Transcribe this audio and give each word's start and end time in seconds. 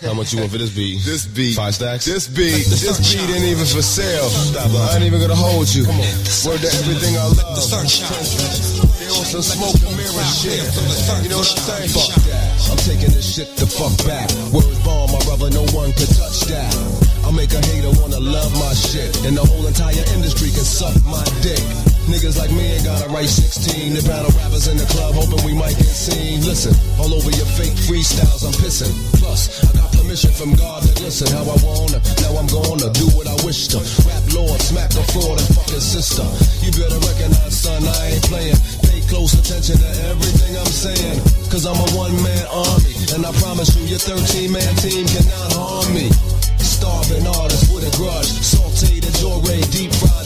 How 0.00 0.14
much 0.14 0.32
you 0.32 0.40
want 0.40 0.50
for 0.50 0.56
this 0.56 0.72
beat? 0.72 1.04
This 1.04 1.26
beat. 1.26 1.56
Five 1.56 1.74
stacks? 1.74 2.06
This 2.06 2.24
beat. 2.26 2.64
This 2.72 2.96
beat 3.04 3.20
ain't 3.36 3.44
even 3.44 3.68
for 3.68 3.84
sale. 3.84 4.32
I 4.56 4.96
ain't 4.96 5.04
even 5.04 5.20
gonna 5.20 5.36
hold 5.36 5.68
you. 5.68 5.84
Word 5.84 6.56
to 6.64 6.70
everything 6.72 7.20
I 7.20 7.28
love. 7.28 7.36
The 7.36 7.60
sunshine. 7.60 8.08
They 8.96 9.12
on 9.12 9.28
some 9.28 9.44
smoke 9.44 9.76
and 9.76 9.92
mirror 10.00 10.24
shit. 10.32 10.56
You 11.20 11.28
know 11.28 11.44
what 11.44 11.52
I'm 11.52 11.84
saying? 11.84 11.92
Fuck 11.92 12.16
that. 12.32 12.48
I'm 12.72 12.80
taking 12.80 13.12
this 13.12 13.28
shit 13.28 13.52
the 13.60 13.68
fuck 13.68 13.92
back. 14.08 14.32
Words 14.56 14.80
bomb, 14.80 15.12
my 15.12 15.20
brother, 15.28 15.52
no 15.52 15.68
one 15.76 15.92
could 15.92 16.08
touch 16.16 16.48
that. 16.48 16.72
I'll 17.20 17.36
make 17.36 17.52
a 17.52 17.60
hater 17.60 17.92
wanna 18.00 18.24
love 18.24 18.50
my 18.56 18.72
shit. 18.72 19.12
And 19.28 19.36
the 19.36 19.44
whole 19.44 19.66
entire 19.68 20.00
industry 20.16 20.48
can 20.48 20.64
suck 20.64 20.96
my 21.04 21.22
dick. 21.44 21.60
Niggas 22.08 22.40
like 22.40 22.50
me 22.50 22.74
ain't 22.74 22.84
gotta 22.84 23.06
write 23.12 23.28
16. 23.28 23.94
The 23.94 24.02
battle 24.08 24.32
rappers 24.40 24.66
in 24.66 24.80
the 24.80 24.88
club 24.88 25.14
hoping 25.14 25.44
we 25.44 25.52
might 25.52 25.76
get 25.76 25.92
seen. 25.92 26.40
Listen, 26.40 26.72
all 26.98 27.12
over 27.12 27.30
your 27.30 27.46
fake 27.54 27.76
freestyles, 27.86 28.42
I'm 28.42 28.56
pissing. 28.56 28.90
Plus, 29.20 29.62
I 29.62 29.76
got 29.76 29.89
permission 30.10 30.34
from 30.34 30.50
God 30.58 30.82
to 30.82 30.90
listen 31.06 31.30
how 31.30 31.46
I 31.46 31.54
wanna. 31.62 32.02
Now 32.18 32.34
I'm 32.34 32.50
gonna 32.50 32.90
do 32.98 33.06
what 33.14 33.30
I 33.30 33.36
wish 33.46 33.70
to. 33.70 33.78
Rap 33.78 34.24
Lord, 34.34 34.58
smack 34.58 34.90
a 34.98 35.06
fraud 35.14 35.38
and 35.38 35.46
fuck 35.54 35.70
his 35.70 35.86
sister. 35.86 36.26
You 36.66 36.74
better 36.74 36.98
recognize, 36.98 37.54
son, 37.54 37.86
I 37.86 38.18
ain't 38.18 38.24
playing. 38.26 38.58
Pay 38.90 39.06
close 39.06 39.38
attention 39.38 39.78
to 39.78 39.90
everything 40.10 40.58
I'm 40.58 40.66
saying. 40.66 41.22
Cause 41.46 41.62
I'm 41.62 41.78
a 41.78 41.88
one 41.94 42.10
man 42.26 42.42
army. 42.50 42.90
And 43.14 43.22
I 43.22 43.30
promise 43.38 43.70
you, 43.78 43.86
your 43.86 44.02
13 44.02 44.50
man 44.50 44.74
team 44.82 45.06
cannot 45.06 45.54
harm 45.54 45.94
me. 45.94 46.10
Starving 46.58 47.30
artists 47.30 47.70
with 47.70 47.86
a 47.86 47.92
grudge. 47.94 48.34
Saltated 48.42 49.14
Jore, 49.22 49.62
deep 49.70 49.94
fried 49.94 50.19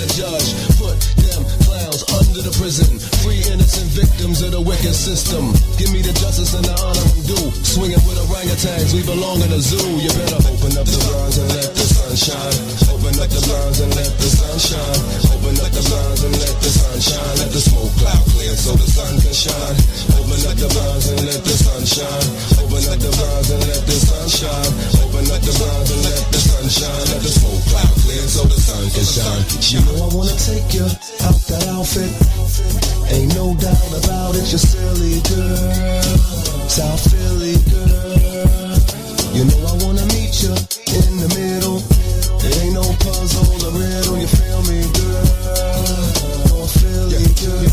the 2.45 2.53
prison. 2.61 3.01
Free 3.25 3.41
innocent 3.49 3.89
victims 3.97 4.43
of 4.43 4.53
the 4.53 4.61
wicked 4.61 4.93
system. 4.93 5.53
Give 5.81 5.91
me 5.93 6.05
the 6.05 6.13
justice 6.13 6.53
and 6.53 6.65
the 6.65 6.77
honor 6.77 7.01
I'm 7.01 7.23
due. 7.25 7.49
Swinging 7.65 8.05
with 8.05 8.21
orangutans, 8.21 8.93
we 8.93 9.01
belong 9.03 9.41
in 9.41 9.51
a 9.51 9.61
zoo. 9.61 9.81
You 9.97 10.13
better 10.13 10.37
open 10.45 10.77
up 10.77 10.85
the 10.85 11.01
blinds 11.09 11.39
and 11.41 11.49
let 11.57 11.73
the 11.73 11.81
sun 11.81 11.94
shine. 12.17 12.59
Open 12.95 13.15
up 13.19 13.31
the 13.31 13.43
blinds 13.43 13.81
and 13.83 13.93
let 13.99 14.13
the 14.19 14.29
sun 14.31 14.57
shine. 14.59 15.03
Open 15.35 15.55
up 15.59 15.73
the 15.75 15.83
blinds 15.83 16.23
and 16.23 16.37
let 16.39 16.57
the 16.63 16.71
sun 16.71 16.99
shine. 17.03 17.35
Let 17.43 17.51
the 17.51 17.63
smoke 17.63 17.93
cloud 17.99 18.25
clear 18.35 18.55
so 18.55 18.73
the 18.79 18.87
sun 18.87 19.15
can 19.19 19.35
shine. 19.35 19.77
Open 20.15 20.41
up 20.47 20.57
the 20.57 20.69
blinds 20.71 21.07
and 21.11 21.21
let 21.27 21.43
the 21.43 21.55
sun 21.55 21.83
shine. 21.83 22.29
Open 22.63 22.83
up 22.87 22.99
the 23.03 23.11
blinds 23.15 23.49
and 23.51 23.63
let 23.67 23.83
the 23.83 23.97
sun 23.99 24.27
shine. 24.31 24.73
Open 25.03 25.27
up 25.27 25.43
the 25.43 25.55
blinds 25.59 25.91
and 25.91 26.03
let 26.07 26.23
the 26.31 26.41
sun 26.41 26.67
shine. 26.71 27.05
Let 27.11 27.21
the 27.23 27.33
smoke 27.35 27.63
cloud 27.71 27.95
clear 28.07 28.25
so 28.31 28.43
the 28.47 28.59
sun 28.63 28.85
can 28.95 29.07
shine. 29.07 29.43
You 29.75 29.81
know 29.87 30.07
I 30.07 30.09
wanna 30.15 30.37
take 30.39 30.71
you 30.71 30.87
out 31.27 31.41
that 31.51 31.65
outfit. 31.75 32.13
Ain't 33.11 33.35
no 33.35 33.55
doubt 33.59 33.91
about 33.91 34.39
it, 34.39 34.47
you're 34.55 34.63
silly 34.63 35.19
girl. 35.29 36.03
South 36.71 37.03
Philly 37.11 37.59
girl. 37.71 38.25
You 39.35 39.45
know 39.51 39.67
I 39.67 39.75
wanna 39.83 40.07
meet 40.15 40.31
you 40.43 40.55
in 40.95 41.19
the 41.19 41.29
middle. 41.35 41.64
No 42.85 42.93
puzzle 42.97 43.65
or 43.65 43.73
riddle, 43.81 44.19
you 44.19 44.27
feel 44.27 44.61
me, 44.69 44.85
girl? 44.93 45.25
North 46.53 46.69
Philly 46.77 47.25
girl. 47.41 47.65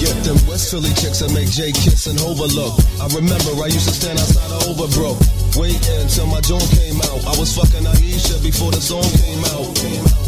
Get 0.00 0.16
them 0.24 0.38
Philly 0.70 0.92
chicks 0.94 1.20
that 1.20 1.32
make 1.32 1.50
J 1.50 1.72
kiss 1.72 2.06
and 2.06 2.18
overlook. 2.22 2.76
I 3.00 3.08
remember 3.16 3.56
I 3.62 3.72
used 3.72 3.88
to 3.88 3.94
stand 3.94 4.18
outside 4.18 4.50
of 4.52 4.68
Overbrook, 4.68 5.18
waiting 5.56 6.06
till 6.08 6.26
my 6.28 6.40
joint 6.40 6.66
came 6.76 7.00
out. 7.08 7.20
I 7.24 7.34
was 7.40 7.56
fucking 7.56 7.84
Aisha 7.84 8.36
before 8.42 8.70
the 8.70 8.80
song 8.80 9.06
came 9.24 9.42
out. 9.56 9.72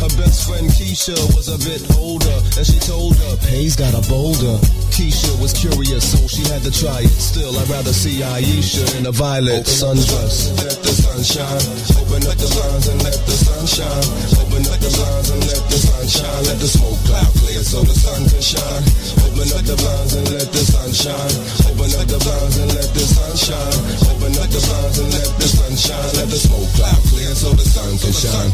Her 0.00 0.12
best 0.20 0.44
friend 0.48 0.68
Keisha 0.72 1.16
was 1.32 1.48
a 1.48 1.58
bit 1.60 1.80
older, 1.96 2.36
and 2.58 2.64
she 2.66 2.78
told 2.80 3.16
her, 3.16 3.36
Pay's 3.48 3.76
got 3.76 3.94
a 3.94 4.02
boulder. 4.08 4.58
Keisha 4.92 5.32
was 5.40 5.52
curious, 5.52 6.04
so 6.04 6.20
she 6.28 6.42
had 6.52 6.62
to 6.62 6.70
try 6.70 7.02
it. 7.02 7.14
Still, 7.14 7.56
I'd 7.56 7.68
rather 7.68 7.92
see 7.92 8.20
Aisha 8.20 8.84
in 8.98 9.06
a 9.06 9.12
violet 9.12 9.64
sundress. 9.64 10.52
Let 10.60 10.76
the 10.82 10.92
sunshine. 10.92 11.64
Open 12.00 12.22
up 12.28 12.36
the 12.36 12.48
blinds 12.52 12.88
and 12.88 13.00
let 13.02 13.18
the 13.26 13.36
sunshine. 13.36 14.06
Open 14.40 14.62
up 14.68 14.78
the 14.80 14.90
blinds 14.92 15.30
and 15.30 15.42
let 15.46 15.62
the 15.68 15.78
sun 15.78 16.06
shine. 16.06 16.42
Let 16.44 16.58
the 16.60 16.68
smoke 16.68 17.00
cloud 17.08 17.32
clear 17.40 17.62
so 17.64 17.80
the 17.82 17.96
sun 17.96 18.22
can 18.28 18.42
shine. 18.44 18.84
Open 19.24 19.48
up 19.56 19.64
the 19.64 19.76
blinds 19.76 20.14
and 20.14 20.23
let 20.30 20.48
the 20.52 20.62
sun 20.62 20.90
shine. 20.92 21.34
Open 21.68 21.90
up 21.98 22.06
the 22.06 22.18
blinds 22.22 22.56
and 22.58 22.70
let 22.72 22.88
the 22.94 23.04
sun 23.04 23.34
shine. 23.36 23.78
Open 24.12 24.32
up 24.38 24.48
the 24.48 24.62
blinds 24.62 24.98
and 25.02 25.10
let 25.12 25.30
the 25.36 25.48
sun 25.48 25.74
shine. 25.76 26.10
Let 26.16 26.28
the 26.30 26.40
smoke 26.40 26.70
cloud 26.78 27.00
clear 27.10 27.32
so 27.34 27.50
the 27.52 27.66
sun 27.66 27.92
can 27.98 28.14
shine. 28.14 28.50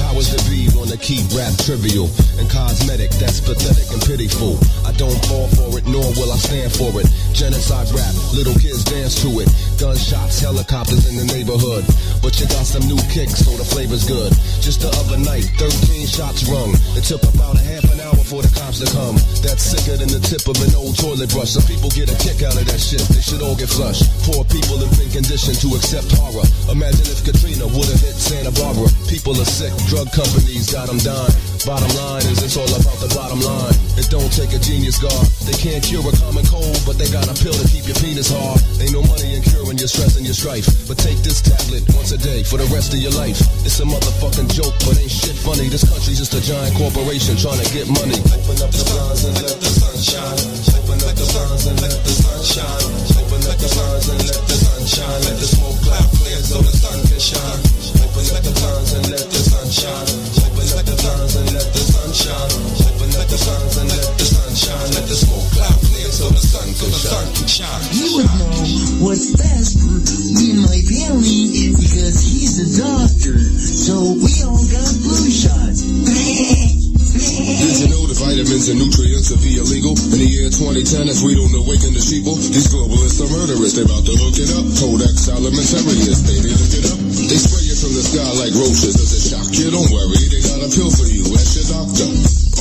Powers 0.00 0.32
that 0.32 0.42
be 0.50 0.66
wanna 0.74 0.96
keep 0.96 1.24
rap 1.36 1.52
trivial 1.62 2.08
and 2.40 2.48
cosmetic. 2.50 3.10
That's 3.20 3.40
pathetic 3.40 3.86
and 3.92 4.00
pitiful. 4.02 4.58
I 4.82 4.92
don't 4.96 5.18
fall 5.28 5.48
for 5.54 5.76
it, 5.78 5.86
nor 5.86 6.04
will 6.16 6.32
I 6.32 6.38
stand 6.40 6.72
for 6.72 6.90
it. 7.00 7.06
Genocide 7.36 7.90
rap, 7.92 8.14
little 8.32 8.54
kids 8.56 8.84
dance 8.84 9.20
to 9.22 9.30
it. 9.42 9.48
Gunshots, 9.78 10.40
helicopters 10.40 11.06
in 11.10 11.16
the 11.16 11.26
neighborhood. 11.28 11.84
But 12.22 12.40
you 12.40 12.46
got 12.48 12.64
some 12.64 12.86
new 12.88 13.00
kicks, 13.12 13.44
so 13.44 13.52
the 13.56 13.64
flavor's 13.64 14.06
good. 14.08 14.32
Just 14.64 14.80
the 14.80 14.90
other 15.04 15.18
night, 15.18 15.44
13 15.58 16.06
shots 16.06 16.48
rung. 16.48 16.72
It 16.96 17.04
took 17.04 17.22
about 17.22 17.56
a 17.56 17.64
half 17.64 17.84
an 17.92 18.00
hour 18.00 18.22
for 18.24 18.40
the 18.40 18.52
cops 18.54 18.80
to 18.80 18.88
come. 18.90 19.16
That's 19.44 19.62
sicker 19.62 19.96
than 19.96 20.08
the 20.08 20.20
tip 20.20 20.46
of 20.48 20.56
an 20.62 20.74
old 20.74 20.96
toilet 21.04 21.28
brush. 21.36 21.52
Some 21.52 21.68
people 21.68 21.92
get 21.92 22.08
a 22.08 22.16
kick 22.16 22.40
out 22.40 22.56
of 22.56 22.64
that 22.64 22.80
shit. 22.80 23.04
They 23.12 23.20
should 23.20 23.44
all 23.44 23.54
get 23.54 23.68
flushed. 23.68 24.08
Poor 24.24 24.40
people 24.48 24.80
have 24.80 24.92
been 24.96 25.12
conditioned 25.12 25.60
to 25.60 25.76
accept 25.76 26.08
horror. 26.16 26.48
Imagine 26.72 27.04
if 27.12 27.20
Katrina 27.20 27.68
would 27.68 27.88
have 27.92 28.00
hit 28.00 28.16
Santa 28.16 28.52
Barbara. 28.56 28.88
People 29.12 29.36
are 29.36 29.44
sick, 29.44 29.70
drug 29.92 30.08
companies 30.16 30.72
got 30.72 30.88
them 30.88 30.96
dying. 31.04 31.34
Bottom 31.68 31.92
line 31.96 32.24
is 32.32 32.40
it's 32.40 32.56
all 32.56 32.68
about 32.68 32.96
the 33.04 33.12
bottom 33.12 33.40
line. 33.44 33.76
It 34.00 34.08
don't 34.08 34.32
take 34.32 34.56
a 34.56 34.60
genius 34.60 34.96
guard. 34.96 35.28
They 35.44 35.56
can't 35.60 35.84
cure 35.84 36.04
a 36.04 36.12
common 36.24 36.44
cold, 36.48 36.76
but 36.88 36.96
they 36.96 37.08
got 37.12 37.28
a 37.28 37.36
pill 37.36 37.56
to 37.56 37.66
keep 37.68 37.84
your 37.84 37.96
penis 38.00 38.32
hard. 38.32 38.60
Ain't 38.80 38.96
no 38.96 39.04
money 39.04 39.36
in 39.36 39.44
curing 39.44 39.76
your 39.76 39.88
stress 39.88 40.16
and 40.16 40.24
your 40.24 40.36
strife. 40.36 40.64
But 40.88 40.96
take 40.96 41.20
this 41.20 41.44
tablet 41.44 41.84
once 41.92 42.16
a 42.16 42.20
day 42.20 42.44
for 42.44 42.56
the 42.56 42.68
rest 42.72 42.96
of 42.96 43.00
your 43.00 43.12
life. 43.12 43.40
It's 43.64 43.76
a 43.80 43.86
motherfucking 43.88 44.48
joke, 44.56 44.76
but 44.88 44.96
ain't 44.96 45.12
shit 45.12 45.36
funny. 45.36 45.68
This 45.68 45.84
country's 45.84 46.20
just 46.20 46.32
a 46.32 46.40
giant 46.40 46.76
corporation 46.76 47.36
trying 47.36 47.60
to 47.60 47.68
get 47.76 47.88
money. 47.92 48.16
Open 48.32 48.56
up 48.64 48.72
the 48.72 48.84
blinds 48.88 49.24
and 49.24 49.34
let 49.40 49.56
the 49.60 49.68
sun 49.68 49.96
shine. 50.00 50.73
The 51.14 51.22
and 51.70 51.78
let 51.78 51.94
the 52.02 52.10
sun 52.10 52.42
shine. 52.42 52.90
Open 53.22 53.38
up 53.46 53.54
the 53.54 53.70
and 53.70 54.22
let 54.26 54.42
the 54.50 54.56
sun 54.58 54.82
shine. 54.82 55.20
Let 55.22 55.38
the 55.38 55.46
smoke 55.46 55.78
clear 56.18 56.42
so 56.42 56.58
the 56.58 56.74
sun 56.74 56.98
can 57.06 57.22
shine. 57.22 57.60
Open 58.02 58.26
up 58.34 58.42
the 58.42 58.50
and 58.50 59.06
let 59.14 59.22
the 59.30 59.40
sun 59.46 59.68
shine. 59.70 60.10
Open 60.42 60.66
up 60.74 60.82
the 60.82 60.96
and 61.38 61.48
let 61.54 61.70
the 61.70 61.82
sun 61.86 62.10
shine. 62.10 62.50
Open 62.82 63.14
up 63.14 63.26
the 63.30 63.38
and 63.78 63.90
let 63.94 64.10
the 64.18 64.26
sun 64.26 64.52
shine. 64.58 64.90
Let 64.90 65.06
the 65.06 65.14
smoke 65.14 65.46
clear 65.54 66.10
so 66.10 66.26
the 66.34 66.42
sun 66.42 66.66
can 66.82 67.46
shine. 67.46 67.84
You 67.94 68.26
know 68.26 69.06
what's 69.06 69.38
best 69.38 69.78
in 69.78 70.66
my 70.66 70.82
family 70.82 71.78
because 71.78 72.26
he's 72.26 72.58
a 72.58 72.66
doctor. 72.82 73.38
So 73.38 74.18
we 74.18 74.34
all 74.42 74.66
got 74.66 74.90
flu 74.98 75.30
shots. 75.30 76.82
Did 77.14 77.78
you 77.78 77.88
know 77.94 78.10
the 78.10 78.18
vitamins 78.18 78.66
and 78.66 78.78
nutrients 78.82 79.30
are 79.30 79.38
be 79.38 79.54
illegal 79.54 79.94
in 80.10 80.18
the 80.18 80.26
year 80.26 80.50
2010 80.50 81.06
as 81.06 81.22
we 81.22 81.38
don't 81.38 81.54
awaken 81.54 81.94
the 81.94 82.02
sheeple? 82.02 82.34
These 82.34 82.74
globalists 82.74 83.22
are 83.22 83.30
murderers, 83.30 83.78
They're 83.78 83.86
about 83.86 84.02
to 84.02 84.18
hook 84.18 84.34
it 84.34 84.50
up. 84.50 84.66
Codex 84.82 85.30
alimentarius, 85.30 86.26
baby, 86.26 86.50
look 86.50 86.74
it 86.74 86.90
up. 86.90 86.98
They 86.98 87.38
spray 87.38 87.63
the 87.94 88.02
sky 88.02 88.26
like 88.42 88.54
roaches. 88.58 88.98
Does 88.98 89.14
it 89.14 89.24
shock 89.30 89.48
you? 89.54 89.70
Don't 89.70 89.86
worry, 89.94 90.18
they 90.26 90.42
got 90.42 90.66
a 90.66 90.68
pill 90.68 90.90
for 90.90 91.06
you. 91.06 91.22
Ask 91.30 91.54
your 91.54 91.66
doctor. 91.78 92.10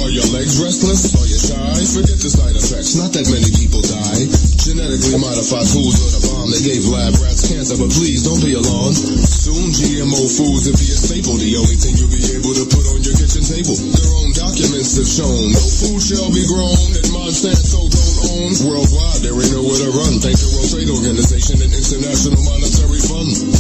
Are 0.05 0.11
your 0.13 0.25
legs 0.29 0.61
restless? 0.61 1.13
Are 1.17 1.25
you 1.25 1.38
shy? 1.38 1.73
Forget 1.89 2.17
the 2.21 2.29
side 2.29 2.53
effects. 2.53 2.94
Not 2.97 3.13
that 3.17 3.25
many 3.29 3.49
people 3.49 3.81
die. 3.81 4.25
Genetically 4.61 5.17
modified 5.17 5.66
foods 5.66 5.97
are 6.01 6.13
the 6.17 6.21
bomb. 6.29 6.49
They 6.53 6.61
gave 6.61 6.85
lab 6.85 7.17
rats 7.21 7.49
cancer, 7.49 7.77
but 7.77 7.89
please 7.94 8.25
don't 8.25 8.41
be 8.45 8.53
alarmed. 8.53 8.97
Soon 8.97 9.73
GMO 9.73 10.21
foods 10.38 10.69
will 10.69 10.77
be 10.77 10.89
a 10.89 10.97
staple. 10.97 11.38
The 11.38 11.57
only 11.57 11.77
thing 11.81 11.97
you'll 11.97 12.13
be 12.13 12.25
able 12.33 12.53
to 12.53 12.65
put 12.69 12.85
on 12.94 13.01
your 13.01 13.17
kitchen 13.17 13.41
table. 13.41 13.73
Their 13.73 14.11
own 14.21 14.33
documents 14.38 14.97
have 14.97 15.09
shown 15.09 15.50
no 15.50 15.61
food 15.61 16.01
shall 16.01 16.29
be 16.29 16.45
grown 16.45 16.77
that 16.94 17.05
Monsanto 17.13 17.85
don't 17.89 18.17
own. 18.33 18.51
Worldwide, 18.65 19.21
there 19.25 19.38
ain't 19.38 19.53
nowhere 19.53 19.81
to 19.81 19.89
run. 19.94 20.13
Thanks 20.21 20.41
to 20.45 20.50
World 20.57 20.69
Trade 20.73 20.89
Organization 20.89 21.57
and 21.61 21.73
International 21.73 22.41
Monetary 22.44 23.01
Fund. 23.01 23.53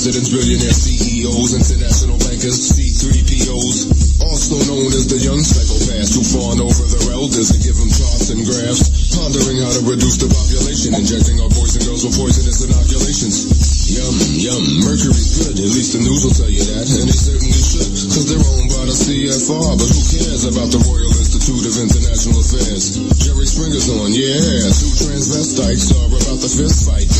Presidents, 0.00 0.30
billionaires, 0.30 0.76
CEOs, 0.76 1.54
international 1.54 2.16
bankers, 2.18 2.72
C3POs, 2.72 3.39
the 5.06 5.22
young 5.22 5.40
psychopaths 5.40 6.12
who 6.18 6.22
fawn 6.26 6.58
over 6.60 6.84
their 6.90 7.14
elders 7.14 7.54
and 7.54 7.60
give 7.62 7.78
them 7.78 7.88
plots 7.88 8.28
and 8.34 8.42
graphs. 8.42 9.14
Pondering 9.14 9.62
how 9.62 9.70
to 9.70 9.82
reduce 9.86 10.18
the 10.18 10.28
population, 10.28 10.92
injecting 10.98 11.38
our 11.40 11.48
boys 11.54 11.78
and 11.78 11.84
girls 11.86 12.02
with 12.02 12.18
poisonous 12.18 12.60
inoculations. 12.66 13.46
Yum, 13.90 14.14
yum, 14.38 14.64
mercury's 14.82 15.30
good, 15.40 15.56
at 15.56 15.70
least 15.70 15.94
the 15.94 16.02
news 16.02 16.22
will 16.26 16.34
tell 16.34 16.50
you 16.50 16.62
that, 16.62 16.86
and 16.86 17.06
they 17.06 17.16
certainly 17.16 17.58
should, 17.58 17.90
cause 18.10 18.26
they're 18.30 18.38
owned 18.38 18.70
by 18.70 18.84
the 18.86 18.94
CFR, 18.94 19.72
but 19.78 19.88
who 19.90 20.02
cares 20.14 20.44
about 20.46 20.70
the 20.70 20.80
Royal 20.86 21.10
Institute 21.10 21.64
of 21.66 21.74
International 21.74 22.38
Affairs? 22.38 22.98
Jerry 23.18 23.46
Springer's 23.46 23.90
on, 23.90 24.14
yeah, 24.14 24.70
two 24.70 24.94
transvestites 25.06 25.90
are 25.90 26.06
about 26.06 26.38
the 26.38 26.50
fist 26.50 26.86
fight. 26.86 27.10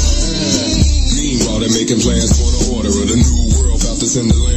Meanwhile, 1.19 1.59
they're 1.59 1.75
making 1.75 2.01
plans 2.03 2.31
for 2.39 2.51
the 2.55 2.63
order 2.77 2.93
of 2.95 3.07
the 3.09 3.19
new 3.19 3.51
world, 3.59 3.83
about 3.83 3.99
to 3.99 4.07
send 4.07 4.31
the 4.31 4.50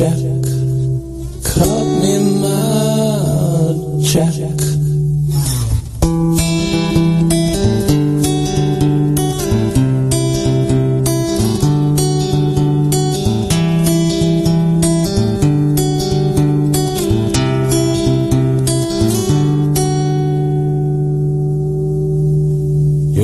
Jack, 0.00 0.16
cut 1.44 1.84
me 2.00 2.14
my 2.40 4.00
Jack. 4.02 4.60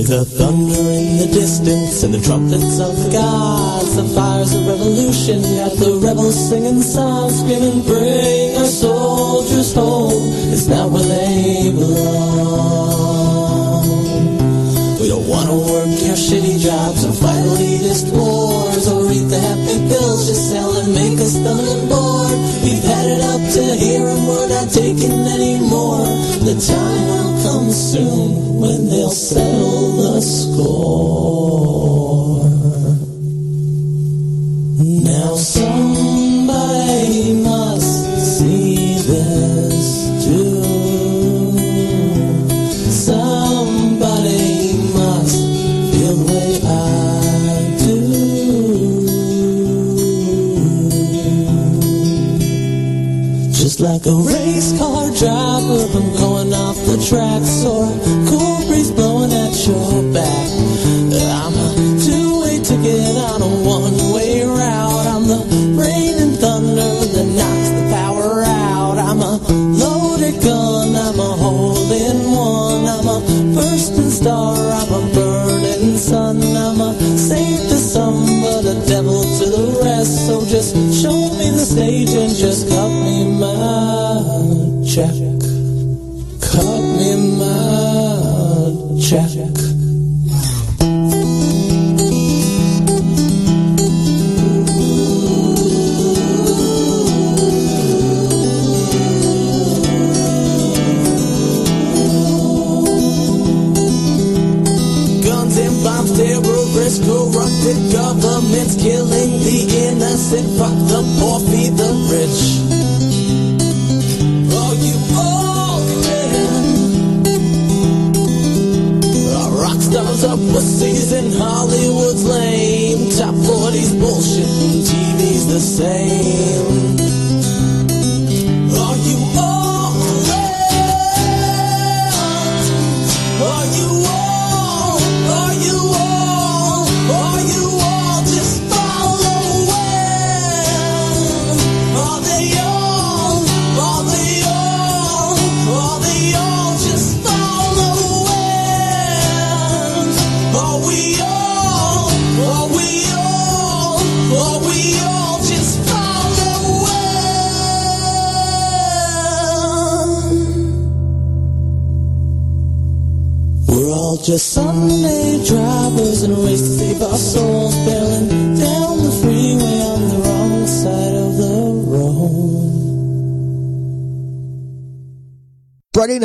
the 0.07 0.25
thunder 0.25 0.75
in 0.93 1.17
the 1.19 1.27
distance 1.33 2.05
and 2.05 2.15
the 2.15 2.21
trumpets 2.21 2.79
of 2.79 2.95
Gaza 3.11 4.05
fires 4.15 4.55
of 4.55 4.65
revolution 4.67 5.43
at 5.59 5.73
the 5.79 5.96
Bible, 6.17 6.33
singing 6.33 6.81
songs, 6.81 7.41
screaming, 7.41 7.83
bring 7.83 8.57
our 8.57 8.65
soldiers 8.65 9.75
home. 9.75 10.33
It's 10.51 10.67
not 10.67 10.91
where 10.91 11.03
they 11.03 11.71
belong. 11.71 12.25
We 14.99 15.09
don't 15.09 15.29
want 15.29 15.51
to 15.51 15.57
work 15.57 15.93
your 16.09 16.17
shitty 16.17 16.59
jobs 16.59 17.05
or 17.05 17.13
fight 17.13 17.45
elitist 17.45 18.11
wars 18.17 18.89
or 18.89 19.13
eat 19.13 19.29
the 19.29 19.39
happy 19.39 19.77
pills 19.89 20.27
just 20.27 20.51
sell 20.51 20.75
and 20.79 20.95
make 20.95 21.21
us 21.21 21.35
dumb 21.35 21.61
and 21.61 21.89
bored. 21.91 22.33
We've 22.65 22.83
had 22.83 23.07
it 23.13 23.21
up 23.21 23.43
to 23.53 23.63
here 23.77 24.07
and 24.07 24.27
we're 24.27 24.49
not 24.49 24.71
taking 24.71 25.21
anymore. 25.37 26.07
The 26.49 26.57
time 26.65 27.09
will 27.13 27.37
come 27.45 27.71
soon 27.71 28.59
when 28.59 28.89
they'll 28.89 29.11
say. 29.11 29.46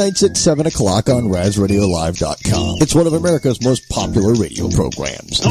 Friday 0.02 0.10
nights 0.10 0.24
at 0.24 0.36
7 0.36 0.66
o'clock 0.66 1.10
on 1.10 1.26
RazRadioLive.com. 1.26 2.78
It's 2.82 2.96
one 2.96 3.06
of 3.06 3.14
America's 3.14 3.64
most 3.64 3.88
popular 3.90 4.34
radio 4.34 4.68
programs. 4.70 5.42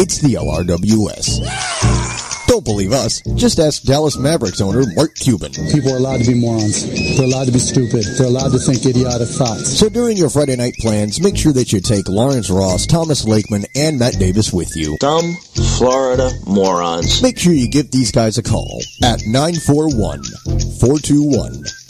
It's 0.00 0.18
the 0.18 0.34
LRWS. 0.34 2.46
Don't 2.48 2.64
believe 2.64 2.92
us. 2.92 3.20
Just 3.36 3.60
ask 3.60 3.84
Dallas 3.84 4.18
Mavericks 4.18 4.60
owner 4.60 4.82
Mark 4.96 5.14
Cuban. 5.14 5.52
People 5.70 5.92
are 5.92 5.98
allowed 5.98 6.22
to 6.22 6.26
be 6.26 6.34
morons. 6.34 6.84
They're 7.16 7.26
allowed 7.26 7.46
to 7.46 7.52
be 7.52 7.60
stupid. 7.60 8.04
They're 8.18 8.26
allowed 8.26 8.50
to 8.50 8.58
think 8.58 8.84
idiotic 8.84 9.28
thoughts. 9.28 9.78
So 9.78 9.88
during 9.88 10.16
your 10.16 10.30
Friday 10.30 10.56
night 10.56 10.74
plans, 10.80 11.20
make 11.20 11.36
sure 11.36 11.52
that 11.52 11.72
you 11.72 11.80
take 11.80 12.08
Lawrence 12.08 12.50
Ross, 12.50 12.84
Thomas 12.84 13.24
Lakeman, 13.24 13.64
and 13.76 14.00
Matt 14.00 14.18
Davis 14.18 14.52
with 14.52 14.74
you. 14.74 14.96
Dumb 14.98 15.36
Florida 15.78 16.32
morons. 16.48 17.22
Make 17.22 17.38
sure 17.38 17.52
you 17.52 17.68
give 17.68 17.92
these 17.92 18.10
guys 18.10 18.38
a 18.38 18.42
call 18.42 18.80
at 19.04 19.20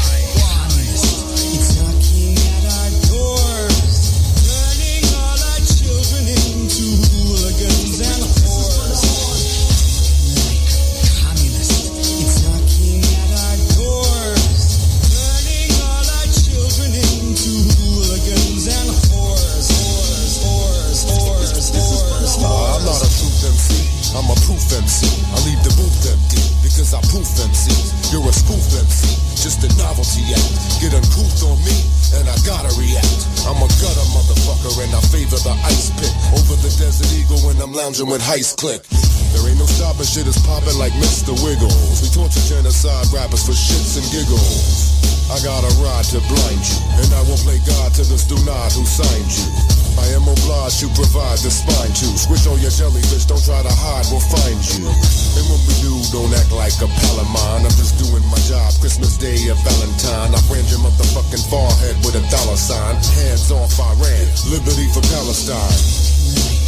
pussy 30.11 30.35
out. 30.35 30.50
Get 30.83 30.95
uncouth 30.95 31.43
on 31.47 31.59
me, 31.62 31.76
and 32.19 32.26
I 32.26 32.35
gotta 32.43 32.73
react. 32.75 33.23
I'm 33.47 33.62
a 33.62 33.69
gutter 33.79 34.07
motherfucker, 34.11 34.83
and 34.83 34.90
I 34.90 35.00
favor 35.07 35.38
the 35.38 35.55
ice 35.62 35.90
pit. 35.95 36.11
Over 36.35 36.59
the 36.59 36.71
Desert 36.75 37.11
Eagle 37.14 37.38
when 37.47 37.61
I'm 37.62 37.73
lounging 37.73 38.11
with 38.11 38.23
Heist 38.23 38.59
Click. 38.59 38.83
There 39.31 39.47
ain't 39.47 39.59
no 39.59 39.67
stopping, 39.67 40.07
shit 40.07 40.26
is 40.26 40.38
popping 40.43 40.79
like 40.79 40.93
Mr. 40.99 41.31
Wiggles. 41.47 42.02
We 42.02 42.09
torture 42.11 42.43
genocide 42.43 43.07
rappers 43.14 43.47
for 43.47 43.55
shits 43.55 43.95
and 43.95 44.07
giggles. 44.11 44.99
I 45.31 45.38
got 45.47 45.62
a 45.62 45.71
ride 45.79 46.07
to 46.11 46.19
blind 46.26 46.62
you, 46.67 46.79
and 46.99 47.11
I 47.14 47.23
will 47.31 47.38
play 47.47 47.62
God 47.62 47.95
to 47.95 48.02
this 48.02 48.26
do 48.26 48.35
not 48.43 48.73
who 48.75 48.83
signed 48.83 49.31
you. 49.31 49.69
I 50.00 50.16
am 50.16 50.25
obliged 50.25 50.80
to 50.80 50.88
provide 50.97 51.38
the 51.45 51.52
spine 51.52 51.92
to 51.92 52.07
Squish 52.16 52.49
on 52.49 52.57
your 52.64 52.73
jellyfish, 52.73 53.28
don't 53.28 53.42
try 53.45 53.61
to 53.61 53.69
hide, 53.69 54.09
we'll 54.09 54.25
find 54.25 54.57
you. 54.76 54.88
And 54.88 55.45
when 55.52 55.61
we 55.69 55.75
do, 55.85 55.92
don't 56.09 56.33
act 56.33 56.52
like 56.57 56.73
a 56.80 56.88
pal 56.88 57.21
of 57.21 57.28
mine. 57.28 57.69
I'm 57.69 57.76
just 57.76 58.00
doing 58.00 58.25
my 58.33 58.40
job, 58.49 58.73
Christmas 58.80 59.21
Day 59.21 59.37
or 59.52 59.61
Valentine. 59.61 60.33
I 60.33 60.40
brand 60.49 60.69
your 60.73 60.80
motherfucking 60.80 61.45
forehead 61.52 61.97
with 62.00 62.16
a 62.16 62.25
dollar 62.33 62.57
sign. 62.57 62.97
Hands 62.97 63.52
off 63.52 63.76
Iran, 63.76 64.26
liberty 64.49 64.88
for 64.88 65.04
Palestine. 65.12 66.60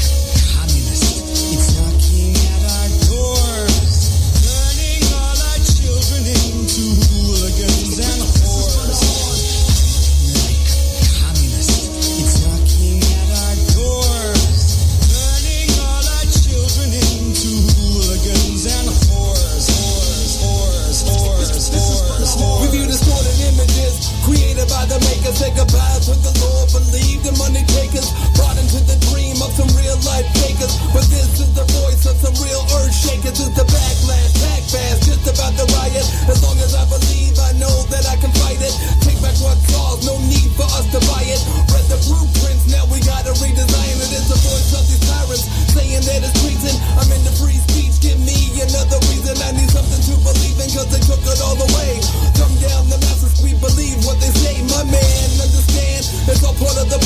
Earth 33.03 33.11
shakers. 33.11 33.51
The 33.53 33.65
backlash, 33.67 34.33
pack 34.43 34.63
fast, 34.71 35.03
just 35.05 35.25
about 35.27 35.55
the 35.59 35.67
riot. 35.75 36.07
As 36.31 36.43
long 36.43 36.59
as 36.59 36.75
I 36.75 36.85
believe, 36.87 37.35
I 37.39 37.53
know 37.59 37.73
that 37.91 38.07
I 38.07 38.17
can 38.17 38.31
fight 38.39 38.61
it. 38.63 38.75
Take 39.03 39.19
back 39.23 39.35
what's 39.43 39.67
ours, 39.75 40.07
no 40.07 40.19
need 40.31 40.51
for 40.55 40.67
us 40.79 40.87
to 40.95 41.01
buy 41.11 41.25
it. 41.27 41.43
Read 41.71 41.87
the 41.91 41.99
blueprints, 42.07 42.71
now 42.71 42.87
we 42.87 43.01
gotta 43.03 43.35
redesign 43.43 43.97
it. 43.99 44.11
It's 44.15 44.31
the 44.31 44.39
voice 44.41 44.71
of 44.79 44.85
these 44.87 45.03
tyrants 45.03 45.47
saying 45.75 46.03
that 46.07 46.21
it's 46.23 46.35
treason. 46.43 46.75
I'm 46.99 47.11
in 47.11 47.23
the 47.27 47.35
free 47.39 47.59
speech, 47.71 47.99
give 48.01 48.19
me 48.23 48.39
another 48.63 48.99
reason. 49.11 49.35
I 49.43 49.51
need 49.57 49.71
something 49.71 50.03
to 50.03 50.15
believe 50.23 50.59
in, 50.63 50.69
cause 50.71 50.89
they 50.91 51.03
took 51.03 51.23
it 51.23 51.41
all 51.43 51.59
away. 51.59 51.99
Come 52.39 52.55
down, 52.63 52.89
the 52.89 52.99
masses, 53.03 53.43
we 53.43 53.59
believe 53.59 53.99
what 54.07 54.19
they 54.23 54.31
say, 54.31 54.63
my 54.71 54.87
man. 54.87 55.27
Understand, 55.43 56.07
it's 56.31 56.43
all 56.47 56.55
part 56.55 56.79
of 56.79 56.87
the 56.89 57.02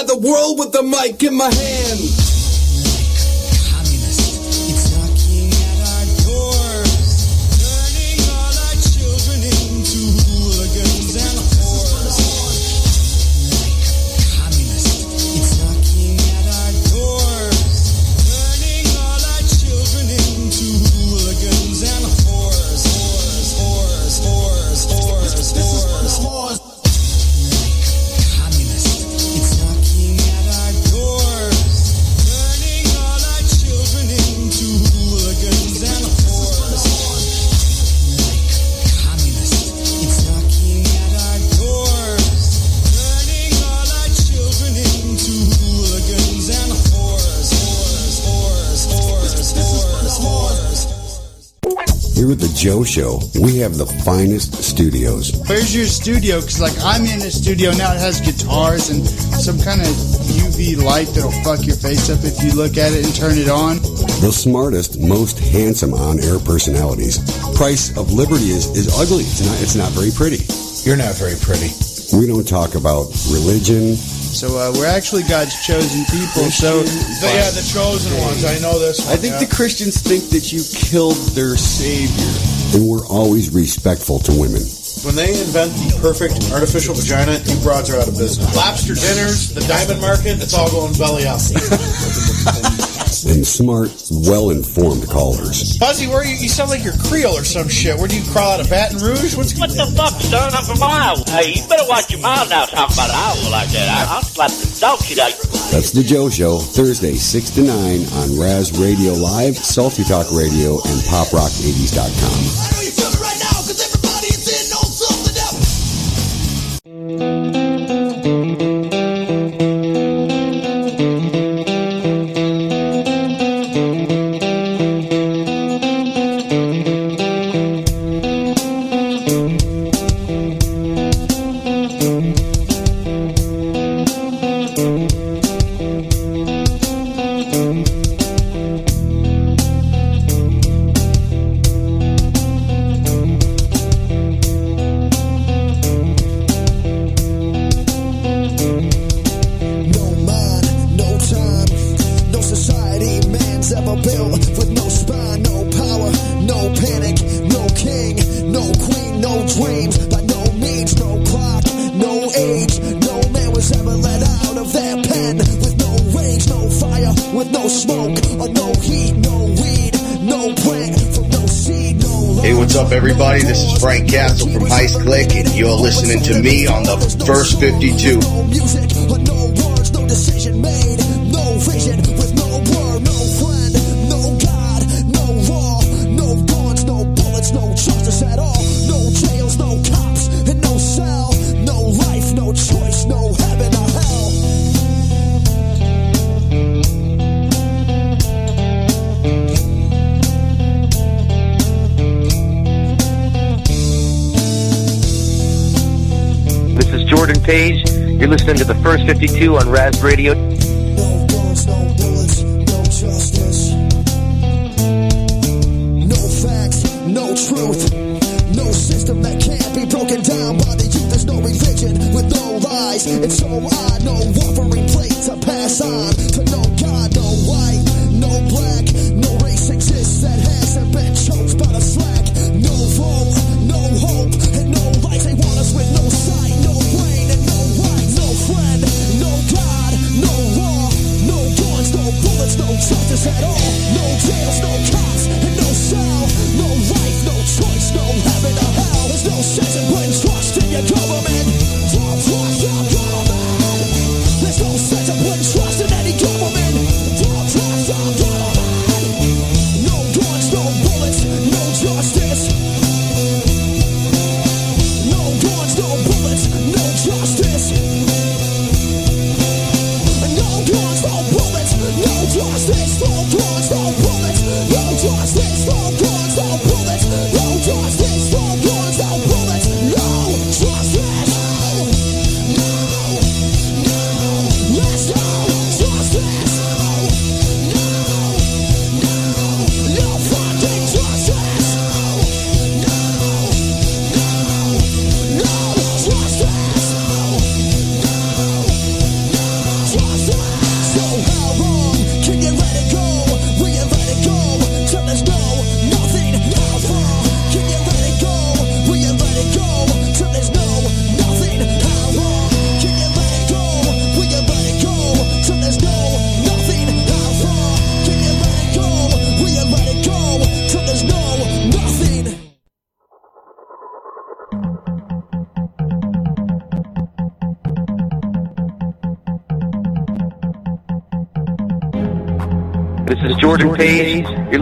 the 0.00 0.16
world 0.16 0.58
with 0.58 0.72
the 0.72 0.82
mic 0.82 1.22
in 1.22 1.36
my 1.36 1.52
hand. 1.52 2.41
Joe 52.62 52.84
Show, 52.84 53.18
we 53.42 53.58
have 53.58 53.76
the 53.76 53.86
finest 54.06 54.54
studios. 54.62 55.34
Where's 55.48 55.74
your 55.74 55.86
studio? 55.86 56.38
Because 56.38 56.60
like 56.60 56.78
I'm 56.78 57.02
in 57.02 57.18
a 57.18 57.30
studio 57.32 57.72
now. 57.72 57.90
It 57.90 57.98
has 57.98 58.20
guitars 58.20 58.88
and 58.88 59.02
some 59.02 59.58
kind 59.58 59.80
of 59.80 59.90
UV 60.38 60.78
light 60.78 61.08
that'll 61.08 61.34
fuck 61.42 61.66
your 61.66 61.74
face 61.74 62.06
up 62.08 62.22
if 62.22 62.38
you 62.38 62.54
look 62.54 62.78
at 62.78 62.92
it 62.94 63.02
and 63.04 63.12
turn 63.16 63.34
it 63.34 63.50
on. 63.50 63.82
The 64.22 64.30
smartest, 64.30 65.00
most 65.00 65.40
handsome 65.40 65.92
on-air 65.92 66.38
personalities. 66.38 67.18
Price 67.58 67.90
of 67.98 68.12
Liberty 68.12 68.54
is, 68.54 68.70
is 68.78 68.86
ugly. 68.94 69.26
It's 69.26 69.42
not. 69.42 69.58
It's 69.58 69.74
not 69.74 69.90
very 69.90 70.14
pretty. 70.14 70.46
You're 70.86 70.94
not 70.94 71.18
very 71.18 71.34
pretty. 71.42 71.74
We 72.14 72.30
don't 72.30 72.46
talk 72.46 72.76
about 72.76 73.10
religion. 73.34 73.98
So 74.32 74.56
uh, 74.56 74.72
we're 74.74 74.88
actually 74.88 75.22
God's 75.24 75.54
chosen 75.64 76.04
people. 76.08 76.48
So 76.48 76.80
yeah, 77.20 77.52
the 77.52 77.60
chosen 77.62 78.16
ones. 78.24 78.44
I 78.44 78.58
know 78.64 78.78
this. 78.78 79.04
One, 79.04 79.14
I 79.14 79.16
think 79.16 79.34
yeah. 79.34 79.44
the 79.44 79.54
Christians 79.54 80.00
think 80.00 80.30
that 80.30 80.52
you 80.52 80.64
killed 80.72 81.20
their 81.36 81.56
savior, 81.56 82.32
and 82.74 82.88
we're 82.88 83.06
always 83.06 83.50
respectful 83.50 84.18
to 84.20 84.32
women. 84.32 84.62
When 85.04 85.16
they 85.16 85.30
invent 85.30 85.72
the 85.72 85.98
perfect 86.00 86.52
artificial 86.52 86.94
vagina, 86.94 87.40
you 87.44 87.60
broads 87.60 87.90
are 87.90 88.00
out 88.00 88.08
of 88.08 88.16
business. 88.16 88.54
Lobster 88.56 88.94
dinners, 88.94 89.52
the 89.52 89.60
diamond 89.62 90.00
market, 90.00 90.42
it's 90.42 90.54
all 90.54 90.70
going 90.70 90.94
belly 90.94 91.26
up. 91.26 91.40
And 93.22 93.46
smart, 93.46 93.92
well-informed 94.10 95.06
callers. 95.06 95.78
Fuzzy, 95.78 96.08
where 96.08 96.24
you, 96.24 96.34
you 96.34 96.48
sound 96.48 96.70
like 96.70 96.82
you're 96.82 96.96
Creole 97.06 97.38
or 97.38 97.44
some 97.44 97.68
shit. 97.68 97.96
Where 97.96 98.08
do 98.08 98.18
you 98.18 98.28
crawl 98.32 98.58
out 98.58 98.60
of 98.60 98.68
Baton 98.68 98.98
Rouge? 98.98 99.36
What's 99.36 99.56
What 99.60 99.70
the 99.70 99.86
fuck, 99.94 100.18
son? 100.18 100.50
I'm 100.50 100.64
from 100.64 100.82
Iowa. 100.82 101.22
Hey, 101.30 101.54
you 101.54 101.62
better 101.68 101.86
watch 101.86 102.10
your 102.10 102.18
mouth 102.18 102.50
now 102.50 102.64
talking 102.64 102.96
about 102.98 103.10
Iowa 103.14 103.50
like 103.50 103.68
that. 103.70 103.86
I, 103.86 104.16
I'll 104.16 104.22
slap 104.26 104.50
the 104.50 104.66
dog 104.80 104.98
shit 105.04 105.20
out 105.20 105.30
your 105.38 105.51
That's 105.72 105.90
the 105.90 106.02
Joe 106.02 106.28
Show, 106.28 106.58
Thursday, 106.58 107.14
6 107.14 107.50
to 107.56 107.62
9 107.62 108.04
on 108.12 108.38
Raz 108.38 108.78
Radio 108.78 109.14
Live, 109.14 109.56
Salty 109.56 110.04
Talk 110.04 110.30
Radio, 110.30 110.74
and 110.74 111.00
PopRock80s.com. 111.08 113.41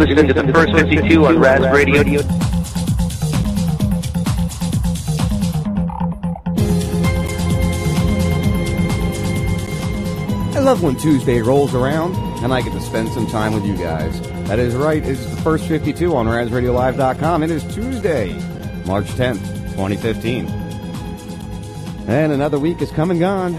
listening 0.00 0.26
to 0.28 0.32
the 0.32 0.50
First 0.50 0.72
52 0.72 1.26
on 1.26 1.38
Raz 1.38 1.60
Radio. 1.60 2.22
I 10.56 10.62
love 10.62 10.82
when 10.82 10.96
Tuesday 10.96 11.42
rolls 11.42 11.74
around 11.74 12.14
and 12.42 12.50
I 12.50 12.62
get 12.62 12.72
to 12.72 12.80
spend 12.80 13.10
some 13.10 13.26
time 13.26 13.52
with 13.52 13.66
you 13.66 13.76
guys. 13.76 14.18
That 14.48 14.58
is 14.58 14.74
right. 14.74 15.04
It's 15.04 15.22
the 15.26 15.36
first 15.42 15.66
52 15.66 16.16
on 16.16 16.24
RazRadioLive.com. 16.24 17.42
It 17.42 17.50
is 17.50 17.62
Tuesday, 17.74 18.32
March 18.86 19.04
10th, 19.08 19.44
2015. 19.72 20.46
And 22.08 22.32
another 22.32 22.58
week 22.58 22.80
is 22.80 22.90
come 22.90 23.10
and 23.10 23.20
gone. 23.20 23.54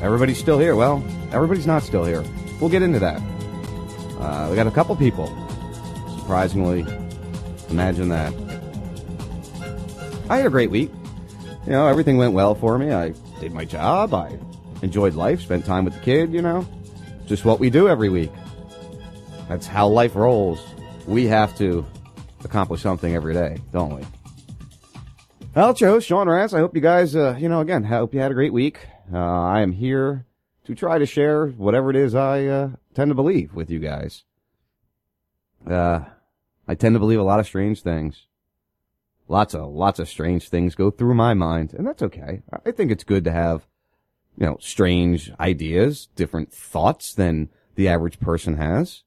Everybody's 0.00 0.38
still 0.38 0.58
here. 0.58 0.74
Well, 0.74 1.04
everybody's 1.32 1.66
not 1.66 1.82
still 1.82 2.06
here. 2.06 2.24
We'll 2.60 2.70
get 2.70 2.80
into 2.80 3.00
that. 3.00 3.20
Uh, 4.18 4.48
we 4.50 4.56
got 4.56 4.66
a 4.66 4.70
couple 4.70 4.94
people. 4.96 5.26
Surprisingly, 6.18 6.84
imagine 7.70 8.08
that. 8.08 8.34
I 10.28 10.38
had 10.38 10.46
a 10.46 10.50
great 10.50 10.70
week. 10.70 10.90
You 11.64 11.72
know, 11.72 11.86
everything 11.86 12.16
went 12.16 12.32
well 12.32 12.54
for 12.54 12.78
me. 12.78 12.92
I 12.92 13.14
did 13.40 13.52
my 13.52 13.64
job. 13.64 14.12
I 14.14 14.38
enjoyed 14.82 15.14
life, 15.14 15.40
spent 15.40 15.64
time 15.64 15.84
with 15.84 15.94
the 15.94 16.00
kid, 16.00 16.32
you 16.32 16.42
know. 16.42 16.66
Just 17.26 17.44
what 17.44 17.60
we 17.60 17.70
do 17.70 17.88
every 17.88 18.08
week. 18.08 18.30
That's 19.48 19.66
how 19.66 19.88
life 19.88 20.14
rolls. 20.14 20.64
We 21.06 21.26
have 21.26 21.56
to 21.58 21.86
accomplish 22.44 22.82
something 22.82 23.14
every 23.14 23.34
day, 23.34 23.58
don't 23.72 23.94
we? 23.94 24.02
Well, 25.54 25.70
it's 25.70 25.80
your 25.80 25.90
host, 25.90 26.06
Sean 26.06 26.28
Ras. 26.28 26.52
I 26.52 26.58
hope 26.58 26.74
you 26.74 26.80
guys, 26.80 27.16
uh, 27.16 27.36
you 27.38 27.48
know, 27.48 27.60
again, 27.60 27.84
I 27.84 27.88
hope 27.88 28.14
you 28.14 28.20
had 28.20 28.30
a 28.30 28.34
great 28.34 28.52
week. 28.52 28.78
Uh, 29.12 29.18
I 29.18 29.60
am 29.60 29.72
here 29.72 30.26
to 30.66 30.74
try 30.74 30.98
to 30.98 31.06
share 31.06 31.46
whatever 31.46 31.90
it 31.90 31.96
is 31.96 32.14
I 32.14 32.44
uh, 32.46 32.70
tend 32.98 33.10
to 33.12 33.14
believe 33.14 33.54
with 33.54 33.70
you 33.70 33.78
guys. 33.78 34.24
Uh, 35.64 36.00
I 36.66 36.74
tend 36.74 36.96
to 36.96 36.98
believe 36.98 37.20
a 37.20 37.22
lot 37.22 37.38
of 37.38 37.46
strange 37.46 37.80
things. 37.80 38.26
Lots 39.28 39.54
of 39.54 39.72
lots 39.72 40.00
of 40.00 40.08
strange 40.08 40.48
things 40.48 40.74
go 40.74 40.90
through 40.90 41.14
my 41.14 41.32
mind, 41.32 41.74
and 41.74 41.86
that's 41.86 42.02
okay. 42.02 42.42
I 42.66 42.72
think 42.72 42.90
it's 42.90 43.04
good 43.04 43.22
to 43.22 43.30
have, 43.30 43.68
you 44.36 44.46
know, 44.46 44.56
strange 44.58 45.30
ideas, 45.38 46.08
different 46.16 46.52
thoughts 46.52 47.14
than 47.14 47.50
the 47.76 47.86
average 47.86 48.18
person 48.18 48.56
has. 48.56 49.04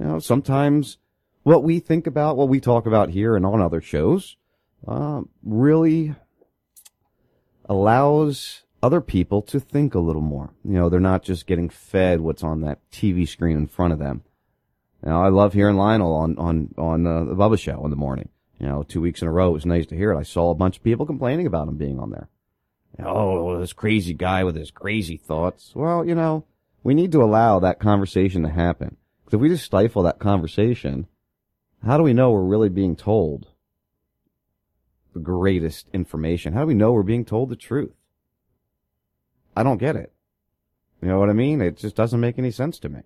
You 0.00 0.06
know, 0.06 0.18
sometimes 0.18 0.96
what 1.42 1.62
we 1.62 1.78
think 1.78 2.06
about, 2.06 2.38
what 2.38 2.48
we 2.48 2.58
talk 2.58 2.86
about 2.86 3.10
here 3.10 3.36
and 3.36 3.44
on 3.44 3.60
other 3.60 3.82
shows, 3.82 4.36
uh, 4.88 5.20
really 5.44 6.14
allows 7.68 8.62
other 8.82 9.00
people 9.00 9.42
to 9.42 9.60
think 9.60 9.94
a 9.94 10.00
little 10.00 10.22
more. 10.22 10.52
You 10.64 10.74
know, 10.74 10.88
they're 10.88 11.00
not 11.00 11.22
just 11.22 11.46
getting 11.46 11.68
fed 11.68 12.20
what's 12.20 12.42
on 12.42 12.60
that 12.62 12.78
TV 12.90 13.26
screen 13.26 13.56
in 13.56 13.66
front 13.66 13.92
of 13.92 13.98
them. 13.98 14.22
Now, 15.02 15.24
I 15.24 15.28
love 15.28 15.52
hearing 15.52 15.76
Lionel 15.76 16.12
on, 16.14 16.38
on, 16.38 16.74
on 16.76 17.06
uh, 17.06 17.24
the 17.24 17.34
Bubba 17.34 17.58
Show 17.58 17.84
in 17.84 17.90
the 17.90 17.96
morning. 17.96 18.28
You 18.58 18.66
know, 18.66 18.82
two 18.82 19.00
weeks 19.00 19.20
in 19.22 19.28
a 19.28 19.32
row, 19.32 19.50
it 19.50 19.52
was 19.52 19.66
nice 19.66 19.86
to 19.86 19.96
hear 19.96 20.12
it. 20.12 20.18
I 20.18 20.22
saw 20.22 20.50
a 20.50 20.54
bunch 20.54 20.78
of 20.78 20.82
people 20.82 21.04
complaining 21.04 21.46
about 21.46 21.68
him 21.68 21.76
being 21.76 21.98
on 21.98 22.10
there. 22.10 22.28
Oh, 23.04 23.58
this 23.58 23.74
crazy 23.74 24.14
guy 24.14 24.44
with 24.44 24.56
his 24.56 24.70
crazy 24.70 25.16
thoughts. 25.16 25.72
Well, 25.74 26.04
you 26.04 26.14
know, 26.14 26.46
we 26.82 26.94
need 26.94 27.12
to 27.12 27.22
allow 27.22 27.58
that 27.58 27.78
conversation 27.78 28.42
to 28.42 28.48
happen. 28.48 28.96
Because 29.24 29.36
if 29.36 29.40
we 29.40 29.48
just 29.48 29.64
stifle 29.64 30.02
that 30.04 30.18
conversation, 30.18 31.06
how 31.84 31.98
do 31.98 32.02
we 32.02 32.14
know 32.14 32.30
we're 32.30 32.42
really 32.42 32.68
being 32.68 32.96
told 32.96 33.48
the 35.12 35.20
greatest 35.20 35.88
information? 35.92 36.54
How 36.54 36.60
do 36.60 36.66
we 36.66 36.74
know 36.74 36.92
we're 36.92 37.02
being 37.02 37.24
told 37.24 37.50
the 37.50 37.56
truth? 37.56 37.92
I 39.56 39.62
don't 39.62 39.78
get 39.78 39.96
it. 39.96 40.12
You 41.02 41.08
know 41.08 41.18
what 41.18 41.30
I 41.30 41.34
mean? 41.34 41.60
It 41.60 41.76
just 41.78 41.96
doesn't 41.96 42.20
make 42.20 42.38
any 42.38 42.50
sense 42.50 42.78
to 42.80 42.88
me. 42.88 43.00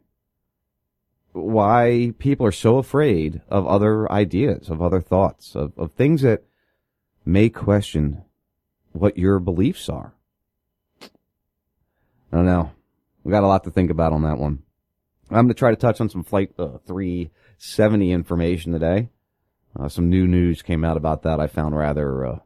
Why 1.32 2.12
people 2.18 2.44
are 2.44 2.52
so 2.52 2.78
afraid 2.78 3.40
of 3.48 3.66
other 3.66 4.10
ideas, 4.10 4.68
of 4.68 4.82
other 4.82 5.00
thoughts, 5.00 5.54
of, 5.54 5.72
of 5.78 5.92
things 5.92 6.22
that 6.22 6.42
may 7.24 7.48
question 7.48 8.24
what 8.92 9.16
your 9.16 9.38
beliefs 9.38 9.88
are. 9.88 10.12
I 11.02 12.36
don't 12.36 12.46
know. 12.46 12.72
We 13.22 13.30
got 13.30 13.44
a 13.44 13.48
lot 13.48 13.64
to 13.64 13.70
think 13.70 13.90
about 13.90 14.12
on 14.12 14.22
that 14.22 14.38
one. 14.38 14.62
I'm 15.30 15.46
going 15.46 15.48
to 15.48 15.54
try 15.54 15.70
to 15.70 15.76
touch 15.76 16.00
on 16.00 16.08
some 16.08 16.24
Flight 16.24 16.52
uh, 16.58 16.78
370 16.86 18.10
information 18.10 18.72
today. 18.72 19.10
Uh, 19.78 19.88
some 19.88 20.10
new 20.10 20.26
news 20.26 20.62
came 20.62 20.84
out 20.84 20.96
about 20.96 21.22
that 21.22 21.38
I 21.38 21.46
found 21.46 21.76
rather 21.76 22.26
uh, 22.26 22.38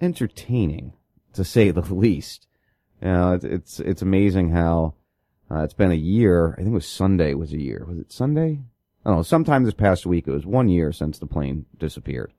entertaining, 0.00 0.94
to 1.34 1.44
say 1.44 1.70
the 1.70 1.82
least. 1.94 2.46
You 3.02 3.08
know, 3.08 3.32
it's, 3.32 3.44
it's, 3.44 3.80
it's 3.80 4.02
amazing 4.02 4.50
how 4.50 4.94
uh, 5.50 5.64
it's 5.64 5.74
been 5.74 5.90
a 5.90 5.96
year. 5.96 6.52
I 6.52 6.56
think 6.58 6.68
it 6.68 6.72
was 6.72 6.86
Sunday 6.86 7.34
was 7.34 7.52
a 7.52 7.60
year. 7.60 7.84
Was 7.86 7.98
it 7.98 8.12
Sunday? 8.12 8.60
I 9.04 9.10
don't 9.10 9.18
know. 9.18 9.22
Sometime 9.22 9.64
this 9.64 9.74
past 9.74 10.06
week, 10.06 10.28
it 10.28 10.32
was 10.32 10.46
one 10.46 10.68
year 10.68 10.92
since 10.92 11.18
the 11.18 11.26
plane 11.26 11.66
disappeared. 11.76 12.32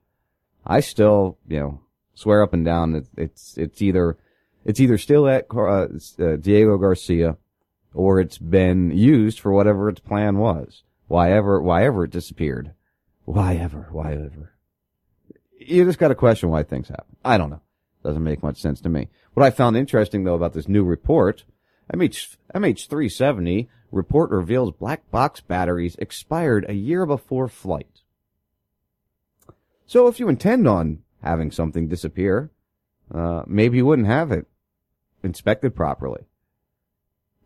I 0.66 0.80
still, 0.80 1.38
you 1.46 1.60
know, 1.60 1.80
swear 2.14 2.42
up 2.42 2.54
and 2.54 2.64
down 2.64 2.92
that 2.92 3.06
it's, 3.18 3.58
it's 3.58 3.82
either, 3.82 4.16
it's 4.64 4.80
either 4.80 4.96
still 4.96 5.28
at 5.28 5.46
uh, 5.54 5.88
uh, 6.18 6.36
Diego 6.36 6.78
Garcia 6.78 7.36
or 7.92 8.18
it's 8.18 8.38
been 8.38 8.90
used 8.90 9.40
for 9.40 9.52
whatever 9.52 9.90
its 9.90 10.00
plan 10.00 10.38
was. 10.38 10.82
Why 11.06 11.30
ever, 11.32 11.60
why 11.60 11.84
ever 11.84 12.04
it 12.04 12.10
disappeared. 12.10 12.72
Why 13.26 13.56
ever, 13.56 13.88
why 13.92 14.12
ever. 14.12 14.54
You 15.58 15.84
just 15.84 15.98
got 15.98 16.08
to 16.08 16.14
question 16.14 16.48
why 16.48 16.62
things 16.62 16.88
happen. 16.88 17.16
I 17.22 17.36
don't 17.36 17.50
know. 17.50 17.60
Doesn't 18.02 18.24
make 18.24 18.42
much 18.42 18.60
sense 18.60 18.80
to 18.82 18.88
me. 18.88 19.08
What 19.34 19.44
I 19.44 19.50
found 19.50 19.76
interesting 19.76 20.24
though 20.24 20.34
about 20.34 20.52
this 20.52 20.68
new 20.68 20.84
report, 20.84 21.44
MH, 21.92 22.36
MH370 22.54 23.68
report 23.90 24.30
reveals 24.30 24.72
black 24.72 25.10
box 25.10 25.40
batteries 25.40 25.96
expired 25.96 26.64
a 26.68 26.74
year 26.74 27.04
before 27.04 27.48
flight. 27.48 28.00
So 29.86 30.06
if 30.06 30.18
you 30.18 30.28
intend 30.28 30.66
on 30.66 31.02
having 31.22 31.50
something 31.50 31.88
disappear, 31.88 32.50
uh, 33.12 33.42
maybe 33.46 33.78
you 33.78 33.86
wouldn't 33.86 34.08
have 34.08 34.32
it 34.32 34.46
inspected 35.22 35.74
properly. 35.74 36.22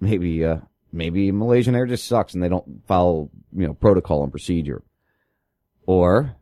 Maybe, 0.01 0.45
uh, 0.45 0.59
maybe 0.93 1.33
Malaysian 1.33 1.75
Air 1.75 1.87
just 1.87 2.07
sucks 2.07 2.35
and 2.35 2.43
they 2.43 2.49
don't 2.49 2.87
follow, 2.87 3.31
you 3.57 3.67
know, 3.67 3.75
protocol 3.75 4.23
and 4.23 4.31
procedure. 4.31 4.83
Or 5.87 6.37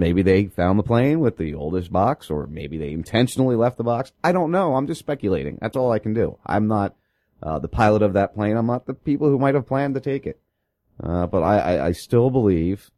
maybe 0.00 0.22
they 0.22 0.46
found 0.46 0.78
the 0.78 0.82
plane 0.82 1.20
with 1.20 1.36
the 1.36 1.54
oldest 1.54 1.92
box, 1.92 2.30
or 2.30 2.46
maybe 2.46 2.78
they 2.78 2.90
intentionally 2.90 3.54
left 3.54 3.76
the 3.76 3.84
box. 3.84 4.10
I 4.24 4.32
don't 4.32 4.50
know. 4.50 4.74
I'm 4.74 4.88
just 4.88 4.98
speculating. 4.98 5.58
That's 5.60 5.76
all 5.76 5.92
I 5.92 6.00
can 6.00 6.14
do. 6.14 6.38
I'm 6.44 6.66
not 6.66 6.96
uh, 7.42 7.58
the 7.60 7.68
pilot 7.68 8.02
of 8.02 8.14
that 8.14 8.34
plane. 8.34 8.56
I'm 8.56 8.66
not 8.66 8.86
the 8.86 8.94
people 8.94 9.28
who 9.28 9.38
might 9.38 9.54
have 9.54 9.68
planned 9.68 9.94
to 9.94 10.00
take 10.00 10.26
it. 10.26 10.40
Uh, 11.02 11.26
but 11.26 11.42
I, 11.42 11.58
I, 11.58 11.86
I 11.86 11.92
still 11.92 12.30
believe 12.30 12.90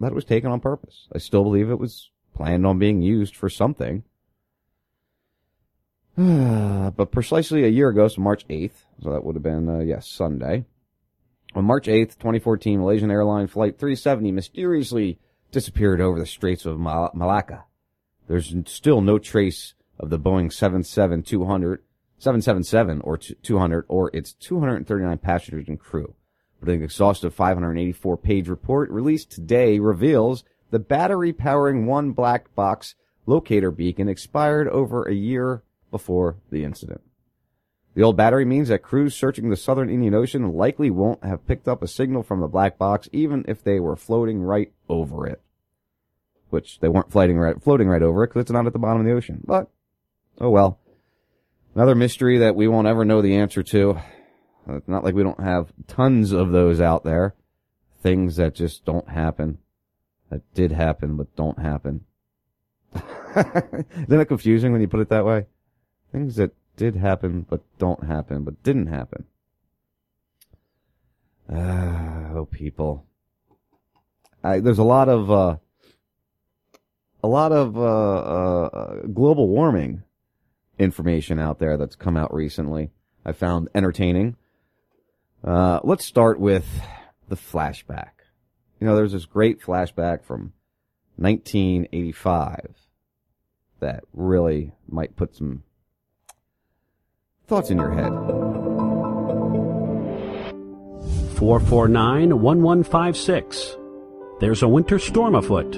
that 0.00 0.12
it 0.12 0.14
was 0.14 0.24
taken 0.24 0.50
on 0.50 0.60
purpose. 0.60 1.08
I 1.12 1.18
still 1.18 1.42
believe 1.42 1.70
it 1.70 1.78
was 1.78 2.10
planned 2.34 2.66
on 2.66 2.78
being 2.78 3.02
used 3.02 3.34
for 3.34 3.48
something. 3.48 4.04
but 6.16 7.10
precisely 7.10 7.64
a 7.64 7.68
year 7.68 7.88
ago, 7.88 8.06
so 8.06 8.20
March 8.20 8.46
8th, 8.48 8.84
so 9.02 9.10
that 9.12 9.24
would 9.24 9.34
have 9.34 9.42
been, 9.42 9.68
uh, 9.68 9.80
yes, 9.80 10.08
Sunday. 10.08 10.64
On 11.54 11.64
March 11.64 11.86
8th, 11.86 12.18
2014, 12.18 12.80
Malaysian 12.80 13.10
airline 13.10 13.46
flight 13.46 13.78
370 13.78 14.32
mysteriously 14.32 15.18
disappeared 15.54 16.00
over 16.00 16.18
the 16.18 16.26
Straits 16.26 16.66
of 16.66 16.80
Mal- 16.80 17.12
Malacca. 17.14 17.64
There's 18.26 18.54
still 18.66 19.00
no 19.00 19.18
trace 19.18 19.74
of 19.98 20.10
the 20.10 20.18
Boeing 20.18 20.52
77200, 20.52 21.80
777 22.18 23.00
or 23.02 23.16
200 23.16 23.84
or 23.88 24.10
its 24.12 24.32
239 24.32 25.18
passengers 25.18 25.68
and 25.68 25.78
crew. 25.78 26.14
But 26.58 26.70
an 26.70 26.82
exhaustive 26.82 27.34
584 27.34 28.16
page 28.16 28.48
report 28.48 28.90
released 28.90 29.30
today 29.30 29.78
reveals 29.78 30.42
the 30.70 30.80
battery 30.80 31.32
powering 31.32 31.86
one 31.86 32.10
black 32.10 32.52
box 32.56 32.96
locator 33.24 33.70
beacon 33.70 34.08
expired 34.08 34.68
over 34.68 35.04
a 35.04 35.14
year 35.14 35.62
before 35.92 36.36
the 36.50 36.64
incident. 36.64 37.00
The 37.94 38.02
old 38.02 38.16
battery 38.16 38.44
means 38.44 38.68
that 38.68 38.82
crews 38.82 39.14
searching 39.14 39.50
the 39.50 39.56
southern 39.56 39.88
Indian 39.88 40.14
Ocean 40.14 40.52
likely 40.52 40.90
won't 40.90 41.24
have 41.24 41.46
picked 41.46 41.68
up 41.68 41.82
a 41.82 41.88
signal 41.88 42.24
from 42.24 42.40
the 42.40 42.48
black 42.48 42.76
box 42.76 43.08
even 43.12 43.44
if 43.46 43.62
they 43.62 43.78
were 43.78 43.96
floating 43.96 44.42
right 44.42 44.72
over 44.88 45.26
it. 45.26 45.40
Which 46.50 46.80
they 46.80 46.88
weren't 46.88 47.12
floating 47.12 47.38
right, 47.38 47.60
floating 47.62 47.88
right 47.88 48.02
over 48.02 48.24
it 48.24 48.28
because 48.28 48.42
it's 48.42 48.50
not 48.50 48.66
at 48.66 48.72
the 48.72 48.78
bottom 48.80 49.00
of 49.00 49.06
the 49.06 49.12
ocean. 49.12 49.42
But, 49.44 49.68
oh 50.40 50.50
well. 50.50 50.80
Another 51.74 51.94
mystery 51.94 52.38
that 52.38 52.56
we 52.56 52.68
won't 52.68 52.86
ever 52.88 53.04
know 53.04 53.22
the 53.22 53.36
answer 53.36 53.62
to. 53.62 54.00
It's 54.68 54.88
not 54.88 55.04
like 55.04 55.14
we 55.14 55.22
don't 55.22 55.42
have 55.42 55.72
tons 55.86 56.32
of 56.32 56.50
those 56.50 56.80
out 56.80 57.04
there. 57.04 57.34
Things 58.02 58.36
that 58.36 58.54
just 58.54 58.84
don't 58.84 59.08
happen. 59.08 59.58
That 60.30 60.42
did 60.54 60.72
happen 60.72 61.16
but 61.16 61.34
don't 61.36 61.58
happen. 61.60 62.04
Isn't 62.94 64.20
it 64.20 64.26
confusing 64.26 64.72
when 64.72 64.80
you 64.80 64.88
put 64.88 65.00
it 65.00 65.08
that 65.10 65.24
way? 65.24 65.46
Things 66.12 66.36
that 66.36 66.52
did 66.76 66.96
happen 66.96 67.46
but 67.48 67.62
don't 67.78 68.04
happen 68.04 68.44
but 68.44 68.62
didn't 68.62 68.86
happen. 68.86 69.24
Ah, 71.52 72.32
oh, 72.34 72.44
people. 72.46 73.06
I, 74.42 74.60
there's 74.60 74.78
a 74.78 74.84
lot 74.84 75.08
of 75.08 75.30
uh, 75.30 75.56
a 77.22 77.28
lot 77.28 77.52
of 77.52 77.76
uh, 77.76 77.80
uh, 77.80 79.00
global 79.12 79.48
warming 79.48 80.02
information 80.78 81.38
out 81.38 81.58
there 81.58 81.76
that's 81.76 81.96
come 81.96 82.16
out 82.16 82.34
recently. 82.34 82.90
I 83.24 83.32
found 83.32 83.68
entertaining. 83.74 84.36
Uh, 85.42 85.80
let's 85.84 86.04
start 86.04 86.38
with 86.38 86.66
the 87.28 87.36
flashback. 87.36 88.10
You 88.80 88.86
know, 88.86 88.96
there's 88.96 89.12
this 89.12 89.24
great 89.24 89.60
flashback 89.60 90.24
from 90.24 90.52
1985 91.16 92.74
that 93.80 94.04
really 94.12 94.72
might 94.88 95.16
put 95.16 95.34
some 95.34 95.62
thoughts 97.46 97.70
in 97.70 97.78
your 97.78 97.92
head. 97.92 98.12
449 101.36 102.40
1156. 102.40 103.76
There's 104.40 104.62
a 104.62 104.68
winter 104.68 104.98
storm 104.98 105.34
afoot, 105.34 105.74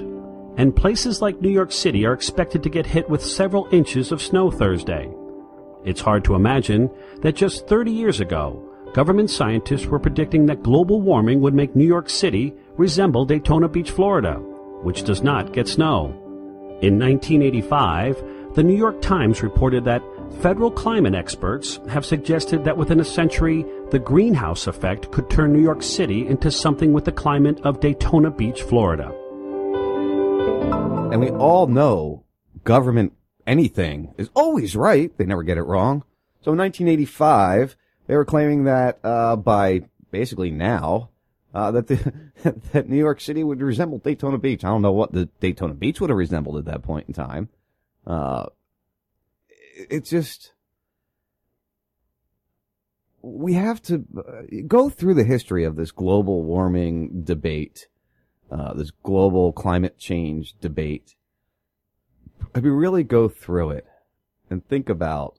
and 0.56 0.76
places 0.76 1.20
like 1.20 1.40
New 1.40 1.50
York 1.50 1.72
City 1.72 2.06
are 2.06 2.12
expected 2.12 2.62
to 2.62 2.70
get 2.70 2.86
hit 2.86 3.08
with 3.10 3.24
several 3.24 3.68
inches 3.72 4.12
of 4.12 4.22
snow 4.22 4.50
Thursday. 4.50 5.10
It's 5.84 6.00
hard 6.00 6.24
to 6.24 6.34
imagine 6.34 6.90
that 7.22 7.36
just 7.36 7.66
30 7.66 7.90
years 7.90 8.20
ago, 8.20 8.62
government 8.94 9.30
scientists 9.30 9.86
were 9.86 9.98
predicting 9.98 10.46
that 10.46 10.62
global 10.62 11.00
warming 11.00 11.40
would 11.40 11.54
make 11.54 11.74
New 11.74 11.86
York 11.86 12.08
City 12.08 12.54
resemble 12.76 13.24
Daytona 13.24 13.68
Beach, 13.68 13.90
Florida, 13.90 14.34
which 14.82 15.02
does 15.02 15.22
not 15.22 15.52
get 15.52 15.68
snow. 15.68 16.10
In 16.80 16.98
1985, 16.98 18.54
the 18.54 18.62
New 18.62 18.76
York 18.76 19.00
Times 19.02 19.42
reported 19.42 19.84
that 19.84 20.02
federal 20.40 20.70
climate 20.70 21.14
experts 21.14 21.80
have 21.88 22.04
suggested 22.04 22.64
that 22.64 22.76
within 22.76 23.00
a 23.00 23.04
century, 23.04 23.64
the 23.90 23.98
greenhouse 23.98 24.66
effect 24.66 25.10
could 25.12 25.30
turn 25.30 25.52
New 25.52 25.62
York 25.62 25.82
City 25.82 26.26
into 26.26 26.50
something 26.50 26.92
with 26.92 27.04
the 27.04 27.12
climate 27.12 27.60
of 27.60 27.80
Daytona 27.80 28.30
Beach, 28.30 28.62
Florida. 28.62 29.12
And 31.12 31.20
we 31.20 31.30
all 31.30 31.66
know 31.66 32.24
government 32.64 33.12
anything 33.46 34.14
is 34.18 34.30
always 34.34 34.76
right. 34.76 35.16
They 35.16 35.24
never 35.24 35.42
get 35.42 35.58
it 35.58 35.62
wrong. 35.62 36.04
So 36.42 36.52
in 36.52 36.58
1985, 36.58 37.76
they 38.06 38.16
were 38.16 38.24
claiming 38.24 38.64
that 38.64 38.98
uh, 39.02 39.36
by 39.36 39.82
basically 40.10 40.50
now, 40.50 41.10
uh, 41.54 41.70
that 41.70 41.86
the 41.86 42.12
that 42.72 42.88
New 42.88 42.98
York 42.98 43.20
City 43.20 43.42
would 43.42 43.60
resemble 43.60 43.98
Daytona 43.98 44.38
Beach. 44.38 44.64
I 44.64 44.68
don't 44.68 44.82
know 44.82 44.92
what 44.92 45.12
the 45.12 45.26
Daytona 45.40 45.74
Beach 45.74 46.00
would 46.00 46.10
have 46.10 46.18
resembled 46.18 46.58
at 46.58 46.66
that 46.66 46.82
point 46.82 47.08
in 47.08 47.14
time. 47.14 47.48
Uh, 48.06 48.46
it's 49.76 50.10
just 50.10 50.52
we 53.22 53.54
have 53.54 53.82
to 53.82 54.04
uh, 54.16 54.42
go 54.66 54.88
through 54.88 55.14
the 55.14 55.24
history 55.24 55.64
of 55.64 55.76
this 55.76 55.90
global 55.90 56.44
warming 56.44 57.22
debate, 57.24 57.88
uh, 58.50 58.72
this 58.74 58.90
global 59.02 59.52
climate 59.52 59.98
change 59.98 60.54
debate. 60.60 61.14
If 62.54 62.62
we 62.62 62.70
really 62.70 63.02
go 63.02 63.28
through 63.28 63.70
it 63.70 63.86
and 64.48 64.66
think 64.66 64.88
about 64.88 65.38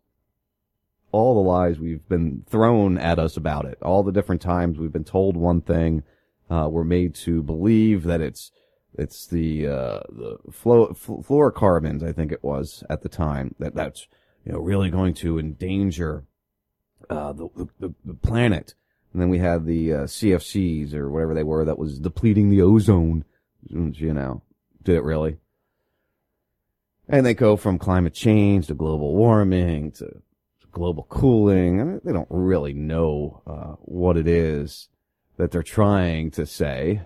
all 1.12 1.36
the 1.36 1.50
lies 1.50 1.80
we've 1.80 2.08
been 2.10 2.44
thrown 2.50 2.98
at 2.98 3.20
us 3.20 3.38
about 3.38 3.66
it, 3.66 3.78
all 3.82 4.04
the 4.04 4.12
different 4.12 4.42
times 4.42 4.78
we've 4.78 4.92
been 4.92 5.06
told 5.06 5.38
one 5.38 5.62
thing, 5.62 6.04
uh, 6.50 6.68
we're 6.70 6.84
made 6.84 7.16
to 7.16 7.42
believe 7.42 8.04
that 8.04 8.22
it's 8.22 8.52
it's 8.98 9.28
the 9.28 9.68
uh, 9.68 10.00
the 10.10 10.38
fluorocarbons, 10.52 12.04
I 12.04 12.12
think 12.12 12.32
it 12.32 12.44
was 12.44 12.84
at 12.90 13.02
the 13.02 13.10
time 13.10 13.56
that 13.60 13.76
that's 13.76 14.08
you 14.48 14.54
know 14.54 14.60
really 14.60 14.90
going 14.90 15.14
to 15.14 15.40
endanger 15.40 16.24
uh, 17.10 17.34
the, 17.34 17.50
the, 17.80 17.94
the 18.06 18.14
planet. 18.14 18.76
And 19.12 19.22
then 19.22 19.30
we 19.30 19.40
had 19.40 19.66
the 19.66 19.94
uh, 19.94 19.98
CFCs 20.04 20.94
or 20.94 21.10
whatever 21.10 21.34
they 21.34 21.44
were 21.44 21.66
that 21.66 21.78
was 21.78 22.00
depleting 22.00 22.50
the 22.50 22.62
ozone. 22.62 23.26
You 23.68 24.14
know, 24.14 24.42
did 24.84 24.96
it 24.96 25.04
really? 25.04 25.38
And 27.10 27.26
they 27.26 27.34
go 27.34 27.58
from 27.58 27.78
climate 27.78 28.14
change 28.14 28.68
to 28.68 28.74
global 28.74 29.16
warming 29.16 29.92
to 29.94 30.22
global 30.72 31.04
cooling. 31.10 31.82
and 31.82 32.02
they 32.04 32.14
don't 32.14 32.28
really 32.30 32.74
know 32.74 33.42
uh, 33.48 33.76
what 33.82 34.16
it 34.16 34.28
is 34.28 34.88
that 35.38 35.52
they're 35.52 35.64
trying 35.64 36.32
to 36.32 36.46
say. 36.46 37.02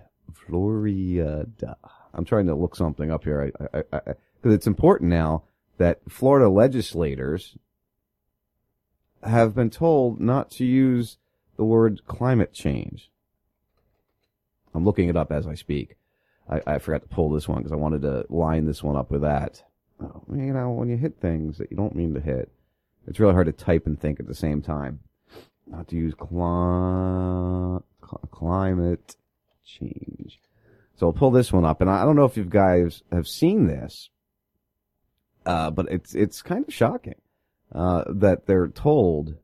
Florida. 0.47 1.47
I'm 2.13 2.25
trying 2.25 2.47
to 2.47 2.55
look 2.55 2.75
something 2.75 3.09
up 3.09 3.23
here. 3.23 3.51
I, 3.59 3.77
I, 3.77 3.83
I, 3.93 4.01
because 4.35 4.55
it's 4.55 4.67
important 4.67 5.09
now 5.09 5.43
that 5.77 5.99
Florida 6.09 6.49
legislators 6.49 7.55
have 9.23 9.55
been 9.55 9.69
told 9.69 10.19
not 10.19 10.49
to 10.51 10.65
use 10.65 11.17
the 11.57 11.63
word 11.63 12.05
climate 12.07 12.53
change. 12.53 13.09
I'm 14.73 14.85
looking 14.85 15.09
it 15.09 15.17
up 15.17 15.31
as 15.31 15.47
I 15.47 15.55
speak. 15.55 15.95
I, 16.49 16.61
I 16.65 16.79
forgot 16.79 17.01
to 17.03 17.07
pull 17.07 17.29
this 17.29 17.47
one 17.47 17.59
because 17.59 17.71
I 17.71 17.75
wanted 17.75 18.01
to 18.01 18.25
line 18.29 18.65
this 18.65 18.81
one 18.83 18.95
up 18.95 19.11
with 19.11 19.21
that. 19.21 19.63
Oh, 20.01 20.23
you 20.33 20.53
know, 20.53 20.71
when 20.71 20.89
you 20.89 20.97
hit 20.97 21.19
things 21.19 21.57
that 21.57 21.69
you 21.71 21.77
don't 21.77 21.95
mean 21.95 22.13
to 22.13 22.19
hit, 22.19 22.51
it's 23.07 23.19
really 23.19 23.33
hard 23.33 23.47
to 23.47 23.51
type 23.51 23.85
and 23.85 23.99
think 23.99 24.19
at 24.19 24.27
the 24.27 24.35
same 24.35 24.61
time. 24.61 24.99
Not 25.67 25.87
to 25.89 25.95
use 25.95 26.13
cl- 26.17 27.85
climate 28.31 29.15
change. 29.63 30.39
So 30.95 31.07
I'll 31.07 31.13
pull 31.13 31.31
this 31.31 31.53
one 31.53 31.65
up, 31.65 31.81
and 31.81 31.89
I 31.89 32.03
don't 32.03 32.15
know 32.15 32.25
if 32.25 32.37
you 32.37 32.43
guys 32.43 33.03
have 33.11 33.27
seen 33.27 33.67
this, 33.67 34.09
uh, 35.45 35.71
but 35.71 35.87
it's 35.91 36.13
it's 36.13 36.41
kind 36.41 36.65
of 36.67 36.73
shocking 36.73 37.15
uh, 37.73 38.03
that 38.07 38.45
they're 38.45 38.67
told 38.67 39.35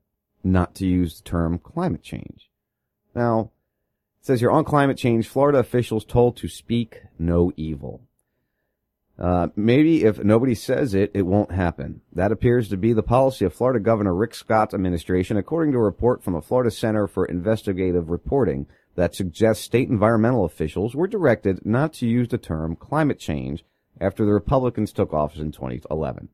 not 0.44 0.76
to 0.76 0.86
use 0.86 1.18
the 1.18 1.24
term 1.24 1.58
climate 1.58 2.04
change. 2.04 2.50
Now, 3.16 3.52
it 4.20 4.26
says 4.26 4.40
here 4.40 4.52
on 4.52 4.64
climate 4.64 4.98
change, 4.98 5.28
Florida 5.28 5.60
officials 5.60 6.06
told 6.06 6.38
to 6.38 6.48
speak 6.48 7.02
no 7.18 7.52
evil. 7.58 8.02
Uh, 9.20 9.48
maybe 9.56 10.04
if 10.04 10.24
nobody 10.24 10.54
says 10.54 10.94
it, 10.94 11.10
it 11.16 11.24
won't 11.24 11.52
happen. 11.52 12.02
That 12.14 12.32
appears 12.32 12.70
to 12.70 12.78
be 12.78 12.94
the 12.94 13.02
policy 13.02 13.46
of 13.46 13.54
Florida 13.54 13.80
Governor 13.80 14.14
Rick 14.14 14.36
Scott's 14.36 14.76
administration, 14.76 15.38
according 15.38 15.74
to 15.74 15.80
a 15.80 15.84
report 15.84 16.24
from 16.24 16.34
the 16.34 16.42
Florida 16.42 16.70
Center 16.70 17.08
for 17.08 17.26
Investigative 17.26 18.12
Reporting 18.12 18.68
that 18.96 19.16
suggests 19.16 19.64
state 19.64 19.90
environmental 19.90 20.46
officials 20.46 20.96
were 20.96 21.08
directed 21.08 21.66
not 21.66 21.94
to 21.94 22.08
use 22.08 22.28
the 22.28 22.38
term 22.38 22.76
climate 22.76 23.18
change 23.20 23.64
after 24.02 24.26
the 24.26 24.34
Republicans 24.34 24.92
took 24.92 25.14
office 25.14 25.40
in 25.40 25.52
2011. 25.52 26.30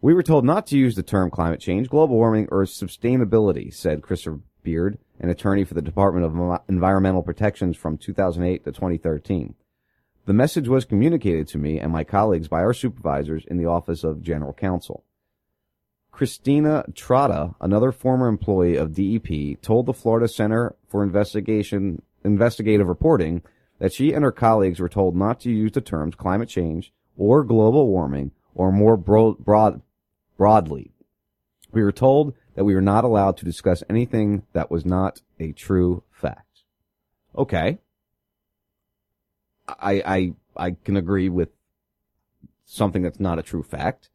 We 0.00 0.12
were 0.12 0.22
told 0.22 0.44
not 0.44 0.66
to 0.66 0.78
use 0.78 0.94
the 0.94 1.02
term 1.02 1.30
climate 1.30 1.60
change, 1.60 1.88
global 1.88 2.16
warming, 2.16 2.48
or 2.50 2.64
sustainability, 2.64 3.72
said 3.72 4.02
Christopher 4.02 4.40
Beard, 4.62 4.98
an 5.18 5.30
attorney 5.30 5.64
for 5.64 5.74
the 5.74 5.82
Department 5.82 6.26
of 6.26 6.60
Environmental 6.68 7.22
Protections 7.22 7.76
from 7.76 7.96
2008 7.96 8.64
to 8.64 8.72
2013. 8.72 9.54
The 10.26 10.32
message 10.32 10.68
was 10.68 10.84
communicated 10.84 11.48
to 11.48 11.58
me 11.58 11.78
and 11.78 11.92
my 11.92 12.04
colleagues 12.04 12.48
by 12.48 12.60
our 12.60 12.72
supervisors 12.72 13.44
in 13.46 13.58
the 13.58 13.66
Office 13.66 14.04
of 14.04 14.22
General 14.22 14.52
Counsel. 14.52 15.04
Christina 16.10 16.84
Trotta, 16.92 17.54
another 17.60 17.90
former 17.90 18.28
employee 18.28 18.76
of 18.76 18.94
DEP, 18.94 19.60
told 19.60 19.86
the 19.86 19.92
Florida 19.92 20.28
Center 20.28 20.74
for 20.88 21.02
Investigation 21.02 22.02
Investigative 22.24 22.88
Reporting 22.88 23.42
that 23.78 23.92
she 23.92 24.12
and 24.12 24.24
her 24.24 24.32
colleagues 24.32 24.80
were 24.80 24.88
told 24.88 25.16
not 25.16 25.40
to 25.40 25.50
use 25.50 25.72
the 25.72 25.80
terms 25.80 26.14
climate 26.14 26.48
change 26.48 26.92
or 27.16 27.44
global 27.44 27.88
warming 27.88 28.32
or 28.54 28.72
more 28.72 28.96
bro- 28.96 29.34
broad, 29.34 29.82
broadly. 30.36 30.92
We 31.72 31.82
were 31.82 31.92
told 31.92 32.34
that 32.54 32.64
we 32.64 32.74
were 32.74 32.80
not 32.80 33.04
allowed 33.04 33.36
to 33.38 33.44
discuss 33.44 33.82
anything 33.90 34.44
that 34.52 34.70
was 34.70 34.84
not 34.84 35.20
a 35.40 35.52
true 35.52 36.04
fact. 36.10 36.62
Okay. 37.36 37.78
I, 39.66 40.02
I, 40.06 40.34
I 40.56 40.76
can 40.84 40.96
agree 40.96 41.28
with 41.28 41.48
something 42.64 43.02
that's 43.02 43.20
not 43.20 43.38
a 43.38 43.42
true 43.42 43.62
fact. 43.62 44.08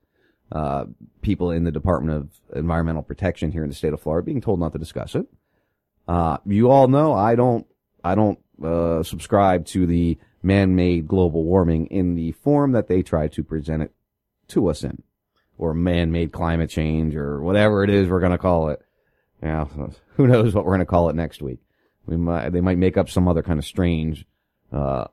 Uh, 0.51 0.85
people 1.21 1.51
in 1.51 1.63
the 1.63 1.71
Department 1.71 2.17
of 2.17 2.57
Environmental 2.57 3.03
Protection 3.03 3.51
here 3.51 3.63
in 3.63 3.69
the 3.69 3.75
state 3.75 3.93
of 3.93 4.01
Florida 4.01 4.25
being 4.25 4.41
told 4.41 4.59
not 4.59 4.71
to 4.73 4.79
discuss 4.79 5.15
it. 5.15 5.27
Uh, 6.07 6.37
you 6.45 6.71
all 6.71 6.87
know 6.87 7.13
I 7.13 7.35
don't, 7.35 7.67
I 8.03 8.15
don't, 8.15 8.39
uh, 8.63 9.03
subscribe 9.03 9.65
to 9.67 9.85
the 9.85 10.17
man-made 10.41 11.07
global 11.07 11.43
warming 11.43 11.87
in 11.87 12.15
the 12.15 12.31
form 12.31 12.71
that 12.71 12.87
they 12.87 13.01
try 13.01 13.27
to 13.27 13.43
present 13.43 13.83
it 13.83 13.91
to 14.49 14.67
us 14.67 14.83
in, 14.83 15.03
or 15.57 15.73
man-made 15.73 16.31
climate 16.31 16.69
change, 16.69 17.15
or 17.15 17.41
whatever 17.41 17.83
it 17.83 17.89
is 17.89 18.07
we're 18.07 18.19
going 18.19 18.31
to 18.31 18.37
call 18.37 18.69
it. 18.69 18.81
Yeah, 19.41 19.65
who 20.15 20.27
knows 20.27 20.53
what 20.53 20.65
we're 20.65 20.71
going 20.71 20.79
to 20.79 20.85
call 20.85 21.09
it 21.09 21.15
next 21.15 21.41
week? 21.41 21.59
We 22.05 22.17
might, 22.17 22.49
they 22.49 22.61
might 22.61 22.77
make 22.77 22.97
up 22.97 23.09
some 23.09 23.27
other 23.27 23.43
kind 23.43 23.59
of 23.59 23.65
strange, 23.65 24.25
uh, 24.71 25.05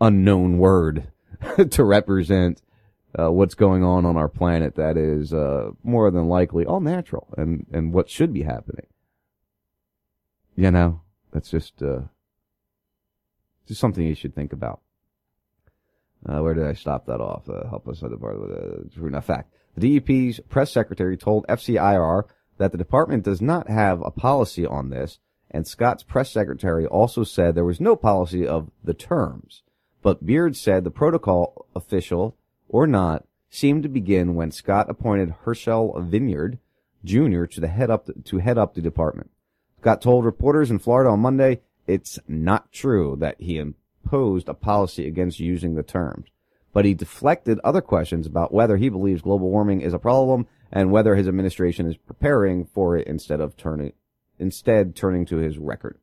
unknown 0.00 0.58
word 0.58 1.12
to 1.70 1.84
represent 1.84 2.62
uh, 3.18 3.30
what's 3.30 3.54
going 3.54 3.82
on 3.82 4.04
on 4.04 4.16
our 4.16 4.28
planet 4.28 4.76
that 4.76 4.96
is 4.96 5.32
uh, 5.32 5.70
more 5.82 6.10
than 6.10 6.28
likely 6.28 6.64
all 6.64 6.80
natural 6.80 7.28
and 7.36 7.66
and 7.72 7.92
what 7.92 8.10
should 8.10 8.32
be 8.32 8.42
happening. 8.42 8.86
You 10.56 10.70
know, 10.70 11.02
that's 11.32 11.50
just 11.50 11.82
uh, 11.82 12.00
just 13.68 13.80
something 13.80 14.04
you 14.04 14.14
should 14.14 14.34
think 14.34 14.52
about. 14.52 14.80
Uh, 16.26 16.40
where 16.40 16.54
did 16.54 16.66
I 16.66 16.72
stop 16.72 17.06
that 17.06 17.20
off? 17.20 17.48
Uh, 17.48 17.68
help 17.68 17.86
us 17.88 18.02
other 18.02 18.16
part 18.16 18.34
of 18.34 18.48
the 18.48 18.90
true 18.94 19.06
enough 19.06 19.26
fact. 19.26 19.52
The 19.76 20.00
DEP's 20.00 20.40
press 20.48 20.72
secretary 20.72 21.16
told 21.16 21.46
FCIR 21.46 22.24
that 22.58 22.72
the 22.72 22.78
department 22.78 23.22
does 23.22 23.40
not 23.40 23.68
have 23.68 24.02
a 24.02 24.10
policy 24.10 24.66
on 24.66 24.90
this, 24.90 25.20
and 25.50 25.66
Scott's 25.66 26.02
press 26.02 26.32
secretary 26.32 26.86
also 26.86 27.22
said 27.22 27.54
there 27.54 27.64
was 27.64 27.80
no 27.80 27.94
policy 27.94 28.46
of 28.46 28.70
the 28.82 28.94
terms. 28.94 29.62
But 30.02 30.26
Beard 30.26 30.56
said 30.56 30.82
the 30.82 30.90
protocol 30.90 31.66
official 31.74 32.36
or 32.68 32.86
not 32.86 33.24
seemed 33.50 33.82
to 33.84 33.88
begin 33.88 34.34
when 34.34 34.50
Scott 34.50 34.90
appointed 34.90 35.34
Herschel 35.44 35.94
Vinyard 35.96 36.58
Jr. 37.04 37.44
to 37.44 37.60
the 37.60 37.68
head 37.68 37.90
up 37.90 38.06
the, 38.06 38.14
to 38.24 38.38
head 38.38 38.58
up 38.58 38.74
the 38.74 38.82
department. 38.82 39.30
Scott 39.80 40.02
told 40.02 40.24
reporters 40.24 40.70
in 40.70 40.78
Florida 40.78 41.10
on 41.10 41.20
Monday 41.20 41.60
it's 41.88 42.18
not 42.28 42.70
true 42.70 43.16
that 43.18 43.40
he 43.40 43.58
imposed 43.58 44.48
a 44.48 44.54
policy 44.54 45.08
against 45.08 45.40
using 45.40 45.74
the 45.74 45.82
terms, 45.82 46.28
but 46.72 46.84
he 46.84 46.94
deflected 46.94 47.58
other 47.64 47.80
questions 47.80 48.26
about 48.26 48.52
whether 48.52 48.76
he 48.76 48.90
believes 48.90 49.22
global 49.22 49.50
warming 49.50 49.80
is 49.80 49.94
a 49.94 49.98
problem 49.98 50.46
and 50.70 50.92
whether 50.92 51.16
his 51.16 51.26
administration 51.26 51.88
is 51.88 51.96
preparing 51.96 52.66
for 52.66 52.96
it 52.96 53.06
instead 53.06 53.40
of 53.40 53.56
turning 53.56 53.92
instead 54.38 54.94
turning 54.94 55.24
to 55.26 55.38
his 55.38 55.58
record, 55.58 55.98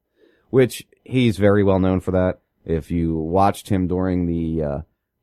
which 0.50 0.86
he's 1.06 1.38
very 1.38 1.63
well 1.63 1.80
known 1.80 2.02
for 2.02 2.12
that. 2.12 2.39
If 2.65 2.91
you 2.91 3.15
watched 3.15 3.69
him 3.69 3.88
during 3.88 4.26
the 4.26 4.63
uh, 4.63 4.80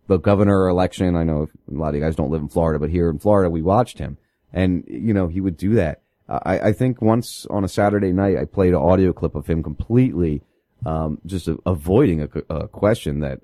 the 0.06 0.18
governor 0.18 0.68
election, 0.68 1.16
I 1.16 1.24
know 1.24 1.48
a 1.68 1.74
lot 1.74 1.90
of 1.90 1.94
you 1.96 2.00
guys 2.00 2.16
don't 2.16 2.30
live 2.30 2.40
in 2.40 2.48
Florida, 2.48 2.78
but 2.78 2.90
here 2.90 3.10
in 3.10 3.18
Florida, 3.18 3.50
we 3.50 3.62
watched 3.62 3.98
him, 3.98 4.16
and 4.52 4.84
you 4.86 5.12
know 5.12 5.26
he 5.26 5.40
would 5.40 5.56
do 5.56 5.74
that. 5.74 6.02
I, 6.28 6.68
I 6.68 6.72
think 6.72 7.02
once 7.02 7.46
on 7.50 7.64
a 7.64 7.68
Saturday 7.68 8.12
night, 8.12 8.38
I 8.38 8.44
played 8.44 8.74
an 8.74 8.80
audio 8.80 9.12
clip 9.12 9.34
of 9.34 9.48
him 9.48 9.62
completely 9.62 10.42
um, 10.84 11.20
just 11.26 11.48
a, 11.48 11.58
avoiding 11.66 12.22
a, 12.22 12.28
a, 12.54 12.68
question 12.68 13.20
that 13.20 13.40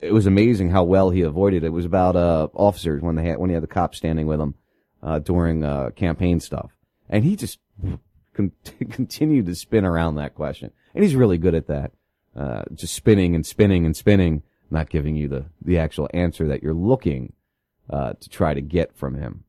it 0.00 0.12
was 0.12 0.26
amazing 0.26 0.70
how 0.70 0.84
well 0.84 1.10
he 1.10 1.22
avoided. 1.22 1.64
It 1.64 1.70
was 1.70 1.84
about 1.84 2.16
uh, 2.16 2.48
officers 2.54 3.02
when 3.02 3.16
they 3.16 3.24
had 3.24 3.38
when 3.38 3.50
he 3.50 3.54
had 3.54 3.62
the 3.62 3.68
cops 3.68 3.98
standing 3.98 4.26
with 4.26 4.40
him 4.40 4.54
uh, 5.02 5.18
during 5.20 5.64
uh, 5.64 5.90
campaign 5.90 6.40
stuff, 6.40 6.70
and 7.08 7.24
he 7.24 7.36
just 7.36 7.58
con- 8.34 8.52
continued 8.90 9.46
to 9.46 9.54
spin 9.54 9.84
around 9.84 10.16
that 10.16 10.34
question, 10.34 10.70
and 10.94 11.02
he's 11.02 11.16
really 11.16 11.38
good 11.38 11.54
at 11.54 11.66
that 11.68 11.92
uh, 12.36 12.62
just 12.74 12.94
spinning 12.94 13.34
and 13.34 13.46
spinning 13.46 13.86
and 13.86 13.96
spinning, 13.96 14.42
not 14.70 14.90
giving 14.90 15.16
you 15.16 15.28
the, 15.28 15.46
the 15.62 15.78
actual 15.78 16.08
answer 16.12 16.46
that 16.48 16.62
you're 16.62 16.74
looking 16.74 17.32
uh, 17.88 18.12
to 18.20 18.28
try 18.28 18.52
to 18.52 18.60
get 18.60 18.94
from 18.96 19.14
him. 19.14 19.44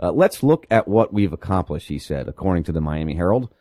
Uh, 0.00 0.12
let's 0.12 0.44
look 0.44 0.64
at 0.70 0.86
what 0.86 1.12
we've 1.12 1.32
accomplished, 1.32 1.88
he 1.88 1.98
said, 1.98 2.28
according 2.28 2.62
to 2.62 2.72
the 2.72 2.80
Miami 2.80 3.16
Herald. 3.16 3.52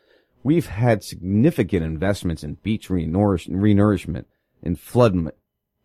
We've 0.48 0.68
had 0.68 1.04
significant 1.04 1.84
investments 1.84 2.42
in 2.42 2.54
beach 2.64 2.88
renourish- 2.88 3.50
renourishment 3.50 4.24
and 4.64 4.80
flood 4.80 5.34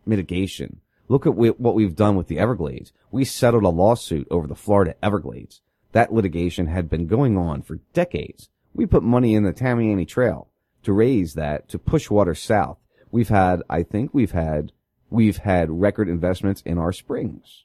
mitigation. 0.06 0.80
Look 1.08 1.26
at 1.26 1.34
what 1.34 1.74
we've 1.74 1.96
done 1.96 2.14
with 2.14 2.28
the 2.28 2.38
Everglades. 2.38 2.92
We 3.10 3.24
settled 3.24 3.64
a 3.64 3.70
lawsuit 3.70 4.28
over 4.30 4.46
the 4.46 4.54
Florida 4.54 4.94
Everglades. 5.02 5.62
That 5.90 6.12
litigation 6.12 6.68
had 6.68 6.88
been 6.88 7.08
going 7.08 7.36
on 7.36 7.62
for 7.62 7.80
decades. 7.92 8.50
We 8.72 8.86
put 8.86 9.02
money 9.02 9.34
in 9.34 9.42
the 9.42 9.52
Tamiami 9.52 10.06
Trail 10.06 10.46
to 10.84 10.92
raise 10.92 11.34
that 11.34 11.68
to 11.70 11.76
push 11.76 12.08
water 12.08 12.36
south. 12.36 12.78
We've 13.10 13.30
had, 13.30 13.64
I 13.68 13.82
think 13.82 14.14
we've 14.14 14.30
had, 14.30 14.70
we've 15.10 15.38
had 15.38 15.80
record 15.80 16.08
investments 16.08 16.62
in 16.64 16.78
our 16.78 16.92
springs. 16.92 17.64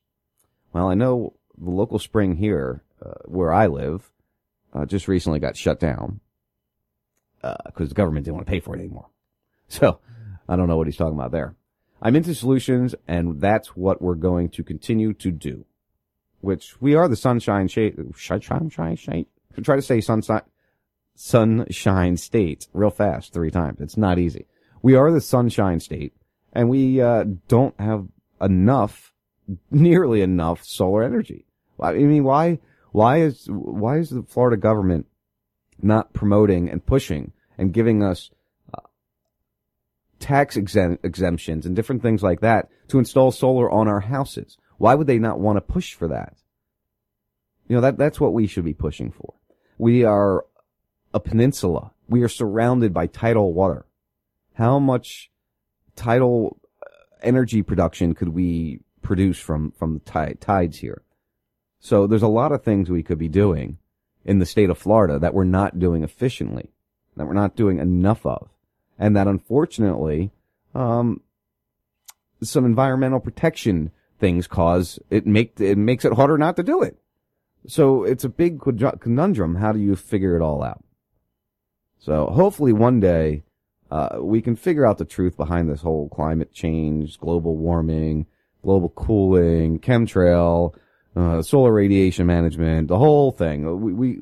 Well, 0.73 0.89
I 0.89 0.95
know 0.95 1.35
the 1.55 1.69
local 1.69 1.99
spring 1.99 2.37
here, 2.37 2.81
uh, 3.05 3.21
where 3.25 3.53
I 3.53 3.67
live, 3.67 4.09
uh, 4.73 4.87
just 4.87 5.07
recently 5.07 5.37
got 5.37 5.55
shut 5.55 5.79
down, 5.79 6.21
because 7.41 7.87
uh, 7.87 7.89
the 7.89 7.95
government 7.95 8.25
didn't 8.25 8.35
want 8.35 8.47
to 8.47 8.51
pay 8.51 8.59
for 8.59 8.75
it 8.75 8.79
anymore. 8.79 9.07
So, 9.69 9.99
I 10.47 10.55
don't 10.55 10.69
know 10.69 10.77
what 10.77 10.87
he's 10.87 10.95
talking 10.95 11.19
about 11.19 11.33
there. 11.33 11.53
I'm 12.01 12.15
into 12.15 12.33
solutions, 12.33 12.95
and 13.05 13.41
that's 13.41 13.75
what 13.75 14.01
we're 14.01 14.15
going 14.15 14.47
to 14.51 14.63
continue 14.63 15.11
to 15.15 15.29
do. 15.29 15.65
Which 16.39 16.79
we 16.79 16.95
are 16.95 17.09
the 17.09 17.17
sunshine 17.17 17.67
shade, 17.67 17.97
sunshine, 18.15 18.69
shine, 18.69 18.95
shade. 18.95 19.25
Try 19.61 19.75
to 19.75 19.81
say 19.81 19.99
sunshine, 19.99 20.43
sunshine 21.15 22.15
state 22.15 22.67
real 22.73 22.91
fast 22.91 23.33
three 23.33 23.51
times. 23.51 23.81
It's 23.81 23.97
not 23.97 24.19
easy. 24.19 24.45
We 24.81 24.95
are 24.95 25.11
the 25.11 25.19
sunshine 25.19 25.79
state 25.79 26.13
and 26.53 26.69
we 26.69 27.01
uh, 27.01 27.25
don't 27.47 27.77
have 27.79 28.07
enough, 28.39 29.13
nearly 29.71 30.21
enough 30.21 30.63
solar 30.63 31.03
energy. 31.03 31.45
I 31.79 31.93
mean, 31.93 32.23
why, 32.23 32.59
why 32.91 33.21
is, 33.21 33.47
why 33.49 33.97
is 33.97 34.11
the 34.11 34.23
Florida 34.23 34.57
government 34.57 35.07
not 35.81 36.13
promoting 36.13 36.69
and 36.69 36.85
pushing 36.85 37.33
and 37.57 37.73
giving 37.73 38.03
us 38.03 38.31
uh, 38.73 38.81
tax 40.19 40.55
exemptions 40.55 41.65
and 41.65 41.75
different 41.75 42.01
things 42.01 42.23
like 42.23 42.41
that 42.41 42.69
to 42.87 42.99
install 42.99 43.31
solar 43.31 43.69
on 43.69 43.87
our 43.87 44.01
houses? 44.01 44.57
Why 44.77 44.95
would 44.95 45.07
they 45.07 45.19
not 45.19 45.39
want 45.39 45.57
to 45.57 45.61
push 45.61 45.93
for 45.93 46.07
that? 46.07 46.37
You 47.67 47.75
know, 47.75 47.81
that, 47.81 47.97
that's 47.97 48.19
what 48.19 48.33
we 48.33 48.47
should 48.47 48.65
be 48.65 48.73
pushing 48.73 49.11
for. 49.11 49.33
We 49.77 50.03
are 50.03 50.45
a 51.13 51.19
peninsula. 51.19 51.91
We 52.07 52.23
are 52.23 52.29
surrounded 52.29 52.93
by 52.93 53.07
tidal 53.07 53.53
water. 53.53 53.85
How 54.53 54.79
much 54.79 55.29
tidal 55.95 56.59
uh, 56.81 56.89
energy 57.21 57.61
production 57.61 58.13
could 58.13 58.29
we 58.29 58.81
produce 59.01 59.37
from, 59.37 59.71
from 59.71 59.95
the 59.95 59.99
tide, 59.99 60.37
tides 60.39 60.77
here? 60.79 61.03
So 61.79 62.07
there's 62.07 62.23
a 62.23 62.27
lot 62.27 62.51
of 62.51 62.63
things 62.63 62.89
we 62.89 63.03
could 63.03 63.19
be 63.19 63.27
doing 63.27 63.77
in 64.27 64.39
the 64.39 64.45
state 64.45 64.69
of 64.69 64.77
Florida 64.77 65.17
that 65.17 65.33
we're 65.33 65.45
not 65.45 65.79
doing 65.79 66.03
efficiently, 66.03 66.69
that 67.15 67.25
we're 67.25 67.33
not 67.33 67.55
doing 67.55 67.79
enough 67.79 68.25
of. 68.25 68.49
And 68.99 69.15
that 69.15 69.27
unfortunately, 69.27 70.31
um, 70.75 71.21
some 72.43 72.65
environmental 72.65 73.19
protection 73.19 73.91
things 74.19 74.45
cause 74.47 74.99
it 75.09 75.25
make, 75.25 75.59
it 75.59 75.77
makes 75.77 76.03
it 76.03 76.13
harder 76.13 76.37
not 76.37 76.57
to 76.57 76.63
do 76.63 76.81
it. 76.81 76.97
So 77.67 78.03
it's 78.03 78.23
a 78.23 78.29
big 78.29 78.59
conundrum. 78.59 79.55
How 79.55 79.71
do 79.71 79.79
you 79.79 79.95
figure 79.95 80.35
it 80.35 80.41
all 80.41 80.63
out? 80.63 80.83
So 81.99 82.27
hopefully 82.27 82.73
one 82.73 82.99
day, 82.99 83.43
uh, 83.89 84.17
we 84.19 84.41
can 84.41 84.55
figure 84.55 84.85
out 84.85 84.97
the 84.97 85.05
truth 85.05 85.37
behind 85.37 85.69
this 85.69 85.81
whole 85.81 86.09
climate 86.09 86.51
change, 86.51 87.17
global 87.17 87.55
warming, 87.55 88.25
global 88.61 88.89
cooling, 88.89 89.79
chemtrail, 89.79 90.73
uh, 91.17 91.41
solar 91.41 91.73
radiation 91.73 92.27
management, 92.27 92.87
the 92.87 92.97
whole 92.97 93.31
thing. 93.31 93.81
We, 93.81 93.93
we 93.93 94.19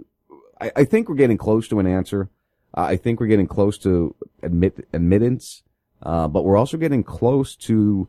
I, 0.62 0.72
I 0.78 0.84
think 0.86 1.10
we're 1.10 1.16
getting 1.16 1.38
close 1.38 1.68
to 1.70 1.80
an 1.80 1.88
answer. 1.88 2.30
I 2.74 2.96
think 2.96 3.20
we're 3.20 3.28
getting 3.28 3.48
close 3.48 3.78
to 3.80 4.16
admit 4.42 4.88
admittance, 4.94 5.64
uh, 6.02 6.28
but 6.28 6.44
we're 6.44 6.58
also 6.58 6.78
getting 6.78 7.04
close 7.04 7.56
to 7.58 8.08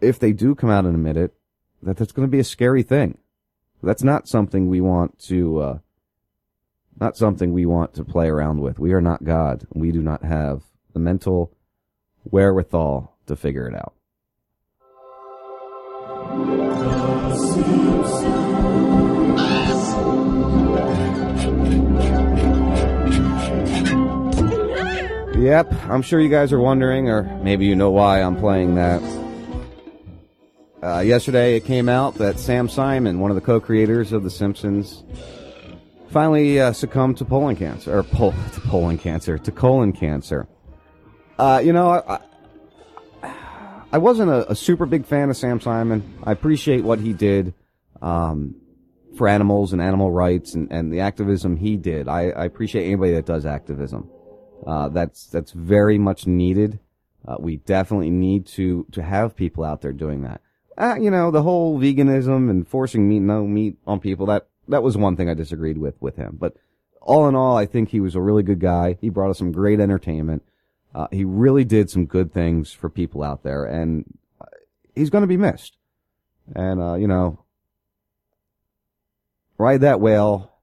if 0.00 0.18
they 0.18 0.32
do 0.32 0.54
come 0.54 0.70
out 0.70 0.84
and 0.84 0.94
admit 0.94 1.16
it, 1.16 1.34
that 1.82 1.96
that's 1.96 2.12
going 2.12 2.26
to 2.26 2.30
be 2.30 2.38
a 2.38 2.44
scary 2.44 2.82
thing. 2.82 3.18
That's 3.82 4.02
not 4.02 4.28
something 4.28 4.68
we 4.68 4.80
want 4.80 5.18
to, 5.26 5.58
uh, 5.60 5.78
not 7.00 7.16
something 7.16 7.52
we 7.52 7.66
want 7.66 7.94
to 7.94 8.04
play 8.04 8.28
around 8.28 8.60
with. 8.60 8.78
We 8.78 8.92
are 8.92 9.00
not 9.00 9.24
God. 9.24 9.66
We 9.72 9.92
do 9.92 10.02
not 10.02 10.24
have 10.24 10.62
the 10.92 11.00
mental 11.00 11.52
wherewithal 12.24 13.16
to 13.26 13.36
figure 13.36 13.68
it 13.68 13.74
out. 13.74 13.94
Yep, 25.48 25.72
I'm 25.88 26.02
sure 26.02 26.20
you 26.20 26.28
guys 26.28 26.52
are 26.52 26.58
wondering, 26.58 27.08
or 27.08 27.22
maybe 27.42 27.64
you 27.64 27.74
know 27.74 27.90
why 27.90 28.20
I'm 28.20 28.36
playing 28.36 28.74
that. 28.74 29.02
Uh, 30.82 30.98
yesterday 30.98 31.56
it 31.56 31.64
came 31.64 31.88
out 31.88 32.16
that 32.16 32.38
Sam 32.38 32.68
Simon, 32.68 33.18
one 33.18 33.30
of 33.30 33.34
the 33.34 33.40
co-creators 33.40 34.12
of 34.12 34.24
The 34.24 34.30
Simpsons, 34.30 35.04
finally 36.10 36.60
uh, 36.60 36.72
succumbed 36.72 37.16
to 37.18 37.24
colon 37.24 37.56
cancer, 37.56 37.96
or 37.98 38.02
pol- 38.02 38.34
to 38.52 38.60
colon 38.60 38.98
cancer, 38.98 39.38
to 39.38 39.50
colon 39.50 39.92
cancer. 39.92 40.46
Uh, 41.38 41.62
you 41.64 41.72
know, 41.72 41.90
I, 42.06 42.20
I 43.90 43.98
wasn't 43.98 44.30
a, 44.30 44.50
a, 44.50 44.54
super 44.54 44.84
big 44.84 45.06
fan 45.06 45.30
of 45.30 45.36
Sam 45.36 45.60
Simon. 45.60 46.18
I 46.22 46.32
appreciate 46.32 46.84
what 46.84 47.00
he 47.00 47.14
did 47.14 47.54
um, 48.02 48.56
for 49.16 49.26
animals 49.28 49.72
and 49.72 49.80
animal 49.80 50.10
rights 50.12 50.54
and, 50.54 50.70
and 50.70 50.92
the 50.92 51.00
activism 51.00 51.56
he 51.56 51.76
did. 51.76 52.06
I, 52.06 52.28
I 52.30 52.44
appreciate 52.44 52.84
anybody 52.84 53.12
that 53.12 53.24
does 53.24 53.46
activism. 53.46 54.10
Uh, 54.66 54.88
that's 54.90 55.28
that's 55.28 55.52
very 55.52 55.98
much 55.98 56.26
needed. 56.26 56.80
Uh, 57.26 57.36
we 57.38 57.56
definitely 57.56 58.10
need 58.10 58.46
to 58.46 58.86
to 58.92 59.02
have 59.02 59.34
people 59.34 59.64
out 59.64 59.80
there 59.80 59.92
doing 59.92 60.22
that. 60.22 60.42
Uh, 60.76 60.96
you 61.00 61.10
know, 61.10 61.30
the 61.30 61.42
whole 61.42 61.78
veganism 61.78 62.50
and 62.50 62.68
forcing 62.68 63.08
meat, 63.08 63.20
no 63.20 63.46
meat 63.46 63.78
on 63.86 64.00
people. 64.00 64.26
That 64.26 64.48
that 64.68 64.82
was 64.82 64.98
one 64.98 65.16
thing 65.16 65.30
I 65.30 65.34
disagreed 65.34 65.78
with 65.78 65.94
with 66.00 66.16
him. 66.16 66.36
But 66.38 66.54
all 67.00 67.26
in 67.26 67.34
all, 67.34 67.56
I 67.56 67.64
think 67.64 67.88
he 67.88 68.00
was 68.00 68.14
a 68.14 68.20
really 68.20 68.42
good 68.42 68.60
guy. 68.60 68.98
He 69.00 69.08
brought 69.08 69.30
us 69.30 69.38
some 69.38 69.52
great 69.52 69.80
entertainment. 69.80 70.42
Uh, 70.98 71.06
he 71.12 71.24
really 71.24 71.64
did 71.64 71.88
some 71.88 72.06
good 72.06 72.34
things 72.34 72.72
for 72.72 72.90
people 72.90 73.22
out 73.22 73.44
there, 73.44 73.64
and 73.64 74.18
uh, 74.40 74.46
he's 74.96 75.10
going 75.10 75.22
to 75.22 75.28
be 75.28 75.36
missed. 75.36 75.76
And 76.56 76.82
uh, 76.82 76.94
you 76.94 77.06
know, 77.06 77.44
ride 79.58 79.82
that 79.82 80.00
whale 80.00 80.54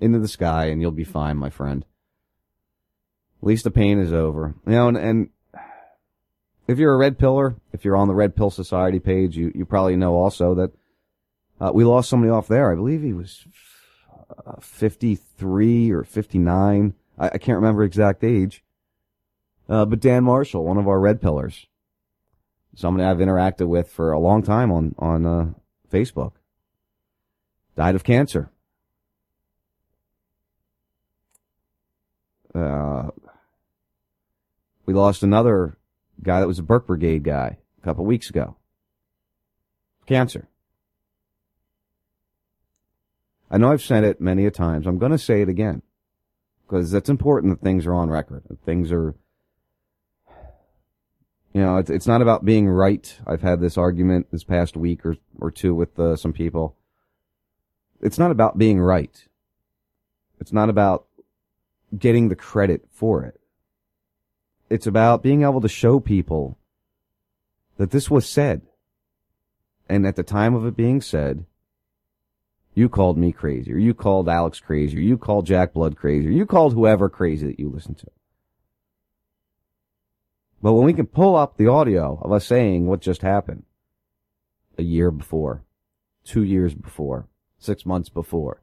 into 0.00 0.18
the 0.18 0.28
sky, 0.28 0.66
and 0.66 0.80
you'll 0.80 0.92
be 0.92 1.04
fine, 1.04 1.36
my 1.36 1.50
friend. 1.50 1.84
At 3.42 3.46
least 3.46 3.64
the 3.64 3.70
pain 3.70 3.98
is 3.98 4.14
over. 4.14 4.54
You 4.66 4.72
know, 4.72 4.88
and, 4.88 4.96
and 4.96 5.28
if 6.66 6.78
you're 6.78 6.94
a 6.94 6.96
red 6.96 7.18
pillar, 7.18 7.56
if 7.74 7.84
you're 7.84 7.96
on 7.96 8.08
the 8.08 8.14
Red 8.14 8.34
Pill 8.34 8.50
Society 8.50 8.98
page, 8.98 9.36
you, 9.36 9.52
you 9.54 9.66
probably 9.66 9.96
know 9.96 10.14
also 10.14 10.54
that 10.54 10.70
uh, 11.60 11.70
we 11.74 11.84
lost 11.84 12.08
somebody 12.08 12.30
off 12.30 12.48
there. 12.48 12.72
I 12.72 12.76
believe 12.76 13.02
he 13.02 13.12
was 13.12 13.44
uh, 14.46 14.58
53 14.58 15.90
or 15.90 16.02
59. 16.02 16.94
I, 17.18 17.26
I, 17.26 17.36
can't 17.36 17.56
remember 17.56 17.84
exact 17.84 18.24
age. 18.24 18.61
Uh, 19.68 19.84
but 19.84 20.00
Dan 20.00 20.24
Marshall, 20.24 20.64
one 20.64 20.78
of 20.78 20.88
our 20.88 21.00
red 21.00 21.20
pillars, 21.20 21.66
someone 22.74 23.04
I've 23.04 23.18
interacted 23.18 23.68
with 23.68 23.90
for 23.90 24.12
a 24.12 24.18
long 24.18 24.42
time 24.42 24.70
on 24.70 24.94
on 24.98 25.26
uh, 25.26 25.50
Facebook, 25.90 26.32
died 27.76 27.94
of 27.94 28.04
cancer. 28.04 28.50
Uh, 32.54 33.08
we 34.84 34.92
lost 34.92 35.22
another 35.22 35.78
guy 36.22 36.40
that 36.40 36.48
was 36.48 36.58
a 36.58 36.62
Burke 36.62 36.86
Brigade 36.86 37.22
guy 37.22 37.58
a 37.80 37.84
couple 37.84 38.04
weeks 38.04 38.28
ago. 38.28 38.56
Cancer. 40.06 40.48
I 43.50 43.58
know 43.58 43.70
I've 43.70 43.82
said 43.82 44.04
it 44.04 44.20
many 44.20 44.46
a 44.46 44.50
times. 44.50 44.86
I'm 44.86 44.98
going 44.98 45.12
to 45.12 45.18
say 45.18 45.42
it 45.42 45.48
again 45.48 45.82
because 46.66 46.90
that's 46.90 47.10
important 47.10 47.52
that 47.52 47.64
things 47.64 47.86
are 47.86 47.94
on 47.94 48.08
record. 48.08 48.44
That 48.48 48.64
things 48.64 48.90
are, 48.90 49.14
you 51.54 51.60
know, 51.60 51.76
it's, 51.76 51.90
it's 51.90 52.06
not 52.06 52.22
about 52.22 52.44
being 52.44 52.68
right. 52.68 53.14
I've 53.26 53.42
had 53.42 53.60
this 53.60 53.76
argument 53.76 54.28
this 54.32 54.44
past 54.44 54.76
week 54.76 55.04
or, 55.04 55.16
or 55.38 55.50
two 55.50 55.74
with 55.74 55.98
uh, 55.98 56.16
some 56.16 56.32
people. 56.32 56.76
It's 58.00 58.18
not 58.18 58.30
about 58.30 58.58
being 58.58 58.80
right. 58.80 59.28
It's 60.40 60.52
not 60.52 60.70
about 60.70 61.06
getting 61.96 62.28
the 62.28 62.36
credit 62.36 62.86
for 62.90 63.24
it. 63.24 63.38
It's 64.70 64.86
about 64.86 65.22
being 65.22 65.42
able 65.42 65.60
to 65.60 65.68
show 65.68 66.00
people 66.00 66.58
that 67.76 67.90
this 67.90 68.10
was 68.10 68.26
said. 68.26 68.62
And 69.88 70.06
at 70.06 70.16
the 70.16 70.22
time 70.22 70.54
of 70.54 70.64
it 70.64 70.76
being 70.76 71.02
said, 71.02 71.44
you 72.74 72.88
called 72.88 73.18
me 73.18 73.32
crazy, 73.32 73.70
or 73.72 73.76
you 73.76 73.92
called 73.92 74.30
Alex 74.30 74.58
crazy, 74.58 74.96
or 74.96 75.02
you 75.02 75.18
called 75.18 75.44
Jack 75.44 75.74
Blood 75.74 75.96
crazy, 75.96 76.28
or 76.28 76.30
you 76.30 76.46
called 76.46 76.72
whoever 76.72 77.10
crazy 77.10 77.46
that 77.46 77.60
you 77.60 77.68
listened 77.68 77.98
to. 77.98 78.06
But 80.62 80.74
when 80.74 80.84
we 80.84 80.92
can 80.92 81.06
pull 81.06 81.34
up 81.36 81.56
the 81.56 81.66
audio 81.66 82.18
of 82.22 82.32
us 82.32 82.46
saying 82.46 82.86
what 82.86 83.00
just 83.00 83.22
happened 83.22 83.64
a 84.78 84.82
year 84.82 85.10
before, 85.10 85.64
two 86.24 86.44
years 86.44 86.74
before, 86.74 87.28
six 87.58 87.84
months 87.84 88.08
before, 88.08 88.62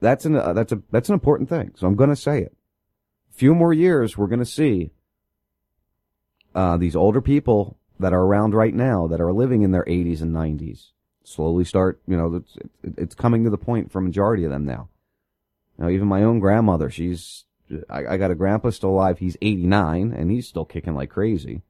that's 0.00 0.24
an, 0.24 0.36
uh, 0.36 0.52
that's 0.52 0.72
a, 0.72 0.82
that's 0.90 1.08
an 1.08 1.14
important 1.14 1.48
thing. 1.48 1.72
So 1.76 1.86
I'm 1.86 1.96
going 1.96 2.10
to 2.10 2.16
say 2.16 2.40
it 2.40 2.54
few 3.32 3.54
more 3.54 3.72
years, 3.72 4.16
we're 4.16 4.26
going 4.26 4.38
to 4.38 4.44
see 4.44 4.90
uh, 6.54 6.76
these 6.76 6.94
older 6.94 7.20
people 7.20 7.78
that 7.98 8.12
are 8.12 8.22
around 8.22 8.54
right 8.54 8.74
now 8.74 9.06
that 9.08 9.20
are 9.20 9.32
living 9.32 9.62
in 9.62 9.72
their 9.72 9.84
80s 9.84 10.20
and 10.20 10.34
90s 10.34 10.90
slowly 11.24 11.64
start, 11.64 12.00
you 12.06 12.16
know, 12.16 12.36
it's, 12.36 12.56
it's 12.98 13.14
coming 13.14 13.44
to 13.44 13.50
the 13.50 13.58
point 13.58 13.90
for 13.90 14.00
a 14.00 14.02
majority 14.02 14.44
of 14.44 14.50
them 14.50 14.64
now. 14.64 14.88
Now, 15.78 15.88
even 15.88 16.08
my 16.08 16.22
own 16.22 16.40
grandmother, 16.40 16.90
she's, 16.90 17.44
I, 17.88 18.14
I 18.14 18.16
got 18.16 18.30
a 18.30 18.36
grandpa 18.36 18.70
still 18.70 18.90
alive. 18.90 19.18
He's 19.18 19.36
89 19.42 20.12
and 20.12 20.30
he's 20.30 20.48
still 20.48 20.64
kicking 20.64 20.94
like 20.94 21.10
crazy. 21.10 21.62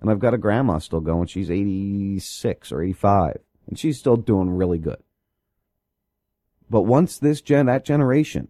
And 0.00 0.10
I've 0.10 0.20
got 0.20 0.34
a 0.34 0.38
grandma 0.38 0.78
still 0.78 1.00
going. 1.00 1.26
She's 1.26 1.50
86 1.50 2.72
or 2.72 2.82
85 2.82 3.38
and 3.66 3.78
she's 3.78 3.98
still 3.98 4.16
doing 4.16 4.50
really 4.50 4.78
good. 4.78 5.02
But 6.70 6.82
once 6.82 7.18
this 7.18 7.40
gen, 7.40 7.66
that 7.66 7.84
generation 7.84 8.48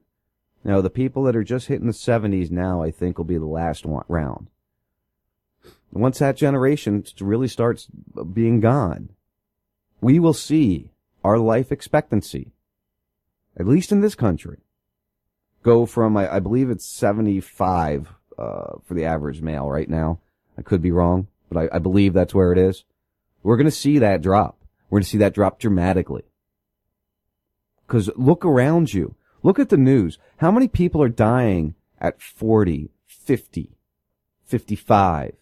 now, 0.65 0.81
the 0.81 0.91
people 0.91 1.23
that 1.25 1.37
are 1.37 1.45
just 1.45 1.69
hitting 1.69 1.87
the 1.87 1.93
70s 1.93 2.51
now, 2.51 2.83
I 2.83 2.91
think, 2.91 3.17
will 3.17 3.25
be 3.25 3.39
the 3.39 3.47
last 3.47 3.87
one, 3.87 4.05
round. 4.09 4.49
Once 5.93 6.19
that 6.19 6.37
generation 6.37 7.05
really 7.21 7.49
starts 7.49 7.89
being 8.33 8.61
gone, 8.61 9.11
we 10.01 10.19
will 10.19 10.35
see 10.35 10.91
our 11.25 11.39
life 11.39 11.73
expectancy, 11.73 12.53
at 13.57 13.67
least 13.67 13.93
in 13.93 14.01
this 14.01 14.15
country, 14.15 14.59
go 15.63 15.87
from, 15.87 16.17
I, 16.17 16.37
I 16.37 16.39
believe 16.41 16.71
it's 16.71 16.87
75 16.87 18.09
uh, 18.39 18.79
for 18.85 18.95
the 18.95 19.05
average 19.05 19.43
male 19.43 19.69
right 19.69 19.89
now. 19.89 20.21
I 20.57 20.63
could 20.63 20.83
be 20.83 20.93
wrong, 20.93 21.29
but 21.51 21.73
I, 21.73 21.77
I 21.77 21.79
believe 21.79 22.13
that's 22.13 22.35
where 22.35 22.53
it 22.53 22.59
is. 22.59 22.85
We're 23.43 23.57
going 23.57 23.67
to 23.67 23.71
see 23.71 23.99
that 23.99 24.23
drop. 24.23 24.59
We're 24.89 24.97
going 24.97 25.05
to 25.05 25.11
see 25.11 25.19
that 25.19 25.35
drop 25.35 25.59
dramatically. 25.59 26.25
Because 27.87 28.11
look 28.17 28.45
around 28.45 28.93
you. 28.93 29.15
Look 29.43 29.59
at 29.59 29.69
the 29.69 29.77
news. 29.77 30.19
How 30.39 30.51
many 30.51 30.69
people 30.69 31.03
are 31.03 31.09
dying 31.09 31.75
at 32.01 32.21
40, 32.21 32.91
50, 33.07 33.77
55 34.45 35.37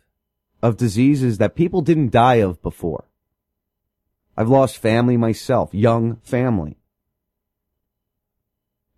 of 0.62 0.76
diseases 0.76 1.38
that 1.38 1.54
people 1.54 1.80
didn't 1.80 2.12
die 2.12 2.36
of 2.36 2.62
before? 2.62 3.04
I've 4.36 4.50
lost 4.50 4.78
family 4.78 5.16
myself, 5.16 5.72
young 5.72 6.16
family, 6.16 6.76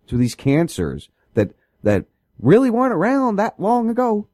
to 0.09 0.17
these 0.17 0.35
cancers 0.35 1.09
that, 1.33 1.51
that 1.83 2.05
really 2.39 2.69
weren't 2.69 2.93
around 2.93 3.37
that 3.37 3.59
long 3.59 3.89
ago. 3.89 4.27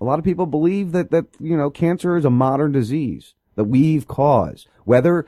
A 0.00 0.04
lot 0.04 0.18
of 0.18 0.24
people 0.24 0.46
believe 0.46 0.92
that, 0.92 1.10
that, 1.10 1.26
you 1.40 1.56
know, 1.56 1.70
cancer 1.70 2.16
is 2.16 2.24
a 2.24 2.30
modern 2.30 2.72
disease 2.72 3.34
that 3.56 3.64
we've 3.64 4.06
caused. 4.06 4.68
Whether 4.84 5.26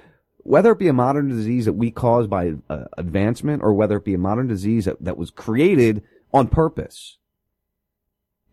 whether 0.48 0.72
it 0.72 0.78
be 0.78 0.88
a 0.88 0.94
modern 0.94 1.28
disease 1.28 1.66
that 1.66 1.74
we 1.74 1.90
caused 1.90 2.30
by 2.30 2.54
uh, 2.70 2.84
advancement 2.96 3.62
or 3.62 3.74
whether 3.74 3.98
it 3.98 4.04
be 4.06 4.14
a 4.14 4.18
modern 4.18 4.46
disease 4.46 4.86
that, 4.86 4.96
that 5.04 5.18
was 5.18 5.30
created 5.30 6.02
on 6.32 6.48
purpose. 6.48 7.18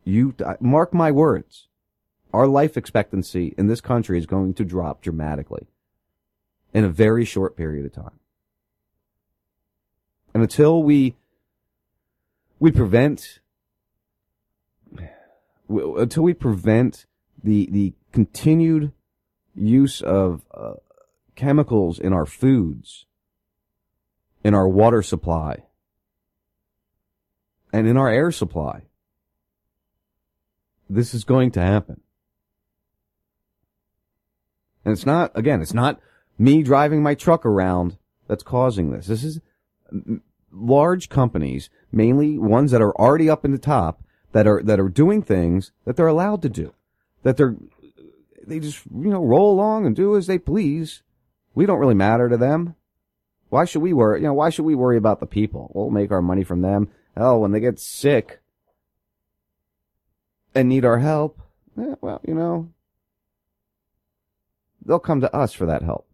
You, 0.04 0.36
mark 0.60 0.94
my 0.94 1.10
words, 1.10 1.70
our 2.34 2.48
life 2.48 2.76
expectancy 2.76 3.56
in 3.58 3.68
this 3.68 3.80
country 3.80 4.20
is 4.20 4.26
going 4.26 4.56
to 4.56 4.66
drop 4.66 5.02
dramatically 5.02 5.68
in 6.74 6.84
a 6.84 6.90
very 6.90 7.24
short 7.24 7.56
period 7.56 7.86
of 7.86 7.94
time. 7.94 8.20
And 10.36 10.44
until 10.44 10.84
we, 10.84 11.16
we 12.60 12.70
prevent 12.70 13.40
until 15.70 16.24
we 16.24 16.34
prevent 16.34 17.06
the 17.42 17.70
the 17.72 17.94
continued 18.12 18.92
use 19.56 20.02
of 20.02 20.44
uh, 20.54 20.74
chemicals 21.36 22.00
in 22.00 22.12
our 22.12 22.26
foods, 22.26 23.06
in 24.44 24.54
our 24.54 24.68
water 24.68 25.02
supply, 25.02 25.64
and 27.72 27.88
in 27.88 27.96
our 27.96 28.10
air 28.10 28.30
supply, 28.30 28.82
this 30.90 31.14
is 31.14 31.24
going 31.24 31.50
to 31.52 31.62
happen. 31.62 32.02
And 34.84 34.92
it's 34.92 35.06
not, 35.06 35.32
again, 35.34 35.62
it's 35.62 35.74
not 35.74 36.02
me 36.38 36.62
driving 36.62 37.02
my 37.02 37.16
truck 37.16 37.46
around 37.46 37.98
that's 38.28 38.44
causing 38.44 38.92
this. 38.92 39.08
This 39.08 39.24
is 39.24 39.40
large 40.52 41.10
companies, 41.10 41.70
mainly 41.92 42.38
ones 42.38 42.72
that 42.72 42.82
are 42.82 42.96
already 42.96 43.30
up 43.30 43.46
in 43.46 43.52
the 43.52 43.58
top, 43.58 44.04
that 44.32 44.48
are, 44.48 44.62
that 44.64 44.80
are 44.80 44.90
doing 44.90 45.22
things 45.22 45.72
that 45.86 45.96
they're 45.96 46.08
allowed 46.08 46.42
to 46.42 46.50
do. 46.50 46.74
That 47.24 47.38
they're, 47.38 47.56
they 48.46 48.60
just, 48.60 48.86
you 48.86 49.10
know, 49.10 49.24
roll 49.24 49.54
along 49.54 49.86
and 49.86 49.96
do 49.96 50.16
as 50.16 50.28
they 50.28 50.38
please. 50.38 51.02
We 51.54 51.66
don't 51.66 51.80
really 51.80 51.96
matter 51.96 52.30
to 52.30 52.38
them. 52.38 52.76
Why 53.50 53.66
should 53.66 53.82
we 53.82 53.94
worry? 53.94 54.20
You 54.20 54.28
know, 54.28 54.34
why 54.34 54.50
should 54.50 54.66
we 54.66 54.76
worry 54.76 54.98
about 54.98 55.20
the 55.20 55.26
people? 55.26 55.72
We'll 55.74 55.90
make 55.90 56.12
our 56.12 56.22
money 56.22 56.44
from 56.44 56.62
them. 56.62 56.90
Hell, 57.16 57.40
when 57.40 57.52
they 57.52 57.60
get 57.60 57.80
sick 57.80 58.42
and 60.54 60.68
need 60.68 60.84
our 60.84 61.00
help, 61.00 61.42
eh, 61.80 61.96
well, 62.02 62.20
you 62.28 62.34
know, 62.34 62.70
they'll 64.86 65.00
come 65.00 65.22
to 65.22 65.34
us 65.34 65.54
for 65.54 65.66
that 65.66 65.84
help. 65.84 66.05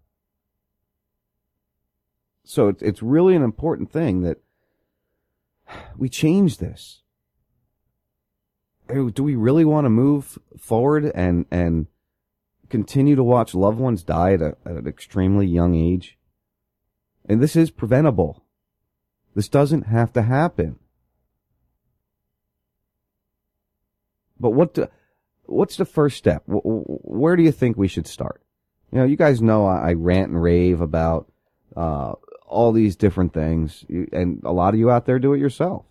So 2.44 2.68
it's, 2.68 2.82
it's 2.82 3.04
really 3.04 3.36
an 3.36 3.44
important 3.44 3.92
thing 3.92 4.22
that 4.22 4.38
we 5.98 6.10
change 6.10 6.58
this. 6.58 7.02
Do 8.88 9.24
we 9.24 9.36
really 9.36 9.64
want 9.64 9.86
to 9.86 9.89
move 9.89 10.38
forward 10.58 11.06
and, 11.16 11.46
and 11.50 11.88
continue 12.70 13.16
to 13.16 13.24
watch 13.24 13.54
loved 13.54 13.80
ones 13.80 14.04
die 14.04 14.34
at, 14.34 14.42
a, 14.42 14.58
at 14.66 14.74
an 14.74 14.88
extremely 14.88 15.48
young 15.48 15.76
age? 15.76 16.18
And 17.30 17.42
this 17.42 17.56
is 17.56 17.72
preventable. 17.72 18.44
This 19.34 19.48
doesn't 19.48 19.84
have 19.84 20.12
to 20.14 20.24
happen. 20.24 20.78
But 24.38 24.50
what, 24.50 24.74
do, 24.74 24.88
what's 25.44 25.78
the 25.78 25.86
first 25.86 26.18
step? 26.18 26.44
Where 26.48 27.36
do 27.36 27.44
you 27.44 27.52
think 27.52 27.78
we 27.78 27.88
should 27.88 28.08
start? 28.08 28.42
You 28.92 28.98
know, 28.98 29.06
you 29.06 29.16
guys 29.16 29.42
know 29.42 29.66
I, 29.68 29.94
rant 29.94 30.32
and 30.32 30.42
rave 30.42 30.82
about, 30.82 31.32
uh, 31.78 32.14
all 32.52 32.72
these 32.72 32.95
different 32.95 33.34
things, 33.34 33.86
and 34.12 34.41
a 34.43 34.52
lot 34.52 34.74
of 34.74 34.80
you 34.80 34.91
out 34.91 35.06
there 35.06 35.20
do 35.20 35.34
it 35.34 35.39
yourself. 35.39 35.86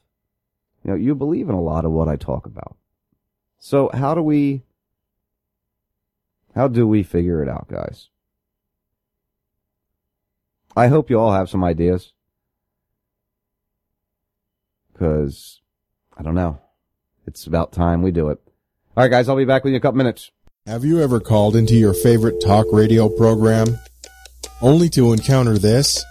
You 0.85 0.93
know, 0.93 0.97
you 0.97 1.15
believe 1.15 1.49
in 1.49 1.55
a 1.55 1.61
lot 1.61 1.85
of 1.85 1.91
what 1.91 2.09
I 2.09 2.17
talk 2.17 2.47
about. 2.47 2.77
So 3.59 3.91
how 3.93 4.15
do 4.15 4.23
we, 4.23 4.63
how 6.55 6.69
do 6.69 6.87
we 6.87 7.03
figure 7.03 7.43
it 7.43 7.49
out, 7.49 7.69
guys? 7.69 8.09
I 10.77 10.89
hope 10.89 11.11
you 11.11 11.19
all 11.19 11.33
have 11.33 11.51
some 11.51 11.65
ideas. 11.65 12.13
Cause, 14.99 15.61
I 16.17 16.23
don't 16.23 16.35
know. 16.35 16.61
It's 17.27 17.47
about 17.47 17.73
time 17.73 18.03
we 18.03 18.11
do 18.11 18.29
it. 18.29 18.39
Alright 18.97 19.11
guys, 19.11 19.29
I'll 19.29 19.37
be 19.37 19.45
back 19.45 19.65
with 19.65 19.73
you 19.73 19.77
in 19.77 19.81
a 19.81 19.83
couple 19.83 19.99
minutes. 19.99 20.31
Have 20.67 20.85
you 20.85 21.01
ever 21.01 21.21
called 21.21 21.57
into 21.57 21.75
your 21.75 21.95
favorite 21.95 22.41
talk 22.41 22.67
radio 22.71 23.09
program 23.09 23.79
only 24.61 24.89
to 24.91 25.13
encounter 25.13 25.59
this 25.59 26.05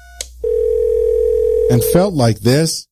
and 1.70 1.84
felt 1.84 2.14
like 2.14 2.40
this? 2.40 2.88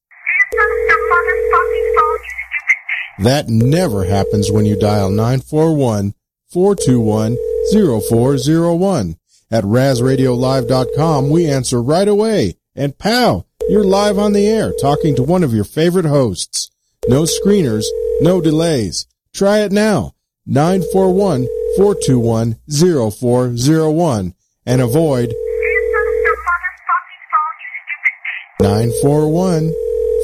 That 3.20 3.50
never 3.50 4.06
happens 4.06 4.52
when 4.52 4.66
you 4.66 4.80
dial 4.80 5.10
941 5.10 6.14
421 6.52 7.38
0401. 7.74 9.18
At 9.50 9.64
RazRadioLive.com, 9.64 11.30
we 11.30 11.50
answer 11.50 11.82
right 11.82 12.08
away. 12.08 12.58
And 12.76 12.98
pow, 12.98 13.46
you're 13.70 13.84
live 13.84 14.20
on 14.20 14.34
the 14.34 14.48
air 14.48 14.72
talking 14.80 15.16
to 15.16 15.24
one 15.24 15.44
of 15.44 15.54
your 15.54 15.64
favorite 15.64 16.06
hosts. 16.06 16.70
No 17.08 17.24
screeners, 17.24 17.86
no 18.22 18.40
delays. 18.42 19.08
Try 19.34 19.60
it 19.60 19.72
now. 19.72 20.14
941 20.46 21.48
421 21.78 22.58
0401 22.70 24.34
and 24.66 24.82
avoid 24.82 25.34
941 28.68 29.74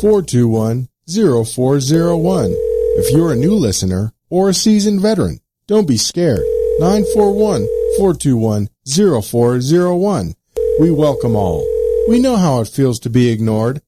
421 0.02 0.90
0401. 1.08 2.52
If 2.98 3.12
you're 3.14 3.32
a 3.32 3.38
new 3.38 3.54
listener 3.54 4.12
or 4.30 4.50
a 4.50 4.54
seasoned 4.54 5.00
veteran, 5.00 5.40
don't 5.66 5.88
be 5.88 5.96
scared. 5.96 6.44
941 6.80 7.66
421 7.98 8.68
0401. 8.86 10.36
We 10.82 10.92
welcome 10.92 11.38
all. 11.38 11.66
We 12.10 12.20
know 12.20 12.36
how 12.36 12.60
it 12.60 12.68
feels 12.68 13.00
to 13.00 13.10
be 13.10 13.30
ignored. 13.30 13.82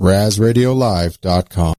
RazRadioLive.com. 0.00 1.74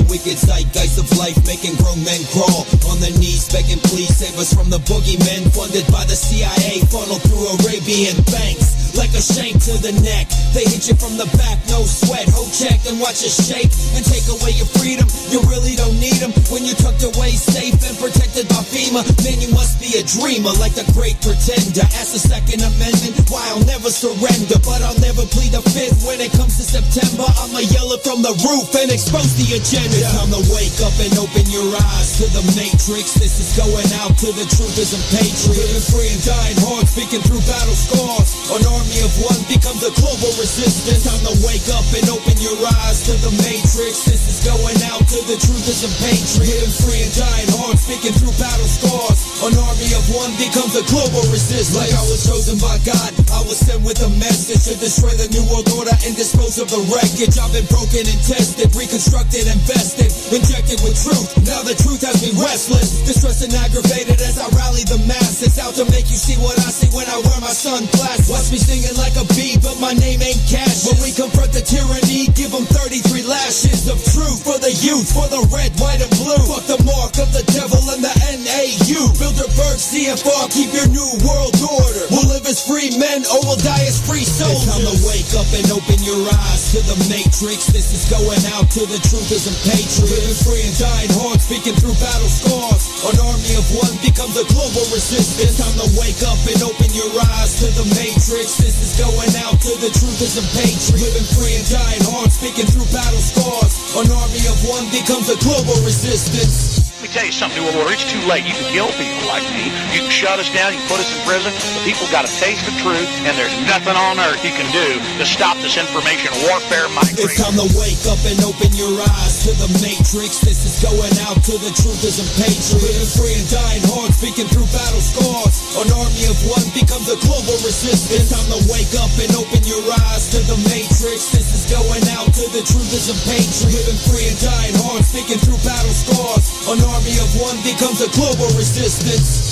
The 0.00 0.16
wicked 0.16 0.40
zeitgeist 0.40 0.96
of 0.96 1.12
life 1.20 1.36
making 1.44 1.76
grown 1.76 2.00
men 2.08 2.24
crawl 2.32 2.64
on 2.88 3.04
their 3.04 3.12
knees, 3.20 3.52
begging, 3.52 3.84
please 3.84 4.08
save 4.08 4.32
us 4.40 4.48
from 4.48 4.72
the 4.72 4.80
boogeymen 4.88 5.52
funded 5.52 5.84
by 5.92 6.08
the 6.08 6.16
CIA, 6.16 6.80
funneled 6.88 7.20
through 7.28 7.52
Arabian 7.60 8.16
banks. 8.32 8.96
Like 8.96 9.12
a 9.12 9.20
shank 9.20 9.60
to 9.68 9.76
the 9.76 9.92
neck, 10.00 10.32
they 10.56 10.64
hit 10.64 10.88
you 10.88 10.96
from 10.96 11.20
the 11.20 11.28
back, 11.36 11.60
no 11.68 11.84
sweat. 11.84 12.32
Hold 12.32 12.48
check 12.48 12.80
and 12.88 12.96
watch 12.96 13.20
us 13.20 13.44
shake 13.44 13.68
and 13.92 14.00
take 14.02 14.24
away 14.32 14.56
your 14.56 14.66
freedom. 14.80 15.04
You 15.28 15.44
really 15.52 15.76
don't 15.76 16.00
need 16.00 16.16
them 16.16 16.32
when 16.48 16.64
you're 16.64 16.80
tucked 16.80 17.04
away, 17.04 17.29
safe 17.40 17.80
and 17.80 17.96
protected 17.96 18.44
by 18.52 18.60
FEMA. 18.60 19.00
Man, 19.24 19.40
you 19.40 19.48
must 19.56 19.80
be 19.80 19.96
a 19.96 20.04
dreamer, 20.04 20.52
like 20.60 20.76
the 20.76 20.84
great 20.92 21.16
pretender. 21.24 21.88
Ask 21.96 22.12
the 22.12 22.20
Second 22.20 22.60
Amendment, 22.60 23.16
why 23.32 23.40
I'll 23.48 23.64
never 23.64 23.88
surrender, 23.88 24.60
but 24.60 24.84
I'll 24.84 25.00
never 25.00 25.24
plead 25.32 25.56
the 25.56 25.64
fifth 25.72 26.04
when 26.04 26.20
it 26.20 26.30
comes 26.36 26.60
to 26.60 26.64
September. 26.64 27.24
I'ma 27.40 27.64
yell 27.72 27.88
it 27.96 28.04
from 28.04 28.20
the 28.20 28.36
roof 28.44 28.68
and 28.76 28.92
expose 28.92 29.32
the 29.40 29.56
agenda. 29.56 29.96
It's 29.96 30.12
time 30.12 30.28
to 30.36 30.42
wake 30.52 30.78
up 30.84 30.92
and 31.00 31.16
open 31.16 31.48
your 31.48 31.64
eyes 31.96 32.20
to 32.20 32.28
the 32.36 32.44
matrix. 32.52 33.16
This 33.16 33.40
is 33.40 33.56
going 33.56 33.88
out 34.04 34.12
to 34.20 34.28
the 34.36 34.44
truthers 34.44 34.92
and 34.92 35.04
patriots. 35.16 35.56
Living 35.56 35.86
free 35.88 36.10
and 36.12 36.22
dying 36.22 36.60
hard, 36.60 36.84
speaking 36.84 37.24
through 37.24 37.42
battle 37.48 37.74
scars. 37.74 38.36
An 38.52 38.62
army 38.68 39.00
of 39.00 39.12
one 39.24 39.40
becomes 39.48 39.80
a 39.80 39.92
global 39.96 40.32
resistance. 40.36 41.08
Time 41.08 41.24
to 41.24 41.34
wake 41.40 41.64
up 41.72 41.88
and 41.96 42.04
open 42.12 42.36
your 42.36 42.58
eyes 42.84 43.00
to 43.08 43.16
the 43.24 43.32
matrix. 43.40 44.04
This 44.04 44.28
is 44.28 44.38
going 44.44 44.76
out 44.92 45.02
to 45.08 45.18
the 45.24 45.40
truthers 45.40 45.82
and 45.88 45.94
patriots. 46.04 46.50
Living 46.50 46.74
free 46.84 47.00
and 47.06 47.14
dying 47.16 47.29
hard, 47.58 47.76
speaking 47.78 48.14
through 48.16 48.34
battle 48.40 48.66
scars. 48.66 49.18
An 49.40 49.56
army 49.56 49.88
of 49.96 50.04
one 50.12 50.32
becomes 50.36 50.76
a 50.76 50.84
global 50.88 51.24
resistance. 51.32 51.72
Like 51.76 51.92
I 51.92 52.04
was 52.08 52.24
chosen 52.26 52.60
by 52.60 52.76
God, 52.84 53.10
I 53.32 53.40
was 53.46 53.56
sent 53.56 53.80
with 53.86 54.00
a 54.04 54.10
message 54.20 54.68
to 54.68 54.74
destroy 54.76 55.12
the 55.16 55.28
new 55.32 55.44
world 55.48 55.68
order 55.76 55.94
and 56.04 56.12
dispose 56.16 56.60
of 56.60 56.68
the 56.68 56.82
wreckage. 56.92 57.40
I've 57.40 57.52
been 57.54 57.68
broken 57.70 58.04
and 58.04 58.20
tested, 58.26 58.68
reconstructed, 58.76 59.48
invested, 59.48 60.12
injected 60.28 60.80
with 60.84 60.96
truth. 60.98 61.28
Now 61.46 61.64
the 61.64 61.76
truth 61.76 62.04
has 62.04 62.20
me 62.20 62.36
restless, 62.36 63.04
distressed 63.06 63.46
and 63.46 63.54
aggravated 63.56 64.20
as 64.20 64.36
I 64.36 64.48
rally 64.56 64.84
the 64.84 65.00
masses 65.06 65.56
out 65.56 65.76
to 65.80 65.84
make 65.88 66.10
you 66.10 66.18
see 66.18 66.36
what 66.42 66.58
I 66.60 66.68
see 66.68 66.90
when 66.92 67.08
I 67.08 67.16
wear 67.22 67.40
my 67.40 67.54
sunglasses. 67.54 68.28
Watch 68.28 68.48
me 68.52 68.58
singing 68.60 68.96
like 69.00 69.16
a 69.16 69.24
bee, 69.36 69.56
but 69.60 69.76
my 69.80 69.94
name 69.96 70.20
ain't 70.20 70.40
cash. 70.48 70.84
When 70.88 71.00
we 71.00 71.12
confront 71.12 71.52
the 71.52 71.64
tyranny, 71.64 72.28
give 72.36 72.52
them 72.52 72.66
33 72.68 73.24
lashes 73.24 73.88
of 73.88 73.96
truth 74.00 74.44
for 74.44 74.58
the 74.60 74.72
youth, 74.84 75.08
for 75.12 75.28
the 75.28 75.40
red, 75.52 75.72
white, 75.80 76.00
and 76.00 76.12
blue. 76.20 76.44
Fuck 76.44 76.66
the 76.68 76.80
mark 76.84 77.19
of 77.20 77.30
the 77.36 77.44
devil 77.52 77.80
and 77.92 78.00
the 78.00 78.14
NAU. 78.40 79.12
Bilderberg, 79.20 79.76
CFR, 79.76 80.48
keep 80.48 80.72
your 80.72 80.88
new 80.88 81.10
world 81.20 81.52
order. 81.60 82.04
We'll 82.08 82.32
live 82.32 82.48
as 82.48 82.64
free 82.64 82.96
men 82.96 83.28
or 83.28 83.40
we'll 83.44 83.60
die 83.60 83.84
as 83.84 84.00
free 84.00 84.24
souls. 84.24 84.64
It's 84.64 84.72
time 84.72 84.84
to 84.88 84.96
wake 85.04 85.32
up 85.36 85.48
and 85.52 85.68
open 85.68 86.00
your 86.00 86.20
eyes 86.32 86.72
to 86.72 86.80
the 86.88 86.96
matrix. 87.12 87.68
This 87.68 87.92
is 87.92 88.08
going 88.08 88.40
out 88.56 88.72
to 88.72 88.82
the 88.88 88.96
truthers 89.04 89.44
and 89.44 89.58
patriots. 89.68 90.08
Living 90.08 90.38
free 90.40 90.64
and 90.64 90.76
dying 90.80 91.12
hard, 91.20 91.38
speaking 91.44 91.76
through 91.76 91.96
battle 92.00 92.32
scars. 92.32 92.88
An 93.12 93.16
army 93.20 93.52
of 93.56 93.68
one 93.76 93.94
becomes 94.00 94.40
a 94.40 94.44
global 94.48 94.84
resistance. 94.88 95.44
It's 95.44 95.60
Time 95.60 95.76
to 95.76 95.88
wake 96.00 96.24
up 96.24 96.40
and 96.48 96.60
open 96.64 96.88
your 96.96 97.12
eyes 97.36 97.60
to 97.60 97.68
the 97.76 97.84
matrix. 98.00 98.56
This 98.64 98.80
is 98.80 98.96
going 98.96 99.34
out 99.44 99.60
to 99.60 99.72
the 99.76 99.92
truthers 99.92 100.40
and 100.40 100.48
patriots. 100.56 100.96
Living 100.96 101.28
free 101.36 101.52
and 101.52 101.68
dying 101.68 102.04
hard, 102.08 102.32
speaking 102.32 102.64
through 102.64 102.88
battle 102.96 103.20
scars. 103.20 103.76
An 104.00 104.08
army 104.08 104.40
of 104.48 104.56
one 104.72 104.88
becomes 104.88 105.28
a 105.28 105.36
global 105.44 105.76
resistance. 105.84 106.89
Tell 107.10 107.26
you 107.26 107.34
something, 107.34 107.58
New 107.58 107.74
It's 107.90 108.06
too 108.06 108.22
late. 108.30 108.46
You 108.46 108.54
can 108.54 108.70
kill 108.70 108.86
people 108.94 109.26
like 109.26 109.42
me. 109.50 109.66
You 109.90 110.06
can 110.06 110.14
shut 110.14 110.38
us 110.38 110.46
down. 110.54 110.70
You 110.70 110.78
can 110.78 110.94
put 110.94 111.02
us 111.02 111.10
in 111.10 111.18
prison. 111.26 111.50
The 111.50 111.82
people 111.82 112.06
got 112.14 112.22
to 112.22 112.30
taste 112.38 112.62
the 112.62 112.74
truth, 112.78 113.10
and 113.26 113.34
there's 113.34 113.50
nothing 113.66 113.98
on 113.98 114.22
earth 114.22 114.38
you 114.46 114.54
can 114.54 114.70
do 114.70 114.94
to 115.18 115.26
stop 115.26 115.58
this 115.58 115.74
information 115.74 116.30
warfare 116.46 116.86
migration. 116.94 117.26
It's 117.26 117.42
time 117.42 117.58
to 117.58 117.66
wake 117.74 117.98
up 118.06 118.22
and 118.30 118.38
open 118.46 118.70
your 118.78 118.94
eyes 118.94 119.42
to 119.42 119.50
the 119.58 119.66
matrix. 119.82 120.38
This 120.38 120.62
is 120.62 120.78
going 120.78 121.10
out 121.26 121.42
to 121.50 121.58
the 121.58 121.74
truthers 121.74 122.22
and 122.22 122.30
patriots. 122.38 122.78
Living 122.78 123.10
free 123.18 123.34
and 123.34 123.48
dying 123.50 123.84
hard, 123.90 124.14
speaking 124.14 124.46
through 124.46 124.70
battle 124.70 125.02
scars. 125.02 125.82
An 125.82 125.90
army 125.90 126.30
of 126.30 126.38
one 126.46 126.62
becomes 126.78 127.10
a 127.10 127.18
global 127.26 127.58
resistance. 127.66 128.22
It's 128.22 128.30
time 128.30 128.46
to 128.54 128.60
wake 128.70 128.94
up 129.02 129.10
and 129.18 129.34
open 129.34 129.66
your 129.66 129.82
eyes 130.06 130.30
to 130.30 130.38
the 130.46 130.54
matrix. 130.62 131.34
This 131.34 131.50
is 131.58 131.66
going 131.74 132.06
out 132.14 132.30
to 132.38 132.44
the 132.54 132.62
truthers 132.62 133.10
and 133.10 133.18
patriots. 133.26 133.66
Living 133.66 133.98
free 133.98 134.30
and 134.30 134.38
dying 134.38 134.78
hard, 134.86 135.02
speaking 135.02 135.42
through 135.42 135.58
battle 135.66 135.90
scars. 135.90 136.46
An 136.70 136.78
army 136.86 136.99
of 137.08 137.40
one 137.40 137.56
becomes 137.62 138.00
a 138.02 138.08
global 138.10 138.46
resistance. 138.56 139.49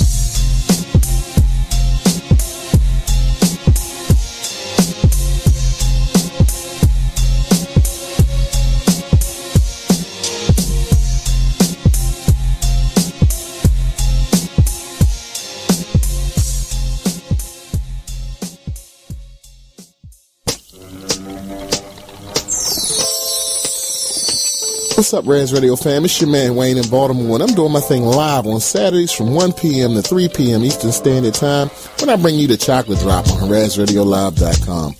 What's 24.99 25.13
up, 25.13 25.25
Raz 25.25 25.53
Radio 25.53 25.77
fam? 25.77 26.03
It's 26.03 26.19
your 26.19 26.29
man 26.29 26.57
Wayne 26.57 26.77
in 26.77 26.89
Baltimore, 26.89 27.35
and 27.35 27.43
I'm 27.43 27.55
doing 27.55 27.71
my 27.71 27.79
thing 27.79 28.03
live 28.03 28.45
on 28.45 28.59
Saturdays 28.59 29.13
from 29.13 29.33
1 29.33 29.53
p.m. 29.53 29.93
to 29.93 30.01
3 30.01 30.27
p.m. 30.27 30.61
Eastern 30.61 30.91
Standard 30.91 31.35
Time 31.35 31.69
when 31.99 32.09
I 32.09 32.17
bring 32.17 32.35
you 32.35 32.47
the 32.47 32.57
chocolate 32.57 32.99
drop 32.99 33.25
on 33.29 33.47
RazRadioLive.com. 33.47 34.95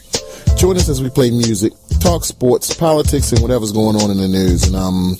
Join 0.56 0.78
us 0.78 0.88
as 0.88 1.04
we 1.04 1.10
play 1.10 1.32
music, 1.32 1.74
talk 2.00 2.24
sports, 2.24 2.74
politics, 2.74 3.34
and 3.34 3.42
whatever's 3.42 3.74
going 3.74 3.98
on 3.98 4.10
in 4.10 4.16
the 4.16 4.30
news. 4.30 4.68
And 4.68 4.78
um, 4.78 5.18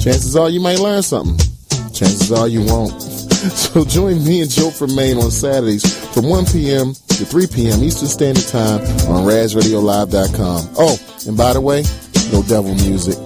chances 0.00 0.36
are 0.36 0.48
you 0.48 0.60
might 0.60 0.78
learn 0.78 1.02
something. 1.02 1.36
Chances 1.92 2.30
are 2.30 2.46
you 2.46 2.64
won't. 2.64 2.92
So 3.42 3.84
join 3.84 4.24
me 4.24 4.42
and 4.42 4.48
Joe 4.48 4.70
from 4.70 4.94
Maine 4.94 5.18
on 5.18 5.32
Saturdays 5.32 5.82
from 6.14 6.28
1 6.28 6.46
p.m. 6.46 6.94
to 6.94 7.24
3 7.26 7.48
p.m. 7.48 7.82
Eastern 7.82 8.06
Standard 8.06 8.46
Time 8.46 8.82
on 9.10 9.26
RazRadioLive.com. 9.26 10.74
Oh, 10.78 10.96
and 11.26 11.36
by 11.36 11.54
the 11.54 11.60
way, 11.60 11.82
no 12.30 12.44
devil 12.44 12.72
music. 12.76 13.18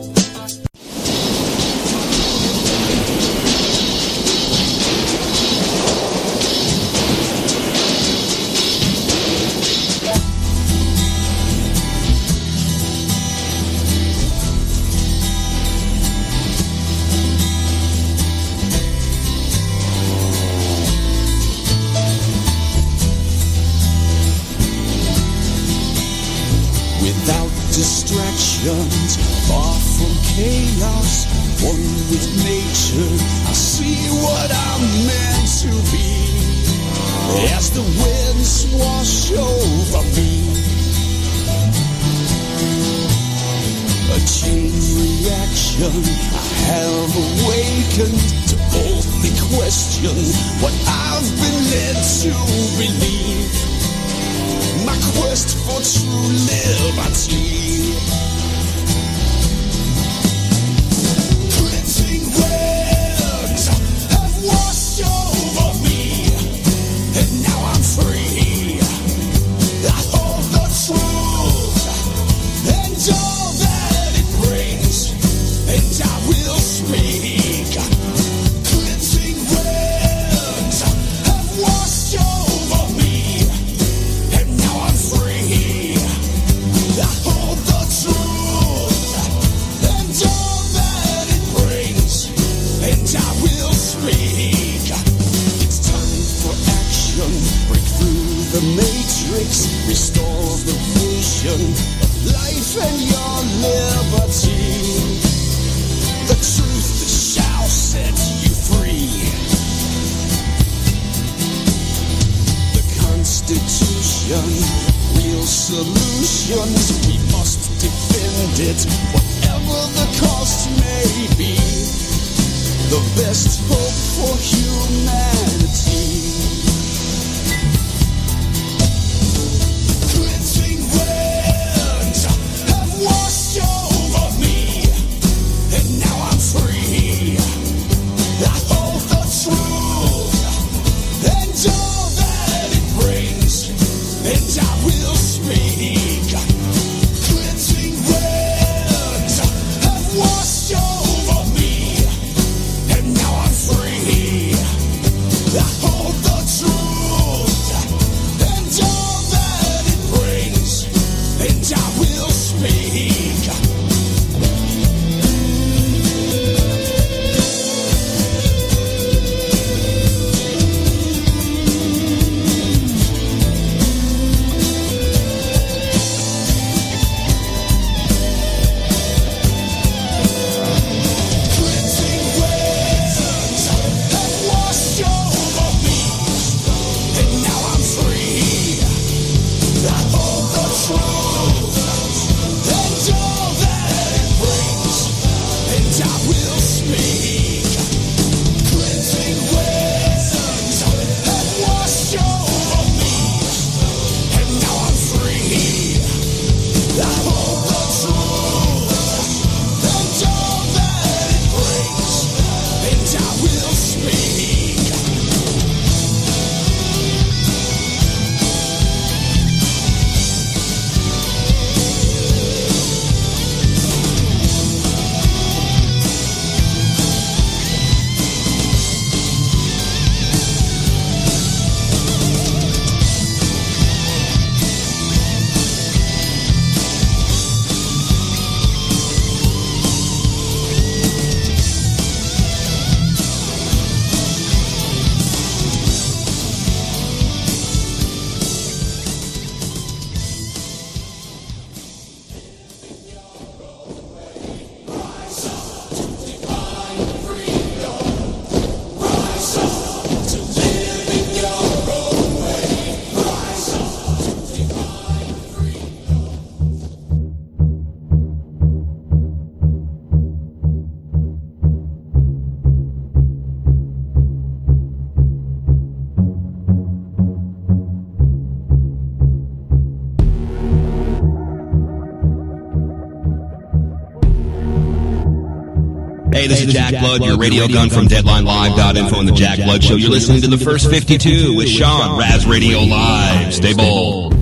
Is 286.69 286.75
Jack 286.75 287.01
Blood, 287.01 287.25
your 287.25 287.39
radio 287.39 287.69
gun 287.69 287.91
from 287.91 288.07
DeadlineLive.info 288.07 289.19
and 289.19 289.29
the 289.29 289.33
Jack 289.33 289.59
Blood 289.59 289.83
Show. 289.83 289.95
You're 289.95 290.11
listening 290.11 290.43
to 290.43 290.49
the 290.49 290.59
first 290.59 290.91
52 290.91 291.57
with 291.57 291.69
Sean, 291.69 292.19
Raz 292.19 292.47
Radio 292.47 292.81
Live. 292.81 293.55
Stay 293.55 293.75
bold. 293.75 294.35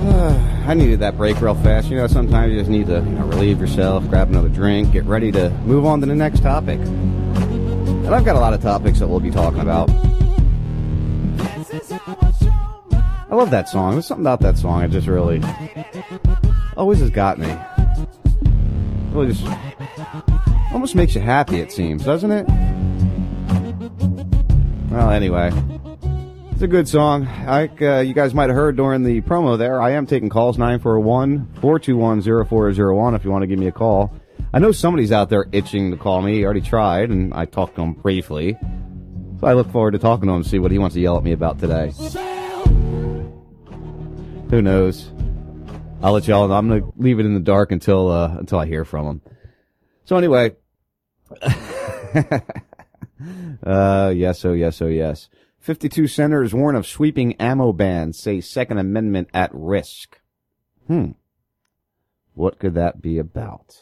Uh, 0.00 0.64
I 0.66 0.74
needed 0.74 1.00
that 1.00 1.16
break 1.16 1.40
real 1.40 1.54
fast. 1.56 1.88
You 1.88 1.96
know, 1.98 2.06
sometimes 2.06 2.52
you 2.52 2.58
just 2.58 2.70
need 2.70 2.86
to 2.86 2.94
you 2.94 3.00
know, 3.00 3.26
relieve 3.26 3.60
yourself, 3.60 4.08
grab 4.08 4.28
another 4.28 4.48
drink, 4.48 4.92
get 4.92 5.04
ready 5.04 5.30
to 5.32 5.50
move 5.64 5.84
on 5.84 6.00
to 6.00 6.06
the 6.06 6.14
next 6.14 6.40
topic. 6.40 6.80
And 6.80 8.14
I've 8.14 8.24
got 8.24 8.36
a 8.36 8.40
lot 8.40 8.54
of 8.54 8.62
topics 8.62 8.98
that 9.00 9.08
we'll 9.08 9.20
be 9.20 9.30
talking 9.30 9.60
about. 9.60 9.87
Love 13.38 13.50
that 13.50 13.68
song. 13.68 13.92
There's 13.92 14.04
something 14.04 14.24
about 14.24 14.40
that 14.40 14.58
song. 14.58 14.82
It 14.82 14.90
just 14.90 15.06
really 15.06 15.40
always 16.76 16.98
has 16.98 17.10
got 17.10 17.38
me. 17.38 17.46
Really 19.12 19.32
just 19.32 19.46
almost 20.72 20.96
makes 20.96 21.14
you 21.14 21.20
happy. 21.20 21.60
It 21.60 21.70
seems, 21.70 22.04
doesn't 22.04 22.32
it? 22.32 22.48
Well, 24.90 25.12
anyway, 25.12 25.52
it's 26.50 26.62
a 26.62 26.66
good 26.66 26.88
song. 26.88 27.28
Like 27.46 27.80
uh, 27.80 28.00
you 28.00 28.12
guys 28.12 28.34
might 28.34 28.48
have 28.48 28.56
heard 28.56 28.76
during 28.76 29.04
the 29.04 29.20
promo 29.20 29.56
there, 29.56 29.80
I 29.80 29.92
am 29.92 30.04
taking 30.04 30.30
calls 30.30 30.56
941-421-0401 30.56 33.14
if 33.14 33.24
you 33.24 33.30
want 33.30 33.44
to 33.44 33.46
give 33.46 33.60
me 33.60 33.68
a 33.68 33.72
call. 33.72 34.12
I 34.52 34.58
know 34.58 34.72
somebody's 34.72 35.12
out 35.12 35.30
there 35.30 35.46
itching 35.52 35.92
to 35.92 35.96
call 35.96 36.22
me. 36.22 36.38
He 36.38 36.44
already 36.44 36.60
tried, 36.60 37.10
and 37.10 37.32
I 37.32 37.44
talked 37.44 37.76
to 37.76 37.82
him 37.82 37.92
briefly. 37.92 38.56
So 39.38 39.46
I 39.46 39.52
look 39.52 39.70
forward 39.70 39.92
to 39.92 40.00
talking 40.00 40.26
to 40.26 40.34
him, 40.34 40.42
see 40.42 40.58
what 40.58 40.72
he 40.72 40.78
wants 40.78 40.94
to 40.94 41.00
yell 41.00 41.16
at 41.16 41.22
me 41.22 41.30
about 41.30 41.60
today. 41.60 41.92
Who 44.50 44.62
knows? 44.62 45.12
I'll 46.02 46.12
let 46.12 46.26
y'all 46.26 46.48
know. 46.48 46.54
I'm 46.54 46.68
gonna 46.68 46.90
leave 46.96 47.18
it 47.18 47.26
in 47.26 47.34
the 47.34 47.40
dark 47.40 47.70
until 47.70 48.10
uh, 48.10 48.34
until 48.38 48.58
I 48.58 48.66
hear 48.66 48.86
from 48.86 49.06
him. 49.06 49.20
So 50.06 50.16
anyway, 50.16 50.56
uh, 53.62 54.12
yes, 54.16 54.44
oh 54.44 54.54
yes, 54.54 54.80
oh 54.80 54.86
yes. 54.86 55.28
52 55.58 56.06
senators 56.06 56.54
warn 56.54 56.76
of 56.76 56.86
sweeping 56.86 57.34
ammo 57.34 57.74
ban, 57.74 58.14
say 58.14 58.40
Second 58.40 58.78
Amendment 58.78 59.28
at 59.34 59.50
risk. 59.52 60.18
Hmm. 60.86 61.10
What 62.32 62.58
could 62.58 62.74
that 62.74 63.02
be 63.02 63.18
about? 63.18 63.76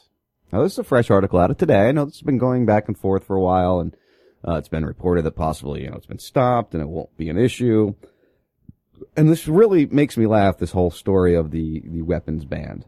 Now, 0.53 0.65
this 0.65 0.73
is 0.73 0.79
a 0.79 0.85
fresh 0.85 1.11
article 1.11 1.39
out 1.39 1.51
of 1.53 1.59
today. 1.59 1.89
I 1.89 1.93
know 1.93 2.07
this 2.07 2.17
has 2.17 2.23
been 2.23 2.39
going 2.39 2.67
back 2.67 2.89
and 2.89 2.99
forth 2.99 3.25
for 3.25 3.37
a 3.37 3.41
while, 3.41 3.79
and 3.79 3.97
uh, 4.47 4.55
it's 4.55 4.69
been 4.69 4.85
reported 4.85 5.23
that 5.27 5.37
possibly, 5.37 5.83
you 5.83 5.91
know, 5.91 5.97
it's 5.97 6.07
been 6.07 6.19
stopped 6.19 6.75
and 6.75 6.83
it 6.83 6.89
won't 6.89 7.17
be 7.17 7.29
an 7.29 7.39
issue. 7.39 7.95
And 9.17 9.29
this 9.29 9.49
really 9.49 9.87
makes 9.87 10.17
me 10.17 10.27
laugh, 10.27 10.59
this 10.59 10.73
whole 10.73 10.91
story 10.91 11.35
of 11.35 11.51
the, 11.51 11.83
the 11.87 12.03
weapons 12.03 12.45
ban. 12.45 12.85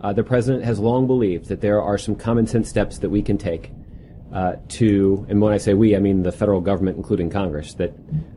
Uh, 0.00 0.12
the 0.12 0.22
president 0.22 0.64
has 0.64 0.78
long 0.78 1.06
believed 1.06 1.46
that 1.46 1.60
there 1.60 1.82
are 1.82 1.98
some 1.98 2.14
common 2.14 2.46
sense 2.46 2.68
steps 2.68 2.98
that 2.98 3.10
we 3.10 3.20
can 3.22 3.36
take 3.36 3.72
uh, 4.32 4.54
to, 4.68 5.26
and 5.28 5.40
when 5.40 5.52
I 5.52 5.58
say 5.58 5.74
we, 5.74 5.96
I 5.96 5.98
mean 5.98 6.22
the 6.22 6.32
federal 6.32 6.60
government, 6.60 6.96
including 6.96 7.30
Congress, 7.30 7.74
that 7.74 7.92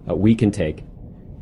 uh, 0.10 0.16
we 0.16 0.34
can 0.36 0.52
take 0.52 0.84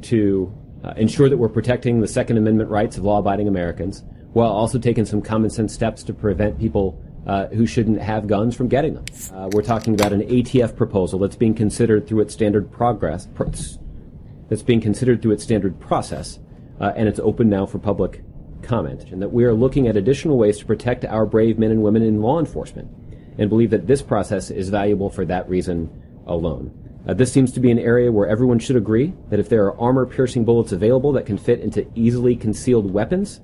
to 0.04 0.54
uh, 0.84 0.94
ensure 0.98 1.30
that 1.30 1.38
we're 1.38 1.50
protecting 1.50 2.00
the 2.00 2.08
Second 2.08 2.38
Amendment 2.38 2.70
rights 2.70 2.98
of 2.98 3.04
law-abiding 3.04 3.48
Americans, 3.48 4.04
while 4.34 4.52
also 4.52 4.80
taking 4.80 5.06
some 5.06 5.22
common 5.22 5.50
sense 5.50 5.74
steps 5.74 6.04
to 6.04 6.14
prevent 6.14 6.60
people 6.60 7.02
uh, 7.28 7.48
who 7.48 7.66
shouldn't 7.66 8.02
have 8.02 8.28
guns 8.28 8.56
from 8.56 8.68
getting 8.68 8.96
them. 8.96 9.06
Uh, 9.34 9.50
we're 9.52 9.62
talking 9.62 9.94
about 9.94 10.14
an 10.14 10.22
ATF 10.22 10.76
proposal 10.76 11.20
that's 11.20 11.36
being 11.36 11.54
considered 11.54 12.08
through 12.08 12.22
its 12.22 12.34
standard 12.34 12.72
progress, 12.72 13.28
pro- 13.36 13.52
that's 14.50 14.64
being 14.64 14.82
considered 14.82 15.22
through 15.22 15.32
its 15.32 15.44
standard 15.44 15.80
process, 15.80 16.40
uh, 16.80 16.92
and 16.96 17.08
it's 17.08 17.20
open 17.20 17.50
now 17.50 17.66
for 17.66 17.80
public 17.80 18.24
comment. 18.62 19.12
And 19.12 19.22
that 19.22 19.32
we 19.32 19.46
are 19.46 19.54
looking 19.54 19.88
at 19.88 19.96
additional 19.96 20.38
ways 20.38 20.58
to 20.60 20.66
protect 20.66 21.06
our 21.06 21.26
brave 21.26 21.58
men 21.58 21.72
and 21.72 21.82
women 21.82 22.04
in 22.04 22.22
law 22.22 22.40
enforcement, 22.40 22.90
and 23.38 23.50
believe 23.50 23.70
that 23.70 23.88
this 23.88 24.02
process 24.02 24.50
is 24.50 24.70
valuable 24.70 25.10
for 25.10 25.24
that 25.26 25.48
reason 25.48 25.90
alone. 26.28 26.74
Uh, 27.08 27.14
this 27.14 27.32
seems 27.32 27.52
to 27.54 27.60
be 27.60 27.72
an 27.72 27.80
area 27.80 28.12
where 28.12 28.28
everyone 28.28 28.60
should 28.60 28.76
agree 28.76 29.14
that 29.30 29.40
if 29.40 29.48
there 29.48 29.66
are 29.66 29.80
armor-piercing 29.80 30.44
bullets 30.44 30.74
available 30.74 31.14
that 31.14 31.26
can 31.26 31.38
fit 31.38 31.62
into 31.62 31.90
easily 31.96 32.36
concealed 32.36 32.92
weapons, 32.92 33.40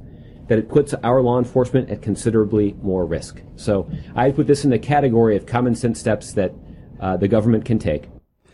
that 0.48 0.60
it 0.60 0.70
puts 0.70 0.94
our 0.96 1.22
law 1.22 1.40
enforcement 1.40 1.90
at 1.90 2.02
considerably 2.02 2.76
more 2.84 3.06
risk. 3.06 3.42
So 3.56 3.90
I 4.16 4.32
put 4.32 4.46
this 4.46 4.66
in 4.66 4.70
the 4.70 4.78
category 4.78 5.38
of 5.38 5.46
common 5.46 5.74
sense 5.74 6.00
steps 6.00 6.34
that 6.34 6.54
uh, 7.00 7.18
the 7.18 7.28
government 7.28 7.66
can 7.66 7.80
take. 7.80 8.10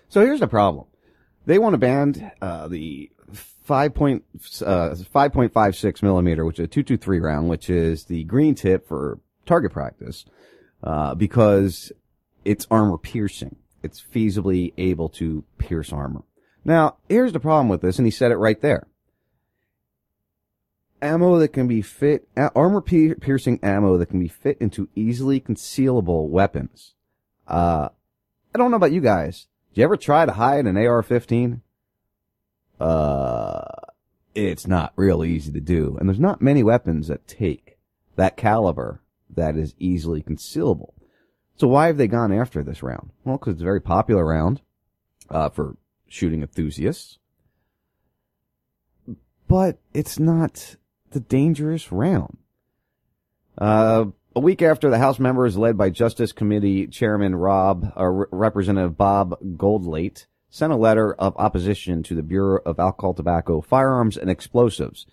So 0.08 0.22
here's 0.22 0.40
the 0.40 0.48
problem. 0.48 0.86
They 1.46 1.60
want 1.60 1.74
to 1.74 1.78
ban 1.78 2.32
uh, 2.42 2.68
the 2.68 3.12
5 3.34 3.92
uh, 3.92 3.96
5.56 3.96 6.04
millimeter, 6.04 6.46
which 6.46 6.60
is 6.60 6.66
a 6.66 6.68
223 6.68 7.20
round, 7.20 7.50
which 7.50 7.70
is 7.70 8.06
the 8.06 8.24
green 8.26 8.56
tip 8.56 8.88
for 8.88 9.20
target 9.46 9.72
practice, 9.72 10.26
uh, 10.84 11.16
because 11.16 11.92
it's 12.46 12.68
armor 12.70 12.98
piercing. 12.98 13.56
It's 13.84 14.02
feasibly 14.02 14.74
able 14.78 15.10
to 15.10 15.44
pierce 15.58 15.92
armor. 15.92 16.24
Now, 16.64 16.98
here's 17.10 17.34
the 17.34 17.40
problem 17.40 17.70
with 17.70 17.82
this, 17.82 17.98
and 17.98 18.06
he 18.06 18.12
said 18.12 18.32
it 18.32 18.38
right 18.38 18.62
there. 18.62 18.88
Ammo 21.02 21.40
that 21.40 21.54
can 21.54 21.68
be 21.68 21.82
fit, 21.82 22.28
armor 22.38 22.82
piercing 22.82 23.60
ammo 23.64 23.98
that 23.98 24.08
can 24.08 24.20
be 24.20 24.28
fit 24.28 24.58
into 24.60 24.88
easily 24.96 25.40
concealable 25.40 26.28
weapons. 26.28 26.94
Uh, 27.48 27.90
I 28.54 28.58
don't 28.58 28.70
know 28.70 28.78
about 28.78 28.92
you 28.92 29.02
guys. 29.02 29.48
Did 29.74 29.82
you 29.82 29.84
ever 29.86 29.98
try 29.98 30.26
to 30.26 30.34
hide 30.34 30.66
an 30.66 30.76
AR-15? 30.76 31.62
Uh, 32.80 33.62
it's 34.36 34.68
not 34.68 34.92
real 34.98 35.24
easy 35.24 35.52
to 35.54 35.62
do. 35.62 35.96
And 35.98 36.10
there's 36.10 36.20
not 36.20 36.42
many 36.42 36.62
weapons 36.62 37.08
that 37.08 37.28
take 37.28 37.78
that 38.18 38.36
caliber 38.36 39.02
that 39.30 39.56
is 39.56 39.74
easily 39.80 40.22
concealable. 40.22 40.94
So 41.56 41.68
why 41.68 41.88
have 41.88 41.98
they 41.98 42.08
gone 42.08 42.34
after 42.34 42.64
this 42.64 42.84
round? 42.84 43.12
Well, 43.24 43.38
because 43.38 43.54
it's 43.54 43.62
a 43.62 43.66
very 43.66 43.80
popular 43.80 44.26
round, 44.26 44.62
uh, 45.30 45.50
for 45.50 45.78
shooting 46.08 46.42
enthusiasts. 46.42 47.20
But 49.48 49.80
it's 49.94 50.20
not 50.20 50.76
the 51.12 51.20
dangerous 51.22 51.92
round. 51.92 52.38
Uh, 53.58 54.06
a 54.36 54.40
week 54.40 54.62
after 54.62 54.90
the 54.90 54.98
House 54.98 55.20
members 55.20 55.58
led 55.58 55.78
by 55.78 55.90
Justice 55.90 56.32
Committee 56.32 56.88
Chairman 56.88 57.36
Rob, 57.36 57.92
uh, 57.98 58.06
Representative 58.06 58.98
Bob 58.98 59.38
Goodlatte 59.58 60.26
sent 60.50 60.72
a 60.72 60.78
letter 60.78 61.14
of 61.14 61.36
opposition 61.38 62.02
to 62.04 62.16
the 62.16 62.24
Bureau 62.24 62.62
of 62.66 62.80
Alcohol, 62.80 63.14
Tobacco, 63.14 63.62
Firearms, 63.62 64.18
and 64.18 64.30
Explosives. 64.30 65.06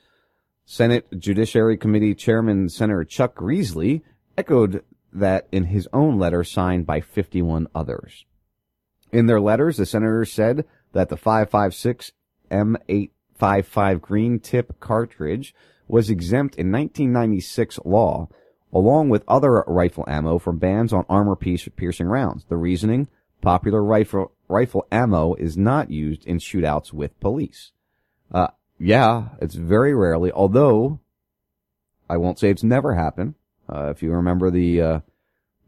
Senate 0.65 1.07
Judiciary 1.19 1.77
Committee 1.77 2.15
Chairman 2.15 2.69
Senator 2.69 3.05
Chuck 3.05 3.35
Grassley 3.35 4.03
echoed 4.37 4.85
that 5.13 5.49
in 5.51 5.65
his 5.65 5.89
own 5.93 6.19
letter 6.19 6.45
signed 6.45 6.87
by 6.87 7.01
51 7.01 7.67
others. 7.75 8.25
In 9.11 9.27
their 9.27 9.41
letters, 9.41 9.79
the 9.79 9.87
senators 9.87 10.33
said 10.33 10.65
that 10.93 11.09
the 11.09 11.17
556 11.17 12.13
M855 12.51 14.01
green 14.01 14.39
tip 14.39 14.79
cartridge 14.79 15.55
was 15.89 16.11
exempt 16.11 16.55
in 16.57 16.71
1996 16.71 17.81
law, 17.85 18.29
along 18.73 19.09
with 19.09 19.25
other 19.27 19.65
rifle 19.67 20.05
ammo 20.07 20.39
from 20.39 20.59
bans 20.59 20.93
on 20.93 21.05
armor 21.09 21.37
piercing 21.37 22.07
rounds. 22.07 22.45
The 22.49 22.57
reasoning, 22.57 23.09
popular 23.41 23.83
rifle, 23.83 24.33
rifle 24.49 24.87
ammo 24.93 25.35
is 25.35 25.57
not 25.57 25.91
used 25.91 26.27
in 26.27 26.39
shootouts 26.39 26.93
with 26.93 27.19
police. 27.21 27.73
Uh, 28.33 28.49
yeah, 28.79 29.29
it's 29.41 29.55
very 29.55 29.95
rarely, 29.95 30.31
although 30.33 31.01
I 32.09 32.17
won't 32.17 32.39
say 32.39 32.51
it's 32.51 32.65
never 32.65 32.95
happened. 32.95 33.35
Uh, 33.69 33.91
if 33.91 34.03
you 34.03 34.13
remember 34.13 34.51
the, 34.51 34.81
uh, 34.81 35.01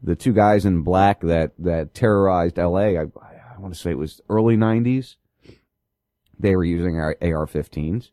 the 0.01 0.15
two 0.15 0.33
guys 0.33 0.65
in 0.65 0.81
black 0.81 1.21
that, 1.21 1.51
that 1.59 1.93
terrorized 1.93 2.57
LA, 2.57 2.97
I, 2.97 3.01
I 3.01 3.59
want 3.59 3.73
to 3.73 3.79
say 3.79 3.91
it 3.91 3.97
was 3.97 4.21
early 4.29 4.57
90s. 4.57 5.15
They 6.39 6.55
were 6.55 6.63
using 6.63 6.99
our 6.99 7.15
AR-15s. 7.21 8.09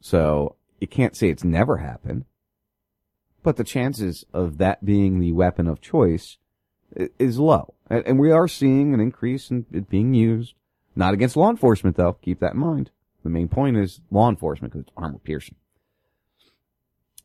So 0.00 0.56
you 0.80 0.86
can't 0.86 1.14
say 1.14 1.28
it's 1.28 1.44
never 1.44 1.76
happened. 1.78 2.24
But 3.42 3.56
the 3.56 3.64
chances 3.64 4.24
of 4.32 4.58
that 4.58 4.84
being 4.84 5.18
the 5.18 5.32
weapon 5.32 5.66
of 5.66 5.80
choice 5.80 6.38
is 7.18 7.38
low. 7.38 7.74
And 7.88 8.18
we 8.18 8.30
are 8.30 8.48
seeing 8.48 8.94
an 8.94 9.00
increase 9.00 9.50
in 9.50 9.66
it 9.72 9.88
being 9.88 10.14
used. 10.14 10.54
Not 10.94 11.14
against 11.14 11.36
law 11.36 11.50
enforcement 11.50 11.96
though. 11.96 12.14
Keep 12.14 12.40
that 12.40 12.54
in 12.54 12.60
mind. 12.60 12.90
The 13.22 13.30
main 13.30 13.48
point 13.48 13.76
is 13.76 14.00
law 14.10 14.28
enforcement 14.28 14.72
because 14.72 14.86
it's 14.86 14.96
armor 14.96 15.18
piercing. 15.18 15.56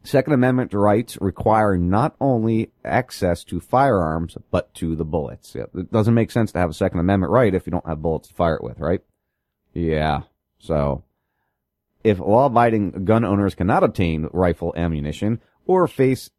Second 0.03 0.33
Amendment 0.33 0.71
rights 0.73 1.17
require 1.19 1.77
not 1.77 2.15
only 2.21 2.71
access 2.83 3.43
to 3.45 3.59
firearms, 3.59 4.37
but 4.51 4.71
to 4.75 4.95
the 4.95 5.03
bullets. 5.03 5.55
It 5.55 5.91
doesn't 5.91 6.13
make 6.13 6.29
sense 6.29 6.51
to 6.51 6.59
have 6.59 6.69
a 6.69 6.73
Second 6.73 6.99
Amendment 6.99 7.31
right 7.31 7.53
if 7.53 7.65
you 7.65 7.71
don't 7.71 7.87
have 7.87 8.03
bullets 8.03 8.27
to 8.27 8.35
fire 8.35 8.55
it 8.55 8.63
with, 8.63 8.79
right? 8.79 9.01
Yeah. 9.73 10.21
So, 10.59 11.03
if 12.03 12.19
law-abiding 12.19 13.05
gun 13.05 13.25
owners 13.25 13.55
cannot 13.55 13.83
obtain 13.83 14.29
rifle 14.31 14.73
ammunition 14.77 15.41
or 15.65 15.87
face 15.87 16.29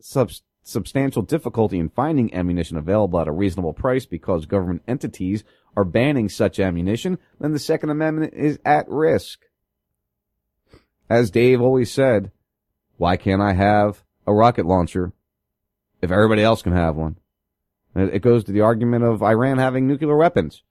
sub- 0.00 0.30
substantial 0.62 1.22
difficulty 1.22 1.78
in 1.78 1.88
finding 1.88 2.32
ammunition 2.34 2.76
available 2.76 3.20
at 3.20 3.28
a 3.28 3.32
reasonable 3.32 3.72
price 3.72 4.06
because 4.06 4.46
government 4.46 4.82
entities 4.86 5.44
are 5.76 5.84
banning 5.84 6.28
such 6.28 6.60
ammunition, 6.60 7.18
then 7.40 7.52
the 7.52 7.58
Second 7.58 7.90
Amendment 7.90 8.34
is 8.34 8.58
at 8.64 8.88
risk. 8.88 9.40
As 11.08 11.30
Dave 11.30 11.60
always 11.60 11.90
said, 11.90 12.30
why 12.96 13.16
can't 13.16 13.40
I 13.40 13.54
have 13.54 14.04
a 14.26 14.34
rocket 14.34 14.66
launcher 14.66 15.12
if 16.02 16.10
everybody 16.10 16.42
else 16.42 16.62
can 16.62 16.72
have 16.72 16.96
one? 16.96 17.16
It 17.94 18.22
goes 18.22 18.44
to 18.44 18.52
the 18.52 18.60
argument 18.60 19.04
of 19.04 19.22
Iran 19.22 19.58
having 19.58 19.86
nuclear 19.86 20.16
weapons. 20.16 20.62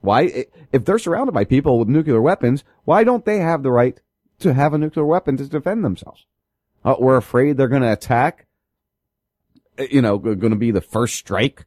Why, 0.00 0.46
if 0.72 0.84
they're 0.84 0.98
surrounded 0.98 1.32
by 1.32 1.44
people 1.44 1.78
with 1.78 1.88
nuclear 1.88 2.20
weapons, 2.20 2.64
why 2.84 3.04
don't 3.04 3.24
they 3.24 3.38
have 3.38 3.62
the 3.62 3.70
right 3.70 4.00
to 4.40 4.54
have 4.54 4.72
a 4.72 4.78
nuclear 4.78 5.04
weapon 5.04 5.36
to 5.36 5.48
defend 5.48 5.84
themselves? 5.84 6.26
Uh, 6.84 6.96
we're 6.98 7.16
afraid 7.16 7.56
they're 7.56 7.68
going 7.68 7.82
to 7.82 7.92
attack. 7.92 8.46
You 9.78 10.02
know, 10.02 10.18
going 10.18 10.50
to 10.50 10.56
be 10.56 10.70
the 10.70 10.80
first 10.80 11.16
strike. 11.16 11.64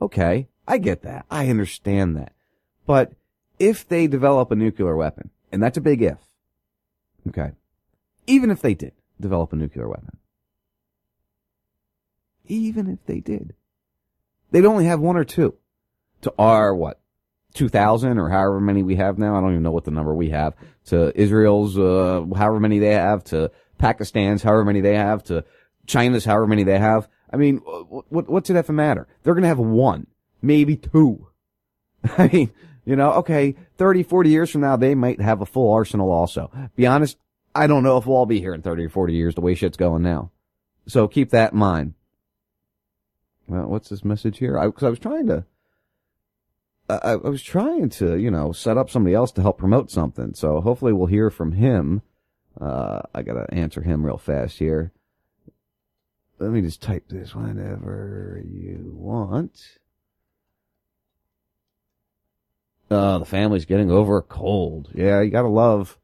Okay. 0.00 0.48
I 0.66 0.78
get 0.78 1.02
that. 1.02 1.26
I 1.30 1.48
understand 1.48 2.16
that. 2.16 2.32
But 2.86 3.12
if 3.58 3.86
they 3.86 4.06
develop 4.06 4.50
a 4.50 4.56
nuclear 4.56 4.96
weapon, 4.96 5.30
and 5.50 5.62
that's 5.62 5.76
a 5.76 5.82
big 5.82 6.02
if. 6.02 6.18
Okay. 7.28 7.52
Even 8.26 8.50
if 8.50 8.60
they 8.60 8.74
did 8.74 8.92
develop 9.20 9.52
a 9.52 9.56
nuclear 9.56 9.88
weapon. 9.88 10.16
Even 12.46 12.90
if 12.90 13.04
they 13.06 13.20
did. 13.20 13.54
They'd 14.50 14.64
only 14.64 14.86
have 14.86 15.00
one 15.00 15.16
or 15.16 15.24
two. 15.24 15.54
To 16.22 16.32
our, 16.38 16.74
what, 16.74 17.00
2,000 17.54 18.18
or 18.18 18.28
however 18.28 18.60
many 18.60 18.82
we 18.82 18.96
have 18.96 19.18
now. 19.18 19.36
I 19.36 19.40
don't 19.40 19.50
even 19.50 19.62
know 19.62 19.72
what 19.72 19.84
the 19.84 19.90
number 19.90 20.14
we 20.14 20.30
have. 20.30 20.54
To 20.86 21.18
Israel's, 21.18 21.78
uh, 21.78 22.24
however 22.36 22.60
many 22.60 22.78
they 22.78 22.94
have. 22.94 23.24
To 23.24 23.50
Pakistan's, 23.82 24.44
however 24.44 24.64
many 24.64 24.80
they 24.80 24.94
have. 24.94 25.24
To 25.24 25.44
China's, 25.86 26.24
however 26.24 26.46
many 26.46 26.62
they 26.62 26.78
have. 26.78 27.08
I 27.32 27.36
mean, 27.36 27.56
what, 27.56 28.28
what's 28.30 28.48
it 28.48 28.66
to 28.66 28.72
matter? 28.72 29.08
They're 29.22 29.34
going 29.34 29.42
to 29.42 29.48
have 29.48 29.58
one, 29.58 30.06
maybe 30.40 30.76
two. 30.76 31.26
I 32.16 32.28
mean, 32.28 32.52
you 32.84 32.94
know, 32.94 33.12
okay, 33.14 33.56
30, 33.78 34.04
40 34.04 34.30
years 34.30 34.50
from 34.50 34.60
now, 34.60 34.76
they 34.76 34.94
might 34.94 35.20
have 35.20 35.40
a 35.40 35.46
full 35.46 35.72
arsenal 35.72 36.12
also. 36.12 36.50
Be 36.76 36.86
honest, 36.86 37.16
I 37.56 37.66
don't 37.66 37.82
know 37.82 37.96
if 37.96 38.06
we'll 38.06 38.16
all 38.16 38.26
be 38.26 38.38
here 38.38 38.54
in 38.54 38.62
30 38.62 38.84
or 38.84 38.88
40 38.88 39.14
years 39.14 39.34
the 39.34 39.40
way 39.40 39.56
shit's 39.56 39.76
going 39.76 40.02
now. 40.02 40.30
So 40.86 41.08
keep 41.08 41.30
that 41.30 41.52
in 41.52 41.58
mind. 41.58 41.94
Well, 43.48 43.66
what's 43.66 43.88
this 43.88 44.04
message 44.04 44.38
here? 44.38 44.56
I, 44.56 44.70
cause 44.70 44.84
I 44.84 44.90
was 44.90 45.00
trying 45.00 45.26
to, 45.26 45.44
I, 46.88 47.12
I 47.12 47.16
was 47.16 47.42
trying 47.42 47.88
to, 47.90 48.16
you 48.16 48.30
know, 48.30 48.52
set 48.52 48.78
up 48.78 48.90
somebody 48.90 49.14
else 49.14 49.32
to 49.32 49.42
help 49.42 49.58
promote 49.58 49.90
something. 49.90 50.34
So 50.34 50.60
hopefully 50.60 50.92
we'll 50.92 51.06
hear 51.06 51.30
from 51.30 51.52
him. 51.52 52.02
Uh, 52.60 53.00
I 53.14 53.22
gotta 53.22 53.46
answer 53.52 53.82
him 53.82 54.04
real 54.04 54.18
fast 54.18 54.58
here. 54.58 54.92
Let 56.38 56.50
me 56.50 56.60
just 56.60 56.82
type 56.82 57.04
this 57.08 57.34
whenever 57.34 58.42
you 58.44 58.94
want. 58.96 59.78
Uh, 62.90 63.18
the 63.18 63.24
family's 63.24 63.64
getting 63.64 63.90
over 63.90 64.18
a 64.18 64.22
cold. 64.22 64.90
Yeah, 64.94 65.20
you 65.22 65.30
gotta 65.30 65.48
love, 65.48 65.98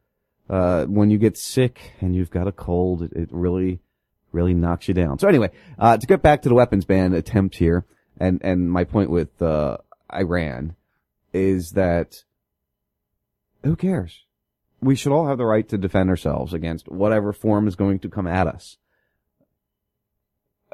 uh, 0.48 0.84
when 0.86 1.10
you 1.10 1.18
get 1.18 1.36
sick 1.36 1.92
and 2.00 2.16
you've 2.16 2.30
got 2.30 2.48
a 2.48 2.52
cold, 2.52 3.02
it, 3.02 3.12
it 3.12 3.28
really, 3.30 3.80
really 4.32 4.54
knocks 4.54 4.88
you 4.88 4.94
down. 4.94 5.18
So 5.18 5.28
anyway, 5.28 5.50
uh, 5.78 5.96
to 5.98 6.06
get 6.06 6.22
back 6.22 6.42
to 6.42 6.48
the 6.48 6.54
weapons 6.54 6.84
ban 6.84 7.12
attempt 7.12 7.56
here, 7.56 7.84
and, 8.18 8.40
and 8.42 8.70
my 8.70 8.84
point 8.84 9.10
with, 9.10 9.42
uh, 9.42 9.78
Iran 10.12 10.74
is 11.32 11.72
that 11.72 12.24
who 13.62 13.76
cares? 13.76 14.24
We 14.80 14.94
should 14.94 15.12
all 15.12 15.26
have 15.26 15.38
the 15.38 15.44
right 15.44 15.68
to 15.68 15.78
defend 15.78 16.08
ourselves 16.08 16.54
against 16.54 16.88
whatever 16.88 17.32
form 17.32 17.66
is 17.66 17.76
going 17.76 17.98
to 18.00 18.08
come 18.08 18.26
at 18.26 18.46
us. 18.46 18.78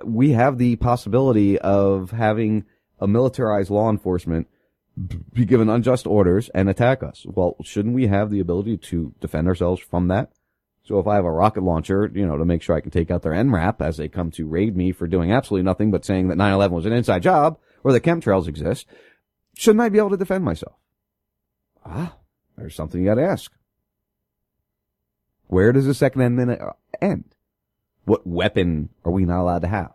We 0.05 0.31
have 0.31 0.59
the 0.59 0.77
possibility 0.77 1.59
of 1.59 2.11
having 2.11 2.65
a 3.01 3.07
militarized 3.07 3.71
law 3.71 3.91
enforcement 3.91 4.49
be 5.33 5.45
given 5.45 5.69
unjust 5.69 6.07
orders 6.07 6.49
and 6.51 6.69
attack 6.69 7.03
us. 7.03 7.27
Well, 7.27 7.57
shouldn't 7.63 7.95
we 7.95 8.07
have 8.07 8.31
the 8.31 8.41
ability 8.41 8.77
to 8.79 9.15
defend 9.21 9.49
ourselves 9.49 9.81
from 9.81 10.09
that? 10.09 10.33
So 10.85 10.99
if 10.99 11.07
I 11.07 11.15
have 11.15 11.25
a 11.25 11.31
rocket 11.31 11.63
launcher, 11.63 12.11
you 12.15 12.27
know, 12.27 12.37
to 12.37 12.45
make 12.45 12.63
sure 12.63 12.77
I 12.77 12.81
can 12.81 12.91
take 12.91 13.11
out 13.11 13.23
their 13.23 13.33
MRAP 13.33 13.81
as 13.81 13.97
they 13.97 14.09
come 14.09 14.31
to 14.33 14.47
raid 14.47 14.77
me 14.77 14.93
for 14.93 15.07
doing 15.07 15.33
absolutely 15.33 15.65
nothing 15.65 15.91
but 15.91 16.05
saying 16.05 16.29
that 16.29 16.37
9-11 16.37 16.71
was 16.71 16.87
an 16.87 16.93
inside 16.93 17.23
job 17.23 17.59
or 17.83 17.93
that 17.93 18.03
chemtrails 18.03 18.47
exist, 18.47 18.87
shouldn't 19.57 19.81
I 19.81 19.89
be 19.89 19.99
able 19.99 20.11
to 20.11 20.17
defend 20.17 20.45
myself? 20.45 20.77
Ah, 21.85 22.17
there's 22.57 22.75
something 22.75 23.01
you 23.01 23.07
gotta 23.07 23.27
ask. 23.27 23.51
Where 25.55 25.71
does 25.71 25.87
the 25.87 25.95
Second 25.95 26.21
Amendment 26.21 26.61
end? 27.01 27.27
What 28.07 28.27
weapon 28.27 28.89
are 29.05 29.13
we 29.13 29.25
not 29.25 29.41
allowed 29.41 29.61
to 29.61 29.69
have? 29.69 29.93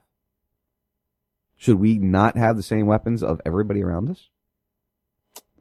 Should 1.57 1.81
we 1.81 1.97
not 1.97 2.37
have 2.37 2.55
the 2.55 2.63
same 2.63 2.85
weapons 2.85 3.21
of 3.21 3.41
everybody 3.45 3.83
around 3.83 4.09
us? 4.09 4.29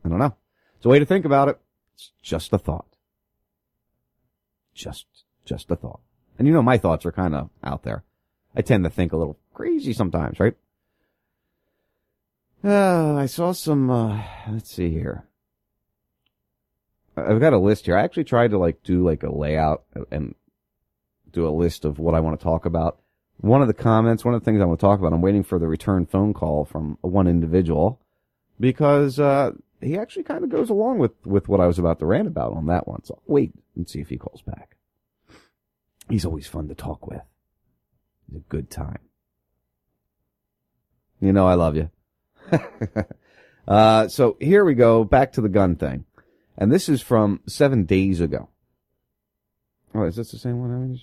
I 0.05 0.09
don't 0.09 0.20
know. 0.20 0.36
It's 0.76 0.86
a 0.86 0.88
way 0.88 1.01
to 1.01 1.05
think 1.05 1.24
about 1.24 1.49
it. 1.49 1.59
It's 1.96 2.12
just 2.22 2.53
a 2.53 2.59
thought. 2.59 2.86
Just, 4.72 5.07
just 5.44 5.68
a 5.68 5.74
thought. 5.74 5.99
And 6.38 6.46
you 6.46 6.55
know, 6.55 6.62
my 6.62 6.78
thoughts 6.78 7.05
are 7.05 7.11
kind 7.11 7.34
of 7.34 7.51
out 7.64 7.82
there. 7.82 8.05
I 8.55 8.62
tend 8.62 8.84
to 8.84 8.90
think 8.90 9.12
a 9.12 9.16
little 9.16 9.36
crazy 9.53 9.92
sometimes, 9.92 10.38
right? 10.38 10.55
Uh, 12.62 13.16
I 13.16 13.26
saw 13.26 13.51
some, 13.51 13.90
uh, 13.90 14.22
let's 14.49 14.72
see 14.72 14.90
here. 14.90 15.28
I've 17.27 17.41
got 17.41 17.53
a 17.53 17.59
list 17.59 17.87
here. 17.87 17.97
I 17.97 18.03
actually 18.03 18.25
tried 18.25 18.51
to 18.51 18.59
like 18.59 18.83
do 18.83 19.05
like 19.05 19.23
a 19.23 19.35
layout 19.35 19.85
and 20.11 20.35
do 21.33 21.47
a 21.47 21.51
list 21.51 21.85
of 21.85 21.99
what 21.99 22.14
I 22.14 22.21
want 22.21 22.39
to 22.39 22.43
talk 22.43 22.64
about. 22.64 23.01
One 23.41 23.62
of 23.62 23.69
the 23.69 23.75
comments, 23.75 24.25
one 24.25 24.35
of 24.35 24.41
the 24.41 24.45
things 24.45 24.61
I 24.61 24.64
want 24.64 24.81
to 24.81 24.87
talk 24.87 24.99
about, 24.99 25.12
I'm 25.12 25.23
waiting 25.23 25.45
for 25.45 25.59
the 25.59 25.69
return 25.69 26.07
phone 26.07 26.35
call 26.35 26.64
from 26.64 26.99
one 27.03 27.29
individual 27.29 28.01
because, 28.59 29.21
uh, 29.21 29.53
he 29.81 29.97
actually 29.97 30.25
kind 30.25 30.43
of 30.43 30.51
goes 30.51 30.71
along 30.71 30.99
with, 30.99 31.12
with 31.25 31.49
what 31.49 31.61
I 31.61 31.69
was 31.69 31.79
about 31.79 32.01
to 32.01 32.07
rant 32.07 32.27
about 32.27 32.53
on 32.53 32.66
that 32.66 32.89
one. 32.89 33.05
So 33.05 33.14
I'll 33.14 33.33
wait 33.33 33.53
and 33.77 33.89
see 33.89 34.01
if 34.01 34.09
he 34.09 34.16
calls 34.16 34.43
back. 34.43 34.77
He's 36.09 36.25
always 36.25 36.49
fun 36.49 36.66
to 36.69 36.75
talk 36.75 37.07
with. 37.07 37.23
He's 38.27 38.39
a 38.39 38.45
good 38.49 38.71
time. 38.71 38.99
You 41.21 41.33
know 41.33 41.47
I 41.47 41.55
love 41.55 41.77
you. 41.77 41.91
uh, 43.69 44.09
so 44.09 44.37
here 44.41 44.64
we 44.64 44.75
go, 44.75 45.05
back 45.05 45.33
to 45.33 45.41
the 45.41 45.49
gun 45.49 45.77
thing. 45.77 46.05
And 46.59 46.73
this 46.73 46.89
is 46.89 47.01
from 47.01 47.41
seven 47.47 47.85
days 47.85 48.21
ago. 48.21 48.49
Oh, 49.95 50.03
is 50.03 50.17
this 50.17 50.33
the 50.33 50.39
same 50.39 50.59
one? 50.59 50.99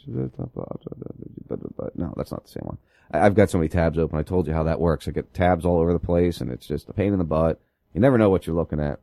No, 1.96 2.14
that's 2.16 2.32
not 2.32 2.44
the 2.44 2.52
same 2.52 2.66
one. 2.66 2.78
I've 3.10 3.36
got 3.36 3.50
so 3.50 3.58
many 3.58 3.70
tabs 3.70 3.98
open. 3.98 4.20
I 4.20 4.24
told 4.24 4.48
you 4.48 4.54
how 4.54 4.64
that 4.64 4.80
works. 4.80 5.08
I 5.08 5.12
get 5.12 5.34
tabs 5.34 5.66
all 5.66 5.80
over 5.80 5.94
the 5.94 6.00
place 6.00 6.42
and 6.42 6.52
it's 6.52 6.68
just 6.68 6.90
a 6.90 6.94
pain 6.94 7.14
in 7.14 7.20
the 7.20 7.26
butt. 7.26 7.62
You 7.94 8.02
never 8.02 8.18
know 8.18 8.30
what 8.30 8.46
you're 8.46 8.56
looking 8.56 8.82
at. 8.82 9.00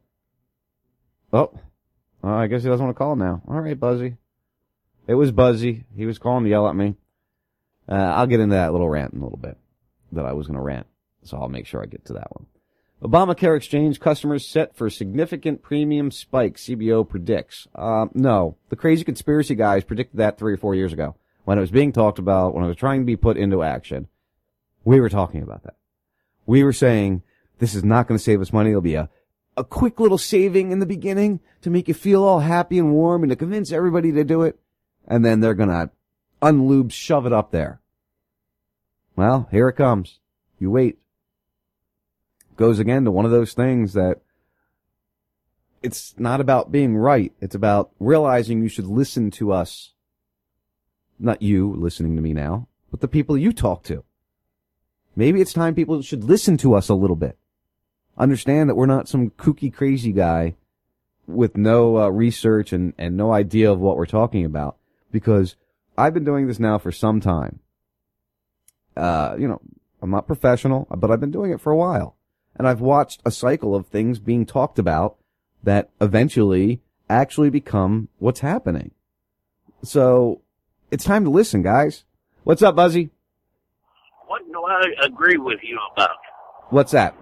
Oh, 1.32 1.58
I 2.22 2.46
guess 2.46 2.62
he 2.62 2.68
doesn't 2.68 2.84
want 2.84 2.94
to 2.94 2.98
call 2.98 3.16
now. 3.16 3.42
All 3.48 3.60
right, 3.60 3.78
Buzzy. 3.78 4.18
It 5.06 5.14
was 5.14 5.32
Buzzy. 5.32 5.86
He 5.96 6.04
was 6.04 6.18
calling 6.18 6.44
to 6.44 6.50
yell 6.50 6.68
at 6.68 6.76
me. 6.76 6.96
Uh, 7.88 7.94
I'll 7.94 8.26
get 8.26 8.40
into 8.40 8.54
that 8.54 8.72
little 8.72 8.88
rant 8.88 9.14
in 9.14 9.20
a 9.20 9.24
little 9.24 9.38
bit 9.38 9.56
that 10.12 10.26
I 10.26 10.34
was 10.34 10.46
going 10.46 10.58
to 10.58 10.62
rant. 10.62 10.86
So 11.24 11.38
I'll 11.38 11.48
make 11.48 11.66
sure 11.66 11.82
I 11.82 11.86
get 11.86 12.04
to 12.06 12.12
that 12.12 12.30
one. 12.36 12.46
Obamacare 13.02 13.56
exchange 13.56 13.98
customers 13.98 14.46
set 14.46 14.76
for 14.76 14.88
significant 14.88 15.60
premium 15.60 16.12
spike, 16.12 16.56
CBO 16.56 17.08
predicts. 17.08 17.66
Um, 17.74 18.10
no, 18.14 18.56
the 18.68 18.76
crazy 18.76 19.02
conspiracy 19.02 19.56
guys 19.56 19.82
predicted 19.82 20.18
that 20.18 20.38
three 20.38 20.52
or 20.52 20.56
four 20.56 20.76
years 20.76 20.92
ago 20.92 21.16
when 21.44 21.58
it 21.58 21.62
was 21.62 21.72
being 21.72 21.92
talked 21.92 22.20
about, 22.20 22.54
when 22.54 22.64
it 22.64 22.68
was 22.68 22.76
trying 22.76 23.00
to 23.00 23.06
be 23.06 23.16
put 23.16 23.36
into 23.36 23.64
action. 23.64 24.06
We 24.84 25.00
were 25.00 25.08
talking 25.08 25.42
about 25.42 25.64
that. 25.64 25.74
We 26.46 26.62
were 26.62 26.72
saying 26.72 27.22
this 27.58 27.74
is 27.74 27.84
not 27.84 28.06
going 28.06 28.18
to 28.18 28.22
save 28.22 28.40
us 28.40 28.52
money. 28.52 28.70
It'll 28.70 28.80
be 28.80 28.94
a, 28.94 29.08
a 29.56 29.64
quick 29.64 29.98
little 29.98 30.18
saving 30.18 30.70
in 30.70 30.78
the 30.78 30.86
beginning 30.86 31.40
to 31.62 31.70
make 31.70 31.88
you 31.88 31.94
feel 31.94 32.22
all 32.22 32.40
happy 32.40 32.78
and 32.78 32.92
warm 32.92 33.24
and 33.24 33.30
to 33.30 33.36
convince 33.36 33.72
everybody 33.72 34.12
to 34.12 34.22
do 34.22 34.42
it. 34.42 34.58
And 35.06 35.24
then 35.24 35.40
they're 35.40 35.54
going 35.54 35.68
to 35.68 35.90
unlube 36.40 36.92
shove 36.92 37.26
it 37.26 37.32
up 37.32 37.50
there. 37.50 37.80
Well, 39.16 39.48
here 39.50 39.68
it 39.68 39.74
comes. 39.74 40.20
You 40.60 40.70
wait. 40.70 40.98
Goes 42.62 42.78
again 42.78 43.04
to 43.06 43.10
one 43.10 43.24
of 43.24 43.32
those 43.32 43.54
things 43.54 43.94
that 43.94 44.20
it's 45.82 46.14
not 46.16 46.40
about 46.40 46.70
being 46.70 46.96
right. 46.96 47.32
It's 47.40 47.56
about 47.56 47.90
realizing 47.98 48.62
you 48.62 48.68
should 48.68 48.86
listen 48.86 49.32
to 49.32 49.50
us. 49.50 49.94
Not 51.18 51.42
you 51.42 51.74
listening 51.74 52.14
to 52.14 52.22
me 52.22 52.32
now, 52.32 52.68
but 52.88 53.00
the 53.00 53.08
people 53.08 53.36
you 53.36 53.52
talk 53.52 53.82
to. 53.86 54.04
Maybe 55.16 55.40
it's 55.40 55.52
time 55.52 55.74
people 55.74 56.02
should 56.02 56.22
listen 56.22 56.56
to 56.58 56.74
us 56.74 56.88
a 56.88 56.94
little 56.94 57.16
bit. 57.16 57.36
Understand 58.16 58.70
that 58.70 58.76
we're 58.76 58.86
not 58.86 59.08
some 59.08 59.30
kooky 59.30 59.74
crazy 59.74 60.12
guy 60.12 60.54
with 61.26 61.56
no 61.56 61.98
uh, 61.98 62.08
research 62.10 62.72
and, 62.72 62.92
and 62.96 63.16
no 63.16 63.32
idea 63.32 63.72
of 63.72 63.80
what 63.80 63.96
we're 63.96 64.06
talking 64.06 64.44
about 64.44 64.76
because 65.10 65.56
I've 65.98 66.14
been 66.14 66.24
doing 66.24 66.46
this 66.46 66.60
now 66.60 66.78
for 66.78 66.92
some 66.92 67.20
time. 67.20 67.58
Uh, 68.96 69.34
you 69.36 69.48
know, 69.48 69.60
I'm 70.00 70.10
not 70.10 70.28
professional, 70.28 70.86
but 70.96 71.10
I've 71.10 71.18
been 71.18 71.32
doing 71.32 71.50
it 71.50 71.60
for 71.60 71.72
a 71.72 71.76
while. 71.76 72.14
And 72.56 72.68
I've 72.68 72.80
watched 72.80 73.20
a 73.24 73.30
cycle 73.30 73.74
of 73.74 73.86
things 73.86 74.18
being 74.18 74.46
talked 74.46 74.78
about 74.78 75.16
that 75.62 75.90
eventually 76.00 76.80
actually 77.08 77.50
become 77.50 78.08
what's 78.18 78.40
happening. 78.40 78.92
So 79.82 80.40
it's 80.90 81.04
time 81.04 81.24
to 81.24 81.30
listen, 81.30 81.62
guys. 81.62 82.04
What's 82.44 82.62
up, 82.62 82.76
Buzzy? 82.76 83.10
What 84.26 84.42
do 84.46 84.62
I 84.64 85.06
agree 85.06 85.38
with 85.38 85.60
you 85.62 85.78
about? 85.92 86.16
What's 86.70 86.92
that? 86.92 87.14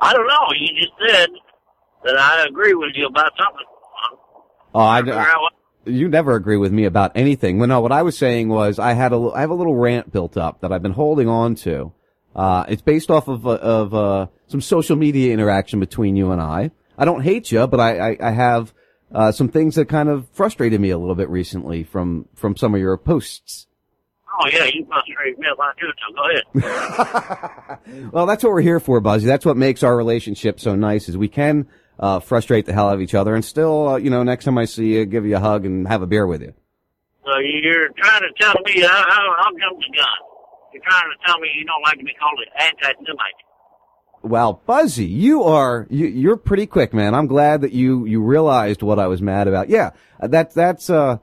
I 0.00 0.12
don't 0.12 0.26
know. 0.26 0.46
You 0.56 0.68
just 0.80 0.92
said 1.06 1.30
that 2.04 2.18
I 2.18 2.46
agree 2.46 2.74
with 2.74 2.92
you 2.94 3.06
about 3.06 3.32
something. 3.36 3.66
Oh, 4.74 4.80
I, 4.80 5.00
out 5.00 5.52
you 5.84 6.08
never 6.08 6.34
agree 6.34 6.56
with 6.56 6.72
me 6.72 6.84
about 6.84 7.12
anything. 7.14 7.58
Well, 7.58 7.68
no, 7.68 7.80
what 7.80 7.92
I 7.92 8.02
was 8.02 8.16
saying 8.16 8.48
was 8.48 8.78
I 8.78 8.92
had 8.92 9.12
a, 9.12 9.30
I 9.34 9.40
have 9.40 9.50
a 9.50 9.54
little 9.54 9.74
rant 9.74 10.12
built 10.12 10.36
up 10.36 10.60
that 10.60 10.72
I've 10.72 10.82
been 10.82 10.92
holding 10.92 11.28
on 11.28 11.54
to. 11.56 11.92
Uh, 12.34 12.64
it's 12.68 12.82
based 12.82 13.10
off 13.10 13.28
of, 13.28 13.46
uh, 13.46 13.50
of, 13.56 13.94
uh, 13.94 14.26
some 14.46 14.60
social 14.60 14.96
media 14.96 15.32
interaction 15.32 15.80
between 15.80 16.16
you 16.16 16.32
and 16.32 16.40
I. 16.40 16.70
I 16.96 17.04
don't 17.04 17.22
hate 17.22 17.50
you, 17.52 17.66
but 17.66 17.80
I, 17.80 18.12
I, 18.12 18.16
I 18.20 18.30
have, 18.30 18.72
uh, 19.14 19.32
some 19.32 19.48
things 19.48 19.74
that 19.74 19.88
kind 19.88 20.08
of 20.08 20.26
frustrated 20.32 20.80
me 20.80 20.90
a 20.90 20.98
little 20.98 21.14
bit 21.14 21.28
recently 21.28 21.84
from, 21.84 22.26
from 22.34 22.56
some 22.56 22.74
of 22.74 22.80
your 22.80 22.96
posts. 22.96 23.66
Oh 24.40 24.48
yeah, 24.50 24.64
you 24.64 24.86
frustrate 24.86 25.38
me 25.38 25.46
about 25.52 25.74
you, 25.80 25.92
so 26.00 26.14
go 26.14 26.22
ahead. 26.30 27.78
Well, 28.12 28.24
that's 28.26 28.42
what 28.42 28.52
we're 28.52 28.62
here 28.62 28.80
for, 28.80 29.00
Buzzy. 29.00 29.26
That's 29.26 29.44
what 29.44 29.56
makes 29.58 29.82
our 29.82 29.94
relationship 29.94 30.58
so 30.58 30.74
nice 30.74 31.08
is 31.10 31.16
we 31.18 31.28
can, 31.28 31.66
uh, 31.98 32.20
frustrate 32.20 32.64
the 32.64 32.72
hell 32.72 32.88
out 32.88 32.94
of 32.94 33.02
each 33.02 33.14
other 33.14 33.34
and 33.34 33.44
still, 33.44 33.88
uh, 33.88 33.96
you 33.96 34.08
know, 34.08 34.22
next 34.22 34.46
time 34.46 34.56
I 34.56 34.64
see 34.64 34.94
you, 34.94 35.04
give 35.04 35.26
you 35.26 35.36
a 35.36 35.40
hug 35.40 35.66
and 35.66 35.86
have 35.86 36.00
a 36.00 36.06
beer 36.06 36.26
with 36.26 36.40
you. 36.40 36.54
so 37.24 37.38
you're 37.38 37.90
trying 37.96 38.22
to 38.22 38.28
tell 38.40 38.54
me 38.64 38.82
I, 38.82 38.88
I, 38.88 39.36
I'll 39.44 39.52
jump 39.52 39.78
the 39.78 39.96
gun. 39.98 40.06
You're 40.72 40.82
trying 40.82 41.10
to 41.10 41.26
tell 41.26 41.38
me 41.38 41.48
you 41.54 41.64
don't 41.64 41.82
like 41.82 41.98
to 41.98 42.04
be 42.04 42.14
called 42.14 42.38
an 42.38 42.66
anti-Semite. 42.66 43.34
Well, 44.22 44.62
Buzzy, 44.66 45.04
you 45.04 45.42
are 45.42 45.86
you, 45.90 46.06
you're 46.06 46.36
pretty 46.36 46.66
quick, 46.66 46.94
man. 46.94 47.14
I'm 47.14 47.26
glad 47.26 47.62
that 47.62 47.72
you 47.72 48.06
you 48.06 48.22
realized 48.22 48.82
what 48.82 49.00
I 49.00 49.08
was 49.08 49.20
mad 49.20 49.48
about. 49.48 49.68
Yeah, 49.68 49.90
that 50.20 50.54
that's 50.54 50.88
uh 50.88 51.18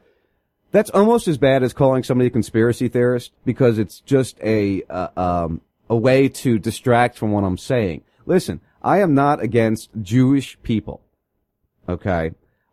that's 0.72 0.90
almost 0.90 1.28
as 1.28 1.38
bad 1.38 1.64
as 1.64 1.74
calling 1.74 2.04
somebody 2.04 2.28
a 2.28 2.32
conspiracy 2.32 2.90
theorist 2.90 3.32
because 3.46 3.80
it's 3.80 4.02
just 4.02 4.38
a 4.42 4.84
uh, 4.90 5.08
um 5.16 5.62
a 5.90 5.96
way 5.96 6.28
to 6.28 6.60
distract 6.60 7.18
from 7.18 7.32
what 7.32 7.46
I'm 7.46 7.58
saying. 7.58 8.04
Listen, 8.26 8.60
I 8.84 9.00
am 9.00 9.14
not 9.14 9.42
against 9.42 9.90
Jewish 10.02 10.58
people. 10.62 11.02
Okay, 11.88 12.32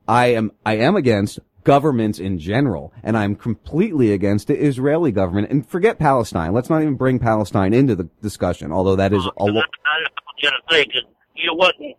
I 0.09 0.27
am 0.35 0.51
I 0.65 0.79
am 0.79 0.97
against 0.97 1.39
governments 1.67 2.21
in 2.21 2.39
general, 2.39 2.95
and 3.03 3.19
I'm 3.19 3.35
completely 3.35 4.13
against 4.13 4.47
the 4.47 4.57
Israeli 4.57 5.11
government. 5.11 5.51
And 5.51 5.69
forget 5.69 5.99
Palestine. 5.99 6.55
Let's 6.55 6.71
not 6.71 6.81
even 6.81 6.95
bring 6.95 7.19
Palestine 7.19 7.75
into 7.75 7.97
the 7.97 8.09
discussion, 8.23 8.73
although 8.73 8.97
that 8.97 9.13
is 9.13 9.25
a 9.37 9.45
lo- 9.45 9.61
I 9.61 10.01
just 10.01 10.15
want 10.25 10.39
you 10.43 10.51
to 10.51 10.57
think 10.71 10.93
you 11.35 11.53
wasn't 11.55 11.97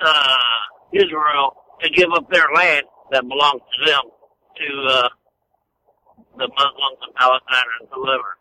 uh, 0.00 0.36
Israel 0.92 1.56
to 1.82 1.90
give 1.90 2.08
up 2.14 2.30
their 2.30 2.46
land 2.54 2.86
that 3.10 3.28
belongs 3.28 3.62
to 3.78 3.90
them 3.90 4.02
to 4.56 4.86
uh, 4.88 5.08
the 6.38 6.48
Muslims 6.48 6.98
and 7.02 7.14
Palestinians 7.16 7.80
and 7.80 7.88
whoever. 7.92 8.36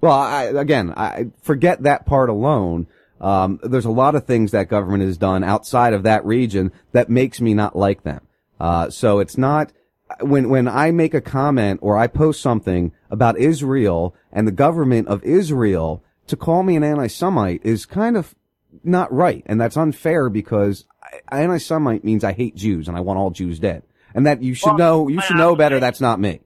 Well, 0.00 0.12
I, 0.12 0.44
again, 0.44 0.92
I 0.96 1.26
forget 1.42 1.82
that 1.82 2.06
part 2.06 2.30
alone. 2.30 2.86
Um, 3.20 3.58
there's 3.64 3.84
a 3.84 3.90
lot 3.90 4.14
of 4.14 4.26
things 4.26 4.52
that 4.52 4.68
government 4.68 5.02
has 5.02 5.18
done 5.18 5.42
outside 5.42 5.92
of 5.92 6.04
that 6.04 6.24
region 6.24 6.70
that 6.92 7.10
makes 7.10 7.40
me 7.40 7.52
not 7.52 7.74
like 7.74 8.04
them. 8.04 8.20
Uh, 8.60 8.90
so 8.90 9.18
it's 9.18 9.36
not 9.36 9.72
when 10.20 10.48
when 10.48 10.68
I 10.68 10.90
make 10.90 11.14
a 11.14 11.20
comment 11.20 11.80
or 11.82 11.96
I 11.96 12.06
post 12.06 12.40
something 12.40 12.92
about 13.10 13.38
Israel 13.38 14.14
and 14.32 14.46
the 14.46 14.52
government 14.52 15.08
of 15.08 15.22
Israel 15.24 16.04
to 16.26 16.36
call 16.36 16.62
me 16.62 16.76
an 16.76 16.82
anti-Semite 16.82 17.60
is 17.64 17.86
kind 17.86 18.16
of 18.16 18.34
not 18.82 19.12
right, 19.12 19.42
and 19.46 19.60
that's 19.60 19.76
unfair 19.76 20.28
because 20.28 20.84
I- 21.02 21.40
anti-Semite 21.40 22.04
means 22.04 22.24
I 22.24 22.32
hate 22.32 22.56
Jews 22.56 22.88
and 22.88 22.96
I 22.96 23.00
want 23.00 23.18
all 23.18 23.30
Jews 23.30 23.58
dead, 23.58 23.82
and 24.14 24.26
that 24.26 24.42
you 24.42 24.54
should 24.54 24.76
know 24.76 25.08
you 25.08 25.20
should 25.20 25.36
know 25.36 25.56
better. 25.56 25.80
That's 25.80 26.00
not 26.00 26.20
me. 26.20 26.40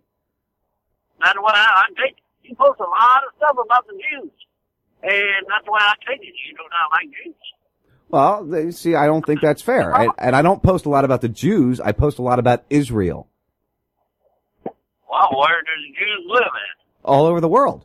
That's 1.20 1.38
why 1.38 1.52
I, 1.52 1.82
I 1.82 2.02
take 2.02 2.16
you 2.42 2.54
post 2.54 2.80
a 2.80 2.84
lot 2.84 3.22
of 3.26 3.36
stuff 3.36 3.56
about 3.64 3.86
the 3.86 3.94
Jews, 3.94 4.30
and 5.02 5.46
that's 5.48 5.66
why 5.66 5.80
I 5.80 5.94
take 6.08 6.20
it 6.20 6.26
you 6.26 6.56
do 6.56 6.62
not 6.70 6.90
like 6.92 7.08
Jews. 7.24 7.34
Well, 8.10 8.72
see, 8.72 8.94
I 8.94 9.06
don't 9.06 9.26
think 9.26 9.42
that's 9.42 9.60
fair. 9.60 9.92
And, 9.92 10.12
and 10.16 10.34
I 10.34 10.40
don't 10.40 10.62
post 10.62 10.86
a 10.86 10.88
lot 10.88 11.04
about 11.04 11.20
the 11.20 11.28
Jews. 11.28 11.78
I 11.78 11.92
post 11.92 12.18
a 12.18 12.22
lot 12.22 12.38
about 12.38 12.64
Israel 12.70 13.28
Well, 15.10 15.28
where 15.38 15.62
do 15.62 15.70
the 15.86 15.98
Jews 15.98 16.26
live 16.28 16.42
at? 16.42 16.78
all 17.04 17.26
over 17.26 17.40
the 17.40 17.48
world. 17.48 17.84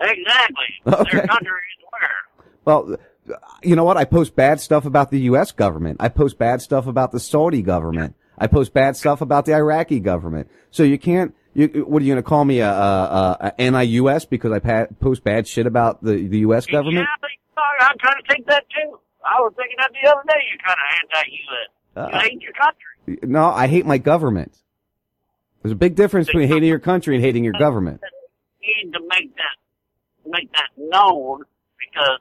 Exactly. 0.00 0.66
Okay. 0.86 1.18
Their 1.18 1.26
country 1.26 1.48
is 1.48 1.84
where? 1.90 2.54
Well, 2.64 2.96
you 3.62 3.76
know 3.76 3.84
what? 3.84 3.96
I 3.96 4.04
post 4.04 4.34
bad 4.34 4.60
stuff 4.60 4.84
about 4.84 5.10
the 5.10 5.20
U.S. 5.20 5.52
government. 5.52 5.98
I 6.00 6.08
post 6.08 6.38
bad 6.38 6.60
stuff 6.60 6.86
about 6.86 7.12
the 7.12 7.20
Saudi 7.20 7.62
government. 7.62 8.16
I 8.36 8.46
post 8.48 8.72
bad 8.74 8.96
stuff 8.96 9.20
about 9.20 9.44
the 9.46 9.54
Iraqi 9.54 10.00
government. 10.00 10.48
So 10.70 10.82
you 10.82 10.98
can't, 10.98 11.34
you, 11.54 11.84
what 11.86 12.02
are 12.02 12.04
you 12.04 12.12
going 12.12 12.22
to 12.22 12.28
call 12.28 12.44
me 12.44 12.58
a, 12.60 12.68
a, 12.70 13.36
a 13.40 13.60
anti-U.S. 13.60 14.24
because 14.24 14.50
I 14.52 14.58
pa- 14.58 14.86
post 15.00 15.22
bad 15.22 15.46
shit 15.46 15.66
about 15.66 16.02
the, 16.02 16.26
the 16.26 16.38
U.S. 16.38 16.66
government? 16.66 17.06
Yeah, 17.22 17.86
I'm 17.86 17.98
trying 17.98 18.22
to 18.22 18.34
take 18.34 18.46
that 18.46 18.64
too. 18.70 18.98
I 19.24 19.40
was 19.40 19.52
thinking 19.56 19.76
that 19.78 19.90
the 20.02 20.08
other 20.10 20.22
day. 20.28 20.40
You're 20.50 20.66
kind 20.66 20.78
of 20.78 20.88
anti-U.S. 21.20 21.70
Uh, 21.94 22.08
you 22.12 22.30
hate 22.30 22.42
your 22.42 22.52
country. 22.52 23.28
No, 23.30 23.44
I 23.50 23.68
hate 23.68 23.86
my 23.86 23.98
government. 23.98 24.52
There's 25.62 25.72
a 25.72 25.76
big 25.76 25.94
difference 25.94 26.26
between 26.26 26.48
hating 26.48 26.68
your 26.68 26.80
country 26.80 27.14
and 27.14 27.24
hating 27.24 27.44
your 27.44 27.54
government. 27.54 28.00
You 28.60 28.84
need 28.84 28.92
to 28.92 29.00
make 29.00 29.34
that 29.36 29.56
make 30.26 30.50
that 30.52 30.70
known 30.76 31.42
because 31.78 32.18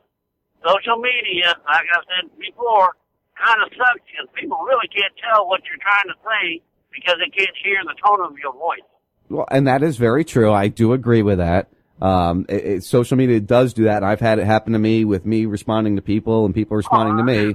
social 0.65 0.97
media, 0.97 1.55
like 1.65 1.85
I 1.91 1.99
said 2.05 2.29
before, 2.39 2.95
kind 3.37 3.61
of 3.63 3.69
sucks 3.73 4.01
because 4.05 4.29
people 4.39 4.57
really 4.65 4.87
can't 4.87 5.13
tell 5.17 5.47
what 5.47 5.61
you're 5.65 5.81
trying 5.81 6.13
to 6.13 6.17
say 6.21 6.61
because 6.91 7.15
they 7.17 7.29
can't 7.29 7.55
hear 7.63 7.77
the 7.83 7.95
tone 8.05 8.25
of 8.25 8.37
your 8.37 8.53
voice. 8.53 8.85
Well, 9.29 9.45
and 9.49 9.67
that 9.67 9.81
is 9.81 9.97
very 9.97 10.25
true. 10.25 10.51
I 10.51 10.67
do 10.67 10.93
agree 10.93 11.21
with 11.21 11.37
that. 11.37 11.69
Um, 12.01 12.45
it, 12.49 12.65
it, 12.65 12.83
social 12.83 13.15
media 13.15 13.39
does 13.39 13.73
do 13.73 13.83
that. 13.85 13.97
and 13.97 14.05
I've 14.05 14.19
had 14.19 14.39
it 14.39 14.45
happen 14.45 14.73
to 14.73 14.79
me 14.79 15.05
with 15.05 15.25
me 15.25 15.45
responding 15.45 15.95
to 15.95 16.01
people 16.01 16.45
and 16.45 16.53
people 16.53 16.75
responding 16.75 17.17
to 17.17 17.23
me. 17.23 17.45
Know, 17.45 17.53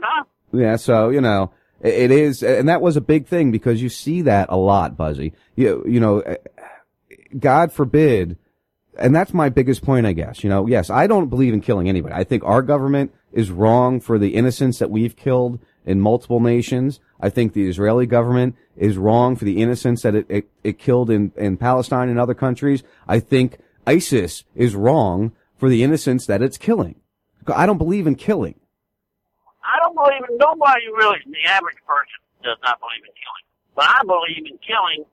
no? 0.00 0.60
Yeah, 0.60 0.76
so 0.76 1.08
you 1.08 1.20
know, 1.20 1.52
it, 1.82 2.10
is, 2.10 2.42
and 2.42 2.68
that 2.68 2.80
was 2.80 2.96
a 2.96 3.00
big 3.00 3.26
thing 3.26 3.50
because 3.50 3.82
you 3.82 3.88
see 3.88 4.22
that 4.22 4.48
a 4.50 4.56
lot, 4.56 4.96
Buzzy. 4.96 5.32
You 5.56 5.84
you 5.86 6.00
know, 6.00 6.20
eh, 6.20 6.36
God 7.38 7.72
forbid, 7.72 8.36
and 8.98 9.14
that's 9.14 9.34
my 9.34 9.48
biggest 9.48 9.84
point, 9.84 10.06
I 10.06 10.12
guess. 10.12 10.44
You 10.44 10.50
know, 10.50 10.66
yes, 10.66 10.90
I 10.90 11.06
don't 11.06 11.28
believe 11.28 11.52
in 11.52 11.60
killing 11.60 11.88
anybody. 11.88 12.14
I 12.14 12.24
think 12.24 12.44
our 12.44 12.62
government 12.62 13.12
is 13.32 13.50
wrong 13.50 14.00
for 14.00 14.18
the 14.18 14.34
innocents 14.34 14.78
that 14.78 14.90
we've 14.90 15.16
killed 15.16 15.58
in 15.84 16.00
multiple 16.00 16.40
nations. 16.40 17.00
I 17.20 17.28
think 17.30 17.52
the 17.52 17.68
Israeli 17.68 18.06
government 18.06 18.56
is 18.76 18.96
wrong 18.96 19.36
for 19.36 19.44
the 19.44 19.60
innocents 19.62 20.02
that 20.02 20.14
it, 20.14 20.26
it, 20.28 20.50
it 20.62 20.78
killed 20.78 21.10
in, 21.10 21.32
in 21.36 21.56
Palestine 21.56 22.08
and 22.08 22.18
other 22.18 22.34
countries. 22.34 22.82
I 23.08 23.20
think 23.20 23.58
ISIS 23.86 24.44
is 24.54 24.74
wrong 24.74 25.32
for 25.56 25.68
the 25.68 25.82
innocents 25.82 26.26
that 26.26 26.42
it's 26.42 26.58
killing. 26.58 26.96
I 27.52 27.66
don't 27.66 27.78
believe 27.78 28.06
in 28.06 28.14
killing. 28.14 28.54
Believe 30.02 30.26
in 30.30 30.36
nobody 30.38 30.86
really. 30.98 31.22
The 31.30 31.46
average 31.46 31.78
person 31.86 32.18
does 32.42 32.58
not 32.66 32.82
believe 32.82 33.06
in 33.06 33.14
killing, 33.14 33.46
but 33.78 33.86
I 33.86 34.02
believe 34.02 34.50
in 34.50 34.58
killing 34.66 35.06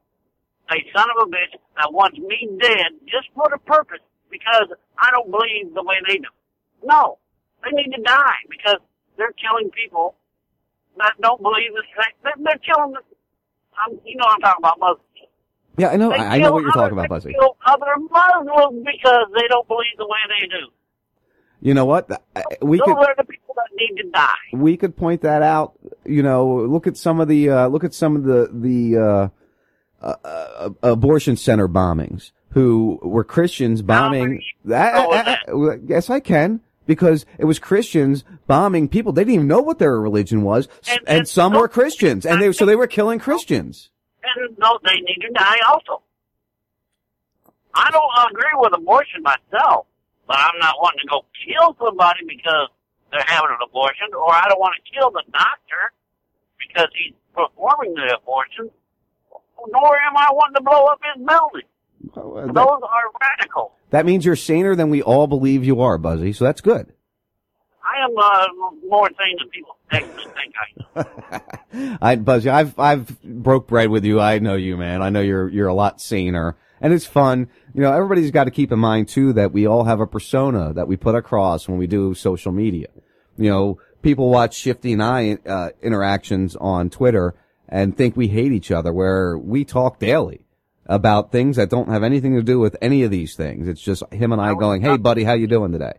a 0.74 0.78
son 0.98 1.08
of 1.14 1.28
a 1.28 1.30
bitch 1.30 1.54
that 1.78 1.94
wants 1.94 2.18
me 2.18 2.50
dead 2.62 2.98
just 3.06 3.30
for 3.38 3.46
the 3.54 3.62
purpose 3.70 4.02
because 4.32 4.70
I 4.98 5.12
don't 5.12 5.30
believe 5.30 5.74
the 5.74 5.84
way 5.84 6.02
they 6.08 6.18
do. 6.18 6.32
No, 6.84 7.20
they 7.62 7.72
need 7.78 7.94
to 7.94 8.02
die 8.02 8.42
because 8.50 8.82
they're 9.18 9.34
killing 9.38 9.70
people 9.72 10.16
that 10.98 11.14
don't 11.22 11.42
believe 11.42 11.74
the 11.74 11.86
same. 11.94 12.16
They're, 12.24 12.40
they're 12.42 12.64
killing. 12.66 12.94
The, 12.94 13.02
um, 13.86 14.00
you 14.06 14.18
know 14.18 14.26
what 14.26 14.36
I'm 14.36 14.42
talking 14.42 14.64
about, 14.66 14.80
Muslims. 14.80 15.06
Yeah, 15.78 15.90
I 15.90 15.98
know. 15.98 16.10
They 16.10 16.18
I 16.18 16.40
know 16.40 16.52
what 16.54 16.64
you're 16.64 16.74
talking 16.74 16.98
about, 16.98 17.10
Buzzy. 17.10 17.30
They 17.30 17.40
kill 17.40 17.56
other 17.66 17.94
Muslims 18.10 18.84
because 18.84 19.28
they 19.38 19.48
don't 19.50 19.68
believe 19.68 19.96
the 19.98 20.08
way 20.08 20.20
they 20.28 20.48
do. 20.48 20.68
You 21.62 21.74
know 21.74 21.86
what? 21.86 22.10
Uh, 22.10 22.18
We 22.62 22.78
Those 22.78 22.86
could 22.86 22.98
are 22.98 23.16
the 23.18 23.24
people 23.26 23.56
that 23.56 23.68
need 23.76 24.02
to 24.02 24.10
die. 24.12 24.28
we 24.54 24.78
could 24.78 24.96
point 24.96 25.22
that 25.22 25.42
out. 25.42 25.74
You 26.06 26.24
know, 26.24 26.48
look 26.66 26.88
at 26.88 26.98
some 26.98 27.20
of 27.20 27.28
the 27.28 27.50
uh, 27.50 27.68
look 27.68 27.84
at 27.84 27.94
some 27.94 28.16
of 28.16 28.24
the 28.24 28.50
the 28.52 28.98
uh, 28.98 29.30
uh, 30.02 30.16
uh, 30.24 30.70
abortion 30.84 31.36
center 31.36 31.68
bombings. 31.68 32.32
Who 32.52 33.00
were 33.04 33.24
Christians 33.24 33.82
bombing? 33.82 34.42
that, 34.66 35.40
yes, 35.86 36.10
I 36.10 36.20
can 36.20 36.62
because 36.88 37.26
it 37.38 37.46
was 37.46 37.60
Christians 37.60 38.24
bombing 38.48 38.88
people. 38.90 39.12
They 39.12 39.22
didn't 39.22 39.36
even 39.36 39.48
know 39.48 39.62
what 39.62 39.78
their 39.78 40.00
religion 40.02 40.42
was, 40.42 40.68
and, 41.06 41.28
some 41.28 41.54
were 41.54 41.68
Christians, 41.68 42.26
and 42.26 42.42
they 42.42 42.52
so 42.52 42.66
they 42.66 42.76
were 42.76 42.88
killing 42.88 43.20
Christians. 43.20 43.92
and 44.24 44.58
no, 44.58 44.80
they 44.84 44.96
need 44.96 45.20
to 45.22 45.30
die 45.34 45.58
also. 45.68 46.02
I 47.76 47.92
don't 47.92 48.32
agree 48.32 48.50
with 48.56 48.74
abortion 48.74 49.22
myself, 49.22 49.86
but 50.30 50.38
I'm 50.38 50.60
not 50.62 50.76
wanting 50.78 51.02
to 51.02 51.08
go 51.10 51.26
kill 51.44 51.76
somebody 51.84 52.20
because 52.30 52.70
they're 53.12 53.26
having 53.26 53.50
an 53.50 53.58
abortion, 53.66 54.14
or 54.14 54.30
I 54.32 54.46
don't 54.48 54.60
want 54.60 54.76
to 54.78 54.84
kill 54.94 55.10
the 55.10 55.24
doctor 55.34 55.90
because 56.62 56.88
he's 56.94 57.14
performing 57.34 57.96
the 57.96 58.16
abortion, 58.22 58.70
nor 59.68 59.98
am 59.98 60.16
I 60.16 60.30
wanting 60.32 60.56
to 60.58 60.62
blow 60.62 60.86
up 60.86 61.00
his 61.02 61.26
building. 61.26 61.68
that- 62.46 62.54
Those 62.54 62.82
are 62.84 63.10
radical. 63.20 63.74
That 63.90 64.06
means 64.06 64.24
you're 64.24 64.36
saner 64.36 64.76
than 64.76 64.92
we 64.92 65.02
all 65.02 65.26
believe 65.26 65.64
you 65.64 65.82
are, 65.82 65.98
Buzzy. 65.98 66.32
So 66.34 66.46
that's 66.46 66.62
good. 66.62 66.94
I 67.84 68.06
am 68.06 68.16
uh, 68.16 68.46
more 68.88 69.10
sane 69.10 69.38
than 69.40 69.50
people 69.50 69.78
actually 69.90 70.32
think 70.36 70.54
I 70.62 71.90
am. 71.90 71.98
I 72.02 72.16
Buzzy, 72.18 72.50
I've 72.52 72.78
I've 72.78 73.20
broke 73.24 73.68
bread 73.68 73.90
with 73.90 74.06
you. 74.06 74.20
I 74.20 74.38
know 74.38 74.54
you, 74.56 74.78
man. 74.78 75.02
I 75.02 75.10
know 75.10 75.22
you're 75.22 75.50
you're 75.50 75.68
a 75.70 75.74
lot 75.74 76.00
saner, 76.00 76.56
and 76.82 76.94
it's 76.94 77.06
fun. 77.06 77.50
You 77.74 77.82
know, 77.82 77.92
everybody's 77.92 78.32
got 78.32 78.46
to 78.46 78.52
keep 78.52 78.72
in 78.72 78.80
mind 78.80 79.08
too 79.08 79.34
that 79.34 79.52
we 79.52 79.68
all 79.68 79.84
have 79.84 80.00
a 80.00 80.08
persona 80.08 80.74
that 80.74 80.88
we 80.88 80.98
put 80.98 81.16
across 81.16 81.68
when 81.68 81.78
we 81.78 81.88
do 81.88 82.14
social 82.14 82.52
media. 82.52 82.88
You 83.38 83.50
know, 83.50 83.80
people 84.02 84.30
watch 84.30 84.56
Shifty 84.56 84.94
and 84.94 85.04
I 85.04 85.38
uh, 85.46 85.70
interactions 85.82 86.56
on 86.56 86.90
Twitter 86.90 87.36
and 87.68 87.96
think 87.96 88.18
we 88.18 88.28
hate 88.28 88.52
each 88.52 88.72
other, 88.72 88.92
where 88.92 89.38
we 89.38 89.64
talk 89.64 90.00
daily 90.00 90.42
about 90.88 91.32
things 91.32 91.56
that 91.58 91.70
don't 91.70 91.90
have 91.90 92.04
anything 92.04 92.36
to 92.36 92.42
do 92.42 92.60
with 92.60 92.76
any 92.82 93.04
of 93.04 93.12
these 93.12 93.36
things. 93.36 93.68
It's 93.68 93.82
just 93.82 94.04
him 94.12 94.32
and 94.32 94.42
I 94.42 94.56
going, 94.56 94.82
"Hey, 94.82 94.98
buddy, 94.98 95.24
how 95.24 95.34
you 95.34 95.48
doing 95.48 95.72
today?" 95.72 95.94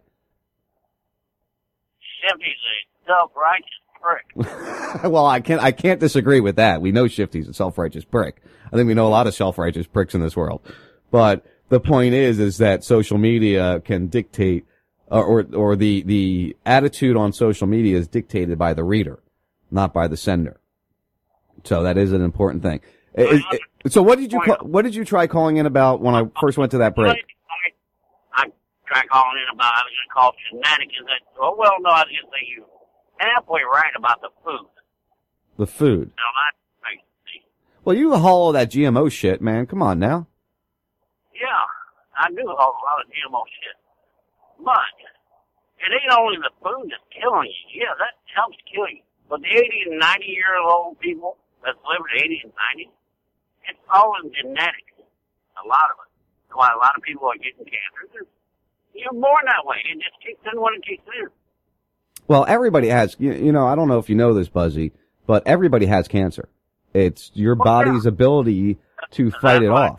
Shifty's 2.21 2.49
a 2.49 3.07
self-righteous 3.07 3.80
prick. 4.01 5.05
well, 5.05 5.27
I 5.27 5.41
can't 5.41 5.63
I 5.63 5.73
can't 5.73 6.01
disagree 6.01 6.41
with 6.41 6.57
that. 6.57 6.81
We 6.81 6.93
know 6.93 7.07
Shifty's 7.09 7.49
a 7.49 7.55
self-righteous 7.55 8.05
prick. 8.05 8.43
I 8.67 8.77
think 8.77 8.87
we 8.87 8.95
know 8.95 9.07
a 9.07 9.11
lot 9.11 9.27
of 9.27 9.35
self-righteous 9.35 9.87
pricks 9.87 10.15
in 10.15 10.21
this 10.21 10.37
world. 10.37 10.61
But 11.11 11.45
the 11.69 11.81
point 11.81 12.15
is, 12.15 12.39
is 12.39 12.59
that 12.59 12.85
social 12.85 13.19
media 13.19 13.81
can 13.81 14.09
dictate, 14.09 14.65
or 15.09 15.25
or, 15.25 15.47
or 15.55 15.77
the 15.77 16.03
the 16.03 16.57
attitude 16.65 17.17
on 17.17 17.33
social 17.33 17.67
media 17.67 17.99
is 17.99 18.09
dictated 18.09 18.59
by 18.59 18.75
the 18.75 18.85
reader, 18.85 19.21
not 19.71 19.93
by 19.93 20.09
the 20.09 20.17
sender. 20.17 20.61
So 21.65 21.83
that 21.83 21.99
is 21.99 22.13
an 22.13 22.23
important 22.23 22.63
thing. 22.63 22.81
So 23.89 24.03
what 24.03 24.19
did 24.19 24.33
you 24.33 24.41
call, 24.41 24.57
what 24.63 24.83
did 24.83 24.95
you 24.95 25.05
try 25.05 25.27
calling 25.27 25.57
in 25.57 25.67
about 25.67 26.01
when 26.01 26.15
I 26.15 26.25
first 26.41 26.59
went 26.59 26.71
to 26.73 26.79
that 26.79 26.95
break? 26.95 27.17
I 28.35 28.45
tried 28.87 29.09
calling 29.09 29.43
in 29.43 29.55
about 29.55 29.73
I 29.73 29.83
was 29.83 29.93
going 29.93 30.09
to 30.09 30.15
call 30.15 30.33
genetics. 30.51 30.95
Is 30.95 31.07
oh 31.41 31.57
well 31.59 31.73
no 31.81 31.91
I 31.91 32.01
was 32.01 32.07
going 32.07 32.25
to 32.25 32.31
say 32.31 32.47
you 32.49 32.65
halfway 33.21 33.61
right 33.63 33.93
about 33.97 34.21
the 34.21 34.33
food. 34.45 34.67
The 35.59 35.67
food. 35.67 36.11
I, 36.17 36.89
I 36.89 36.93
Well, 37.85 37.97
you 37.97 38.17
hollow 38.17 38.53
that 38.53 38.71
GMO 38.71 39.13
shit, 39.13 39.41
man. 39.41 39.67
Come 39.67 39.83
on 39.83 39.99
now. 39.99 40.27
yeah 41.35 41.69
I 42.17 42.29
do 42.33 42.45
haul 42.49 42.77
a 42.77 42.85
lot 42.85 43.05
of 43.05 43.09
GMO 43.13 43.45
shit, 43.49 43.77
but 44.65 44.93
it 45.81 45.89
ain't 45.89 46.13
only 46.13 46.37
the 46.37 46.53
food 46.61 46.93
that's 46.93 47.09
killing 47.13 47.49
you. 47.49 47.85
Yeah, 47.85 47.97
that 47.97 48.21
helps 48.37 48.57
kill 48.69 48.89
you. 48.89 49.01
But 49.29 49.41
the 49.41 49.49
80 49.49 49.93
and 49.93 50.01
90 50.01 50.27
year 50.27 50.61
old 50.61 51.01
people 51.01 51.37
that's 51.65 51.81
living 51.89 52.09
to 52.13 52.17
80 52.25 52.41
and 52.45 52.53
90, 52.77 52.93
it's 53.73 53.81
all 53.89 54.13
in 54.21 54.29
genetics. 54.37 54.97
A 55.61 55.65
lot 55.65 55.89
of 55.93 55.97
it. 56.05 56.11
That's 56.49 56.57
why 56.57 56.69
a 56.73 56.81
lot 56.81 56.97
of 56.97 57.03
people 57.05 57.29
are 57.29 57.41
getting 57.41 57.65
cancer. 57.65 58.29
You're 58.93 59.17
born 59.17 59.45
that 59.49 59.65
way. 59.65 59.81
It 59.89 60.03
just 60.03 60.19
kicks 60.21 60.45
in 60.45 60.61
when 60.61 60.77
it 60.77 60.85
kicks 60.85 61.07
in. 61.09 61.29
Well, 62.29 62.45
everybody 62.47 62.89
has, 62.89 63.17
you, 63.19 63.33
you 63.33 63.53
know, 63.53 63.67
I 63.67 63.75
don't 63.75 63.89
know 63.89 63.99
if 63.99 64.09
you 64.09 64.15
know 64.15 64.35
this, 64.35 64.49
Buzzy, 64.49 64.93
but 65.27 65.47
everybody 65.47 65.87
has 65.87 66.09
cancer. 66.09 66.49
It's 66.95 67.31
your 67.35 67.55
body's 67.55 68.07
ability 68.07 68.79
to 69.13 69.31
fight 69.31 69.63
it 69.63 69.71
off. 69.71 69.99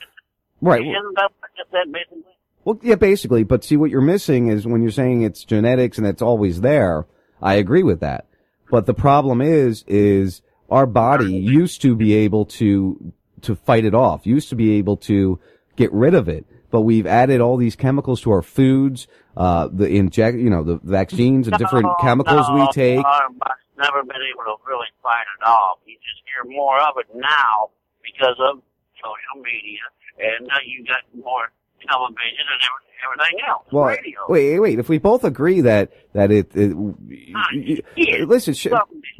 Right. 0.62 0.82
Isn't 0.82 0.94
that 1.16 1.32
what 1.40 1.50
I 1.58 1.64
said, 1.72 1.92
basically? 1.92 2.24
Well, 2.64 2.80
yeah, 2.84 2.96
basically, 2.96 3.44
but 3.44 3.64
see 3.64 3.76
what 3.76 3.90
you're 3.90 4.02
missing 4.02 4.50
is 4.50 4.68
when 4.68 4.82
you're 4.82 4.92
saying 4.92 5.24
it's 5.24 5.44
genetics 5.44 5.98
and 5.98 6.06
it's 6.06 6.22
always 6.22 6.62
there. 6.62 7.06
I 7.42 7.56
agree 7.56 7.84
with 7.84 8.02
that. 8.02 8.28
But 8.70 8.86
the 8.86 8.94
problem 8.94 9.42
is, 9.42 9.84
is 9.88 10.42
our 10.70 10.86
body 10.86 11.34
used 11.34 11.82
to 11.82 11.96
be 11.96 12.14
able 12.14 12.46
to, 12.46 13.14
to 13.42 13.56
fight 13.56 13.84
it 13.84 13.96
off, 13.96 14.26
used 14.26 14.50
to 14.50 14.56
be 14.56 14.74
able 14.74 14.98
to 14.98 15.40
get 15.82 15.92
rid 15.94 16.14
of 16.14 16.30
it. 16.30 16.46
But 16.70 16.82
we've 16.82 17.06
added 17.06 17.42
all 17.42 17.58
these 17.58 17.76
chemicals 17.76 18.22
to 18.22 18.32
our 18.32 18.42
foods, 18.42 19.08
uh, 19.36 19.68
the 19.72 19.88
inject, 19.90 20.38
you 20.38 20.50
know, 20.50 20.64
the 20.64 20.80
vaccines 20.84 21.48
and 21.48 21.58
different 21.58 21.88
chemicals 22.00 22.48
no, 22.48 22.56
we 22.56 22.68
take. 22.72 23.04
Body's 23.04 23.76
never 23.78 24.04
been 24.04 24.24
able 24.32 24.46
to 24.46 24.56
really 24.66 24.88
fight 25.04 25.26
it 25.38 25.44
off. 25.46 25.80
You 25.86 25.96
just 25.96 26.22
hear 26.32 26.50
more 26.50 26.80
of 26.80 26.96
it 26.98 27.08
now 27.14 27.72
because 28.02 28.38
of 28.40 28.62
social 28.96 29.44
media, 29.44 29.82
and 30.18 30.48
uh, 30.50 30.56
you 30.66 30.86
got 30.86 31.02
more 31.26 31.52
television 31.90 32.46
and 32.48 32.62
every- 32.64 32.88
everything 33.04 33.40
else. 33.50 33.64
Well, 33.72 33.86
radio. 33.86 34.20
wait, 34.30 34.60
wait. 34.60 34.80
If 34.80 34.88
we 34.88 34.98
both 35.00 35.24
agree 35.26 35.60
that 35.62 35.92
that 36.14 36.32
it, 36.32 36.56
it 36.56 36.74
you- 37.10 38.26
listen, 38.28 38.54
sh- 38.54 38.68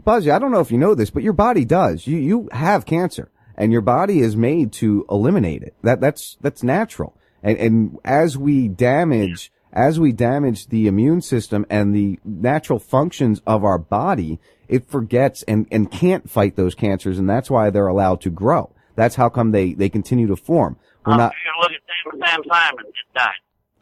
Buzzy, 0.06 0.32
I 0.32 0.40
don't 0.40 0.52
know 0.52 0.60
if 0.62 0.72
you 0.72 0.78
know 0.78 0.96
this, 0.96 1.10
but 1.10 1.24
your 1.24 1.34
body 1.34 1.66
does. 1.66 2.08
You 2.08 2.18
you 2.18 2.50
have 2.54 2.86
cancer, 2.86 3.30
and 3.62 3.72
your 3.72 3.82
body 3.82 4.22
is 4.22 4.36
made 4.36 4.74
to 4.74 5.06
eliminate 5.08 5.62
it. 5.62 5.76
That 5.84 6.02
that's 6.02 6.36
that's 6.42 6.64
natural. 6.64 7.16
And 7.44 7.58
and 7.60 7.98
as 8.04 8.36
we 8.36 8.68
damage 8.68 9.52
as 9.72 10.00
we 10.00 10.12
damage 10.12 10.68
the 10.68 10.88
immune 10.88 11.22
system 11.22 11.68
and 11.70 11.94
the 11.94 12.20
natural 12.26 12.80
functions 12.80 13.40
of 13.46 13.64
our 13.64 13.78
body, 13.78 14.40
it 14.68 14.90
forgets 14.90 15.44
and 15.44 15.68
and 15.72 15.92
can't 15.92 16.28
fight 16.28 16.56
those 16.56 16.74
cancers, 16.74 17.20
and 17.20 17.30
that's 17.30 17.52
why 17.52 17.70
they're 17.70 17.86
allowed 17.86 18.20
to 18.22 18.32
grow. 18.32 18.74
That's 18.96 19.14
how 19.14 19.30
come 19.30 19.52
they 19.52 19.74
they 19.74 19.90
continue 19.90 20.26
to 20.28 20.36
form. 20.36 20.78
We're 21.06 21.18
not. 21.18 21.34
look 21.62 21.72
at 21.72 22.28
Sam, 22.28 22.42
Simon 22.50 22.86
just 22.86 23.14
died. 23.14 23.30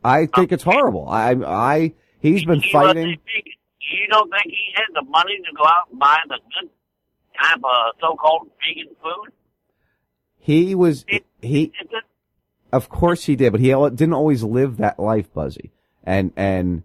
I 0.03 0.25
think 0.25 0.51
it's 0.51 0.63
horrible. 0.63 1.07
I 1.07 1.31
I 1.31 1.93
he's 2.19 2.43
been 2.43 2.59
He 2.59 2.71
fighting. 2.73 3.07
You 3.07 4.07
don't 4.11 4.29
think 4.29 4.43
he 4.45 4.73
had 4.75 4.87
the 4.93 5.09
money 5.09 5.37
to 5.37 5.55
go 5.55 5.63
out 5.65 5.87
and 5.89 5.99
buy 5.99 6.17
the 6.27 6.37
good 6.53 6.69
type 7.41 7.57
of 7.63 7.95
so-called 8.01 8.49
vegan 8.59 8.93
food? 9.01 9.33
He 10.49 10.73
was 10.73 11.05
he. 11.43 11.71
Of 12.71 12.89
course 12.89 13.25
he 13.25 13.35
did, 13.35 13.51
but 13.51 13.61
he 13.61 13.67
didn't 13.67 14.13
always 14.13 14.41
live 14.43 14.77
that 14.77 14.97
life, 14.97 15.31
Buzzy. 15.31 15.71
And 16.03 16.33
and 16.35 16.81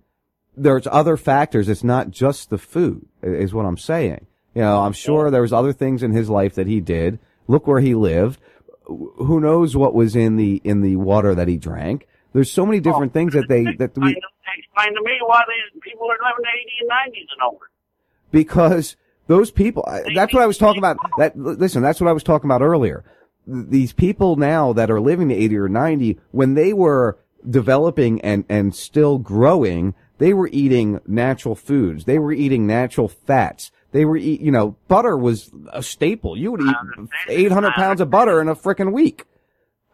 there's 0.55 0.87
other 0.91 1.17
factors. 1.17 1.71
It's 1.71 1.83
not 1.83 2.11
just 2.11 2.51
the 2.51 2.59
food, 2.59 3.07
is 3.23 3.55
what 3.55 3.65
I'm 3.65 3.79
saying. 3.79 4.27
You 4.55 4.61
know, 4.61 4.83
I'm 4.83 4.93
sure 4.93 5.31
there 5.31 5.41
was 5.41 5.55
other 5.55 5.73
things 5.73 6.03
in 6.03 6.13
his 6.13 6.29
life 6.29 6.55
that 6.57 6.67
he 6.67 6.83
did. 6.83 7.19
Look 7.49 7.67
where 7.67 7.81
he 7.81 7.95
lived. 7.95 8.39
Who 8.87 9.41
knows 9.41 9.75
what 9.75 9.95
was 9.95 10.15
in 10.15 10.37
the 10.37 10.61
in 10.63 10.83
the 10.83 10.97
water 10.97 11.35
that 11.35 11.49
he 11.49 11.57
drank? 11.57 12.07
There's 12.35 12.53
so 12.53 12.67
many 12.67 12.81
different 12.81 13.15
things 13.15 13.33
that 13.33 13.49
they 13.49 13.65
that 13.65 13.97
we 13.97 14.15
explain 14.59 14.95
to 14.95 15.03
me 15.03 15.19
why 15.25 15.43
they, 15.47 15.81
people 15.81 16.07
are 16.11 16.19
living 16.23 16.45
to 16.45 16.51
80 16.51 16.71
and 16.83 16.91
90s 16.91 17.33
and 17.33 17.43
over. 17.51 17.71
because 18.31 18.97
those 19.27 19.51
people 19.51 19.89
that's 20.15 20.35
what 20.35 20.43
I 20.43 20.47
was 20.47 20.59
talking 20.59 20.81
about 20.81 20.99
that 21.17 21.39
listen 21.39 21.83
that's 21.83 21.99
what 21.99 22.11
I 22.11 22.13
was 22.13 22.23
talking 22.23 22.47
about 22.47 22.61
earlier 22.61 23.05
these 23.47 23.93
people 23.93 24.37
now 24.37 24.73
that 24.73 24.91
are 24.91 25.01
living 25.01 25.29
to 25.29 25.35
80 25.35 25.57
or 25.59 25.69
90 25.69 26.19
when 26.31 26.55
they 26.55 26.73
were 26.73 27.19
developing 27.49 28.21
and 28.23 28.45
and 28.49 28.75
still 28.75 29.19
growing 29.19 29.95
they 30.19 30.33
were 30.33 30.49
eating 30.53 31.01
natural 31.07 31.55
foods 31.55 32.05
they 32.05 32.19
were 32.19 32.33
eating 32.33 32.67
natural 32.67 33.09
fats 33.09 33.71
they 33.93 34.05
were 34.05 34.17
eat 34.17 34.41
you 34.41 34.51
know 34.51 34.77
butter 34.89 35.17
was 35.17 35.51
a 35.73 35.83
staple 35.83 36.39
you 36.39 36.51
would 36.53 36.63
eat 36.63 36.75
800 37.29 37.73
pounds 37.73 38.01
of 38.01 38.09
butter 38.11 38.41
in 38.41 38.49
a 38.49 38.55
frickin' 38.57 38.93
week 38.93 39.25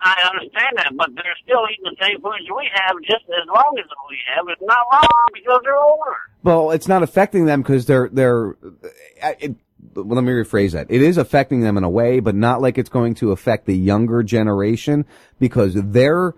I 0.03 0.31
understand 0.33 0.79
that, 0.79 0.93
but 0.97 1.11
they're 1.15 1.37
still 1.45 1.61
eating 1.71 1.85
the 1.85 1.97
same 2.03 2.23
foods 2.23 2.49
we 2.57 2.67
have 2.73 2.97
just 3.03 3.23
as 3.29 3.47
long 3.47 3.77
as 3.79 3.85
we 4.09 4.17
have. 4.35 4.47
It's 4.49 4.63
not 4.63 4.79
wrong 4.91 5.29
because 5.35 5.61
they're 5.63 5.77
older. 5.77 6.17
Well, 6.43 6.71
it's 6.71 6.89
not 6.89 7.03
affecting 7.03 7.45
them 7.45 7.61
because 7.61 7.85
they're 7.85 8.09
they're. 8.11 8.57
uh, 9.23 9.33
It, 9.39 9.57
well, 9.95 10.07
let 10.07 10.25
me 10.25 10.33
rephrase 10.33 10.73
that. 10.73 10.87
It 10.91 11.03
is 11.03 11.17
affecting 11.17 11.61
them 11.61 11.77
in 11.77 11.85
a 11.85 11.91
way, 11.91 12.21
but 12.21 12.35
not 12.35 12.61
like 12.61 12.79
it's 12.79 12.89
going 12.89 13.15
to 13.17 13.33
affect 13.33 13.67
the 13.67 13.77
younger 13.77 14.23
generation 14.23 15.07
because 15.39 15.75
their 15.75 16.35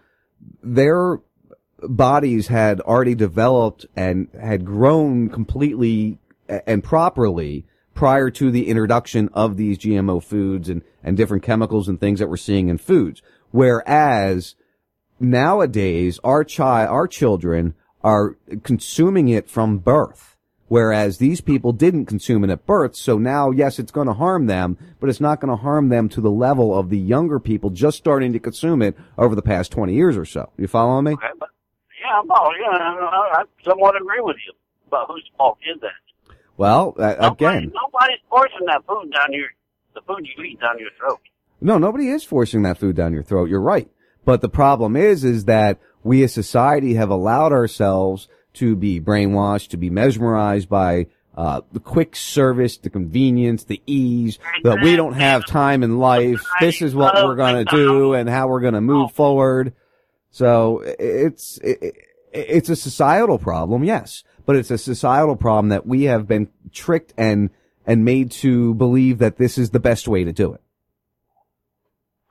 their 0.63 1.21
bodies 1.83 2.49
had 2.49 2.81
already 2.81 3.15
developed 3.15 3.87
and 3.97 4.29
had 4.41 4.65
grown 4.65 5.29
completely 5.29 6.19
and 6.67 6.83
properly 6.83 7.65
prior 7.95 8.31
to 8.31 8.51
the 8.51 8.69
introduction 8.69 9.29
of 9.33 9.57
these 9.57 9.79
GMO 9.79 10.23
foods 10.23 10.69
and, 10.69 10.83
and 11.03 11.17
different 11.17 11.43
chemicals 11.43 11.89
and 11.89 12.01
things 12.01 12.21
that 12.21 12.29
we're 12.29 12.37
seeing 12.37 12.69
in 12.69 12.79
foods. 12.79 13.23
Whereas 13.51 14.55
nowadays 15.21 16.19
our 16.25 16.45
child, 16.45 16.89
our 16.89 17.07
children 17.07 17.75
are 18.03 18.37
consuming 18.63 19.29
it 19.29 19.49
from 19.49 19.79
birth. 19.79 20.32
Whereas 20.73 21.19
these 21.19 21.43
people 21.43 21.75
didn't 21.75 22.07
consume 22.07 22.45
it 22.45 22.49
at 22.49 22.65
birth. 22.65 22.97
So 22.97 23.19
now, 23.19 23.51
yes, 23.51 23.79
it's 23.79 23.93
going 23.93 24.07
to 24.07 24.15
harm 24.15 24.47
them, 24.47 24.79
but 25.01 25.11
it's 25.11 25.21
not 25.21 25.39
going 25.39 25.51
to 25.51 25.63
harm 25.63 25.91
them 25.91 26.09
to 26.09 26.23
the 26.23 26.31
level 26.31 26.75
of 26.75 26.89
the 26.89 26.97
younger 26.97 27.39
people 27.39 27.69
just 27.69 27.99
starting 27.99 28.33
to 28.33 28.39
consume 28.39 28.81
it 28.81 28.97
over 29.19 29.35
the 29.35 29.43
past 29.43 29.71
20 29.71 29.93
years 29.93 30.17
or 30.17 30.25
so. 30.25 30.51
You 30.57 30.67
following 30.69 31.05
me? 31.05 31.13
Okay, 31.13 31.27
but 31.39 31.51
yeah, 32.03 32.23
well, 32.25 32.49
yeah, 32.59 32.71
I 32.71 33.33
I 33.35 33.45
somewhat 33.69 34.01
agree 34.01 34.23
with 34.23 34.39
you. 34.47 34.55
But 34.89 35.09
whose 35.09 35.31
fault 35.37 35.59
is 35.71 35.79
that? 35.83 36.35
Well, 36.57 36.95
uh, 36.99 37.17
again, 37.19 37.71
Nobody's 37.75 38.21
forcing 38.31 38.65
that 38.69 38.83
food 38.89 39.13
down 39.13 39.31
your, 39.35 39.49
the 39.95 40.01
food 40.07 40.27
you 40.39 40.43
eat 40.43 40.59
down 40.59 40.79
your 40.79 40.89
throat. 40.99 41.21
No, 41.61 41.77
nobody 41.77 42.09
is 42.09 42.25
forcing 42.25 42.63
that 42.63 42.79
food 42.79 42.97
down 42.97 43.13
your 43.13 43.23
throat. 43.23 43.51
You're 43.51 43.61
right. 43.61 43.91
But 44.25 44.41
the 44.41 44.49
problem 44.49 44.97
is, 44.97 45.23
is 45.23 45.45
that 45.45 45.81
we 46.03 46.25
as 46.25 46.33
society 46.33 46.95
have 46.95 47.11
allowed 47.11 47.53
ourselves 47.53 48.27
to 48.55 48.77
be 48.77 49.01
brainwashed, 49.01 49.69
to 49.69 49.77
be 49.77 49.91
mesmerized 49.91 50.69
by 50.69 51.07
uh, 51.37 51.63
the 51.73 51.81
quick 51.81 52.15
service, 52.15 52.77
the 52.77 52.91
convenience, 52.91 53.65
the 53.65 53.81
ease, 53.87 54.39
that 54.65 54.81
we 54.83 54.97
don't 54.97 55.15
have 55.15 55.47
time 55.47 55.83
in 55.83 55.99
life. 55.99 56.43
This 56.61 56.83
is 56.83 56.95
what 56.95 57.15
we're 57.25 57.37
going 57.37 57.65
to 57.65 57.71
do 57.71 58.13
and 58.15 58.29
how 58.29 58.49
we're 58.49 58.61
going 58.61 58.75
to 58.75 58.81
move 58.83 59.13
forward. 59.13 59.73
So 60.31 60.83
it's, 60.85 61.59
it, 61.59 61.79
it- 61.83 61.97
it's 62.35 62.71
a 62.71 62.77
societal 62.77 63.39
problem, 63.39 63.85
yes, 63.85 64.25
but 64.47 64.57
it's 64.57 64.71
a 64.71 64.79
societal 64.79 65.37
problem 65.37 65.69
that 65.69 65.87
we 65.87 66.05
have 66.05 66.27
been 66.27 66.49
tricked 66.73 67.13
and, 67.19 67.51
and 67.87 68.07
made 68.07 68.31
to 68.31 68.73
believe 68.73 69.19
that 69.19 69.37
this 69.37 69.59
is 69.59 69.69
the 69.69 69.81
best 69.81 70.09
way 70.09 70.25
to 70.25 70.33
do 70.33 70.55
it. 70.55 70.63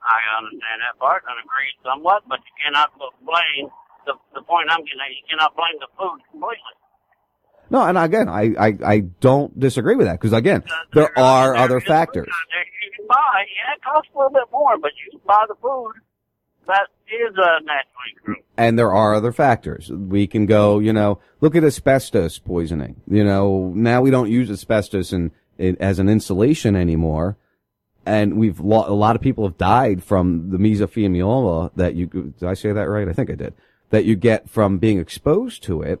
I 0.02 0.18
understand 0.42 0.80
that 0.82 0.98
part 0.98 1.22
and 1.28 1.38
agree 1.38 1.70
somewhat, 1.84 2.24
but 2.28 2.40
you 2.40 2.52
cannot 2.64 2.90
blame 3.24 3.70
the 4.06 4.14
the 4.34 4.42
point 4.42 4.68
I'm 4.70 4.84
getting 4.84 5.00
at. 5.00 5.10
You 5.10 5.24
cannot 5.28 5.54
blame 5.56 5.78
the 5.80 5.88
food 5.98 6.20
completely. 6.30 6.74
No, 7.70 7.84
and 7.84 7.96
again, 7.96 8.28
I, 8.28 8.52
I, 8.60 8.78
I 8.84 8.98
don't 9.20 9.58
disagree 9.58 9.94
with 9.96 10.06
that 10.06 10.20
because 10.20 10.34
again, 10.34 10.62
there 10.92 11.16
are 11.18 11.54
other 11.54 11.80
factors. 11.80 12.28
You 12.28 12.90
can 12.98 13.06
buy, 13.08 13.16
yeah, 13.16 13.74
it 13.74 13.82
costs 13.82 14.10
a 14.14 14.18
little 14.18 14.30
bit 14.32 14.44
more, 14.52 14.76
but 14.76 14.90
you 15.02 15.10
can 15.12 15.26
buy 15.26 15.42
the 15.48 15.54
food 15.54 15.92
that 16.66 16.88
is 17.08 17.34
uh, 17.38 17.60
naturally. 17.64 18.44
And 18.58 18.78
there 18.78 18.92
are 18.92 19.14
other 19.14 19.32
factors. 19.32 19.90
We 19.90 20.26
can 20.26 20.44
go, 20.44 20.80
you 20.80 20.92
know, 20.92 21.18
look 21.40 21.56
at 21.56 21.64
asbestos 21.64 22.38
poisoning. 22.38 23.00
You 23.06 23.24
know, 23.24 23.72
now 23.74 24.02
we 24.02 24.10
don't 24.10 24.30
use 24.30 24.50
asbestos 24.50 25.12
in, 25.14 25.30
in 25.56 25.76
as 25.80 25.98
an 25.98 26.10
insulation 26.10 26.76
anymore. 26.76 27.38
And 28.04 28.36
we've, 28.36 28.60
lo- 28.60 28.84
a 28.86 28.92
lot 28.92 29.16
of 29.16 29.22
people 29.22 29.46
have 29.46 29.56
died 29.56 30.02
from 30.04 30.50
the 30.50 30.58
mesothelioma 30.58 31.70
that 31.76 31.94
you, 31.94 32.06
did 32.06 32.42
I 32.46 32.54
say 32.54 32.72
that 32.72 32.88
right? 32.88 33.08
I 33.08 33.12
think 33.12 33.30
I 33.30 33.34
did. 33.34 33.54
That 33.92 34.04
you 34.04 34.16
get 34.16 34.50
from 34.50 34.78
being 34.78 34.98
exposed 34.98 35.62
to 35.62 35.80
it. 35.80 36.00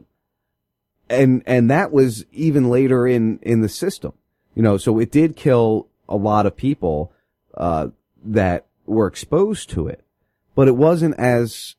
And, 1.08 1.42
and 1.46 1.70
that 1.70 1.92
was 1.92 2.26
even 2.32 2.68
later 2.68 3.06
in, 3.06 3.38
in 3.42 3.60
the 3.60 3.68
system. 3.68 4.14
You 4.54 4.62
know, 4.62 4.76
so 4.76 4.98
it 4.98 5.12
did 5.12 5.36
kill 5.36 5.88
a 6.08 6.16
lot 6.16 6.44
of 6.44 6.56
people, 6.56 7.12
uh, 7.56 7.88
that 8.24 8.66
were 8.86 9.06
exposed 9.06 9.70
to 9.70 9.86
it 9.86 10.02
but 10.54 10.68
it 10.68 10.76
wasn't 10.76 11.18
as 11.18 11.76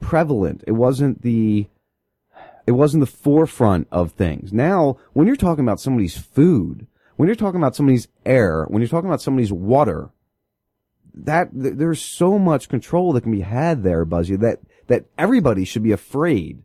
prevalent. 0.00 0.64
It 0.66 0.72
wasn't 0.72 1.22
the, 1.22 1.68
it 2.66 2.72
wasn't 2.72 3.02
the 3.02 3.06
forefront 3.06 3.88
of 3.90 4.12
things. 4.12 4.52
Now, 4.52 4.96
when 5.12 5.26
you're 5.26 5.36
talking 5.36 5.64
about 5.64 5.80
somebody's 5.80 6.16
food, 6.16 6.86
when 7.16 7.28
you're 7.28 7.36
talking 7.36 7.60
about 7.60 7.76
somebody's 7.76 8.08
air, 8.24 8.64
when 8.64 8.80
you're 8.80 8.88
talking 8.88 9.08
about 9.08 9.22
somebody's 9.22 9.52
water, 9.52 10.10
that, 11.14 11.52
th- 11.52 11.74
there's 11.76 12.02
so 12.02 12.38
much 12.38 12.68
control 12.68 13.12
that 13.12 13.20
can 13.20 13.32
be 13.32 13.40
had 13.40 13.82
there, 13.82 14.04
Buzzy, 14.04 14.36
that, 14.36 14.60
that 14.86 15.04
everybody 15.18 15.64
should 15.64 15.82
be 15.82 15.92
afraid 15.92 16.62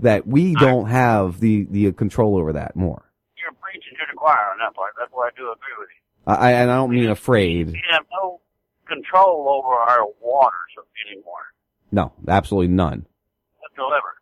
that 0.00 0.26
we 0.26 0.54
don't 0.54 0.86
have 0.88 1.40
the, 1.40 1.66
the 1.70 1.92
control 1.92 2.36
over 2.38 2.52
that 2.54 2.76
more. 2.76 3.02
You're 3.36 3.52
preaching 3.60 3.92
to 3.98 4.04
the 4.10 4.16
choir 4.16 4.50
on 4.52 4.58
that 4.58 4.74
part. 4.74 4.92
That's 4.98 5.10
why 5.12 5.28
I 5.28 5.30
do 5.36 5.50
agree 5.50 5.74
with 5.78 5.88
you. 5.90 6.02
I, 6.26 6.52
and 6.52 6.70
I 6.70 6.76
don't 6.76 6.90
mean 6.90 7.08
afraid. 7.10 7.68
We 7.72 7.82
have 7.90 8.04
no 8.12 8.40
control 8.86 9.48
over 9.48 9.74
our 9.74 10.06
waters 10.20 10.72
anymore 11.08 11.52
No, 11.92 12.12
absolutely 12.28 12.68
none. 12.72 13.06
whatsoever. 13.60 14.16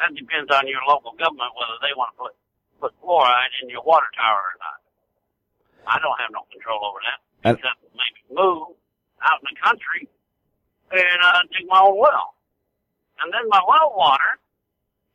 That 0.00 0.14
depends 0.14 0.50
on 0.52 0.66
your 0.68 0.80
local 0.88 1.12
government 1.18 1.52
whether 1.58 1.78
they 1.82 1.92
want 1.96 2.14
to 2.14 2.18
put 2.22 2.34
put 2.80 2.92
fluoride 3.02 3.50
in 3.62 3.68
your 3.68 3.82
water 3.82 4.06
tower 4.14 4.38
or 4.38 4.56
not. 4.62 4.78
I 5.90 5.98
don't 5.98 6.14
have 6.22 6.30
no 6.30 6.46
control 6.54 6.78
over 6.86 7.00
that. 7.02 7.18
Except 7.58 7.78
maybe 7.94 8.20
move 8.30 8.76
out 9.22 9.42
in 9.42 9.46
the 9.50 9.58
country 9.58 10.06
and 10.94 11.18
uh, 11.22 11.42
dig 11.50 11.66
my 11.66 11.80
own 11.82 11.98
well. 11.98 12.37
And 13.22 13.32
then 13.32 13.48
my 13.48 13.60
well 13.66 13.94
water 13.96 14.38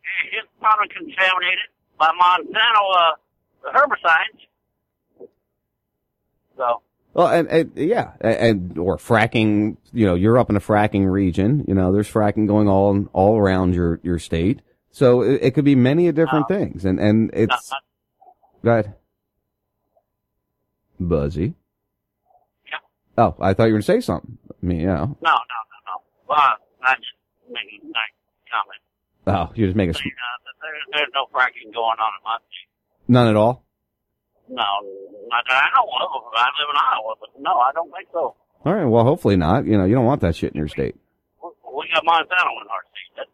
eh, 0.03 0.37
is 0.37 0.47
probably 0.59 0.87
contaminated 0.89 1.69
by 1.97 2.09
Monsanto 2.19 2.85
uh, 2.97 3.71
herbicides. 3.71 5.27
So 6.57 6.81
Well, 7.13 7.27
and, 7.27 7.47
and 7.47 7.71
yeah, 7.75 8.13
and, 8.21 8.35
and 8.35 8.77
or 8.77 8.97
fracking. 8.97 9.77
You 9.91 10.05
know, 10.05 10.15
you're 10.15 10.37
up 10.37 10.49
in 10.49 10.55
a 10.55 10.59
fracking 10.59 11.09
region. 11.09 11.65
You 11.67 11.73
know, 11.73 11.91
there's 11.91 12.11
fracking 12.11 12.47
going 12.47 12.67
all 12.67 13.07
all 13.13 13.37
around 13.37 13.73
your 13.75 13.99
your 14.03 14.19
state. 14.19 14.61
So 14.91 15.21
it, 15.21 15.39
it 15.41 15.51
could 15.51 15.65
be 15.65 15.75
many 15.75 16.07
of 16.07 16.15
different 16.15 16.47
things, 16.47 16.85
and 16.85 16.99
and 16.99 17.31
it's. 17.33 17.71
Go 18.63 18.71
ahead. 18.71 18.93
Buzzy. 20.99 21.55
Oh, 23.17 23.35
I 23.39 23.53
thought 23.53 23.65
you 23.65 23.73
were 23.73 23.79
going 23.79 23.81
to 23.81 23.85
say 23.85 24.01
something. 24.01 24.37
I 24.49 24.65
mean, 24.65 24.79
yeah. 24.79 24.95
no, 24.97 25.05
no, 25.21 25.29
no, 25.29 25.31
no. 25.85 26.01
Well, 26.27 26.39
I 26.81 26.95
just 26.95 27.12
making 27.53 27.79
a 27.85 27.91
nice 27.93 28.15
comment. 28.49 28.81
Oh, 29.25 29.53
you're 29.55 29.67
just 29.67 29.77
make 29.77 29.89
a 29.89 29.95
Uh, 29.95 30.01
there's, 30.01 30.83
there's 30.91 31.13
no 31.13 31.25
fracking 31.31 31.71
going 31.73 31.99
on 32.01 32.11
in 32.17 32.23
my 32.25 32.37
state. 32.43 32.67
none 33.07 33.27
at 33.29 33.35
all. 33.35 33.63
No, 34.49 34.63
not 35.31 35.43
that 35.47 35.63
I 35.63 35.67
know 35.75 35.87
of. 35.87 36.23
I 36.35 36.47
live 36.59 36.69
in 36.69 36.77
Iowa, 36.77 37.13
but 37.19 37.29
no, 37.39 37.53
I 37.55 37.71
don't 37.73 37.91
think 37.95 38.09
so. 38.11 38.35
All 38.65 38.73
right. 38.73 38.85
Well, 38.85 39.03
hopefully 39.03 39.35
not. 39.37 39.65
You 39.65 39.77
know, 39.77 39.85
you 39.85 39.95
don't 39.95 40.05
want 40.05 40.21
that 40.21 40.35
shit 40.35 40.51
in 40.51 40.57
your 40.57 40.67
state. 40.67 40.95
We 41.41 41.49
we 41.75 41.89
got 41.93 42.03
Monsanto 42.03 42.51
in 42.61 42.67
our 42.67 42.83
state. 42.91 43.27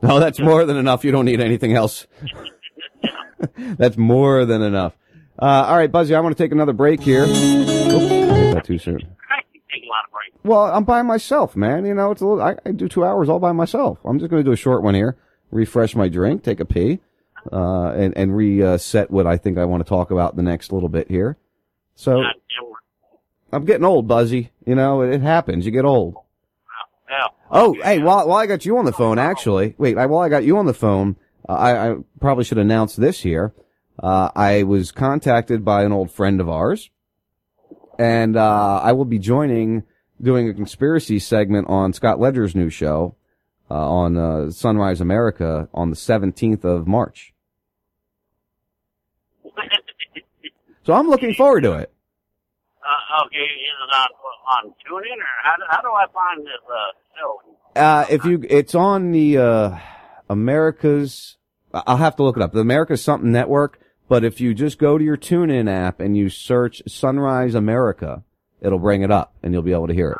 That, 0.00 0.08
No, 0.08 0.20
that's 0.20 0.38
more 0.38 0.64
than 0.66 0.76
enough. 0.76 1.04
You 1.04 1.12
don't 1.12 1.24
need 1.24 1.40
anything 1.40 1.74
else. 1.74 2.06
that's 3.78 3.96
more 3.96 4.44
than 4.44 4.62
enough. 4.62 4.94
Uh, 5.38 5.66
all 5.68 5.76
right, 5.76 5.90
Buzzy, 5.92 6.14
I 6.14 6.20
want 6.20 6.36
to 6.36 6.42
take 6.42 6.52
another 6.52 6.72
break 6.72 7.00
here. 7.02 7.24
Oop, 7.24 7.30
I 7.32 8.34
did 8.40 8.56
that 8.56 8.64
too 8.64 8.78
soon. 8.78 8.96
I 9.30 9.40
take 9.72 9.84
a 9.84 9.88
lot 9.88 10.04
of 10.06 10.12
breaks. 10.12 10.34
Well, 10.46 10.66
I'm 10.66 10.84
by 10.84 11.02
myself, 11.02 11.56
man. 11.56 11.84
You 11.84 11.94
know, 11.94 12.12
it's 12.12 12.20
a 12.20 12.26
little, 12.26 12.42
I, 12.42 12.56
I 12.64 12.70
do 12.70 12.88
two 12.88 13.04
hours 13.04 13.28
all 13.28 13.40
by 13.40 13.52
myself. 13.52 13.98
I'm 14.04 14.18
just 14.18 14.30
going 14.30 14.42
to 14.42 14.48
do 14.48 14.52
a 14.52 14.56
short 14.56 14.82
one 14.82 14.94
here, 14.94 15.16
refresh 15.50 15.96
my 15.96 16.08
drink, 16.08 16.44
take 16.44 16.60
a 16.60 16.64
pee, 16.64 17.00
uh, 17.52 17.90
and, 17.90 18.16
and 18.16 18.36
reset 18.36 19.10
what 19.10 19.26
I 19.26 19.36
think 19.36 19.58
I 19.58 19.64
want 19.64 19.84
to 19.84 19.88
talk 19.88 20.10
about 20.10 20.36
the 20.36 20.42
next 20.42 20.72
little 20.72 20.88
bit 20.88 21.08
here. 21.10 21.36
So, 21.96 22.22
I'm 23.52 23.64
getting 23.64 23.84
old, 23.84 24.06
Buzzy. 24.06 24.52
You 24.64 24.74
know, 24.74 25.02
it, 25.02 25.14
it 25.14 25.20
happens. 25.20 25.66
You 25.66 25.72
get 25.72 25.84
old. 25.84 26.14
Yeah. 27.08 27.28
Oh, 27.50 27.74
hey, 27.82 28.00
while, 28.00 28.28
while 28.28 28.38
I 28.38 28.46
got 28.46 28.64
you 28.64 28.78
on 28.78 28.84
the 28.84 28.92
phone, 28.92 29.18
actually, 29.18 29.74
wait, 29.78 29.96
I, 29.96 30.06
while 30.06 30.22
I 30.22 30.28
got 30.28 30.44
you 30.44 30.58
on 30.58 30.66
the 30.66 30.74
phone, 30.74 31.16
uh, 31.48 31.52
I, 31.52 31.90
I 31.90 31.96
probably 32.20 32.44
should 32.44 32.58
announce 32.58 32.96
this 32.96 33.20
here. 33.20 33.52
Uh, 34.00 34.30
I 34.34 34.64
was 34.64 34.92
contacted 34.92 35.64
by 35.64 35.84
an 35.84 35.92
old 35.92 36.10
friend 36.10 36.40
of 36.40 36.48
ours, 36.48 36.90
and 37.98 38.36
uh, 38.36 38.80
I 38.82 38.92
will 38.92 39.04
be 39.04 39.18
joining, 39.18 39.84
doing 40.20 40.48
a 40.48 40.54
conspiracy 40.54 41.18
segment 41.18 41.68
on 41.68 41.92
Scott 41.92 42.18
Ledger's 42.18 42.54
new 42.54 42.70
show 42.70 43.14
uh, 43.70 43.74
on 43.74 44.16
uh, 44.16 44.50
Sunrise 44.50 45.00
America 45.00 45.68
on 45.74 45.90
the 45.90 45.96
17th 45.96 46.64
of 46.64 46.86
March. 46.86 47.32
So 50.84 50.92
I'm 50.92 51.08
looking 51.08 51.34
forward 51.34 51.62
to 51.62 51.72
it. 51.72 51.92
Uh, 52.80 53.26
okay, 53.26 53.38
is 53.38 53.42
it 53.42 53.96
on 53.96 54.08
on 54.46 54.72
TuneIn 54.88 55.18
or 55.18 55.36
how 55.42 55.56
do, 55.56 55.62
how 55.68 55.82
do 55.82 55.88
I 55.88 56.06
find 56.12 56.46
this 56.46 56.52
uh, 56.70 56.92
show? 57.18 57.40
Uh, 57.74 58.06
if 58.08 58.24
you, 58.24 58.44
it's 58.48 58.74
on 58.74 59.10
the, 59.10 59.38
uh, 59.38 59.78
America's, 60.30 61.36
I'll 61.74 61.96
have 61.96 62.16
to 62.16 62.22
look 62.22 62.36
it 62.36 62.42
up. 62.42 62.52
The 62.52 62.60
America's 62.60 63.02
Something 63.02 63.32
Network. 63.32 63.80
But 64.08 64.22
if 64.22 64.40
you 64.40 64.54
just 64.54 64.78
go 64.78 64.98
to 64.98 65.04
your 65.04 65.16
TuneIn 65.16 65.68
app 65.68 65.98
and 65.98 66.16
you 66.16 66.28
search 66.28 66.80
Sunrise 66.86 67.56
America, 67.56 68.22
it'll 68.66 68.80
bring 68.80 69.02
it 69.02 69.10
up 69.12 69.32
and 69.42 69.54
you'll 69.54 69.62
be 69.62 69.72
able 69.72 69.86
to 69.86 69.94
hear 69.94 70.10
it. 70.10 70.18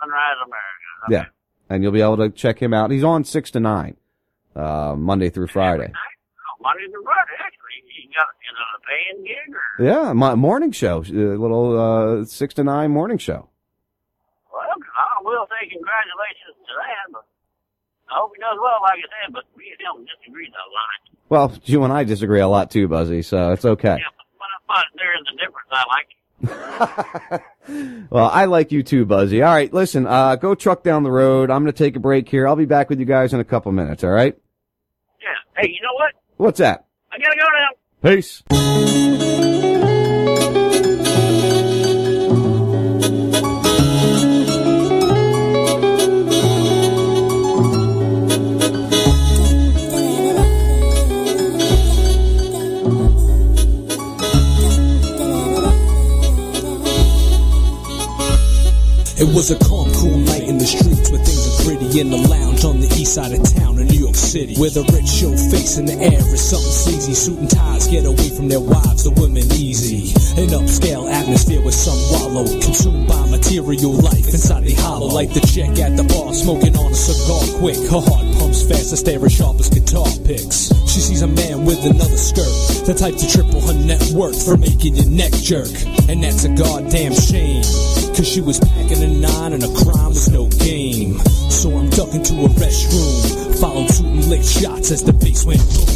Sunrise 0.00 0.36
America. 0.44 1.08
Yeah. 1.10 1.24
And 1.70 1.82
you'll 1.82 1.92
be 1.92 2.02
able 2.02 2.16
to 2.18 2.28
check 2.30 2.60
him 2.60 2.74
out. 2.74 2.90
He's 2.90 3.04
on 3.04 3.24
6 3.24 3.50
to 3.52 3.60
9, 3.60 3.96
uh, 4.56 4.94
Monday 4.98 5.30
through 5.30 5.46
Friday. 5.48 5.92
Oh, 5.92 6.62
Monday 6.62 6.90
through 6.90 7.04
Friday, 7.04 7.38
actually. 7.38 7.76
You 8.02 8.10
got 8.14 8.26
a 8.26 8.80
paying 8.88 9.24
gig 9.24 9.54
or? 9.54 9.84
Yeah, 9.84 10.12
my 10.12 10.34
morning 10.34 10.72
show, 10.72 10.98
a 10.98 11.38
little, 11.38 12.20
uh, 12.22 12.24
6 12.24 12.54
to 12.54 12.64
9 12.64 12.90
morning 12.90 13.18
show. 13.18 13.48
Well, 14.52 14.62
I 14.64 15.22
will 15.22 15.46
say 15.46 15.68
congratulations 15.68 16.56
to 16.66 16.72
that, 16.74 17.12
but 17.12 17.24
I 18.10 18.14
hope 18.18 18.32
he 18.34 18.40
does 18.40 18.58
well, 18.60 18.80
like 18.82 18.98
I 18.98 19.26
said, 19.26 19.34
but 19.34 19.44
me 19.56 19.66
and 19.70 20.00
him 20.00 20.06
disagree 20.18 20.48
a 20.48 20.50
lot. 20.50 20.98
Well, 21.28 21.52
you 21.64 21.84
and 21.84 21.92
I 21.92 22.04
disagree 22.04 22.40
a 22.40 22.48
lot 22.48 22.70
too, 22.70 22.88
Buzzy, 22.88 23.22
so 23.22 23.52
it's 23.52 23.64
okay. 23.66 23.98
But, 24.38 24.48
but 24.66 24.84
there 24.96 25.12
is 25.14 25.26
a 25.28 25.36
difference. 25.36 25.68
I 25.70 25.84
like 25.92 26.08
Well, 28.10 28.30
I 28.32 28.46
like 28.46 28.72
you 28.72 28.82
too, 28.82 29.04
Buzzy. 29.04 29.42
All 29.42 29.52
right, 29.52 29.72
listen, 29.72 30.06
uh, 30.06 30.36
go 30.36 30.54
truck 30.54 30.82
down 30.82 31.02
the 31.02 31.10
road. 31.10 31.50
I'm 31.50 31.62
going 31.62 31.72
to 31.72 31.84
take 31.84 31.96
a 31.96 32.00
break 32.00 32.28
here. 32.28 32.48
I'll 32.48 32.56
be 32.56 32.64
back 32.64 32.88
with 32.88 32.98
you 32.98 33.04
guys 33.04 33.34
in 33.34 33.40
a 33.40 33.44
couple 33.44 33.70
minutes, 33.72 34.02
all 34.02 34.10
right? 34.10 34.36
Yeah. 35.20 35.62
Hey, 35.62 35.68
you 35.70 35.80
know 35.82 35.92
what? 35.94 36.12
What's 36.36 36.58
that? 36.58 36.86
I 37.12 37.18
gotta 37.18 37.36
go 37.36 37.44
now. 37.44 38.14
Peace. 38.14 39.57
It 59.20 59.26
was 59.34 59.50
a 59.50 59.58
calm, 59.58 59.92
cool 59.94 60.16
night 60.16 60.44
in 60.44 60.58
the 60.58 60.64
streets 60.64 61.10
where 61.10 61.18
things 61.18 61.60
are 61.60 61.64
gritty 61.64 61.98
in 61.98 62.10
the 62.10 62.18
lounge 62.18 62.64
on 62.64 62.78
the 62.78 62.86
east 62.94 63.14
side 63.14 63.32
of 63.32 63.42
town. 63.52 63.80
In 63.80 63.88
New 63.88 63.98
York 63.98 64.07
City. 64.18 64.56
Where 64.58 64.70
the 64.70 64.82
rich 64.92 65.06
show 65.06 65.30
face 65.30 65.78
in 65.78 65.86
the 65.86 65.94
air 65.94 66.20
is 66.34 66.42
something 66.42 66.74
sleazy. 66.74 67.14
Suit 67.14 67.38
and 67.38 67.50
ties 67.50 67.86
get 67.86 68.04
away 68.04 68.28
from 68.34 68.48
their 68.48 68.60
wives, 68.60 69.04
the 69.04 69.14
women 69.14 69.46
easy. 69.54 70.10
An 70.40 70.50
upscale 70.50 71.10
atmosphere 71.10 71.62
where 71.62 71.72
some 71.72 71.98
wallow, 72.10 72.44
consumed 72.60 73.06
by 73.06 73.22
material 73.30 73.92
life 73.92 74.26
inside 74.28 74.64
the 74.64 74.74
hollow. 74.74 75.06
Like 75.06 75.32
the 75.32 75.40
chick 75.46 75.78
at 75.78 75.96
the 75.96 76.04
bar 76.04 76.34
smoking 76.34 76.76
on 76.76 76.90
a 76.90 76.98
cigar 76.98 77.40
quick. 77.62 77.78
Her 77.86 78.02
heart 78.02 78.26
pumps 78.36 78.66
fast, 78.66 78.90
her 78.90 78.98
stare 78.98 79.24
as 79.24 79.32
sharp 79.32 79.60
as 79.60 79.70
guitar 79.70 80.10
picks. 80.26 80.74
She 80.90 81.00
sees 81.00 81.22
a 81.22 81.30
man 81.30 81.64
with 81.64 81.78
another 81.86 82.18
skirt, 82.18 82.50
the 82.86 82.94
type 82.94 83.16
to 83.16 83.26
triple 83.30 83.60
her 83.62 83.74
net 83.74 84.02
worth 84.10 84.44
for 84.44 84.56
making 84.56 84.96
your 84.96 85.08
neck 85.08 85.32
jerk. 85.32 85.70
And 86.10 86.22
that's 86.24 86.44
a 86.44 86.50
goddamn 86.50 87.14
shame. 87.14 87.62
Cause 88.18 88.26
she 88.26 88.40
was 88.40 88.58
packing 88.58 89.02
a 89.02 89.08
nine 89.08 89.52
and 89.52 89.62
a 89.62 89.72
crime 89.78 90.10
was 90.10 90.28
no 90.28 90.48
game. 90.58 91.18
So 91.50 91.70
I'm 91.70 91.88
ducking 91.90 92.22
to 92.24 92.34
a 92.44 92.48
restroom. 92.58 93.60
Followed 93.60 93.90
suit 93.90 94.07
and 94.08 94.24
licked 94.28 94.44
shots 94.44 94.90
as 94.90 95.02
the 95.02 95.12
bass 95.12 95.44
went 95.44 95.60
boom. 95.60 95.86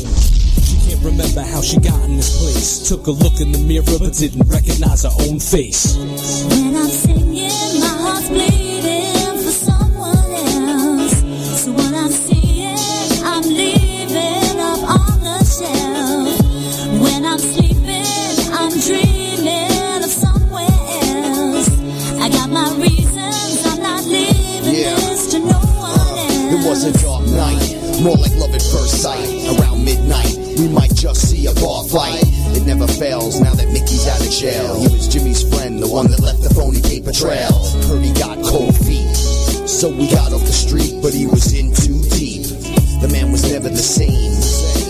She 0.63 0.77
can't 0.91 1.05
remember 1.05 1.43
how 1.43 1.61
she 1.63 1.79
got 1.79 2.01
in 2.05 2.17
this 2.17 2.39
place. 2.39 2.89
Took 2.89 3.07
a 3.07 3.11
look 3.11 3.41
in 3.41 3.53
the 3.53 3.59
mirror 3.59 3.85
but 3.99 4.15
didn't 4.15 4.49
recognize 4.49 5.03
her 5.05 5.15
own 5.29 5.39
face. 5.41 5.97
When 5.97 6.77
I'm 6.77 6.89
singing, 6.89 7.81
my 7.81 7.95
heart's 8.05 8.29
bleeding 8.29 9.39
for 9.45 9.53
someone 9.53 10.17
else. 10.17 11.17
So 11.65 11.73
what 11.73 11.95
I'm 11.95 12.11
seeing, 12.11 12.77
I'm 13.25 13.43
leaving 13.43 14.61
up 14.61 14.83
on 14.97 15.21
the 15.21 15.39
shelf. 15.45 16.41
When 17.03 17.25
I'm 17.25 17.39
sleeping, 17.39 18.53
I'm 18.53 18.73
dreaming 18.81 20.05
of 20.05 20.11
somewhere 20.11 20.69
else. 20.69 21.69
I 22.21 22.29
got 22.29 22.51
my 22.51 22.69
reasons, 22.77 23.67
I'm 23.67 23.81
not 23.83 24.05
leaving 24.05 24.75
Yeah. 24.75 24.95
this 24.97 25.31
to 25.33 25.39
no 25.39 25.59
one 25.81 25.99
else. 25.99 26.53
It 26.55 26.69
was 26.69 26.85
a 26.85 26.93
dark 27.03 27.25
night, 27.27 27.72
more 28.03 28.17
like 28.17 28.35
love 28.35 28.53
at 28.55 28.63
first 28.63 29.01
sight. 29.01 29.31
Around 29.55 29.85
midnight, 29.85 30.35
we 30.59 30.69
might 30.69 30.95
just 30.95 31.31
see 31.31 31.47
a 31.47 31.55
bar 31.55 31.85
fight. 31.85 32.19
It 32.59 32.67
never 32.67 32.87
fails 32.87 33.41
now 33.41 33.55
that 33.55 33.69
Mickey's 33.69 34.07
out 34.09 34.21
of 34.21 34.31
jail. 34.31 34.75
He 34.81 34.89
was 34.89 35.07
Jimmy's 35.09 35.43
friend, 35.43 35.81
the 35.81 35.89
one 35.89 36.11
that 36.11 36.21
left 36.21 36.43
the 36.43 36.51
phony 36.53 36.83
paper 36.83 37.13
trail. 37.13 37.55
He 38.03 38.13
got 38.13 38.43
cold 38.45 38.77
feet, 38.77 39.15
so 39.71 39.89
we 39.89 40.11
got 40.11 40.33
off 40.33 40.43
the 40.43 40.53
street, 40.53 40.99
but 41.01 41.15
he 41.15 41.27
was 41.27 41.55
in 41.55 41.73
too 41.73 42.03
deep. 42.11 42.43
The 43.01 43.09
man 43.11 43.31
was 43.31 43.51
never 43.51 43.69
the 43.69 43.77
same. 43.79 44.35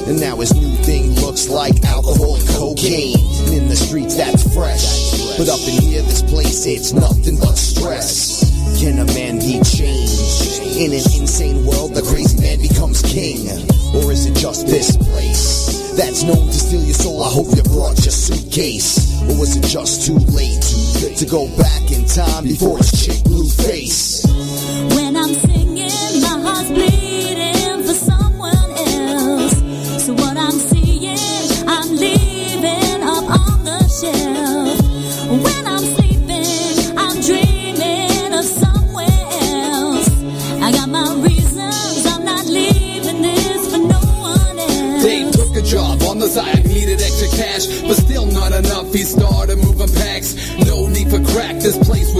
And 0.08 0.18
now 0.20 0.36
his 0.36 0.52
new 0.54 0.74
thing 0.82 1.12
looks 1.20 1.48
like 1.48 1.84
alcohol 1.84 2.36
and 2.36 2.48
cocaine. 2.56 3.16
And 3.46 3.54
in 3.54 3.68
the 3.68 3.76
streets, 3.76 4.16
that's 4.16 4.42
fresh. 4.52 5.36
But 5.38 5.48
up 5.48 5.60
in 5.68 5.80
here, 5.80 6.02
this 6.02 6.22
place, 6.22 6.66
it's 6.66 6.92
nothing 6.92 7.36
but 7.36 7.56
stress. 7.56 8.42
Can 8.80 8.98
a 8.98 9.06
man 9.14 9.38
be 9.38 9.60
changed? 9.62 10.51
In 10.72 10.90
an 10.92 11.04
insane 11.20 11.66
world, 11.66 11.94
the 11.94 12.02
crazy 12.02 12.40
man 12.40 12.58
becomes 12.60 13.02
king. 13.02 13.46
Or 13.94 14.10
is 14.10 14.24
it 14.26 14.34
just 14.34 14.66
this 14.66 14.96
place 14.96 15.92
that's 15.96 16.22
known 16.22 16.46
to 16.46 16.52
steal 16.52 16.82
your 16.82 16.94
soul? 16.94 17.22
I 17.22 17.28
hope 17.28 17.54
you 17.54 17.62
brought 17.62 17.98
your 18.04 18.12
suitcase. 18.12 19.20
Or 19.22 19.38
was 19.38 19.54
it 19.56 19.64
just 19.64 20.06
too 20.06 20.16
late 20.32 20.62
to 21.18 21.26
go 21.26 21.46
back 21.58 21.92
in 21.92 22.06
time 22.06 22.44
before 22.44 22.78
his 22.78 22.90
chick 22.90 23.22
blue 23.24 23.48
face? 23.48 24.24
When 24.96 25.14
I'm 25.14 25.34
singing, 25.34 26.22
my 26.22 26.40
heart's 26.40 26.70
bleeding 26.70 27.11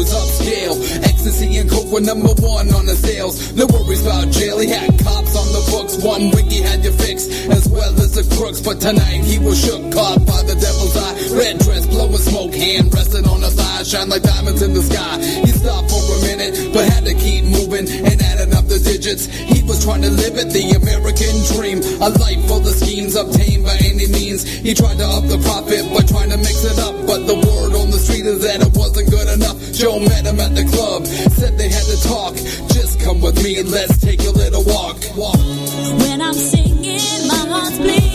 was 0.02 0.14
upscale. 0.14 0.74
Ecstasy 1.04 1.56
and 1.58 1.70
coke 1.70 1.90
were 1.90 2.00
number 2.00 2.34
one 2.42 2.72
on 2.74 2.86
the 2.86 2.94
sales. 2.94 3.52
No 3.54 3.66
worries 3.66 4.02
about 4.02 4.30
jail, 4.30 4.58
he 4.58 4.68
had 4.68 4.90
cops 4.98 5.34
on 5.38 5.46
the 5.54 5.62
books. 5.70 6.02
One 6.02 6.30
week 6.34 6.50
had 6.66 6.82
you 6.84 6.92
fixed, 6.92 7.30
as 7.50 7.68
well 7.68 7.94
as 8.02 8.14
the 8.14 8.24
crooks. 8.36 8.60
But 8.60 8.80
tonight 8.80 9.22
he 9.22 9.38
was 9.38 9.62
shook, 9.62 9.92
caught 9.92 10.26
by 10.26 10.42
the 10.42 10.58
devil's 10.58 10.96
eye. 10.96 11.14
Red 11.38 11.58
dress, 11.60 11.86
blowing 11.86 12.18
smoke, 12.18 12.54
hand 12.54 12.92
rested 12.92 13.26
on 13.26 13.40
the 13.40 13.50
thigh, 13.50 13.82
shine 13.84 14.08
like 14.08 14.22
diamonds 14.22 14.62
in 14.62 14.74
the 14.74 14.82
sky. 14.82 15.22
He 15.46 15.52
stopped 15.54 15.90
for 15.90 16.02
a 16.02 16.20
minute, 16.26 16.74
but 16.74 16.84
had 16.90 17.04
to 17.06 17.14
keep 17.14 17.44
moving 17.44 17.86
and 17.86 18.18
adding 18.22 18.54
up 18.54 18.66
the 18.66 18.78
digits. 18.82 19.26
He 19.26 19.62
was 19.62 19.84
trying 19.84 20.02
to 20.02 20.10
live 20.10 20.34
it, 20.34 20.50
the 20.50 20.74
American 20.82 21.34
dream. 21.54 21.78
A 22.02 22.10
life 22.10 22.42
full 22.50 22.66
of 22.66 22.74
schemes 22.74 23.14
obtained 23.14 23.64
by 23.64 23.78
any 23.86 24.10
means. 24.10 24.42
He 24.42 24.74
tried 24.74 24.98
to 24.98 25.06
up 25.06 25.24
the 25.30 25.38
profit 25.38 25.86
by 25.94 26.02
trying 26.02 26.30
to 26.30 26.38
mix 26.38 26.64
it 26.64 26.78
up, 26.82 26.94
but 27.06 27.26
the 27.30 27.38
word 27.38 27.78
on 27.78 27.90
the 27.90 27.98
street 27.98 28.26
is 28.26 28.42
that 28.42 28.58
it 28.58 28.72
wasn't 28.74 29.10
good 29.10 29.28
enough. 29.30 29.51
Joe 29.82 29.98
met 29.98 30.24
him 30.24 30.38
at 30.38 30.54
the 30.54 30.62
club, 30.62 31.04
said 31.06 31.58
they 31.58 31.68
had 31.68 31.82
to 31.82 32.00
talk. 32.06 32.36
Just 32.70 33.00
come 33.00 33.20
with 33.20 33.42
me 33.42 33.58
and 33.58 33.68
let's 33.68 33.98
take 33.98 34.20
a 34.20 34.30
little 34.30 34.62
walk. 34.62 34.96
Walk. 35.16 35.34
When 35.34 36.22
I'm 36.22 36.34
singing, 36.34 37.26
my 37.26 37.34
heart's 37.34 37.78
bleeding 37.78 38.11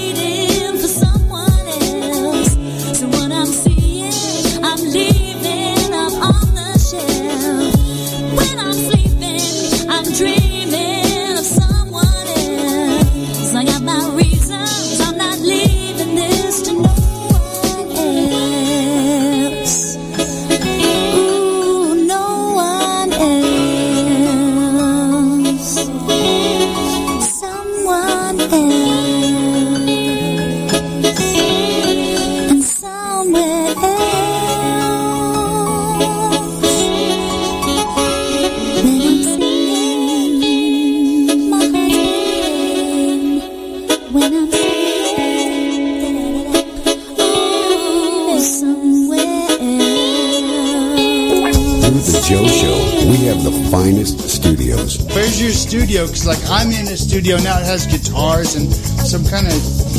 in 57.30 57.40
a 57.40 57.44
now. 57.44 57.60
It 57.60 57.66
has 57.66 57.88
guitars 57.88 58.56
and 58.56 58.72
some 58.72 59.24
kind 59.26 59.48
of 59.48 59.54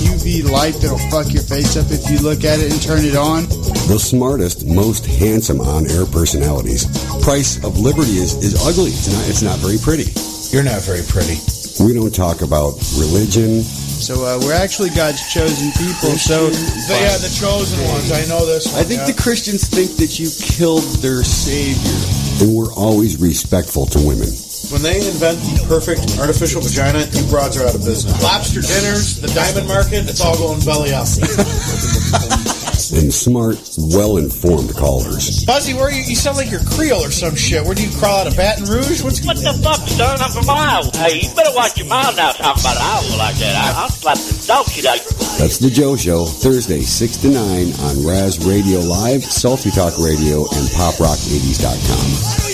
UV 0.09 0.49
light 0.49 0.75
that'll 0.81 0.99
fuck 1.13 1.33
your 1.33 1.43
face 1.43 1.77
up 1.77 1.91
if 1.91 2.09
you 2.11 2.19
look 2.25 2.45
at 2.45 2.59
it 2.59 2.73
and 2.73 2.81
turn 2.81 3.05
it 3.05 3.17
on. 3.17 3.45
The 3.89 3.99
smartest, 4.01 4.67
most 4.67 5.05
handsome 5.05 5.61
on-air 5.61 6.07
personalities. 6.07 6.87
Price 7.23 7.63
of 7.65 7.79
Liberty 7.79 8.17
is, 8.19 8.37
is 8.41 8.57
ugly. 8.65 8.93
It's 8.93 9.13
not, 9.13 9.29
it's 9.29 9.43
not 9.43 9.59
very 9.61 9.77
pretty. 9.79 10.09
You're 10.55 10.65
not 10.65 10.81
very 10.83 11.05
pretty. 11.05 11.37
We 11.85 11.93
don't 11.93 12.15
talk 12.15 12.41
about 12.41 12.81
religion. 12.97 13.61
So 13.63 14.25
uh, 14.25 14.41
we're 14.41 14.57
actually 14.57 14.91
God's 14.91 15.21
chosen 15.33 15.71
people. 15.77 16.17
So 16.17 16.49
The- 16.49 16.97
yeah, 16.97 17.19
the 17.19 17.29
chosen 17.29 17.79
ones. 17.93 18.11
I 18.13 18.25
know 18.27 18.47
this 18.47 18.73
one. 18.73 18.81
I 18.81 18.85
think 18.85 19.01
yeah. 19.05 19.13
the 19.13 19.21
Christians 19.21 19.69
think 19.69 19.97
that 20.01 20.19
you 20.19 20.31
killed 20.41 20.87
their 21.05 21.23
savior. 21.23 21.99
And 22.41 22.55
we're 22.57 22.73
always 22.73 23.19
respectful 23.21 23.87
to 23.87 23.99
women. 24.01 24.31
When 24.71 24.83
they 24.83 25.01
invent 25.01 25.41
the 25.41 25.65
perfect 25.67 26.19
artificial 26.21 26.61
vagina, 26.61 27.09
you 27.13 27.25
broads 27.29 27.57
are 27.57 27.67
out 27.67 27.75
of 27.75 27.85
business. 27.85 28.13
Lobster 28.23 28.61
dinners, 28.61 29.21
the 29.21 29.29
diamond 29.29 29.67
market, 29.67 30.09
it's 30.09 30.21
all 30.21 30.37
going 30.37 30.61
belly 30.65 30.93
up. 30.93 31.09
And 32.89 33.13
smart, 33.13 33.59
well-informed 33.77 34.75
callers. 34.75 35.45
Buzzy, 35.45 35.75
where 35.75 35.89
are 35.89 35.91
you, 35.91 36.03
you 36.05 36.17
sound 36.17 36.39
like 36.39 36.51
you're 36.51 36.65
Creole 36.65 37.05
or 37.05 37.11
some 37.11 37.35
shit. 37.37 37.63
Where 37.63 37.75
do 37.75 37.85
you 37.85 37.95
crawl 37.99 38.21
out 38.21 38.27
of 38.27 38.35
Baton 38.37 38.65
Rouge? 38.65 39.03
What's 39.03 39.21
What 39.27 39.37
the 39.37 39.53
fuck, 39.63 39.87
son? 39.89 40.17
I'm 40.19 40.31
from 40.31 40.49
Iowa. 40.49 40.91
Hey, 40.97 41.21
you 41.21 41.29
better 41.35 41.55
watch 41.55 41.77
your 41.77 41.87
mouth 41.87 42.17
now 42.17 42.33
talking 42.33 42.63
about 42.63 42.79
Iowa 42.81 43.17
like 43.19 43.37
that. 43.37 43.57
I, 43.57 43.83
I'll 43.83 43.91
slap 43.91 44.17
the 44.17 44.47
dog 44.47 44.67
shit 44.69 44.87
out 44.87 44.97
your 45.05 45.13
That's 45.37 45.59
the 45.59 45.69
Joe 45.69 45.97
Show, 45.97 46.25
Thursday, 46.25 46.81
6 46.81 47.17
to 47.19 47.29
9 47.29 47.37
on 47.37 48.07
Raz 48.07 48.39
Radio 48.47 48.81
Live, 48.81 49.23
Salty 49.23 49.71
Talk 49.71 49.99
Radio, 49.99 50.49
and 50.49 50.65
PopRock80s.com. 50.73 52.48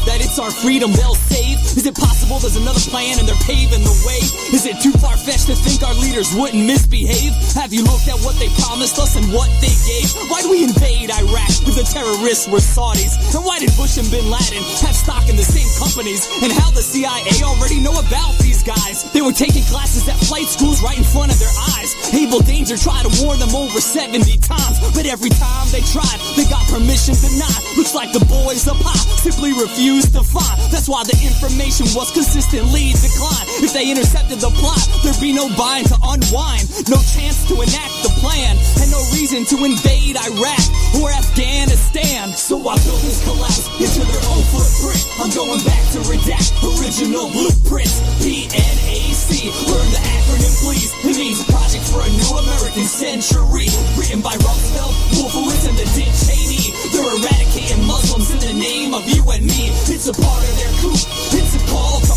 believe 0.00 0.20
that 0.20 0.24
it's 0.24 0.38
our 0.38 0.50
freedom 0.50 0.92
they'll 0.92 1.14
save? 1.14 1.58
Is 1.76 1.86
it 1.86 1.94
possible 1.94 2.38
there's 2.38 2.56
another 2.56 2.80
plan 2.90 3.18
and 3.18 3.28
they're 3.28 3.44
paving 3.46 3.84
the 3.84 3.96
way? 4.06 4.20
Is 4.52 4.66
it 4.66 4.80
too 4.82 4.92
far 4.98 5.16
fetched 5.16 5.46
to 5.46 5.56
think 5.56 5.82
our 5.82 5.94
leaders 5.94 6.34
wouldn't 6.34 6.64
misbehave? 6.66 7.32
Have 7.54 7.72
you 7.72 7.84
looked 7.84 8.08
at 8.08 8.18
what 8.24 8.36
they 8.38 8.48
promised 8.60 8.98
us 8.98 9.16
and 9.16 9.26
what 9.32 9.48
they 9.60 9.72
gave? 9.86 10.08
Why'd 10.30 10.48
we 10.50 10.64
invade 10.64 11.10
Iraq 11.10 11.50
if 11.64 11.74
the 11.76 11.86
terrorists 11.86 12.48
were 12.48 12.62
Saudis? 12.62 13.16
And 13.34 13.44
why 13.44 13.58
did 13.58 13.72
Bush 13.76 13.98
and 13.98 14.08
Bin 14.10 14.26
Laden 14.30 14.62
have 14.84 14.96
stock 14.96 15.28
in 15.28 15.36
the 15.36 15.46
same 15.46 15.68
companies? 15.78 16.26
And 16.42 16.52
how 16.52 16.70
the 16.70 16.82
CIA 16.82 17.30
already 17.44 17.80
know 17.80 17.96
about 17.98 18.36
these 18.40 18.62
guys? 18.62 19.04
They 19.12 19.22
were 19.22 19.34
taking 19.34 19.64
classes 19.68 20.08
at 20.08 20.16
flight 20.28 20.46
schools 20.46 20.82
right 20.82 20.98
in 20.98 21.04
front 21.04 21.32
of 21.32 21.38
their 21.38 21.52
eyes. 21.76 21.90
Able 22.14 22.40
Danger 22.40 22.76
tried 22.76 23.06
to 23.06 23.12
warn 23.22 23.38
them 23.38 23.54
over 23.54 23.80
70 23.80 24.20
times, 24.38 24.76
but 24.94 25.06
every 25.06 25.30
time 25.30 25.66
they 25.70 25.82
tried, 25.92 26.18
they 26.36 26.44
got 26.48 26.64
permission 26.68 27.14
denied. 27.18 27.69
Looks 27.80 27.96
like 27.96 28.12
the 28.12 28.20
boys 28.28 28.68
up 28.68 28.76
high 28.84 29.00
simply 29.24 29.56
refused 29.56 30.12
to 30.12 30.20
find. 30.20 30.60
That's 30.68 30.84
why 30.84 31.00
the 31.00 31.16
information 31.16 31.88
was 31.96 32.12
consistently 32.12 32.92
declined. 32.92 33.48
If 33.64 33.72
they 33.72 33.88
intercepted 33.88 34.36
the 34.44 34.52
plot, 34.52 34.84
there'd 35.00 35.16
be 35.16 35.32
no 35.32 35.48
bind 35.56 35.88
to 35.88 35.96
unwind, 35.96 36.68
no 36.92 37.00
chance 37.16 37.40
to 37.48 37.56
enact 37.56 37.96
the 38.04 38.12
plan, 38.20 38.60
and 38.84 38.88
no 38.92 39.00
reason 39.16 39.48
to 39.48 39.64
invade 39.64 40.20
Iraq 40.20 40.60
or 41.00 41.08
Afghanistan. 41.08 42.28
So 42.36 42.60
why 42.60 42.76
buildings 42.84 43.24
collapse 43.24 43.64
into 43.80 44.04
their 44.04 44.24
own 44.28 44.44
footprint? 44.52 45.00
I'm 45.16 45.32
going 45.32 45.64
back 45.64 45.80
to 45.96 46.04
redact 46.04 46.52
original 46.60 47.32
blueprints. 47.32 47.96
PNAC, 48.20 49.48
learn 49.72 49.88
the 49.88 50.02
acronym, 50.04 50.52
please. 50.60 50.92
It 51.00 51.16
means 51.16 51.40
Project 51.48 51.88
for 51.88 52.04
a 52.04 52.10
New 52.12 52.32
American 52.44 52.84
Century. 52.84 53.72
Written 53.96 54.20
by 54.20 54.36
Rumsfeld, 54.36 54.92
Wolfowitz, 55.16 55.64
and 55.64 55.76
the 55.80 55.88
Dick 55.96 56.12
Cheney. 56.28 56.76
They're 56.92 57.08
eradicating 57.08 57.69
Muslims 57.78 58.30
in 58.30 58.38
the 58.38 58.52
name 58.52 58.94
of 58.94 59.08
you 59.08 59.22
and 59.30 59.44
me. 59.44 59.70
It's 59.86 60.08
a 60.08 60.12
part 60.12 60.42
of 60.42 60.56
their 60.58 60.72
coup. 60.80 60.92
It's 60.92 61.54
a 61.54 61.66
call. 61.70 62.09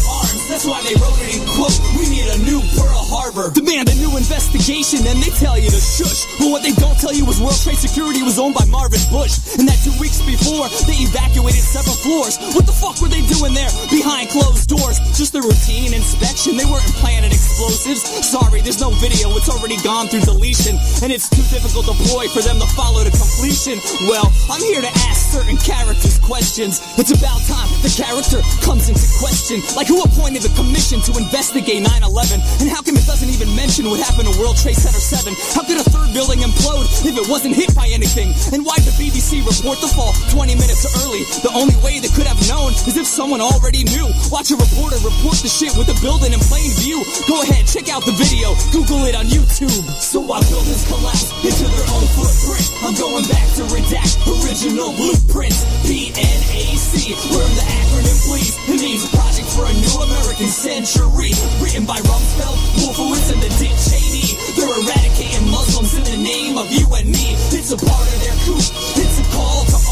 That's 0.53 0.69
why 0.69 0.85
they 0.85 0.93
wrote 1.01 1.17
it 1.17 1.33
in 1.33 1.41
quote. 1.49 1.73
We 1.97 2.05
need 2.13 2.29
a 2.29 2.37
new 2.45 2.61
Pearl 2.77 3.01
Harbor. 3.09 3.49
Demand 3.57 3.89
a 3.89 3.97
new 3.97 4.13
investigation, 4.13 5.01
and 5.01 5.17
they 5.17 5.33
tell 5.41 5.57
you 5.57 5.65
to 5.73 5.81
shush. 5.81 6.29
But 6.37 6.53
what 6.53 6.61
they 6.61 6.77
don't 6.77 6.93
tell 7.01 7.09
you 7.09 7.25
is 7.25 7.41
World 7.41 7.57
Trade 7.57 7.81
Security 7.81 8.21
was 8.21 8.37
owned 8.37 8.53
by 8.53 8.61
Marvin 8.69 9.01
Bush. 9.09 9.41
And 9.57 9.65
that 9.65 9.81
two 9.81 9.97
weeks 9.97 10.21
before, 10.21 10.69
they 10.85 11.09
evacuated 11.09 11.65
several 11.65 11.97
floors. 12.05 12.37
What 12.53 12.69
the 12.69 12.77
fuck 12.77 13.01
were 13.01 13.09
they 13.09 13.25
doing 13.25 13.57
there 13.57 13.73
behind 13.89 14.29
closed 14.29 14.69
doors? 14.69 15.01
Just 15.17 15.33
a 15.33 15.41
routine 15.41 15.89
inspection. 15.89 16.53
They 16.53 16.69
weren't 16.69 16.85
planting 17.01 17.33
explosives. 17.33 18.05
Sorry, 18.21 18.61
there's 18.61 18.77
no 18.77 18.93
video. 19.01 19.33
It's 19.33 19.49
already 19.49 19.81
gone 19.81 20.05
through 20.05 20.21
deletion. 20.21 20.77
And 21.01 21.09
it's 21.09 21.33
too 21.33 21.41
difficult 21.49 21.89
to 21.89 21.97
deploy 21.97 22.29
for 22.29 22.45
them 22.45 22.61
to 22.61 22.69
follow 22.77 23.01
to 23.01 23.09
completion. 23.09 23.81
Well, 24.05 24.29
I'm 24.53 24.61
here 24.61 24.85
to 24.85 24.93
ask 25.09 25.33
certain 25.33 25.57
characters 25.57 26.21
questions. 26.21 26.77
It's 27.01 27.09
about 27.09 27.41
time 27.49 27.65
the 27.81 27.89
character 27.89 28.45
comes 28.61 28.85
into 28.85 29.09
question. 29.17 29.65
Like 29.73 29.89
who 29.89 29.97
appointed 30.05 30.42
the 30.43 30.51
commission 30.59 30.99
to 31.07 31.15
investigate 31.15 31.79
9-11? 31.87 32.43
And 32.59 32.67
how 32.67 32.83
come 32.83 32.99
it 32.99 33.07
doesn't 33.07 33.31
even 33.31 33.47
mention 33.55 33.87
what 33.87 34.03
happened 34.03 34.27
to 34.27 34.35
World 34.35 34.59
Trade 34.59 34.75
Center 34.75 34.99
7? 34.99 35.31
How 35.55 35.63
could 35.63 35.79
a 35.79 35.87
third 35.87 36.11
building 36.11 36.43
implode 36.43 36.83
if 37.07 37.15
it 37.15 37.23
wasn't 37.31 37.55
hit 37.55 37.71
by 37.71 37.87
anything? 37.87 38.35
And 38.51 38.67
why 38.67 38.75
did 38.83 38.91
the 38.91 38.95
BBC 38.99 39.39
report 39.47 39.79
the 39.79 39.87
fall 39.95 40.11
20 40.35 40.59
minutes 40.59 40.83
early? 40.99 41.23
The 41.47 41.51
only 41.55 41.75
way 41.79 42.03
they 42.03 42.11
could 42.11 42.27
have 42.27 42.39
known 42.51 42.75
is 42.83 42.99
if 42.99 43.07
someone 43.07 43.39
already 43.39 43.87
knew. 43.87 44.11
Watch 44.27 44.51
a 44.51 44.59
reporter 44.59 44.99
report 44.99 45.39
the 45.39 45.47
shit 45.47 45.71
with 45.79 45.87
the 45.87 45.95
building 46.03 46.35
in 46.35 46.43
plain 46.51 46.67
view. 46.83 46.99
Go 47.31 47.39
ahead, 47.39 47.63
check 47.63 47.87
out 47.87 48.03
the 48.03 48.15
video. 48.19 48.51
Google 48.75 49.07
it 49.07 49.15
on 49.15 49.31
YouTube. 49.31 49.71
So 50.03 50.19
why 50.19 50.43
buildings 50.51 50.83
collapse 50.91 51.31
into 51.39 51.71
their 51.71 51.87
own 51.95 52.03
footprint? 52.19 52.67
I'm 52.83 52.95
going 52.99 53.23
back 53.31 53.47
to 53.55 53.63
redact 53.71 54.19
original 54.27 54.91
blueprints. 54.99 55.63
PNAC, 55.87 57.15
learn 57.31 57.51
the 57.55 57.63
acronym, 57.63 58.17
please. 58.27 58.51
It 58.67 58.79
means 58.83 59.07
Project 59.15 59.47
for 59.55 59.63
a 59.63 59.73
New 59.73 59.93
American 60.33 60.47
Century. 60.47 61.31
Written 61.61 61.85
by 61.85 61.97
Rumsfeld, 61.97 62.57
Wolfowitz, 62.81 63.31
and 63.31 63.41
the 63.41 63.49
Dick 63.59 63.75
Cheney. 63.77 64.33
They're 64.55 64.81
eradicating 64.81 65.49
Muslims 65.49 65.93
in 65.93 66.03
the 66.03 66.23
name 66.23 66.57
of 66.57 66.71
you 66.71 66.87
and 66.95 67.09
me. 67.09 67.35
It's 67.51 67.71
a 67.71 67.77
part 67.77 68.07
of 68.07 68.19
their 68.21 68.33
coup. 68.45 68.57
It's 68.57 69.19
a 69.19 69.35
call 69.35 69.65
to. 69.65 69.82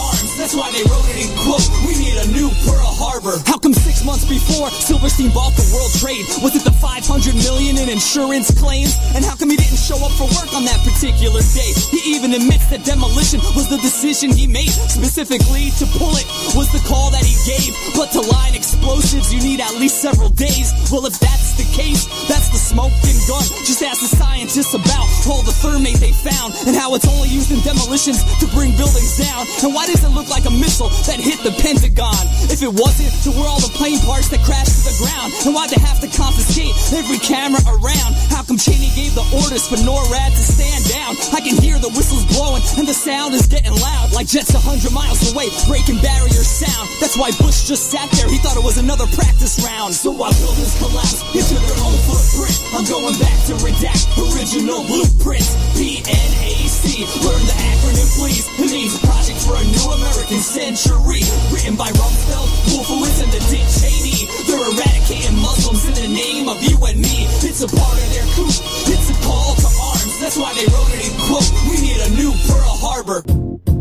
That's 0.42 0.58
why 0.58 0.74
they 0.74 0.82
wrote 0.90 1.06
it 1.06 1.22
in 1.22 1.30
quote. 1.38 1.62
We 1.86 1.94
need 2.02 2.18
a 2.18 2.26
new 2.34 2.50
Pearl 2.66 2.90
Harbor. 2.98 3.38
How 3.46 3.62
come 3.62 3.78
six 3.78 4.02
months 4.02 4.26
before 4.26 4.74
Silverstein 4.74 5.30
bought 5.38 5.54
the 5.54 5.70
World 5.70 5.94
Trade? 6.02 6.26
Was 6.42 6.58
it 6.58 6.66
the 6.66 6.74
500 6.82 7.06
million 7.46 7.78
in 7.78 7.94
insurance 7.94 8.50
claims? 8.58 8.98
And 9.14 9.22
how 9.22 9.38
come 9.38 9.54
he 9.54 9.58
didn't 9.62 9.78
show 9.78 10.02
up 10.02 10.10
for 10.18 10.26
work 10.34 10.50
on 10.58 10.66
that 10.66 10.82
particular 10.82 11.46
day? 11.54 11.70
He 11.94 12.18
even 12.18 12.34
admits 12.34 12.66
that 12.74 12.82
demolition 12.82 13.38
was 13.54 13.70
the 13.70 13.78
decision 13.86 14.34
he 14.34 14.50
made. 14.50 14.74
Specifically 14.90 15.70
to 15.78 15.86
pull 16.02 16.18
it 16.18 16.26
was 16.58 16.74
the 16.74 16.82
call 16.90 17.14
that 17.14 17.22
he 17.22 17.38
gave. 17.46 17.78
But 17.94 18.10
to 18.18 18.26
line 18.26 18.58
explosives, 18.58 19.30
you 19.30 19.46
need 19.46 19.62
at 19.62 19.78
least 19.78 20.02
several 20.02 20.34
days. 20.34 20.74
Well, 20.90 21.06
if 21.06 21.22
that's 21.22 21.54
the 21.54 21.70
case, 21.70 22.10
that's 22.26 22.50
the 22.50 22.58
smoking 22.58 23.18
gun. 23.30 23.46
Just 23.70 23.86
ask 23.86 24.02
the 24.02 24.10
scientists 24.10 24.74
about 24.74 25.06
all 25.30 25.46
the 25.46 25.54
thermate 25.62 26.02
they 26.02 26.18
found 26.18 26.58
and 26.66 26.74
how 26.74 26.98
it's 26.98 27.06
only 27.06 27.30
used 27.30 27.54
in 27.54 27.62
demolitions 27.62 28.26
to 28.42 28.50
bring 28.58 28.74
buildings 28.74 29.22
down. 29.22 29.46
And 29.62 29.70
why 29.78 29.86
does 29.86 30.02
it 30.02 30.10
look 30.10 30.31
like 30.32 30.48
a 30.48 30.56
missile 30.56 30.88
that 31.12 31.20
hit 31.20 31.44
the 31.44 31.52
Pentagon? 31.60 32.24
If 32.48 32.64
it 32.64 32.72
wasn't, 32.72 33.12
then 33.28 33.36
where 33.36 33.52
all 33.52 33.60
the 33.60 33.70
plane 33.76 33.99
parts 34.08 34.32
that 34.32 34.40
crashed 34.48 34.72
to 34.80 34.84
the 34.88 34.95
ground? 35.03 35.36
And 35.44 35.52
why'd 35.52 35.68
they 35.70 35.82
have 35.84 35.99
to 35.99 36.10
confiscate 36.16 36.72
every 36.95 37.20
camera 37.20 37.60
around? 37.68 38.16
How 38.32 38.48
come 38.48 38.56
Cheney 38.56 38.88
gave 38.95 39.12
the 39.12 39.28
orders 39.36 39.68
for 39.68 39.76
NORAD 39.84 40.32
to 40.32 40.44
stand 40.48 40.88
down? 40.88 41.20
I 41.36 41.44
can 41.44 41.60
hear 41.60 41.76
the 41.78 41.91
whistles 41.91 42.24
blowing 42.32 42.64
and 42.80 42.88
the 42.88 42.95
sound 42.95 43.36
is 43.36 43.45
getting 43.52 43.76
loud 43.76 44.16
like 44.16 44.32
jets 44.32 44.56
a 44.56 44.62
hundred 44.64 44.95
miles 44.95 45.20
away, 45.36 45.52
breaking 45.68 45.99
barrier 45.99 46.44
sound. 46.48 46.88
That's 47.03 47.20
why 47.20 47.36
Bush 47.36 47.68
just 47.68 47.91
sat 47.91 48.08
there. 48.16 48.32
He 48.32 48.40
thought 48.40 48.56
it 48.56 48.64
was 48.64 48.80
another 48.80 49.06
practice 49.12 49.60
round. 49.60 49.91
So 49.91 50.16
why 50.16 50.32
buildings 50.40 50.72
collapse 50.80 51.20
into 51.36 51.60
their 51.60 51.80
own 51.84 51.98
footprint? 52.08 52.56
I'm 52.72 52.88
going 52.88 53.20
back 53.20 53.36
to 53.52 53.53
redact 53.60 54.08
original 54.16 54.88
blueprints. 54.88 55.52
PNAC, 55.76 57.03
learn 57.20 57.44
the 57.44 57.58
acronym, 57.76 58.08
please. 58.16 58.48
It 58.62 58.72
means 58.72 58.95
Project 59.03 59.40
for 59.44 59.58
a 59.58 59.64
New 59.66 59.88
American 60.22 60.39
Century. 60.41 61.22
Written 61.52 61.76
by 61.76 61.89
Rumsfeld, 61.89 62.49
Wolfowitz, 62.69 63.23
and 63.23 63.31
the 63.31 63.41
Dick 63.49 63.65
Cheney. 63.73 64.30
They're 64.45 64.61
eradicating 64.69 65.38
Muslims 65.39 65.85
in 65.88 65.95
the 65.95 66.15
name 66.15 66.48
of 66.48 66.61
you 66.61 66.77
and 66.85 66.99
me. 66.99 67.26
It's 67.41 67.61
a 67.64 67.68
part 67.68 67.98
of 67.98 68.10
their 68.14 68.26
coup. 68.35 68.45
It's 68.45 69.10
a 69.10 69.18
call 69.26 69.56
to 69.56 69.69
arms. 69.81 70.19
That's 70.19 70.38
why 70.38 70.53
they 70.53 70.65
wrote 70.65 70.93
it 70.93 71.10
in 71.10 71.14
quote. 71.26 71.49
We 71.69 71.81
need 71.81 71.99
a 72.02 72.10
new 72.11 72.31
Pearl 72.45 72.77
Harbor. 72.77 73.81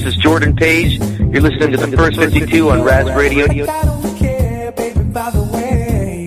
This 0.00 0.14
is 0.16 0.22
Jordan 0.22 0.56
Page. 0.56 0.98
You're 0.98 1.42
listening 1.42 1.72
to 1.72 1.76
the 1.76 1.94
First 1.94 2.18
52 2.18 2.70
on 2.70 2.82
Raz 2.82 3.14
Radio. 3.14 3.44
I 3.70 3.84
don't 3.84 4.16
care, 4.16 4.72
baby, 4.72 5.02
by 5.02 5.28
the 5.28 5.42
way. 5.42 6.24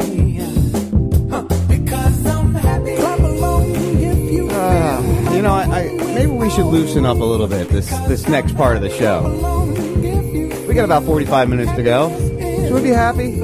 Huh, 1.31 1.41
Because 1.67 2.23
I'm 2.27 2.53
happy. 2.53 2.95
Clap 2.97 3.17
along 3.19 3.71
if 3.71 4.31
you 4.31 4.47
Uh, 4.51 5.31
you 5.33 5.41
know, 5.41 5.53
I, 5.55 5.63
I 5.63 5.91
maybe 6.13 6.27
we 6.27 6.37
we 6.37 6.49
should 6.51 6.67
loosen 6.67 7.03
up 7.03 7.17
a 7.17 7.23
little 7.23 7.47
bit 7.47 7.67
this 7.69 7.89
this 8.07 8.27
next 8.27 8.55
part 8.55 8.75
of 8.75 8.83
the 8.83 8.91
show. 8.91 9.23
We 10.67 10.75
got 10.75 10.85
about 10.85 11.03
45 11.05 11.49
minutes 11.49 11.71
to 11.71 11.81
go. 11.81 12.09
Should 12.11 12.73
we 12.75 12.81
be 12.83 12.89
happy? 12.89 13.39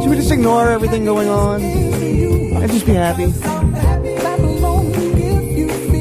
Should 0.00 0.10
we 0.10 0.16
just 0.16 0.32
ignore 0.32 0.68
everything 0.70 1.04
going 1.04 1.28
on 1.28 1.62
and 1.62 2.72
just 2.72 2.84
be 2.84 2.94
happy? 2.94 3.32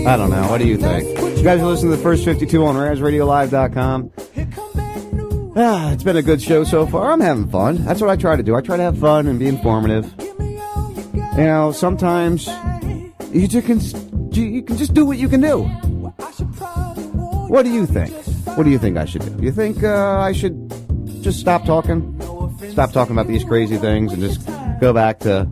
I 0.10 0.18
don't 0.18 0.32
know. 0.32 0.50
What 0.50 0.58
do 0.58 0.66
you 0.66 0.76
think? 0.76 1.08
You 1.38 1.44
guys 1.44 1.62
are 1.62 1.68
listening 1.68 1.92
to 1.92 1.98
the 1.98 2.02
first 2.02 2.26
52 2.26 2.66
on 2.66 2.74
RazRadioLive.com. 2.74 4.12
Ah, 5.56 5.92
it's 5.92 6.02
been 6.02 6.18
a 6.18 6.24
good 6.24 6.42
show 6.42 6.64
so 6.64 6.88
far. 6.88 7.12
I'm 7.12 7.22
having 7.22 7.48
fun. 7.48 7.86
That's 7.86 8.02
what 8.02 8.10
I 8.10 8.16
try 8.16 8.36
to 8.36 8.42
do. 8.42 8.56
I 8.56 8.62
try 8.62 8.76
to 8.76 8.82
have 8.82 8.98
fun 8.98 9.28
and 9.28 9.38
be 9.38 9.48
informative. 9.48 10.12
You 10.40 11.46
know, 11.46 11.72
sometimes 11.72 12.48
you 13.32 13.48
just 13.48 13.68
can 13.68 13.80
you 14.34 14.64
can 14.64 14.78
just 14.78 14.96
do 14.96 15.06
what 15.06 15.20
you 15.20 15.30
can 15.30 15.42
do. 15.42 15.66
What 17.48 17.62
do 17.62 17.70
you 17.70 17.86
think? 17.86 18.12
What 18.58 18.64
do 18.64 18.72
you 18.72 18.80
think 18.80 18.98
I 18.98 19.06
should 19.06 19.22
do? 19.22 19.46
You 19.46 19.52
think 19.52 19.84
uh, 19.84 20.18
I 20.18 20.32
should 20.32 20.74
just 21.22 21.40
stop 21.40 21.66
talking? 21.66 22.20
Stop 22.72 22.94
talking 22.94 23.14
about 23.14 23.28
these 23.28 23.44
crazy 23.44 23.78
things 23.78 24.12
and 24.12 24.24
just 24.24 24.44
go 24.82 24.92
back 24.92 25.20
to 25.20 25.48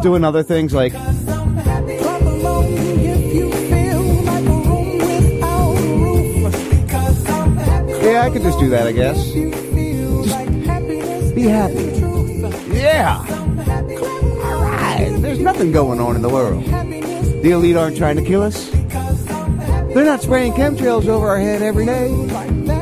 doing 0.00 0.22
other 0.22 0.44
things 0.44 0.72
like 0.72 0.92
Yeah, 8.20 8.26
I 8.26 8.30
could 8.30 8.42
just 8.42 8.58
do 8.58 8.68
that, 8.68 8.86
I 8.86 8.92
guess. 8.92 9.16
Just 9.32 9.34
be 11.34 11.44
happy. 11.44 11.84
Yeah. 12.76 13.24
All 14.44 14.62
right. 14.62 15.16
There's 15.22 15.38
nothing 15.38 15.72
going 15.72 16.00
on 16.00 16.16
in 16.16 16.20
the 16.20 16.28
world. 16.28 16.62
The 16.64 17.50
elite 17.52 17.76
aren't 17.76 17.96
trying 17.96 18.16
to 18.16 18.22
kill 18.22 18.42
us. 18.42 18.68
They're 18.68 20.04
not 20.04 20.20
spraying 20.20 20.52
chemtrails 20.52 21.08
over 21.08 21.28
our 21.28 21.38
head 21.38 21.62
every 21.62 21.86
day. 21.86 22.10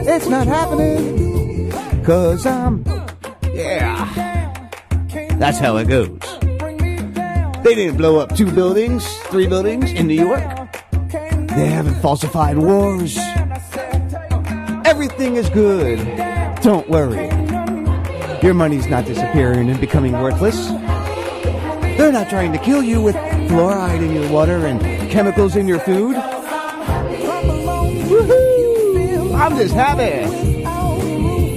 It's 0.09 0.27
not 0.27 0.49
happening. 0.49 1.71
Cause 2.03 2.45
I'm, 2.45 2.85
yeah. 3.53 4.69
That's 5.39 5.61
how 5.61 5.77
it 5.77 5.87
goes. 5.87 6.19
They 7.63 7.77
didn't 7.77 7.97
blow 7.97 8.19
up 8.19 8.35
two 8.35 8.51
buildings, 8.51 9.07
three 9.29 9.47
buildings 9.47 9.93
in 9.93 10.09
New 10.09 10.15
York. 10.15 10.43
They 10.91 11.67
haven't 11.67 11.95
falsified 12.03 12.59
wars. 12.59 13.17
Everything 14.89 15.37
is 15.37 15.51
good. 15.51 15.99
Don't 16.63 16.89
worry. 16.89 17.29
Your 18.43 18.55
money's 18.55 18.87
not 18.87 19.05
disappearing 19.05 19.69
and 19.69 19.79
becoming 19.79 20.13
worthless. 20.13 20.69
They're 21.99 22.11
not 22.11 22.31
trying 22.31 22.53
to 22.53 22.59
kill 22.59 22.83
you 22.83 23.03
with 23.03 23.15
fluoride 23.51 24.01
in 24.01 24.15
your 24.15 24.33
water 24.33 24.65
and 24.67 24.81
chemicals 25.11 25.57
in 25.57 25.69
your 25.69 25.79
food. 25.81 26.17
Woohoo! 28.07 29.39
I'm 29.39 29.59
just 29.59 29.75
happy. 29.75 30.27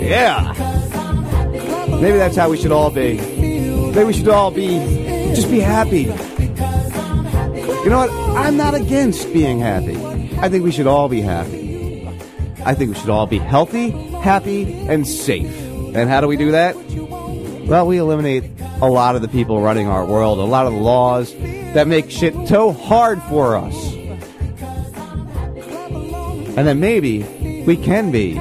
Yeah. 0.05 0.51
Maybe 2.01 2.17
that's 2.17 2.35
how 2.35 2.49
we 2.49 2.57
should 2.57 2.73
all 2.73 2.91
be. 2.91 3.15
Maybe 3.15 4.03
we 4.03 4.11
should 4.11 4.27
all 4.27 4.51
be, 4.51 4.77
just 5.33 5.49
be 5.49 5.61
happy. 5.61 6.01
You 7.83 7.89
know 7.89 8.05
what? 8.05 8.11
I'm 8.37 8.57
not 8.57 8.75
against 8.75 9.31
being 9.31 9.59
happy. 9.59 9.95
I 10.39 10.49
think 10.49 10.65
we 10.65 10.71
should 10.73 10.87
all 10.87 11.07
be 11.07 11.21
happy. 11.21 11.60
I 12.65 12.75
think 12.75 12.93
we 12.93 12.99
should 12.99 13.09
all 13.09 13.27
be 13.27 13.39
healthy, 13.39 13.89
happy, 13.89 14.73
and 14.87 15.07
safe. 15.07 15.51
And 15.95 16.09
how 16.09 16.21
do 16.21 16.27
we 16.27 16.37
do 16.37 16.51
that? 16.51 16.75
Well, 17.67 17.87
we 17.87 17.97
eliminate 17.97 18.43
a 18.81 18.89
lot 18.89 19.15
of 19.15 19.21
the 19.21 19.27
people 19.27 19.61
running 19.61 19.87
our 19.87 20.05
world, 20.05 20.39
a 20.39 20.43
lot 20.43 20.67
of 20.67 20.73
the 20.73 20.79
laws 20.79 21.33
that 21.73 21.87
make 21.87 22.09
shit 22.11 22.33
so 22.47 22.71
hard 22.71 23.21
for 23.23 23.55
us. 23.55 23.93
And 26.57 26.67
then 26.67 26.79
maybe 26.79 27.63
we 27.65 27.77
can 27.77 28.11
be 28.11 28.35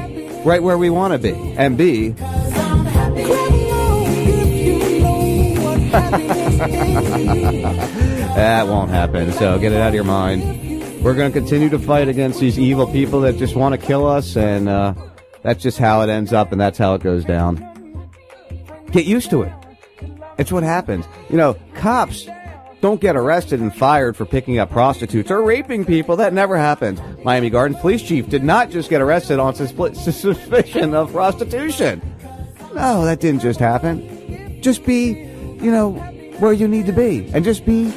right 0.45 0.63
where 0.63 0.77
we 0.77 0.91
want 0.91 1.13
to 1.13 1.19
be 1.19 1.55
and 1.57 1.79
be. 1.79 2.09
that 8.31 8.67
won't 8.67 8.91
happen, 8.91 9.33
so 9.33 9.59
get 9.59 9.73
it 9.73 9.81
out 9.81 9.89
of 9.89 9.95
your 9.95 10.05
mind. 10.05 10.70
We're 11.03 11.15
going 11.15 11.33
to 11.33 11.39
continue 11.39 11.71
to 11.71 11.79
fight 11.79 12.09
against 12.09 12.41
these 12.41 12.59
evil 12.59 12.87
people 12.87 13.21
that 13.23 13.37
just 13.39 13.57
want 13.57 13.79
to 13.79 13.87
kill 13.87 14.07
us, 14.07 14.37
and 14.37 14.69
uh, 14.69 14.93
that's 15.43 15.63
just 15.63 15.79
how 15.79 16.03
it 16.03 16.11
ends 16.11 16.33
up, 16.33 16.53
and 16.53 16.61
that's 16.61 16.77
how 16.77 16.95
it 16.95 17.03
goes 17.03 17.25
down. 17.25 17.57
Get 18.93 19.07
used 19.07 19.31
to 19.31 19.43
it. 19.43 19.53
It's 20.37 20.53
what 20.53 20.63
happens. 20.63 21.07
You 21.31 21.39
know, 21.39 21.57
cops 21.75 22.29
don't 22.83 23.01
get 23.01 23.17
arrested 23.17 23.61
and 23.61 23.75
fired 23.75 24.17
for 24.17 24.27
picking 24.27 24.59
up 24.59 24.71
prostitutes 24.71 25.31
or 25.31 25.43
raping 25.43 25.85
people. 25.85 26.17
That 26.17 26.35
never 26.35 26.57
happens. 26.57 27.01
Miami 27.25 27.49
Gardens 27.49 27.81
police 27.81 28.03
chief 28.03 28.29
did 28.29 28.43
not 28.43 28.71
just 28.71 28.91
get 28.91 29.01
arrested 29.01 29.39
on 29.39 29.55
susp- 29.55 29.97
suspicion 29.97 30.95
of 30.95 31.13
prostitution. 31.13 32.03
No, 32.75 33.05
that 33.05 33.21
didn't 33.21 33.41
just 33.41 33.59
happen. 33.59 34.61
Just 34.63 34.85
be, 34.85 35.13
you 35.63 35.71
know, 35.71 35.93
where 36.41 36.53
you 36.53 36.69
need 36.69 36.87
to 36.87 36.93
be. 36.93 37.29
And 37.33 37.45
just 37.45 37.65
be. 37.65 37.91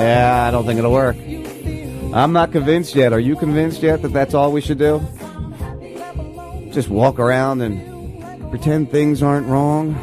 Yeah, 0.00 0.46
I 0.46 0.50
don't 0.50 0.64
think 0.66 0.78
it'll 0.78 0.92
work. 0.92 1.16
I'm 2.12 2.32
not 2.32 2.52
convinced 2.52 2.94
yet. 2.94 3.12
Are 3.12 3.20
you 3.20 3.36
convinced 3.36 3.82
yet 3.82 4.02
that 4.02 4.12
that's 4.12 4.34
all 4.34 4.50
we 4.50 4.60
should 4.60 4.78
do? 4.78 5.00
Just 6.72 6.88
walk 6.88 7.18
around 7.18 7.60
and 7.60 8.50
pretend 8.50 8.90
things 8.90 9.22
aren't 9.22 9.46
wrong? 9.46 9.94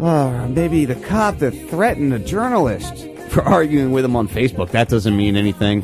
Or 0.00 0.48
maybe 0.48 0.84
the 0.84 0.94
cop 0.94 1.38
that 1.38 1.52
threatened 1.68 2.12
a 2.14 2.18
journalist 2.18 3.06
for 3.28 3.42
arguing 3.42 3.92
with 3.92 4.04
him 4.04 4.16
on 4.16 4.28
Facebook. 4.28 4.70
That 4.70 4.88
doesn't 4.88 5.16
mean 5.16 5.36
anything. 5.36 5.82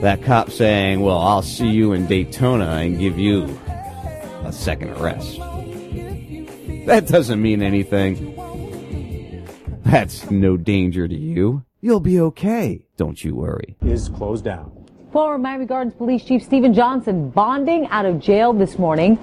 That 0.00 0.22
cop 0.22 0.50
saying, 0.50 1.00
well, 1.00 1.18
I'll 1.18 1.42
see 1.42 1.68
you 1.68 1.92
in 1.92 2.06
Daytona 2.06 2.76
and 2.76 2.98
give 2.98 3.18
you 3.18 3.44
a 4.44 4.52
second 4.52 4.90
arrest. 4.90 5.38
That 6.86 7.06
doesn't 7.06 7.42
mean 7.42 7.60
anything. 7.60 8.34
That's 9.84 10.30
no 10.30 10.56
danger 10.56 11.08
to 11.08 11.14
you. 11.14 11.64
You'll 11.80 12.00
be 12.00 12.20
okay. 12.20 12.86
Don't 12.96 13.22
you 13.24 13.34
worry. 13.34 13.76
Is 13.82 14.08
closed 14.08 14.44
down. 14.44 14.86
Former 15.12 15.38
Miami 15.38 15.66
Gardens 15.66 15.94
Police 15.94 16.24
Chief 16.24 16.42
Stephen 16.42 16.72
Johnson 16.72 17.30
bonding 17.30 17.86
out 17.88 18.06
of 18.06 18.20
jail 18.20 18.52
this 18.52 18.78
morning, 18.78 19.18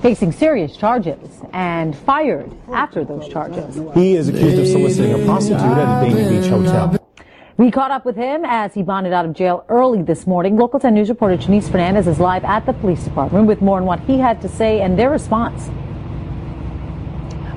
facing 0.00 0.32
serious 0.32 0.76
charges 0.76 1.18
and 1.52 1.96
fired 1.96 2.50
after 2.72 3.04
those 3.04 3.28
charges. 3.28 3.74
He 3.94 4.14
is 4.14 4.28
accused 4.28 4.58
of 4.58 4.66
soliciting 4.68 5.20
a 5.20 5.24
prostitute 5.26 5.60
at 5.60 6.04
a 6.04 6.06
Dania 6.06 6.40
Beach 6.40 6.50
hotel. 6.50 6.96
We 7.58 7.70
caught 7.70 7.90
up 7.90 8.06
with 8.06 8.16
him 8.16 8.42
as 8.46 8.72
he 8.72 8.82
bonded 8.82 9.12
out 9.12 9.26
of 9.26 9.34
jail 9.34 9.66
early 9.68 10.02
this 10.02 10.26
morning. 10.26 10.56
Local 10.56 10.80
10 10.80 10.94
News 10.94 11.10
reporter 11.10 11.36
Janice 11.36 11.68
Fernandez 11.68 12.06
is 12.06 12.18
live 12.18 12.44
at 12.44 12.64
the 12.64 12.72
police 12.72 13.04
department 13.04 13.46
with 13.46 13.60
more 13.60 13.76
on 13.76 13.84
what 13.84 14.00
he 14.00 14.18
had 14.18 14.40
to 14.40 14.48
say 14.48 14.80
and 14.80 14.98
their 14.98 15.10
response. 15.10 15.68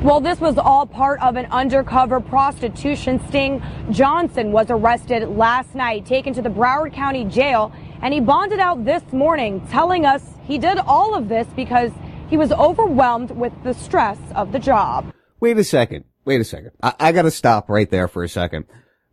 Well, 0.03 0.19
this 0.19 0.41
was 0.41 0.57
all 0.57 0.85
part 0.85 1.21
of 1.21 1.37
an 1.37 1.45
undercover 1.45 2.19
prostitution 2.19 3.25
sting. 3.29 3.63
Johnson 3.89 4.51
was 4.51 4.67
arrested 4.69 5.29
last 5.29 5.75
night, 5.75 6.05
taken 6.05 6.33
to 6.33 6.41
the 6.41 6.49
Broward 6.49 6.93
County 6.93 7.23
Jail, 7.23 7.71
and 8.01 8.13
he 8.13 8.19
bonded 8.19 8.59
out 8.59 8.83
this 8.83 9.01
morning, 9.13 9.65
telling 9.67 10.05
us 10.05 10.21
he 10.43 10.57
did 10.57 10.77
all 10.77 11.15
of 11.15 11.29
this 11.29 11.47
because 11.55 11.89
he 12.29 12.35
was 12.35 12.51
overwhelmed 12.51 13.31
with 13.31 13.53
the 13.63 13.73
stress 13.73 14.17
of 14.35 14.51
the 14.51 14.59
job. 14.59 15.13
Wait 15.39 15.57
a 15.57 15.63
second. 15.63 16.03
Wait 16.25 16.41
a 16.41 16.43
second. 16.43 16.71
I, 16.83 16.93
I 16.99 17.11
gotta 17.13 17.31
stop 17.31 17.69
right 17.69 17.89
there 17.89 18.09
for 18.09 18.25
a 18.25 18.29
second. 18.29 18.65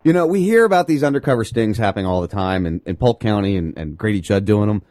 You 0.03 0.13
know, 0.13 0.27
we 0.27 0.43
hear 0.43 0.65
about 0.65 0.89
these 0.89 1.05
undercover 1.05 1.45
stings 1.45 1.79
happening 1.79 2.07
all 2.07 2.21
the 2.21 2.27
time 2.27 2.67
in, 2.67 2.81
in 2.85 2.97
Polk 2.97 3.21
County 3.21 3.57
and, 3.57 3.79
and 3.79 3.97
Grady 3.97 4.21
Judd 4.21 4.45
doing 4.45 4.67
them. 4.67 4.83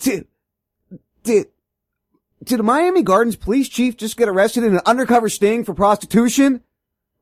Did, 0.00 0.26
did, 1.22 1.46
did 2.42 2.58
the 2.58 2.62
Miami 2.62 3.02
Gardens 3.02 3.36
police 3.36 3.68
chief 3.68 3.96
just 3.96 4.16
get 4.16 4.28
arrested 4.28 4.64
in 4.64 4.74
an 4.74 4.80
undercover 4.86 5.28
sting 5.28 5.64
for 5.64 5.74
prostitution? 5.74 6.62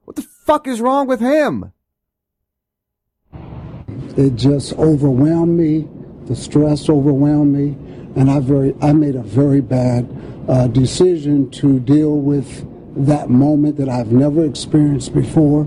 What 0.05 0.16
the 0.16 0.22
fuck 0.22 0.66
is 0.66 0.80
wrong 0.80 1.06
with 1.06 1.20
him? 1.20 1.72
It 4.16 4.36
just 4.36 4.72
overwhelmed 4.74 5.59
me. 5.59 5.88
The 6.26 6.36
stress 6.36 6.88
overwhelmed 6.88 7.55
me, 7.55 7.76
and 8.16 8.30
I 8.30 8.40
very 8.40 8.74
I 8.80 8.93
made 8.93 9.14
a 9.14 9.22
very 9.22 9.60
bad 9.60 10.09
uh, 10.48 10.66
decision 10.68 11.51
to 11.52 11.78
deal 11.80 12.18
with 12.18 12.66
that 13.06 13.28
moment 13.28 13.76
that 13.76 13.88
I've 13.88 14.12
never 14.12 14.44
experienced 14.44 15.14
before. 15.14 15.64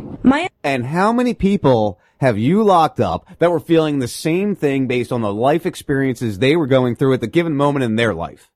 And 0.63 0.85
how 0.85 1.13
many 1.13 1.33
people 1.33 1.99
have 2.19 2.37
you 2.37 2.63
locked 2.63 2.99
up 2.99 3.27
that 3.39 3.51
were 3.51 3.59
feeling 3.59 3.99
the 3.99 4.07
same 4.07 4.55
thing 4.55 4.87
based 4.87 5.11
on 5.11 5.21
the 5.21 5.33
life 5.33 5.65
experiences 5.65 6.39
they 6.39 6.55
were 6.55 6.67
going 6.67 6.95
through 6.95 7.13
at 7.13 7.21
the 7.21 7.27
given 7.27 7.55
moment 7.55 7.83
in 7.83 7.95
their 7.95 8.13
life? 8.13 8.49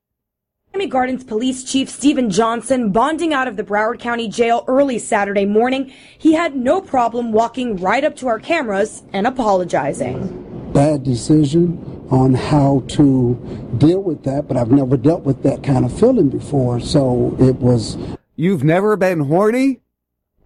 Miami 0.73 0.89
Gardens 0.89 1.23
Police 1.23 1.63
Chief 1.63 1.87
Stephen 1.87 2.31
Johnson 2.31 2.91
bonding 2.91 3.31
out 3.31 3.47
of 3.47 3.57
the 3.57 3.63
Broward 3.63 3.99
County 3.99 4.27
Jail 4.27 4.65
early 4.67 4.97
Saturday 4.97 5.45
morning. 5.45 5.93
He 6.17 6.33
had 6.33 6.55
no 6.55 6.81
problem 6.81 7.31
walking 7.31 7.75
right 7.75 8.03
up 8.03 8.15
to 8.17 8.27
our 8.27 8.39
cameras 8.39 9.03
and 9.13 9.27
apologizing. 9.27 10.71
Bad 10.73 11.03
decision. 11.03 11.77
on 12.09 12.33
how 12.33 12.83
to 12.87 13.35
deal 13.77 14.01
with 14.01 14.23
that, 14.23 14.47
but 14.47 14.57
I've 14.57 14.71
never 14.71 14.97
dealt 14.97 15.23
with 15.23 15.43
that 15.43 15.63
kind 15.63 15.85
of 15.85 15.97
feeling 15.97 16.29
before. 16.29 16.79
So 16.79 17.35
it 17.39 17.57
was. 17.57 17.95
You've 18.35 18.63
never 18.63 18.95
been 18.97 19.19
horny? 19.19 19.82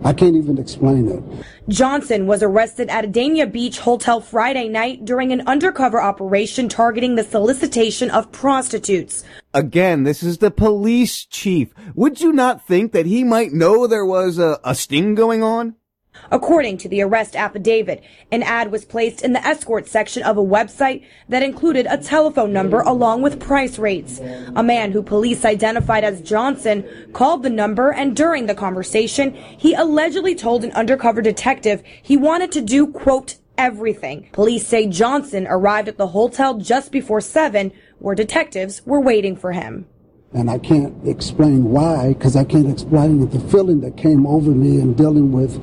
I 0.04 0.14
can't 0.14 0.36
even 0.36 0.58
explain 0.58 1.10
it. 1.10 1.24
Johnson 1.70 2.28
was 2.28 2.44
arrested 2.44 2.90
at 2.90 3.06
a 3.06 3.08
Dania 3.08 3.52
Beach 3.52 3.80
hotel 3.80 4.22
Friday 4.22 4.70
night 4.70 5.06
during 5.06 5.32
an 5.32 5.48
undercover 5.48 6.02
operation 6.02 6.70
targeting 6.70 7.16
the 7.16 7.24
solicitation 7.24 8.12
of 8.12 8.32
prostitutes. 8.32 9.24
Again, 9.54 10.04
this 10.04 10.22
is 10.22 10.38
the 10.38 10.52
police 10.52 11.26
chief. 11.26 11.74
Would 11.96 12.22
you 12.22 12.32
not 12.32 12.66
think 12.68 12.92
that 12.92 13.08
he 13.08 13.24
might 13.24 13.54
know 13.54 13.88
there 13.88 14.06
was 14.06 14.38
a, 14.38 14.60
a 14.64 14.76
sting 14.76 15.16
going 15.16 15.42
on? 15.42 15.76
According 16.32 16.78
to 16.80 16.90
the 16.90 17.02
arrest 17.02 17.36
affidavit, 17.36 18.04
an 18.32 18.44
ad 18.44 18.72
was 18.72 18.86
placed 18.86 19.22
in 19.22 19.34
the 19.34 19.46
escort 19.46 19.88
section 19.88 20.24
of 20.24 20.38
a 20.38 20.44
website 20.44 21.04
that 21.30 21.44
included 21.44 21.88
a 21.90 21.98
telephone 21.98 22.54
number 22.54 22.82
along 22.82 23.22
with 23.22 23.40
price 23.40 23.80
rates. 23.80 24.20
A 24.56 24.64
man 24.64 24.92
who 24.92 25.02
police 25.02 25.46
identified 25.46 26.04
as 26.04 26.22
Johnson 26.22 26.86
called 27.14 27.44
the 27.44 27.50
number 27.50 27.92
and 27.92 28.16
during 28.16 28.46
the 28.46 28.56
conversation, 28.56 29.34
he 29.34 29.74
allegedly 29.74 30.36
told 30.36 30.64
an 30.64 30.72
undercover 30.72 31.22
detective 31.22 31.84
he 32.02 32.18
wanted 32.18 32.52
to 32.52 32.62
do, 32.62 32.88
quote, 32.88 33.38
everything. 33.58 34.30
Police 34.34 34.68
say 34.68 34.88
Johnson 34.88 35.48
arrived 35.50 35.88
at 35.88 35.98
the 35.98 36.08
hotel 36.08 36.60
just 36.60 36.92
before 36.92 37.22
7 37.22 37.72
where 38.00 38.16
detectives 38.16 38.86
were 38.86 39.02
waiting 39.02 39.36
for 39.36 39.52
him. 39.52 39.88
And 40.34 40.50
I 40.50 40.60
can't 40.60 40.94
explain 41.08 41.72
why, 41.72 42.10
because 42.14 42.36
I 42.36 42.44
can't 42.44 42.70
explain 42.70 43.28
the 43.30 43.40
feeling 43.40 43.80
that 43.82 43.96
came 43.96 44.28
over 44.28 44.52
me 44.52 44.82
in 44.82 44.94
dealing 44.94 45.32
with 45.32 45.54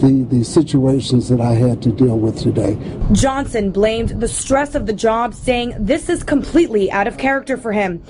the, 0.00 0.24
the 0.24 0.44
situations 0.44 1.28
that 1.28 1.40
I 1.40 1.52
had 1.52 1.80
to 1.82 1.92
deal 1.92 2.18
with 2.18 2.38
today. 2.38 2.76
Johnson 3.12 3.70
blamed 3.70 4.20
the 4.20 4.28
stress 4.28 4.74
of 4.74 4.86
the 4.86 4.92
job, 4.92 5.34
saying 5.34 5.74
this 5.78 6.08
is 6.08 6.24
completely 6.24 6.90
out 6.90 7.06
of 7.06 7.16
character 7.16 7.56
for 7.56 7.72
him. 7.72 8.02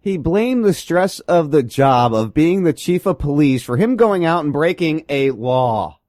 He 0.00 0.16
blamed 0.16 0.64
the 0.64 0.72
stress 0.72 1.20
of 1.20 1.50
the 1.50 1.62
job 1.62 2.14
of 2.14 2.32
being 2.32 2.62
the 2.62 2.72
chief 2.72 3.04
of 3.04 3.18
police 3.18 3.62
for 3.62 3.76
him 3.76 3.96
going 3.96 4.24
out 4.24 4.42
and 4.42 4.52
breaking 4.52 5.04
a 5.10 5.30
law. 5.30 5.99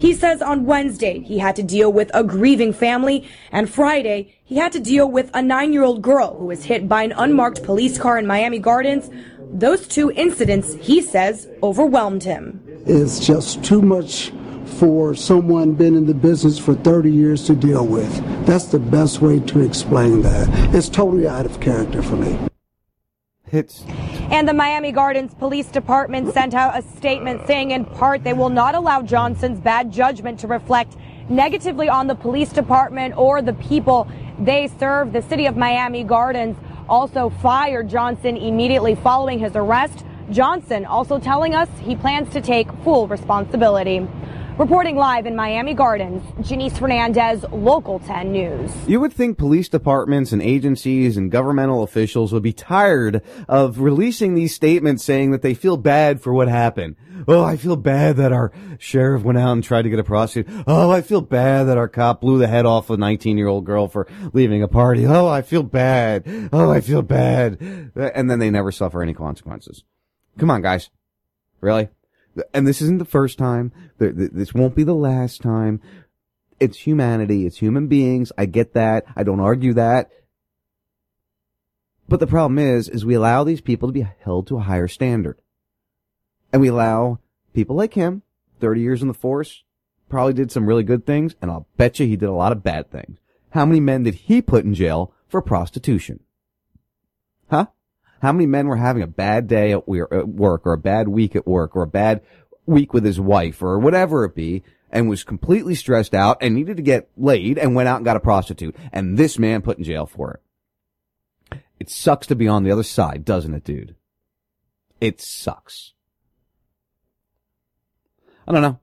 He 0.00 0.14
says 0.14 0.40
on 0.40 0.64
Wednesday 0.64 1.20
he 1.20 1.38
had 1.38 1.56
to 1.56 1.62
deal 1.62 1.92
with 1.92 2.10
a 2.14 2.24
grieving 2.24 2.72
family, 2.72 3.28
and 3.52 3.68
Friday 3.68 4.34
he 4.42 4.56
had 4.56 4.72
to 4.72 4.80
deal 4.80 5.06
with 5.06 5.30
a 5.34 5.42
nine 5.42 5.74
year 5.74 5.82
old 5.82 6.00
girl 6.00 6.38
who 6.38 6.46
was 6.46 6.64
hit 6.64 6.88
by 6.88 7.02
an 7.02 7.12
unmarked 7.12 7.62
police 7.62 7.98
car 7.98 8.18
in 8.18 8.26
Miami 8.26 8.58
Gardens. 8.58 9.10
Those 9.52 9.86
two 9.86 10.10
incidents, 10.12 10.72
he 10.80 11.02
says, 11.02 11.48
overwhelmed 11.62 12.22
him. 12.22 12.62
It's 12.86 13.26
just 13.26 13.62
too 13.62 13.82
much 13.82 14.32
for 14.78 15.14
someone 15.14 15.74
been 15.74 15.94
in 15.94 16.06
the 16.06 16.14
business 16.14 16.58
for 16.58 16.74
30 16.74 17.12
years 17.12 17.44
to 17.48 17.54
deal 17.54 17.86
with. 17.86 18.46
That's 18.46 18.66
the 18.66 18.78
best 18.78 19.20
way 19.20 19.38
to 19.40 19.60
explain 19.60 20.22
that. 20.22 20.74
It's 20.74 20.88
totally 20.88 21.28
out 21.28 21.44
of 21.44 21.60
character 21.60 22.02
for 22.02 22.16
me. 22.16 22.49
It's 23.52 23.84
And 24.30 24.48
the 24.48 24.54
Miami 24.54 24.92
Gardens 24.92 25.34
Police 25.34 25.66
Department 25.68 26.32
sent 26.32 26.54
out 26.54 26.78
a 26.78 26.82
statement 26.96 27.46
saying, 27.46 27.72
in 27.72 27.84
part, 27.84 28.22
they 28.22 28.32
will 28.32 28.48
not 28.48 28.74
allow 28.74 29.02
Johnson's 29.02 29.58
bad 29.58 29.90
judgment 29.90 30.38
to 30.40 30.46
reflect 30.46 30.96
negatively 31.28 31.88
on 31.88 32.06
the 32.06 32.14
police 32.14 32.50
department 32.50 33.16
or 33.16 33.42
the 33.42 33.54
people 33.54 34.08
they 34.38 34.68
serve. 34.78 35.12
The 35.12 35.22
city 35.22 35.46
of 35.46 35.56
Miami 35.56 36.04
Gardens 36.04 36.56
also 36.88 37.30
fired 37.42 37.88
Johnson 37.88 38.36
immediately 38.36 38.94
following 38.94 39.38
his 39.38 39.56
arrest. 39.56 40.04
Johnson 40.30 40.84
also 40.84 41.18
telling 41.18 41.54
us 41.54 41.68
he 41.80 41.96
plans 41.96 42.32
to 42.32 42.40
take 42.40 42.70
full 42.84 43.08
responsibility. 43.08 44.06
Reporting 44.58 44.96
live 44.96 45.24
in 45.24 45.34
Miami 45.34 45.72
Gardens, 45.72 46.22
Jenise 46.46 46.78
Fernandez, 46.78 47.44
Local 47.50 47.98
10 48.00 48.30
News. 48.30 48.70
You 48.86 49.00
would 49.00 49.12
think 49.12 49.38
police 49.38 49.68
departments 49.70 50.32
and 50.32 50.42
agencies 50.42 51.16
and 51.16 51.30
governmental 51.30 51.82
officials 51.82 52.32
would 52.32 52.42
be 52.42 52.52
tired 52.52 53.22
of 53.48 53.80
releasing 53.80 54.34
these 54.34 54.54
statements 54.54 55.02
saying 55.02 55.30
that 55.30 55.40
they 55.40 55.54
feel 55.54 55.78
bad 55.78 56.20
for 56.20 56.34
what 56.34 56.48
happened. 56.48 56.96
Oh, 57.26 57.42
I 57.42 57.56
feel 57.56 57.76
bad 57.76 58.16
that 58.16 58.32
our 58.32 58.52
sheriff 58.78 59.22
went 59.22 59.38
out 59.38 59.52
and 59.52 59.64
tried 59.64 59.82
to 59.82 59.90
get 59.90 59.98
a 59.98 60.04
prostitute. 60.04 60.52
Oh, 60.66 60.90
I 60.90 61.00
feel 61.00 61.22
bad 61.22 61.64
that 61.64 61.78
our 61.78 61.88
cop 61.88 62.20
blew 62.20 62.38
the 62.38 62.48
head 62.48 62.66
off 62.66 62.90
a 62.90 62.96
19 62.96 63.38
year 63.38 63.48
old 63.48 63.64
girl 63.64 63.88
for 63.88 64.06
leaving 64.32 64.62
a 64.62 64.68
party. 64.68 65.06
Oh, 65.06 65.26
I 65.26 65.40
feel 65.42 65.62
bad. 65.62 66.50
Oh, 66.52 66.70
I 66.70 66.80
feel 66.80 67.02
bad. 67.02 67.60
And 67.94 68.30
then 68.30 68.38
they 68.38 68.50
never 68.50 68.72
suffer 68.72 69.02
any 69.02 69.14
consequences. 69.14 69.84
Come 70.38 70.50
on, 70.50 70.60
guys. 70.60 70.90
Really? 71.60 71.88
And 72.54 72.66
this 72.66 72.82
isn't 72.82 72.98
the 72.98 73.04
first 73.04 73.38
time. 73.38 73.72
Th- 73.98 74.16
th- 74.16 74.30
This 74.32 74.54
won't 74.54 74.74
be 74.74 74.84
the 74.84 74.94
last 74.94 75.40
time. 75.40 75.80
It's 76.58 76.78
humanity. 76.78 77.46
It's 77.46 77.58
human 77.58 77.86
beings. 77.86 78.32
I 78.36 78.46
get 78.46 78.74
that. 78.74 79.04
I 79.16 79.22
don't 79.22 79.40
argue 79.40 79.72
that. 79.74 80.10
But 82.08 82.20
the 82.20 82.26
problem 82.26 82.58
is, 82.58 82.88
is 82.88 83.04
we 83.04 83.14
allow 83.14 83.44
these 83.44 83.60
people 83.60 83.88
to 83.88 83.92
be 83.92 84.06
held 84.24 84.46
to 84.48 84.56
a 84.56 84.62
higher 84.62 84.88
standard. 84.88 85.40
And 86.52 86.60
we 86.60 86.68
allow 86.68 87.20
people 87.54 87.76
like 87.76 87.94
him, 87.94 88.22
30 88.60 88.80
years 88.80 89.02
in 89.02 89.08
the 89.08 89.14
force, 89.14 89.62
probably 90.08 90.32
did 90.32 90.50
some 90.50 90.66
really 90.66 90.82
good 90.82 91.06
things, 91.06 91.36
and 91.40 91.50
I'll 91.50 91.68
bet 91.76 92.00
you 92.00 92.06
he 92.06 92.16
did 92.16 92.28
a 92.28 92.32
lot 92.32 92.52
of 92.52 92.64
bad 92.64 92.90
things. 92.90 93.18
How 93.50 93.64
many 93.64 93.80
men 93.80 94.02
did 94.02 94.14
he 94.14 94.42
put 94.42 94.64
in 94.64 94.74
jail 94.74 95.14
for 95.28 95.40
prostitution? 95.40 96.20
Huh? 97.48 97.66
How 98.20 98.32
many 98.32 98.46
men 98.46 98.66
were 98.66 98.76
having 98.76 99.02
a 99.02 99.06
bad 99.06 99.48
day 99.48 99.72
at 99.72 99.88
work 99.88 100.66
or 100.66 100.72
a 100.72 100.78
bad 100.78 101.08
week 101.08 101.34
at 101.34 101.46
work 101.46 101.74
or 101.74 101.82
a 101.82 101.86
bad 101.86 102.20
week 102.66 102.92
with 102.92 103.04
his 103.04 103.20
wife 103.20 103.62
or 103.62 103.78
whatever 103.78 104.24
it 104.24 104.34
be 104.34 104.62
and 104.90 105.08
was 105.08 105.24
completely 105.24 105.74
stressed 105.74 106.14
out 106.14 106.38
and 106.40 106.54
needed 106.54 106.76
to 106.76 106.82
get 106.82 107.08
laid 107.16 107.58
and 107.58 107.74
went 107.74 107.88
out 107.88 107.96
and 107.96 108.04
got 108.04 108.16
a 108.16 108.20
prostitute 108.20 108.76
and 108.92 109.16
this 109.16 109.38
man 109.38 109.62
put 109.62 109.78
in 109.78 109.84
jail 109.84 110.06
for 110.06 110.32
it. 110.32 111.60
It 111.78 111.88
sucks 111.88 112.26
to 112.26 112.36
be 112.36 112.46
on 112.46 112.62
the 112.62 112.70
other 112.70 112.82
side, 112.82 113.24
doesn't 113.24 113.54
it, 113.54 113.64
dude? 113.64 113.96
It 115.00 115.20
sucks. 115.20 115.94
I 118.46 118.52
don't 118.52 118.62
know. 118.62 118.78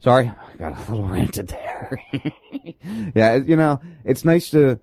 Sorry, 0.00 0.28
I 0.28 0.56
got 0.56 0.76
a 0.76 0.92
little 0.92 1.08
ranted 1.08 1.48
there. 1.48 2.02
yeah, 3.14 3.36
you 3.36 3.56
know, 3.56 3.80
it's 4.04 4.24
nice 4.24 4.50
to. 4.50 4.80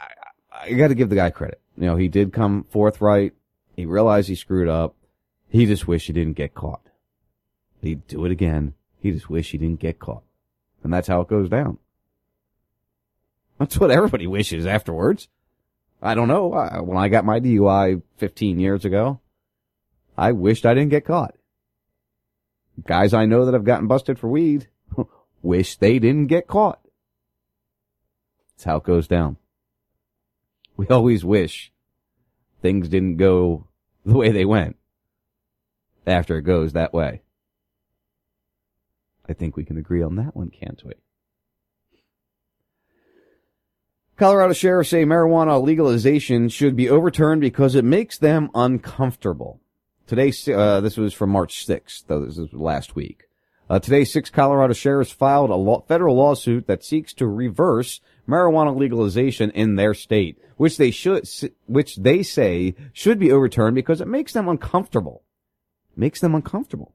I, 0.00 0.08
I 0.50 0.72
got 0.72 0.88
to 0.88 0.94
give 0.94 1.10
the 1.10 1.16
guy 1.16 1.30
credit. 1.30 1.60
You 1.78 1.86
know, 1.86 1.96
he 1.96 2.08
did 2.08 2.32
come 2.32 2.64
forthright. 2.70 3.34
He 3.76 3.86
realized 3.86 4.28
he 4.28 4.34
screwed 4.34 4.68
up. 4.68 4.96
He 5.48 5.64
just 5.64 5.86
wished 5.86 6.08
he 6.08 6.12
didn't 6.12 6.36
get 6.36 6.52
caught. 6.52 6.82
He'd 7.80 8.04
do 8.08 8.24
it 8.24 8.32
again. 8.32 8.74
He 9.00 9.12
just 9.12 9.30
wished 9.30 9.52
he 9.52 9.58
didn't 9.58 9.78
get 9.78 10.00
caught. 10.00 10.24
And 10.82 10.92
that's 10.92 11.06
how 11.06 11.20
it 11.20 11.28
goes 11.28 11.48
down. 11.48 11.78
That's 13.58 13.78
what 13.78 13.92
everybody 13.92 14.26
wishes 14.26 14.66
afterwards. 14.66 15.28
I 16.02 16.14
don't 16.14 16.26
know. 16.26 16.52
I, 16.52 16.80
when 16.80 16.98
I 16.98 17.08
got 17.08 17.24
my 17.24 17.38
DUI 17.38 18.02
15 18.16 18.58
years 18.58 18.84
ago, 18.84 19.20
I 20.16 20.32
wished 20.32 20.66
I 20.66 20.74
didn't 20.74 20.90
get 20.90 21.04
caught. 21.04 21.36
Guys 22.84 23.14
I 23.14 23.24
know 23.24 23.44
that 23.44 23.54
have 23.54 23.64
gotten 23.64 23.86
busted 23.86 24.18
for 24.18 24.28
weed 24.28 24.68
wish 25.42 25.76
they 25.76 26.00
didn't 26.00 26.26
get 26.26 26.48
caught. 26.48 26.80
That's 28.56 28.64
how 28.64 28.76
it 28.78 28.84
goes 28.84 29.06
down. 29.06 29.36
We 30.78 30.86
always 30.86 31.24
wish 31.24 31.72
things 32.62 32.88
didn't 32.88 33.16
go 33.16 33.66
the 34.06 34.16
way 34.16 34.30
they 34.30 34.44
went 34.44 34.76
after 36.06 36.38
it 36.38 36.42
goes 36.42 36.72
that 36.72 36.94
way. 36.94 37.20
I 39.28 39.34
think 39.34 39.56
we 39.56 39.64
can 39.64 39.76
agree 39.76 40.02
on 40.02 40.16
that 40.16 40.34
one, 40.34 40.50
can't 40.50 40.80
we? 40.84 40.94
Colorado 44.16 44.52
sheriffs 44.52 44.90
say 44.90 45.04
marijuana 45.04 45.62
legalization 45.62 46.48
should 46.48 46.76
be 46.76 46.88
overturned 46.88 47.40
because 47.40 47.74
it 47.74 47.84
makes 47.84 48.16
them 48.16 48.48
uncomfortable. 48.54 49.60
Today, 50.06 50.32
uh, 50.52 50.80
this 50.80 50.96
was 50.96 51.12
from 51.12 51.30
March 51.30 51.66
6th, 51.66 52.04
though 52.06 52.24
this 52.24 52.38
is 52.38 52.52
last 52.52 52.94
week. 52.94 53.24
Uh, 53.68 53.78
today, 53.78 54.04
six 54.04 54.30
Colorado 54.30 54.72
sheriffs 54.72 55.10
filed 55.10 55.50
a 55.50 55.54
law- 55.54 55.84
federal 55.86 56.16
lawsuit 56.16 56.66
that 56.66 56.84
seeks 56.84 57.12
to 57.14 57.26
reverse 57.26 58.00
marijuana 58.28 58.76
legalization 58.76 59.50
in 59.50 59.76
their 59.76 59.94
state, 59.94 60.38
which 60.56 60.76
they 60.76 60.90
should, 60.90 61.28
which 61.66 61.96
they 61.96 62.22
say 62.22 62.74
should 62.92 63.18
be 63.18 63.32
overturned 63.32 63.74
because 63.74 64.00
it 64.00 64.08
makes 64.08 64.32
them 64.32 64.48
uncomfortable. 64.48 65.22
Makes 65.96 66.20
them 66.20 66.34
uncomfortable. 66.34 66.94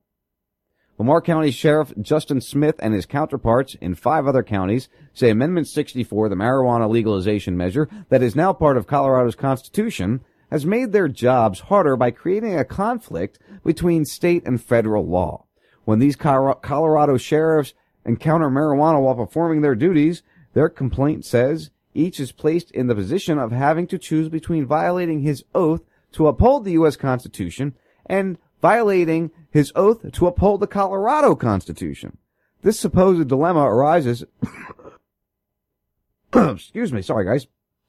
Larimer 0.99 1.22
County 1.22 1.49
Sheriff 1.51 1.91
Justin 1.99 2.39
Smith 2.39 2.76
and 2.80 2.93
his 2.93 3.07
counterparts 3.07 3.76
in 3.81 3.95
five 3.95 4.27
other 4.27 4.43
counties 4.43 4.89
say 5.14 5.31
Amendment 5.31 5.68
64, 5.68 6.30
the 6.30 6.35
marijuana 6.35 6.89
legalization 6.89 7.57
measure 7.57 7.89
that 8.10 8.22
is 8.22 8.35
now 8.35 8.53
part 8.53 8.77
of 8.77 8.88
Colorado's 8.88 9.35
constitution, 9.35 10.22
has 10.51 10.68
made 10.68 10.91
their 10.91 11.07
jobs 11.07 11.61
harder 11.61 11.97
by 11.97 12.11
creating 12.11 12.57
a 12.57 12.64
conflict 12.64 13.39
between 13.65 14.05
state 14.05 14.45
and 14.45 14.64
federal 14.64 15.05
law. 15.05 15.45
When 15.84 15.97
these 15.97 16.15
Colorado 16.15 17.18
sheriffs 17.18 17.73
encounter 18.05 18.49
marijuana 18.49 19.01
while 19.01 19.15
performing 19.15 19.61
their 19.61 19.76
duties, 19.76 20.22
their 20.53 20.69
complaint 20.69 21.25
says 21.25 21.71
each 21.93 22.19
is 22.19 22.31
placed 22.31 22.71
in 22.71 22.88
the 22.88 22.95
position 22.95 23.38
of 23.38 23.51
having 23.51 23.88
to 23.88 23.97
choose 23.97 24.30
between 24.30 24.65
violating 24.65 25.21
his 25.21 25.43
oath 25.53 25.81
to 26.13 26.27
uphold 26.27 26.63
the 26.63 26.71
U.S. 26.73 26.95
Constitution 26.95 27.75
and 28.05 28.38
violating 28.61 29.31
his 29.49 29.71
oath 29.75 30.11
to 30.11 30.27
uphold 30.27 30.59
the 30.59 30.67
Colorado 30.67 31.35
Constitution. 31.35 32.17
This 32.61 32.80
supposed 32.80 33.27
dilemma 33.27 33.61
arises, 33.61 34.23
excuse 36.34 36.93
me, 36.93 37.01
sorry 37.01 37.25
guys, 37.25 37.47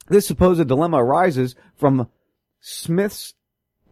This 0.09 0.27
supposed 0.27 0.67
dilemma 0.67 1.03
arises 1.03 1.55
from 1.77 2.09
Smith's 2.61 3.35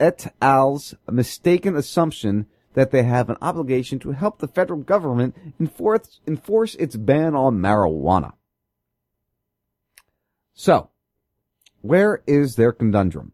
et 0.01 0.35
al.'s 0.43 0.95
mistaken 1.11 1.77
assumption 1.77 2.47
that 2.75 2.91
they 2.91 3.03
have 3.03 3.31
an 3.31 3.37
obligation 3.41 3.99
to 4.01 4.13
help 4.13 4.39
the 4.39 4.49
federal 4.49 4.81
government 4.81 5.37
enforce, 5.61 6.21
enforce 6.27 6.75
its 6.77 6.97
ban 6.97 7.37
on 7.37 7.59
marijuana. 7.59 8.33
So, 10.55 10.91
where 11.81 12.23
is 12.27 12.57
their 12.57 12.73
conundrum? 12.73 13.33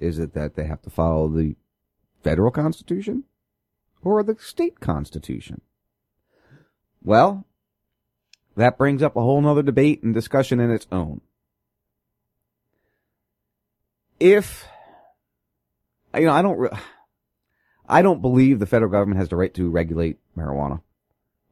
Is 0.00 0.18
it 0.18 0.34
that 0.34 0.54
they 0.54 0.66
have 0.66 0.82
to 0.82 0.90
follow 0.90 1.28
the 1.28 1.56
federal 2.22 2.50
constitution 2.50 3.24
or 4.02 4.22
the 4.22 4.36
state 4.40 4.80
constitution? 4.80 5.60
Well, 7.02 7.46
that 8.56 8.78
brings 8.78 9.02
up 9.02 9.16
a 9.16 9.20
whole 9.20 9.40
nother 9.40 9.62
debate 9.62 10.02
and 10.02 10.14
discussion 10.14 10.60
in 10.60 10.70
its 10.70 10.86
own. 10.92 11.20
If, 14.20 14.66
you 16.14 16.26
know, 16.26 16.32
I 16.32 16.42
don't, 16.42 16.58
re- 16.58 16.78
I 17.88 18.02
don't 18.02 18.22
believe 18.22 18.58
the 18.58 18.66
federal 18.66 18.90
government 18.90 19.18
has 19.18 19.28
the 19.28 19.36
right 19.36 19.52
to 19.54 19.68
regulate 19.68 20.18
marijuana, 20.36 20.80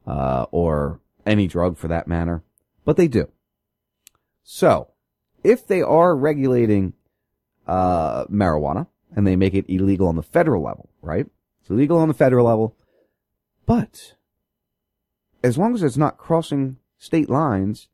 uh, 0.07 0.45
or 0.51 0.99
any 1.25 1.47
drug 1.47 1.77
for 1.77 1.89
that 1.89 2.07
matter, 2.07 2.43
but 2.85 2.97
they 2.97 3.07
do. 3.07 3.29
So, 4.43 4.89
if 5.43 5.65
they 5.65 5.81
are 5.81 6.15
regulating, 6.15 6.93
uh, 7.67 8.25
marijuana 8.25 8.87
and 9.15 9.25
they 9.25 9.35
make 9.35 9.53
it 9.53 9.65
illegal 9.67 10.07
on 10.07 10.15
the 10.15 10.23
federal 10.23 10.63
level, 10.63 10.89
right? 11.01 11.27
It's 11.61 11.69
illegal 11.69 11.97
on 11.97 12.07
the 12.07 12.13
federal 12.13 12.45
level, 12.45 12.75
but 13.65 14.15
as 15.43 15.57
long 15.57 15.73
as 15.73 15.83
it's 15.83 15.97
not 15.97 16.17
crossing 16.17 16.77
state 16.97 17.29
lines, 17.29 17.87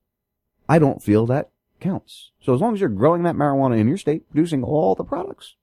I 0.69 0.79
don't 0.79 1.03
feel 1.03 1.25
that 1.27 1.49
counts. 1.79 2.31
So 2.41 2.53
as 2.53 2.61
long 2.61 2.73
as 2.73 2.79
you're 2.79 2.89
growing 2.89 3.23
that 3.23 3.35
marijuana 3.35 3.77
in 3.79 3.87
your 3.87 3.97
state, 3.97 4.29
producing 4.29 4.63
all 4.63 4.95
the 4.95 5.03
products, 5.03 5.55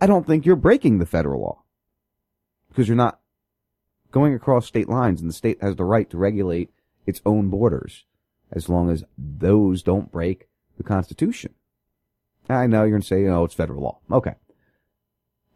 I 0.00 0.06
don't 0.06 0.26
think 0.26 0.44
you're 0.44 0.56
breaking 0.56 0.98
the 0.98 1.06
federal 1.06 1.40
law 1.40 1.62
because 2.68 2.88
you're 2.88 2.96
not 2.96 3.20
going 4.10 4.34
across 4.34 4.66
state 4.66 4.88
lines 4.88 5.20
and 5.20 5.28
the 5.28 5.34
state 5.34 5.60
has 5.60 5.76
the 5.76 5.84
right 5.84 6.08
to 6.10 6.16
regulate 6.16 6.70
its 7.06 7.20
own 7.24 7.48
borders 7.48 8.04
as 8.54 8.68
long 8.68 8.90
as 8.90 9.04
those 9.18 9.82
don't 9.82 10.12
break 10.12 10.48
the 10.76 10.82
constitution. 10.82 11.54
I 12.48 12.66
know 12.66 12.82
you're 12.82 12.90
going 12.90 13.02
to 13.02 13.06
say, 13.06 13.26
oh, 13.26 13.44
it's 13.44 13.54
federal 13.54 13.82
law. 13.82 13.98
Okay. 14.10 14.34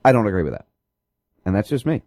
I 0.05 0.13
don't 0.13 0.27
agree 0.27 0.43
with 0.43 0.53
that. 0.53 0.67
And 1.45 1.55
that's 1.55 1.69
just 1.69 1.87
me. 1.87 2.03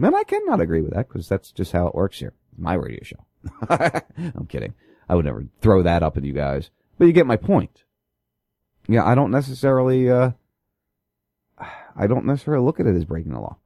And 0.00 0.14
I 0.14 0.24
cannot 0.24 0.60
agree 0.60 0.80
with 0.80 0.92
that 0.94 1.08
because 1.08 1.28
that's 1.28 1.50
just 1.50 1.72
how 1.72 1.86
it 1.88 1.94
works 1.94 2.18
here. 2.18 2.34
My 2.56 2.74
radio 2.74 3.02
show. 3.02 3.24
I'm 3.68 4.46
kidding. 4.48 4.74
I 5.08 5.14
would 5.14 5.24
never 5.24 5.46
throw 5.60 5.82
that 5.82 6.02
up 6.02 6.16
at 6.16 6.24
you 6.24 6.32
guys. 6.32 6.70
But 6.98 7.06
you 7.06 7.12
get 7.12 7.26
my 7.26 7.36
point. 7.36 7.84
Yeah, 8.88 9.04
I 9.04 9.14
don't 9.14 9.30
necessarily, 9.30 10.10
uh, 10.10 10.32
I 11.58 12.06
don't 12.06 12.26
necessarily 12.26 12.64
look 12.64 12.80
at 12.80 12.86
it 12.86 12.96
as 12.96 13.04
breaking 13.04 13.32
the 13.32 13.40
law. 13.40 13.58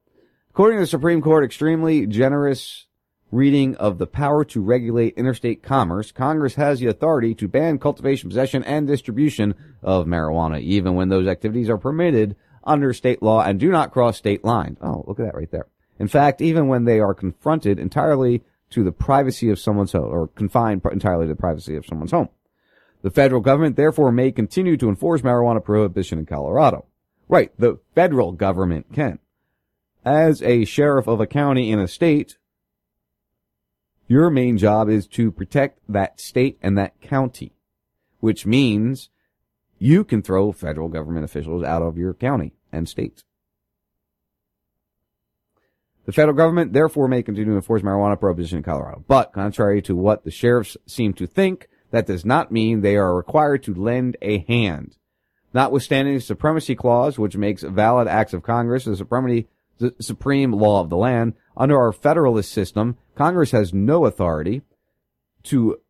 According 0.51 0.79
to 0.79 0.83
the 0.83 0.87
Supreme 0.87 1.23
Court, 1.23 1.45
extremely 1.45 2.07
generous 2.07 2.87
reading 3.33 3.75
of 3.77 3.99
the 3.99 4.07
power 4.07 4.45
to 4.45 4.61
regulate 4.61 5.15
interstate 5.17 5.63
commerce, 5.63 6.13
Congress 6.13 6.55
has 6.55 6.79
the 6.79 6.87
authority 6.87 7.35
to 7.35 7.49
ban 7.49 7.79
cultivation, 7.79 8.29
possession, 8.29 8.63
and 8.63 8.87
distribution 8.87 9.55
of 9.83 10.07
marijuana, 10.07 10.61
even 10.61 10.95
when 10.95 11.09
those 11.09 11.27
activities 11.27 11.69
are 11.69 11.79
permitted 11.79 12.37
under 12.63 12.93
state 12.93 13.23
law 13.23 13.43
and 13.43 13.59
do 13.59 13.71
not 13.71 13.91
cross 13.91 14.17
state 14.17 14.45
lines. 14.45 14.79
Oh, 14.81 15.03
look 15.09 15.19
at 15.19 15.27
that 15.27 15.35
right 15.35 15.51
there. 15.51 15.67
In 15.99 16.07
fact, 16.07 16.41
even 16.41 16.69
when 16.69 16.85
they 16.85 17.01
are 17.01 17.15
confronted 17.15 17.79
entirely 17.79 18.43
to 18.71 18.85
the 18.85 18.93
privacy 18.93 19.51
of 19.51 19.59
someone's 19.59 19.93
home, 19.93 20.05
or 20.05 20.29
confined 20.29 20.83
entirely 20.91 21.27
to 21.27 21.33
the 21.33 21.41
privacy 21.41 21.77
of 21.77 21.87
someone's 21.87 22.11
home. 22.11 22.29
The 23.03 23.11
federal 23.11 23.41
government 23.41 23.77
therefore 23.77 24.13
may 24.13 24.31
continue 24.31 24.77
to 24.77 24.89
enforce 24.89 25.23
marijuana 25.23 25.63
prohibition 25.63 26.19
in 26.19 26.27
Colorado. 26.27 26.87
Right, 27.29 27.53
the 27.59 27.79
federal 27.95 28.33
government 28.33 28.87
can. 28.93 29.19
As 30.05 30.43
a 30.43 30.65
sheriff 30.65 31.07
of 31.07 31.21
a 31.21 31.27
county 31.27 31.71
in 31.71 31.79
a 31.79 31.89
state, 31.89 32.37
your 34.13 34.29
main 34.29 34.59
job 34.59 34.91
is 34.91 35.07
to 35.07 35.33
protect 35.33 35.81
that 35.89 36.21
state 36.21 36.59
and 36.63 36.77
that 36.77 37.01
county, 37.01 37.55
which 38.21 38.45
means 38.45 39.09
you 39.79 40.05
can 40.05 40.21
throw 40.21 40.53
federal 40.53 40.89
government 40.89 41.25
officials 41.25 41.65
out 41.65 41.81
of 41.81 41.97
your 41.97 42.13
county 42.13 42.53
and 42.71 42.87
state. 42.87 43.25
The 46.05 46.13
federal 46.13 46.37
government 46.37 46.75
therefore 46.75 47.09
may 47.09 47.23
continue 47.23 47.53
to 47.53 47.57
enforce 47.57 47.81
marijuana 47.81 48.21
prohibition 48.21 48.59
in 48.59 48.65
Colorado. 48.65 49.03
But 49.09 49.33
contrary 49.33 49.81
to 49.83 49.97
what 49.97 50.25
the 50.25 50.31
sheriffs 50.31 50.77
seem 50.87 51.15
to 51.15 51.27
think, 51.27 51.69
that 51.91 52.07
does 52.07 52.25
not 52.25 52.53
mean 52.53 52.81
they 52.81 52.97
are 52.97 53.17
required 53.17 53.63
to 53.65 53.75
lend 53.75 54.19
a 54.21 54.39
hand. 54.41 54.97
Notwithstanding 55.55 56.15
the 56.15 56.21
supremacy 56.21 56.75
clause, 56.75 57.19
which 57.19 57.37
makes 57.37 57.63
valid 57.63 58.09
acts 58.09 58.35
of 58.35 58.43
Congress 58.43 58.85
the 58.85 58.97
supremacy, 58.97 59.49
the 59.79 59.95
supreme 60.01 60.53
law 60.53 60.83
of 60.83 60.91
the 60.91 60.97
land, 60.99 61.33
under 61.57 61.79
our 61.79 61.93
federalist 61.93 62.53
system, 62.53 62.99
Congress 63.15 63.51
has 63.51 63.75
no 63.75 64.07
authority 64.07 64.63
to 65.45 65.81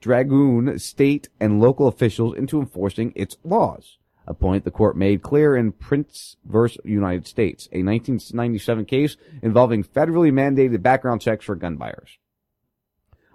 dragoon 0.00 0.78
state 0.78 1.28
and 1.40 1.60
local 1.60 1.86
officials 1.88 2.36
into 2.36 2.60
enforcing 2.60 3.12
its 3.14 3.36
laws 3.44 3.98
a 4.26 4.34
point 4.34 4.64
the 4.64 4.70
court 4.70 4.96
made 4.96 5.22
clear 5.22 5.56
in 5.56 5.72
Printz 5.72 6.36
vs. 6.44 6.78
United 6.84 7.26
States, 7.26 7.66
a 7.72 7.82
1997 7.82 8.84
case 8.84 9.16
involving 9.42 9.82
federally 9.82 10.32
mandated 10.32 10.82
background 10.82 11.20
checks 11.20 11.44
for 11.44 11.54
gun 11.54 11.76
buyers. 11.76 12.18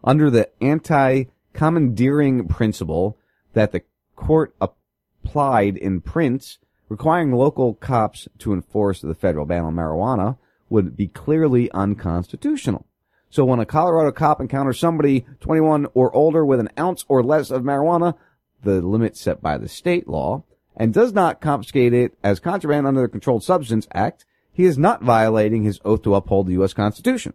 Under 0.03 0.29
the 0.29 0.49
anti-commandeering 0.63 2.47
principle 2.47 3.17
that 3.53 3.71
the 3.71 3.81
court 4.15 4.55
applied 4.61 5.77
in 5.77 6.01
Printz, 6.01 6.57
requiring 6.89 7.33
local 7.33 7.73
cops 7.73 8.27
to 8.39 8.53
enforce 8.53 9.01
the 9.01 9.15
federal 9.15 9.45
ban 9.45 9.65
on 9.65 9.75
marijuana 9.75 10.37
would 10.69 10.95
be 10.95 11.07
clearly 11.07 11.71
unconstitutional. 11.71 12.85
So 13.29 13.45
when 13.45 13.59
a 13.59 13.65
Colorado 13.65 14.11
cop 14.11 14.39
encounters 14.39 14.79
somebody 14.79 15.25
21 15.41 15.87
or 15.93 16.15
older 16.15 16.45
with 16.45 16.59
an 16.59 16.69
ounce 16.79 17.05
or 17.07 17.23
less 17.23 17.51
of 17.51 17.63
marijuana, 17.63 18.15
the 18.63 18.81
limit 18.81 19.17
set 19.17 19.41
by 19.41 19.57
the 19.57 19.67
state 19.67 20.07
law, 20.07 20.43
and 20.75 20.93
does 20.93 21.11
not 21.11 21.41
confiscate 21.41 21.93
it 21.93 22.17
as 22.23 22.39
contraband 22.39 22.87
under 22.87 23.01
the 23.01 23.07
Controlled 23.07 23.43
Substance 23.43 23.87
Act, 23.93 24.25
he 24.51 24.63
is 24.63 24.77
not 24.77 25.03
violating 25.03 25.63
his 25.63 25.79
oath 25.83 26.03
to 26.03 26.15
uphold 26.15 26.47
the 26.47 26.53
U.S. 26.53 26.73
Constitution. 26.73 27.33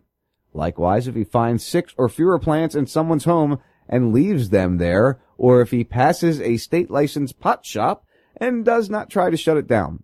Likewise, 0.54 1.08
if 1.08 1.14
he 1.14 1.24
finds 1.24 1.64
six 1.64 1.94
or 1.96 2.08
fewer 2.08 2.38
plants 2.38 2.74
in 2.74 2.86
someone's 2.86 3.24
home 3.24 3.58
and 3.88 4.12
leaves 4.12 4.50
them 4.50 4.78
there, 4.78 5.20
or 5.36 5.60
if 5.60 5.70
he 5.70 5.84
passes 5.84 6.40
a 6.40 6.56
state 6.56 6.90
licensed 6.90 7.40
pot 7.40 7.64
shop 7.64 8.04
and 8.36 8.64
does 8.64 8.88
not 8.88 9.10
try 9.10 9.30
to 9.30 9.36
shut 9.36 9.56
it 9.56 9.66
down. 9.66 10.02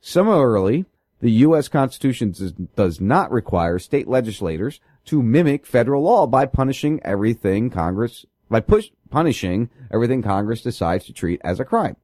Similarly, 0.00 0.84
the 1.24 1.30
U.S. 1.30 1.68
Constitution 1.68 2.32
does, 2.32 2.52
does 2.52 3.00
not 3.00 3.32
require 3.32 3.78
state 3.78 4.06
legislators 4.06 4.78
to 5.06 5.22
mimic 5.22 5.64
federal 5.64 6.02
law 6.02 6.26
by 6.26 6.44
punishing 6.44 7.00
everything 7.02 7.70
Congress, 7.70 8.26
by 8.50 8.60
push, 8.60 8.90
punishing 9.08 9.70
everything 9.90 10.20
Congress 10.20 10.60
decides 10.60 11.06
to 11.06 11.14
treat 11.14 11.40
as 11.42 11.58
a 11.58 11.64
crime. 11.64 11.96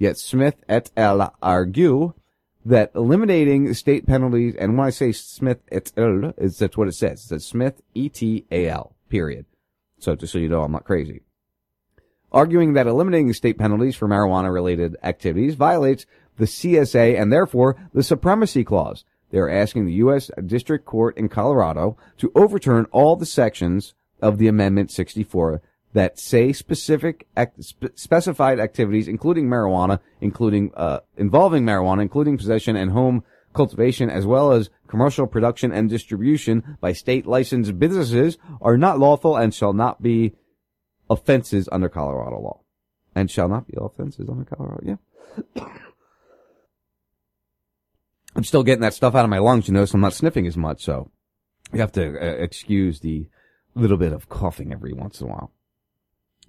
Yet 0.00 0.18
Smith 0.18 0.64
et 0.68 0.90
al. 0.96 1.32
argue 1.40 2.14
that 2.64 2.90
eliminating 2.96 3.72
state 3.72 4.04
penalties, 4.04 4.56
and 4.56 4.76
when 4.76 4.88
I 4.88 4.90
say 4.90 5.12
Smith 5.12 5.60
et 5.70 5.92
al., 5.96 6.34
is 6.36 6.58
that's 6.58 6.76
what 6.76 6.88
it 6.88 6.96
says. 6.96 7.20
It 7.20 7.28
says 7.28 7.46
Smith 7.46 7.82
E-T-A-L, 7.94 8.96
period. 9.08 9.46
So 10.00 10.16
just 10.16 10.32
so 10.32 10.40
you 10.40 10.48
know, 10.48 10.64
I'm 10.64 10.72
not 10.72 10.82
crazy. 10.82 11.20
Arguing 12.32 12.72
that 12.72 12.88
eliminating 12.88 13.32
state 13.32 13.58
penalties 13.58 13.94
for 13.94 14.08
marijuana 14.08 14.52
related 14.52 14.96
activities 15.04 15.54
violates 15.54 16.04
the 16.36 16.44
CSA 16.44 17.20
and 17.20 17.32
therefore 17.32 17.76
the 17.92 18.02
supremacy 18.02 18.64
clause. 18.64 19.04
They're 19.30 19.50
asking 19.50 19.86
the 19.86 19.94
U.S. 19.94 20.30
District 20.44 20.84
Court 20.84 21.16
in 21.16 21.28
Colorado 21.28 21.96
to 22.18 22.30
overturn 22.34 22.86
all 22.92 23.16
the 23.16 23.26
sections 23.26 23.94
of 24.22 24.38
the 24.38 24.48
Amendment 24.48 24.90
64 24.90 25.62
that 25.92 26.18
say 26.18 26.52
specific 26.52 27.26
spe- 27.60 27.86
specified 27.94 28.60
activities, 28.60 29.08
including 29.08 29.48
marijuana, 29.48 29.98
including 30.20 30.70
uh, 30.76 31.00
involving 31.16 31.64
marijuana, 31.64 32.02
including 32.02 32.36
possession 32.36 32.76
and 32.76 32.90
home 32.90 33.24
cultivation, 33.54 34.10
as 34.10 34.26
well 34.26 34.52
as 34.52 34.70
commercial 34.86 35.26
production 35.26 35.72
and 35.72 35.88
distribution 35.88 36.76
by 36.80 36.92
state 36.92 37.26
licensed 37.26 37.78
businesses, 37.78 38.36
are 38.60 38.76
not 38.76 38.98
lawful 38.98 39.36
and 39.36 39.54
shall 39.54 39.72
not 39.72 40.02
be 40.02 40.34
offenses 41.08 41.68
under 41.72 41.88
Colorado 41.88 42.40
law, 42.40 42.60
and 43.14 43.30
shall 43.30 43.48
not 43.48 43.66
be 43.66 43.74
offenses 43.80 44.28
under 44.28 44.44
Colorado. 44.44 44.82
Yeah. 44.84 45.64
I'm 48.36 48.44
still 48.44 48.62
getting 48.62 48.82
that 48.82 48.94
stuff 48.94 49.14
out 49.14 49.24
of 49.24 49.30
my 49.30 49.38
lungs, 49.38 49.66
you 49.66 49.74
know, 49.74 49.86
so 49.86 49.94
I'm 49.94 50.02
not 50.02 50.12
sniffing 50.12 50.46
as 50.46 50.58
much. 50.58 50.84
So 50.84 51.10
you 51.72 51.80
have 51.80 51.92
to 51.92 52.06
uh, 52.20 52.36
excuse 52.36 53.00
the 53.00 53.28
little 53.74 53.96
bit 53.96 54.12
of 54.12 54.28
coughing 54.28 54.72
every 54.72 54.92
once 54.92 55.20
in 55.20 55.26
a 55.26 55.30
while. 55.30 55.52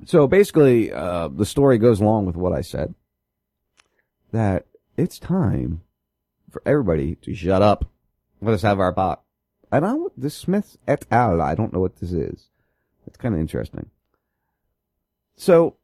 So 0.06 0.28
basically, 0.28 0.92
uh, 0.92 1.30
the 1.30 1.46
story 1.46 1.78
goes 1.78 2.02
along 2.02 2.26
with 2.26 2.36
what 2.36 2.54
I 2.54 2.62
said. 2.62 2.94
That 4.32 4.66
it's 4.98 5.18
time 5.18 5.82
for 6.52 6.62
everybody 6.66 7.16
to 7.16 7.34
shut 7.34 7.62
up. 7.62 7.86
Let 8.42 8.54
us 8.54 8.62
have 8.62 8.80
our 8.80 8.94
pot. 8.94 9.24
And 9.72 9.86
I, 9.86 9.96
the 10.16 10.30
Smith 10.30 10.78
et 10.88 11.06
al. 11.10 11.42
I 11.42 11.56
don't 11.56 11.74
know 11.74 11.80
what 11.80 11.98
this 11.98 12.12
is. 12.12 12.50
It's 13.06 13.18
kind 13.18 13.34
of 13.34 13.42
interesting. 13.42 13.90
So, 15.38 15.78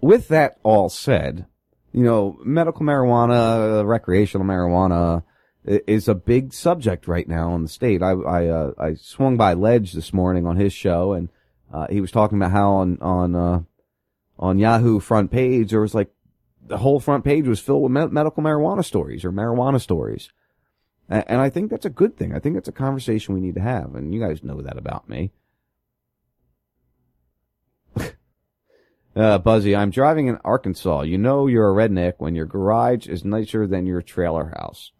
with 0.00 0.28
that 0.28 0.58
all 0.62 0.88
said, 0.88 1.46
you 1.92 2.04
know, 2.04 2.38
medical 2.44 2.82
marijuana, 2.82 3.86
recreational 3.86 4.46
marijuana 4.46 5.22
is 5.64 6.08
a 6.08 6.14
big 6.14 6.52
subject 6.52 7.06
right 7.08 7.28
now 7.28 7.54
in 7.54 7.62
the 7.62 7.68
state. 7.68 8.02
I 8.02 8.12
I, 8.12 8.46
uh, 8.46 8.72
I 8.78 8.94
swung 8.94 9.36
by 9.36 9.54
Ledge 9.54 9.92
this 9.92 10.12
morning 10.12 10.46
on 10.46 10.56
his 10.56 10.72
show, 10.72 11.12
and 11.12 11.28
uh, 11.72 11.86
he 11.90 12.00
was 12.00 12.10
talking 12.10 12.38
about 12.38 12.52
how 12.52 12.72
on 12.72 12.98
on 13.00 13.34
uh, 13.34 13.62
on 14.38 14.58
Yahoo 14.58 15.00
front 15.00 15.30
page 15.30 15.70
there 15.70 15.80
was 15.80 15.94
like 15.94 16.10
the 16.66 16.78
whole 16.78 17.00
front 17.00 17.24
page 17.24 17.46
was 17.46 17.60
filled 17.60 17.82
with 17.82 17.92
me- 17.92 18.06
medical 18.12 18.42
marijuana 18.42 18.84
stories 18.84 19.24
or 19.24 19.32
marijuana 19.32 19.80
stories. 19.80 20.30
A- 21.10 21.30
And 21.30 21.40
I 21.40 21.50
think 21.50 21.70
that's 21.70 21.86
a 21.86 21.90
good 21.90 22.16
thing. 22.16 22.34
I 22.34 22.38
think 22.38 22.54
that's 22.54 22.68
a 22.68 22.72
conversation 22.72 23.34
we 23.34 23.40
need 23.40 23.54
to 23.54 23.60
have. 23.62 23.94
And 23.94 24.14
you 24.14 24.20
guys 24.20 24.44
know 24.44 24.60
that 24.62 24.76
about 24.78 25.08
me. 25.08 25.32
Uh, 29.18 29.36
Buzzy, 29.36 29.74
I'm 29.74 29.90
driving 29.90 30.28
in 30.28 30.38
Arkansas. 30.44 31.02
You 31.02 31.18
know 31.18 31.48
you're 31.48 31.68
a 31.68 31.74
redneck 31.74 32.14
when 32.18 32.36
your 32.36 32.46
garage 32.46 33.08
is 33.08 33.24
nicer 33.24 33.66
than 33.66 33.84
your 33.84 34.00
trailer 34.00 34.54
house. 34.56 34.92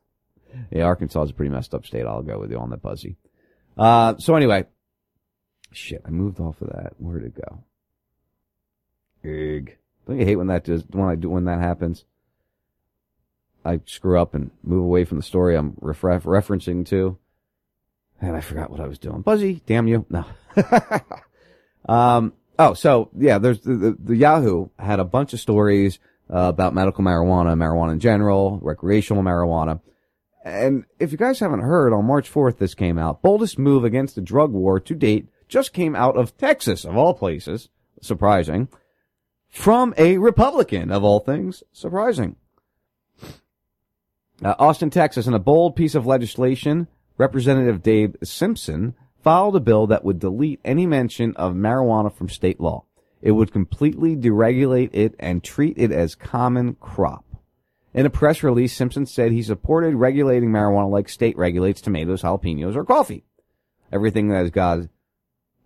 yeah, 0.70 0.84
Arkansas 0.84 1.24
is 1.24 1.30
a 1.30 1.34
pretty 1.34 1.50
messed 1.50 1.74
up 1.74 1.84
state. 1.84 2.06
I'll 2.06 2.22
go 2.22 2.38
with 2.38 2.52
you 2.52 2.58
on 2.58 2.70
that, 2.70 2.82
Buzzy. 2.82 3.16
Uh, 3.76 4.14
so 4.18 4.36
anyway, 4.36 4.66
shit, 5.72 6.02
I 6.06 6.10
moved 6.10 6.38
off 6.38 6.62
of 6.62 6.68
that. 6.68 6.92
Where'd 6.98 7.24
it 7.24 7.34
go? 7.34 7.64
Ugh. 9.24 9.74
Don't 10.06 10.20
you 10.20 10.24
hate 10.24 10.36
when 10.36 10.46
that 10.46 10.62
does, 10.62 10.84
when 10.90 11.08
I 11.08 11.16
do, 11.16 11.28
when 11.28 11.46
that 11.46 11.58
happens? 11.58 12.04
I 13.64 13.80
screw 13.86 14.20
up 14.20 14.34
and 14.36 14.52
move 14.62 14.84
away 14.84 15.04
from 15.04 15.16
the 15.16 15.24
story 15.24 15.56
I'm 15.56 15.72
referencing 15.72 16.86
to. 16.86 17.18
And 18.20 18.36
I 18.36 18.40
forgot 18.40 18.70
what 18.70 18.78
I 18.78 18.86
was 18.86 19.00
doing. 19.00 19.22
Buzzy, 19.22 19.62
damn 19.66 19.88
you. 19.88 20.06
No. 20.08 20.24
um, 21.92 22.34
oh, 22.58 22.74
so 22.74 23.10
yeah, 23.16 23.38
there's 23.38 23.60
the, 23.60 23.74
the, 23.74 23.96
the 23.98 24.16
Yahoo 24.16 24.68
had 24.78 25.00
a 25.00 25.04
bunch 25.04 25.32
of 25.32 25.40
stories 25.40 25.98
uh, 26.30 26.48
about 26.48 26.74
medical 26.74 27.04
marijuana, 27.04 27.54
marijuana 27.54 27.92
in 27.92 28.00
general, 28.00 28.58
recreational 28.62 29.22
marijuana. 29.22 29.80
And 30.44 30.84
if 30.98 31.12
you 31.12 31.18
guys 31.18 31.40
haven't 31.40 31.60
heard, 31.60 31.92
on 31.92 32.06
March 32.06 32.32
4th, 32.32 32.58
this 32.58 32.74
came 32.74 32.98
out. 32.98 33.22
Boldest 33.22 33.58
move 33.58 33.84
against 33.84 34.14
the 34.14 34.20
drug 34.20 34.52
war 34.52 34.80
to 34.80 34.94
date 34.94 35.28
just 35.48 35.72
came 35.72 35.96
out 35.96 36.16
of 36.16 36.36
Texas, 36.36 36.84
of 36.84 36.96
all 36.96 37.14
places. 37.14 37.68
Surprising. 38.00 38.68
From 39.48 39.94
a 39.96 40.18
Republican, 40.18 40.90
of 40.90 41.02
all 41.02 41.20
things. 41.20 41.62
Surprising. 41.72 42.36
Uh, 44.42 44.54
Austin, 44.58 44.90
Texas, 44.90 45.26
in 45.26 45.34
a 45.34 45.38
bold 45.38 45.74
piece 45.74 45.94
of 45.94 46.06
legislation, 46.06 46.86
Representative 47.16 47.82
Dave 47.82 48.16
Simpson 48.22 48.94
filed 49.22 49.56
a 49.56 49.60
bill 49.60 49.86
that 49.86 50.04
would 50.04 50.18
delete 50.18 50.60
any 50.64 50.86
mention 50.86 51.34
of 51.36 51.54
marijuana 51.54 52.12
from 52.12 52.28
state 52.28 52.60
law. 52.60 52.84
It 53.20 53.32
would 53.32 53.52
completely 53.52 54.16
deregulate 54.16 54.90
it 54.92 55.14
and 55.18 55.42
treat 55.42 55.76
it 55.76 55.90
as 55.90 56.14
common 56.14 56.74
crop. 56.74 57.24
In 57.94 58.06
a 58.06 58.10
press 58.10 58.42
release, 58.42 58.72
Simpson 58.72 59.06
said 59.06 59.32
he 59.32 59.42
supported 59.42 59.94
regulating 59.96 60.50
marijuana 60.50 60.90
like 60.90 61.08
state 61.08 61.36
regulates 61.36 61.80
tomatoes, 61.80 62.22
jalapenos, 62.22 62.76
or 62.76 62.84
coffee. 62.84 63.24
Everything 63.90 64.28
that 64.28 64.44
is 64.44 64.50
God, 64.50 64.88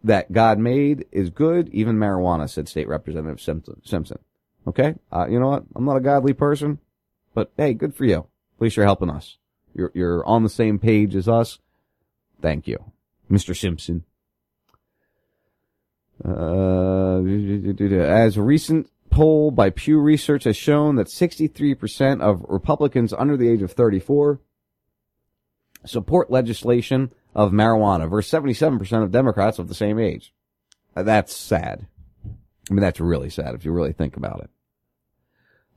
that 0.04 0.32
God 0.32 0.58
made 0.58 1.04
is 1.12 1.30
good, 1.30 1.68
even 1.70 1.96
marijuana, 1.96 2.48
said 2.48 2.68
State 2.68 2.88
Representative 2.88 3.40
Simpson. 3.40 4.18
Okay? 4.66 4.94
Uh, 5.10 5.26
you 5.28 5.40
know 5.40 5.48
what? 5.48 5.64
I'm 5.74 5.84
not 5.84 5.96
a 5.96 6.00
godly 6.00 6.32
person, 6.32 6.78
but 7.34 7.50
hey, 7.56 7.74
good 7.74 7.94
for 7.94 8.04
you. 8.04 8.18
At 8.18 8.60
least 8.60 8.76
you're 8.76 8.86
helping 8.86 9.10
us. 9.10 9.38
You're, 9.74 9.90
you're 9.92 10.24
on 10.24 10.42
the 10.42 10.48
same 10.48 10.78
page 10.78 11.16
as 11.16 11.28
us. 11.28 11.58
Thank 12.40 12.66
you, 12.66 12.92
Mr. 13.32 13.56
Simpson. 13.56 14.04
Uh, 16.24 17.22
as 18.04 18.36
a 18.36 18.42
recent 18.42 18.90
poll 19.10 19.50
by 19.50 19.70
Pew 19.70 19.98
Research 19.98 20.44
has 20.44 20.56
shown 20.56 20.96
that 20.96 21.08
63% 21.08 22.20
of 22.20 22.44
Republicans 22.48 23.12
under 23.12 23.36
the 23.36 23.48
age 23.48 23.62
of 23.62 23.72
34 23.72 24.40
support 25.84 26.30
legislation 26.30 27.12
of 27.34 27.50
marijuana 27.50 28.08
versus 28.08 28.30
77% 28.32 29.02
of 29.02 29.10
Democrats 29.10 29.58
of 29.58 29.68
the 29.68 29.74
same 29.74 29.98
age. 29.98 30.32
Uh, 30.94 31.02
That's 31.02 31.34
sad. 31.34 31.86
I 32.70 32.74
mean, 32.74 32.82
that's 32.82 33.00
really 33.00 33.28
sad 33.28 33.56
if 33.56 33.64
you 33.64 33.72
really 33.72 33.92
think 33.92 34.16
about 34.16 34.40
it. 34.44 34.50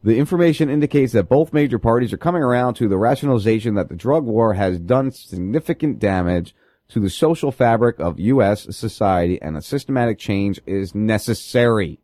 The 0.03 0.17
information 0.19 0.69
indicates 0.69 1.13
that 1.13 1.27
both 1.27 1.51
major 1.51 1.79
parties 1.79 2.13
are 2.13 2.17
coming 2.17 2.43
around 2.43 2.75
to 2.75 2.87
the 2.87 2.97
rationalization 2.97 3.73
that 3.73 3.89
the 3.89 3.95
drug 3.95 4.23
war 4.23 4.53
has 4.53 4.79
done 4.79 5.09
significant 5.09 5.97
damage 5.97 6.53
to 6.89 6.99
the 6.99 7.09
social 7.09 7.51
fabric 7.51 7.99
of 7.99 8.19
U.S. 8.19 8.75
society 8.75 9.41
and 9.41 9.57
a 9.57 9.61
systematic 9.61 10.19
change 10.19 10.59
is 10.65 10.93
necessary. 10.93 11.99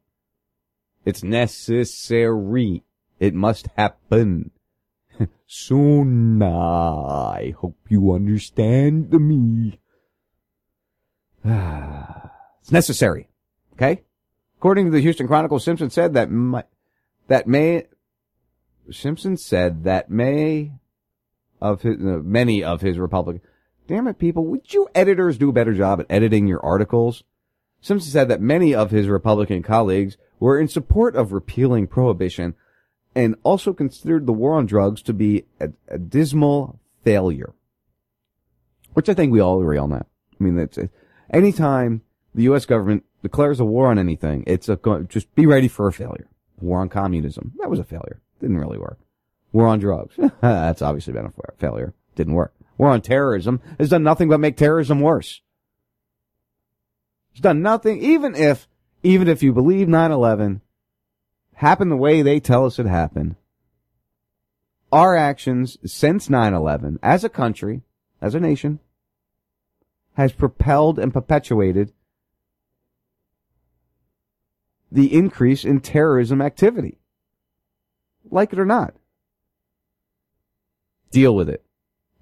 It's 1.06 1.24
necessary. 1.24 2.84
It 3.20 3.34
must 3.34 3.68
happen. 3.78 4.52
Soon. 5.48 6.42
I 6.42 7.54
hope 7.60 7.78
you 7.90 8.14
understand 8.14 9.12
me. 9.12 9.80
it's 11.46 12.72
necessary. 12.72 13.30
Okay? 13.74 14.04
According 14.58 14.86
to 14.86 14.92
the 14.92 15.02
Houston 15.02 15.28
Chronicle, 15.28 15.60
Simpson 15.60 15.90
said 15.90 16.14
that 16.14 16.30
my, 16.30 16.64
that 17.28 17.48
may 17.48 17.86
Simpson 18.92 19.38
said 19.38 19.84
that 19.84 20.10
may 20.10 20.72
of 21.62 21.82
his 21.82 21.98
uh, 21.98 22.20
many 22.24 22.64
of 22.64 22.82
his 22.82 22.98
Republican. 22.98 23.42
Damn 23.92 24.08
it, 24.08 24.20
people! 24.20 24.46
Would 24.46 24.74
you 24.74 24.88
editors 24.96 25.38
do 25.38 25.50
a 25.50 25.52
better 25.52 25.74
job 25.74 26.00
at 26.00 26.06
editing 26.10 26.48
your 26.48 26.66
articles? 26.66 27.26
Simpson 27.82 28.10
said 28.10 28.30
that 28.30 28.40
many 28.40 28.74
of 28.74 28.90
his 28.90 29.10
Republican 29.10 29.64
colleagues 29.64 30.16
were 30.40 30.58
in 30.58 30.70
support 30.70 31.14
of 31.18 31.34
repealing 31.34 31.88
prohibition 31.88 32.56
and 33.16 33.36
also 33.44 33.74
considered 33.74 34.26
the 34.26 34.32
war 34.32 34.54
on 34.54 34.66
drugs 34.66 35.02
to 35.02 35.14
be 35.14 35.44
a, 35.60 35.72
a 35.90 35.98
dismal 35.98 36.80
failure. 37.04 37.54
Which 38.94 39.10
I 39.10 39.14
think 39.14 39.34
we 39.34 39.42
all 39.42 39.60
agree 39.60 39.78
on 39.78 39.90
that. 39.90 40.08
I 40.40 40.42
mean, 40.42 40.70
anytime 41.30 42.02
the 42.34 42.44
U.S. 42.44 42.66
government 42.66 43.04
declares 43.22 43.60
a 43.60 43.66
war 43.66 43.88
on 43.88 44.00
anything, 44.00 44.46
it's 44.48 44.70
a 44.70 44.80
just 45.10 45.36
be 45.36 45.46
ready 45.46 45.68
for 45.68 45.90
a 45.90 45.92
failure. 45.92 46.30
War 46.62 46.80
on 46.80 46.88
communism, 46.88 47.52
that 47.60 47.70
was 47.70 47.80
a 47.80 47.84
failure. 47.84 48.22
Didn't 48.40 48.58
really 48.58 48.78
work. 48.78 49.00
War 49.52 49.68
on 49.68 49.80
drugs, 49.80 50.16
that's 50.42 50.82
obviously 50.82 51.12
been 51.12 51.26
a 51.26 51.34
failure. 51.60 51.94
Didn't 52.16 52.36
work. 52.36 52.54
War 52.82 52.90
on 52.90 53.02
terrorism 53.02 53.62
has 53.78 53.90
done 53.90 54.02
nothing 54.02 54.28
but 54.28 54.40
make 54.40 54.58
terrorism 54.58 55.02
worse. 55.02 55.42
It's 57.30 57.40
done 57.40 57.62
nothing, 57.62 58.02
even 58.02 58.34
if, 58.34 58.68
even 59.04 59.28
if 59.28 59.44
you 59.44 59.54
believe 59.54 59.88
9-11 59.88 60.62
happened 61.54 61.92
the 61.92 61.96
way 61.96 62.24
they 62.24 62.40
tell 62.40 62.66
us 62.66 62.80
it 62.80 62.88
happened. 62.88 63.36
Our 64.92 65.16
actions 65.16 65.78
since 65.86 66.28
9-11 66.28 66.98
as 67.04 67.24
a 67.24 67.30
country, 67.30 67.84
as 68.20 68.34
a 68.34 68.40
nation, 68.40 68.80
has 70.14 70.34
propelled 70.34 70.98
and 70.98 71.14
perpetuated 71.14 71.94
the 74.92 75.14
increase 75.14 75.64
in 75.64 75.82
terrorism 75.82 76.42
activity. 76.42 76.98
Like 78.32 78.52
it 78.52 78.60
or 78.60 78.66
not. 78.66 78.96
Deal 81.12 81.36
with 81.36 81.48
it. 81.48 81.64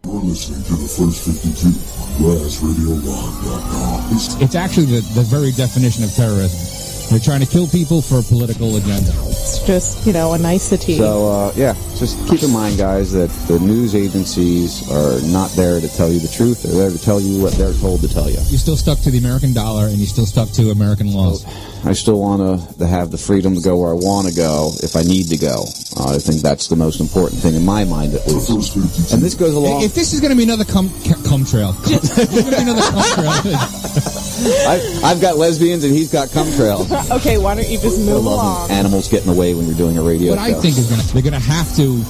You're 0.06 0.22
listening 0.22 0.64
to 0.64 0.74
the 0.76 0.88
first 0.88 1.26
52 1.26 1.68
on 1.68 2.38
RazRadioLive.com. 2.38 4.42
It's 4.42 4.56
actually 4.56 4.86
the, 4.86 5.02
the 5.14 5.24
very 5.24 5.52
definition 5.52 6.04
of 6.04 6.14
terrorism. 6.14 6.79
They're 7.10 7.18
trying 7.20 7.42
to 7.42 7.48
kill 7.48 7.68
people 7.68 8.04
for 8.04 8.20
a 8.20 8.24
political 8.24 8.76
agenda. 8.76 9.12
It's 9.26 9.66
just, 9.66 10.06
you 10.06 10.14
know, 10.14 10.34
a 10.34 10.38
nicety. 10.38 10.98
So, 10.98 11.28
uh, 11.28 11.54
yeah, 11.56 11.74
just 11.98 12.16
keep 12.30 12.44
in 12.44 12.52
mind, 12.52 12.78
guys, 12.78 13.12
that 13.14 13.32
the 13.48 13.58
news 13.60 13.96
agencies 13.96 14.88
are 14.92 15.20
not 15.32 15.50
there 15.52 15.82
to 15.82 15.90
tell 15.90 16.12
you 16.12 16.20
the 16.20 16.28
truth. 16.28 16.62
They're 16.62 16.74
there 16.74 16.92
to 16.92 17.04
tell 17.04 17.20
you 17.20 17.42
what 17.42 17.54
they're 17.54 17.74
told 17.74 18.02
to 18.02 18.08
tell 18.08 18.30
you. 18.30 18.38
You're 18.50 18.60
still 18.60 18.78
stuck 18.78 19.00
to 19.00 19.12
the 19.12 19.18
American 19.18 19.54
dollar 19.54 19.88
and 19.88 19.98
you're 19.98 20.06
still 20.06 20.28
stuck 20.28 20.52
to 20.52 20.70
American 20.70 21.12
laws. 21.12 21.46
I 21.84 21.94
still 21.94 22.20
want 22.20 22.78
to 22.78 22.86
have 22.86 23.10
the 23.10 23.18
freedom 23.18 23.56
to 23.56 23.62
go 23.62 23.78
where 23.78 23.90
I 23.90 23.94
want 23.94 24.28
to 24.28 24.36
go 24.36 24.72
if 24.84 24.96
I 24.96 25.02
need 25.02 25.30
to 25.30 25.38
go. 25.38 25.66
Uh, 25.98 26.14
I 26.14 26.20
think 26.20 26.42
that's 26.42 26.68
the 26.68 26.76
most 26.76 27.00
important 27.00 27.42
thing 27.42 27.56
in 27.56 27.66
my 27.66 27.86
mind, 27.86 28.14
at 28.14 28.28
least. 28.28 28.76
And 29.14 29.22
this 29.24 29.34
goes 29.34 29.56
along. 29.56 29.82
If 29.82 29.96
this 29.96 30.14
is 30.14 30.22
going 30.22 30.32
to 30.32 30.38
be 30.38 30.44
another 30.44 30.66
cum, 30.66 30.92
cum 31.26 31.44
trail, 31.44 31.72
this 31.90 32.20
is 32.20 32.30
going 32.30 32.46
to 32.46 32.56
be 32.56 32.62
another 32.62 32.82
cum 32.82 33.34
trail. 33.42 34.16
I've, 34.68 35.04
I've 35.04 35.22
got 35.22 35.38
lesbians 35.38 35.84
and 35.84 35.94
he's 35.94 36.12
got 36.12 36.32
cum 36.32 36.52
trails. 36.54 36.92
okay, 37.12 37.38
why 37.38 37.56
don't 37.56 37.70
you 37.70 37.80
just 37.80 38.00
I 38.00 38.04
move 38.04 38.26
love 38.26 38.34
along? 38.34 38.72
animals 38.72 39.08
getting 39.08 39.30
away 39.30 39.54
when 39.54 39.66
you're 39.66 39.76
doing 39.78 39.98
a 39.98 40.02
radio 40.02 40.32
what 40.32 40.40
I 40.40 40.54
think 40.54 40.78
is 40.78 40.88
going 40.88 41.02
to, 41.02 41.14
they're 41.14 41.22
going 41.24 41.34
to 41.34 41.40
have 41.40 41.74
to 41.76 42.04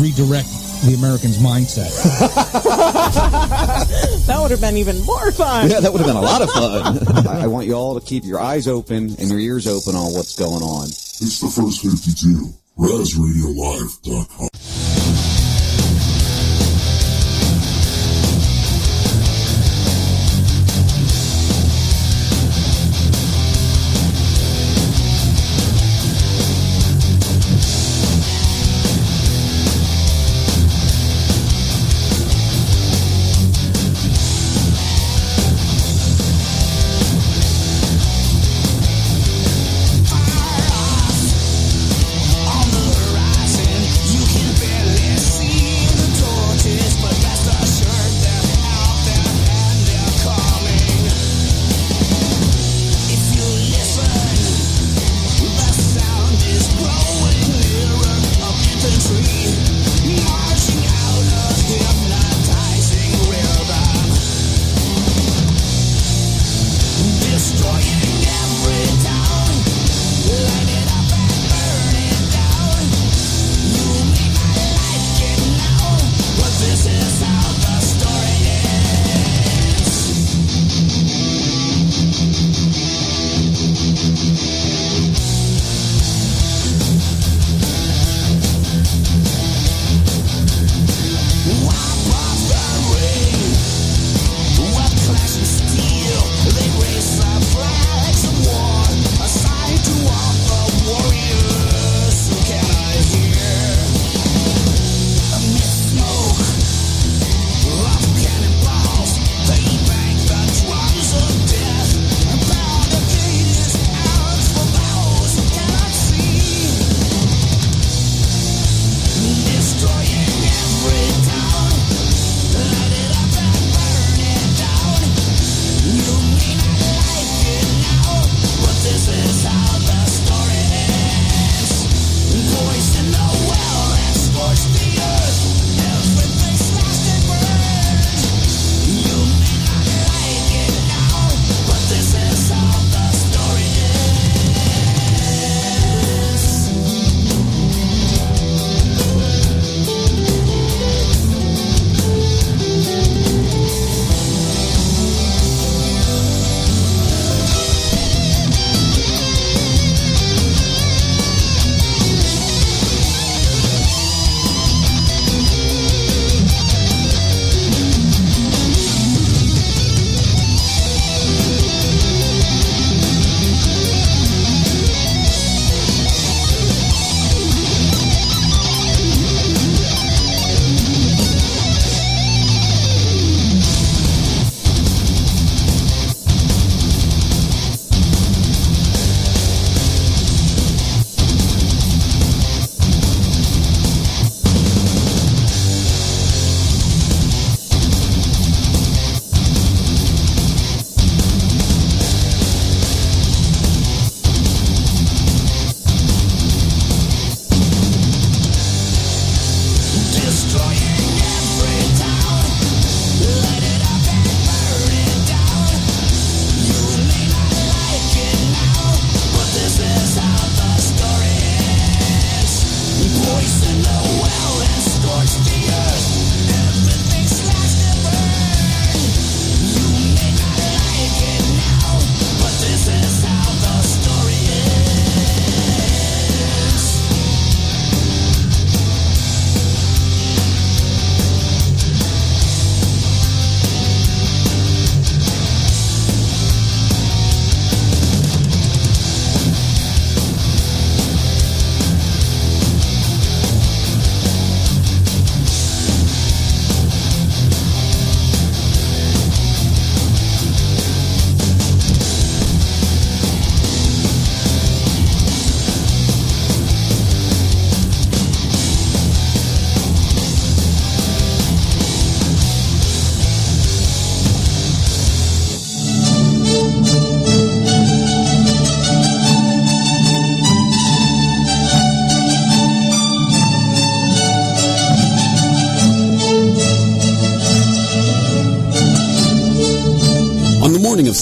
redirect 0.00 0.48
the 0.84 0.94
American's 0.98 1.38
mindset. 1.38 1.88
that 4.26 4.38
would 4.40 4.50
have 4.50 4.60
been 4.60 4.76
even 4.76 5.00
more 5.04 5.30
fun. 5.32 5.70
Yeah, 5.70 5.80
that 5.80 5.92
would 5.92 6.00
have 6.00 6.06
been 6.08 6.16
a 6.16 6.20
lot 6.20 6.42
of 6.42 6.50
fun. 6.50 7.26
I, 7.26 7.44
I 7.44 7.46
want 7.46 7.66
you 7.66 7.74
all 7.74 7.98
to 7.98 8.04
keep 8.04 8.24
your 8.24 8.40
eyes 8.40 8.68
open 8.68 9.14
and 9.18 9.28
your 9.28 9.38
ears 9.38 9.66
open 9.66 9.94
on 9.94 10.12
what's 10.12 10.36
going 10.36 10.62
on. 10.62 10.86
It's 10.86 11.40
the 11.40 11.48
first 11.48 11.82
52. 11.82 12.52
RazRadioLive.com. 12.78 14.48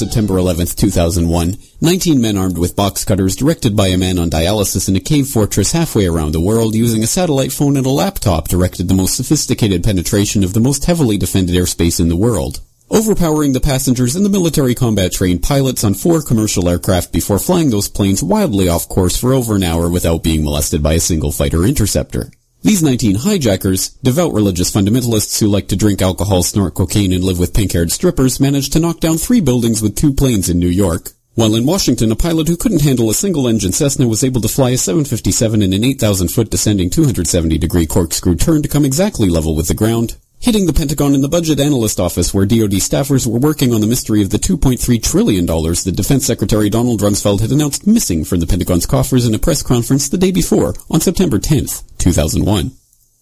September 0.03 0.37
11, 0.37 0.67
2001, 0.67 1.57
19 1.81 2.21
men 2.21 2.37
armed 2.37 2.59
with 2.59 2.75
box 2.75 3.05
cutters 3.05 3.37
directed 3.37 3.77
by 3.77 3.87
a 3.87 3.97
man 3.97 4.19
on 4.19 4.29
dialysis 4.29 4.89
in 4.89 4.97
a 4.97 5.01
cave 5.01 5.29
fortress 5.29 5.71
halfway 5.71 6.07
around 6.07 6.33
the 6.33 6.41
world 6.41 6.75
using 6.75 7.05
a 7.05 7.07
satellite 7.07 7.53
phone 7.53 7.77
and 7.77 7.87
a 7.87 7.89
laptop 7.89 8.49
directed 8.49 8.89
the 8.89 8.95
most 8.95 9.17
sophisticated 9.17 9.85
penetration 9.85 10.43
of 10.43 10.55
the 10.55 10.61
most 10.61 10.87
heavily 10.87 11.17
defended 11.17 11.55
airspace 11.55 12.01
in 12.01 12.09
the 12.09 12.17
world. 12.17 12.61
Overpowering 12.91 13.53
the 13.53 13.61
passengers 13.61 14.17
and 14.17 14.27
the 14.27 14.29
military 14.29 14.75
combat 14.75 15.13
trained 15.13 15.45
pilots 15.45 15.85
on 15.85 15.95
four 15.95 16.21
commercial 16.21 16.69
aircraft 16.69 17.13
before 17.13 17.39
flying 17.39 17.71
those 17.71 17.89
planes 17.89 18.25
wildly 18.25 18.69
off 18.69 18.89
course 18.89 19.17
for 19.17 19.33
over 19.33 19.55
an 19.55 19.63
hour 19.63 19.89
without 19.89 20.25
being 20.25 20.43
molested 20.43 20.83
by 20.83 20.95
a 20.95 21.01
single 21.01 21.31
fighter 21.31 21.65
interceptor. 21.65 22.33
These 22.65 22.81
19 22.81 23.17
hijackers, 23.17 23.89
devout 24.05 24.33
religious 24.33 24.71
fundamentalists 24.71 25.41
who 25.41 25.49
like 25.49 25.67
to 25.69 25.77
drink 25.77 26.01
alcohol, 26.01 26.45
snort 26.45 26.75
cocaine, 26.75 27.13
and 27.13 27.25
live 27.25 27.41
with 27.41 27.55
pink-haired 27.55 27.91
strippers, 27.91 28.39
managed 28.39 28.73
to 28.75 28.79
knock 28.79 29.01
down 29.01 29.19
three 29.19 29.41
buildings 29.41 29.83
with 29.83 29.97
two 29.97 30.15
planes 30.15 30.49
in 30.49 30.61
New 30.61 30.69
York. 30.69 31.11
While 31.35 31.57
in 31.57 31.67
Washington, 31.67 32.13
a 32.13 32.17
pilot 32.17 32.47
who 32.47 32.57
couldn't 32.57 32.83
handle 32.83 33.11
a 33.11 33.15
single-engine 33.15 33.73
Cessna 33.73 34.07
was 34.07 34.23
able 34.23 34.41
to 34.43 34.49
fly 34.49 34.71
a 34.71 34.79
757 34.79 35.61
in 35.61 35.73
an 35.73 35.83
8,000-foot 35.83 36.51
descending 36.51 36.89
270-degree 36.89 37.87
corkscrew 37.87 38.37
turn 38.37 38.63
to 38.63 38.69
come 38.69 38.85
exactly 38.85 39.29
level 39.29 39.57
with 39.57 39.67
the 39.67 39.75
ground, 39.75 40.17
hitting 40.43 40.67
the 40.67 40.73
Pentagon 40.73 41.15
in 41.15 41.23
the 41.23 41.29
budget 41.29 41.61
analyst 41.61 42.01
office 42.01 42.35
where 42.35 42.45
DoD 42.45 42.83
staffers 42.83 43.27
were 43.27 43.39
working 43.39 43.73
on 43.73 43.81
the 43.81 43.87
mystery 43.87 44.23
of 44.23 44.31
the 44.31 44.39
$2.3 44.39 45.01
trillion 45.01 45.47
that 45.47 45.95
Defense 45.97 46.27
Secretary 46.27 46.69
Donald 46.69 47.01
Rumsfeld 47.01 47.41
had 47.41 47.53
announced 47.53 47.87
missing 47.87 48.25
from 48.25 48.41
the 48.41 48.47
Pentagon's 48.47 48.85
coffers 48.85 49.25
in 49.25 49.35
a 49.35 49.39
press 49.39 49.63
conference 49.63 50.09
the 50.09 50.19
day 50.19 50.33
before, 50.33 50.75
on 50.91 51.01
September 51.01 51.39
10th, 51.39 51.85
2001. 51.99 52.73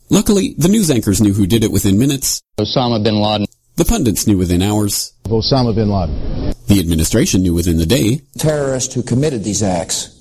Luckily, 0.08 0.54
the 0.56 0.68
news 0.68 0.90
anchors 0.90 1.20
knew 1.20 1.34
who 1.34 1.46
did 1.46 1.62
it 1.62 1.70
within 1.70 1.98
minutes. 1.98 2.40
Osama 2.58 3.04
bin 3.04 3.16
Laden. 3.16 3.46
The 3.76 3.84
pundits 3.84 4.26
knew 4.26 4.38
within 4.38 4.62
hours. 4.62 5.12
Osama 5.24 5.74
bin 5.74 5.90
Laden. 5.90 6.54
The 6.68 6.80
administration 6.80 7.42
knew 7.42 7.52
within 7.52 7.76
the 7.76 7.86
day. 7.86 8.22
Terrorists 8.38 8.94
who 8.94 9.02
committed 9.02 9.44
these 9.44 9.62
acts 9.62 10.16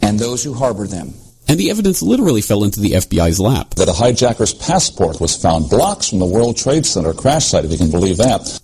and 0.00 0.18
those 0.18 0.44
who 0.44 0.54
harbor 0.54 0.86
them 0.86 1.12
and 1.48 1.58
the 1.58 1.70
evidence 1.70 2.02
literally 2.02 2.40
fell 2.40 2.64
into 2.64 2.80
the 2.80 2.92
FBI's 2.92 3.40
lap. 3.40 3.74
That 3.74 3.88
a 3.88 3.92
hijacker's 3.92 4.54
passport 4.54 5.20
was 5.20 5.36
found 5.36 5.70
blocks 5.70 6.08
from 6.08 6.18
the 6.18 6.26
World 6.26 6.56
Trade 6.56 6.86
Center 6.86 7.12
crash 7.12 7.46
site, 7.46 7.64
if 7.64 7.72
you 7.72 7.78
can 7.78 7.90
believe 7.90 8.16
that. 8.18 8.60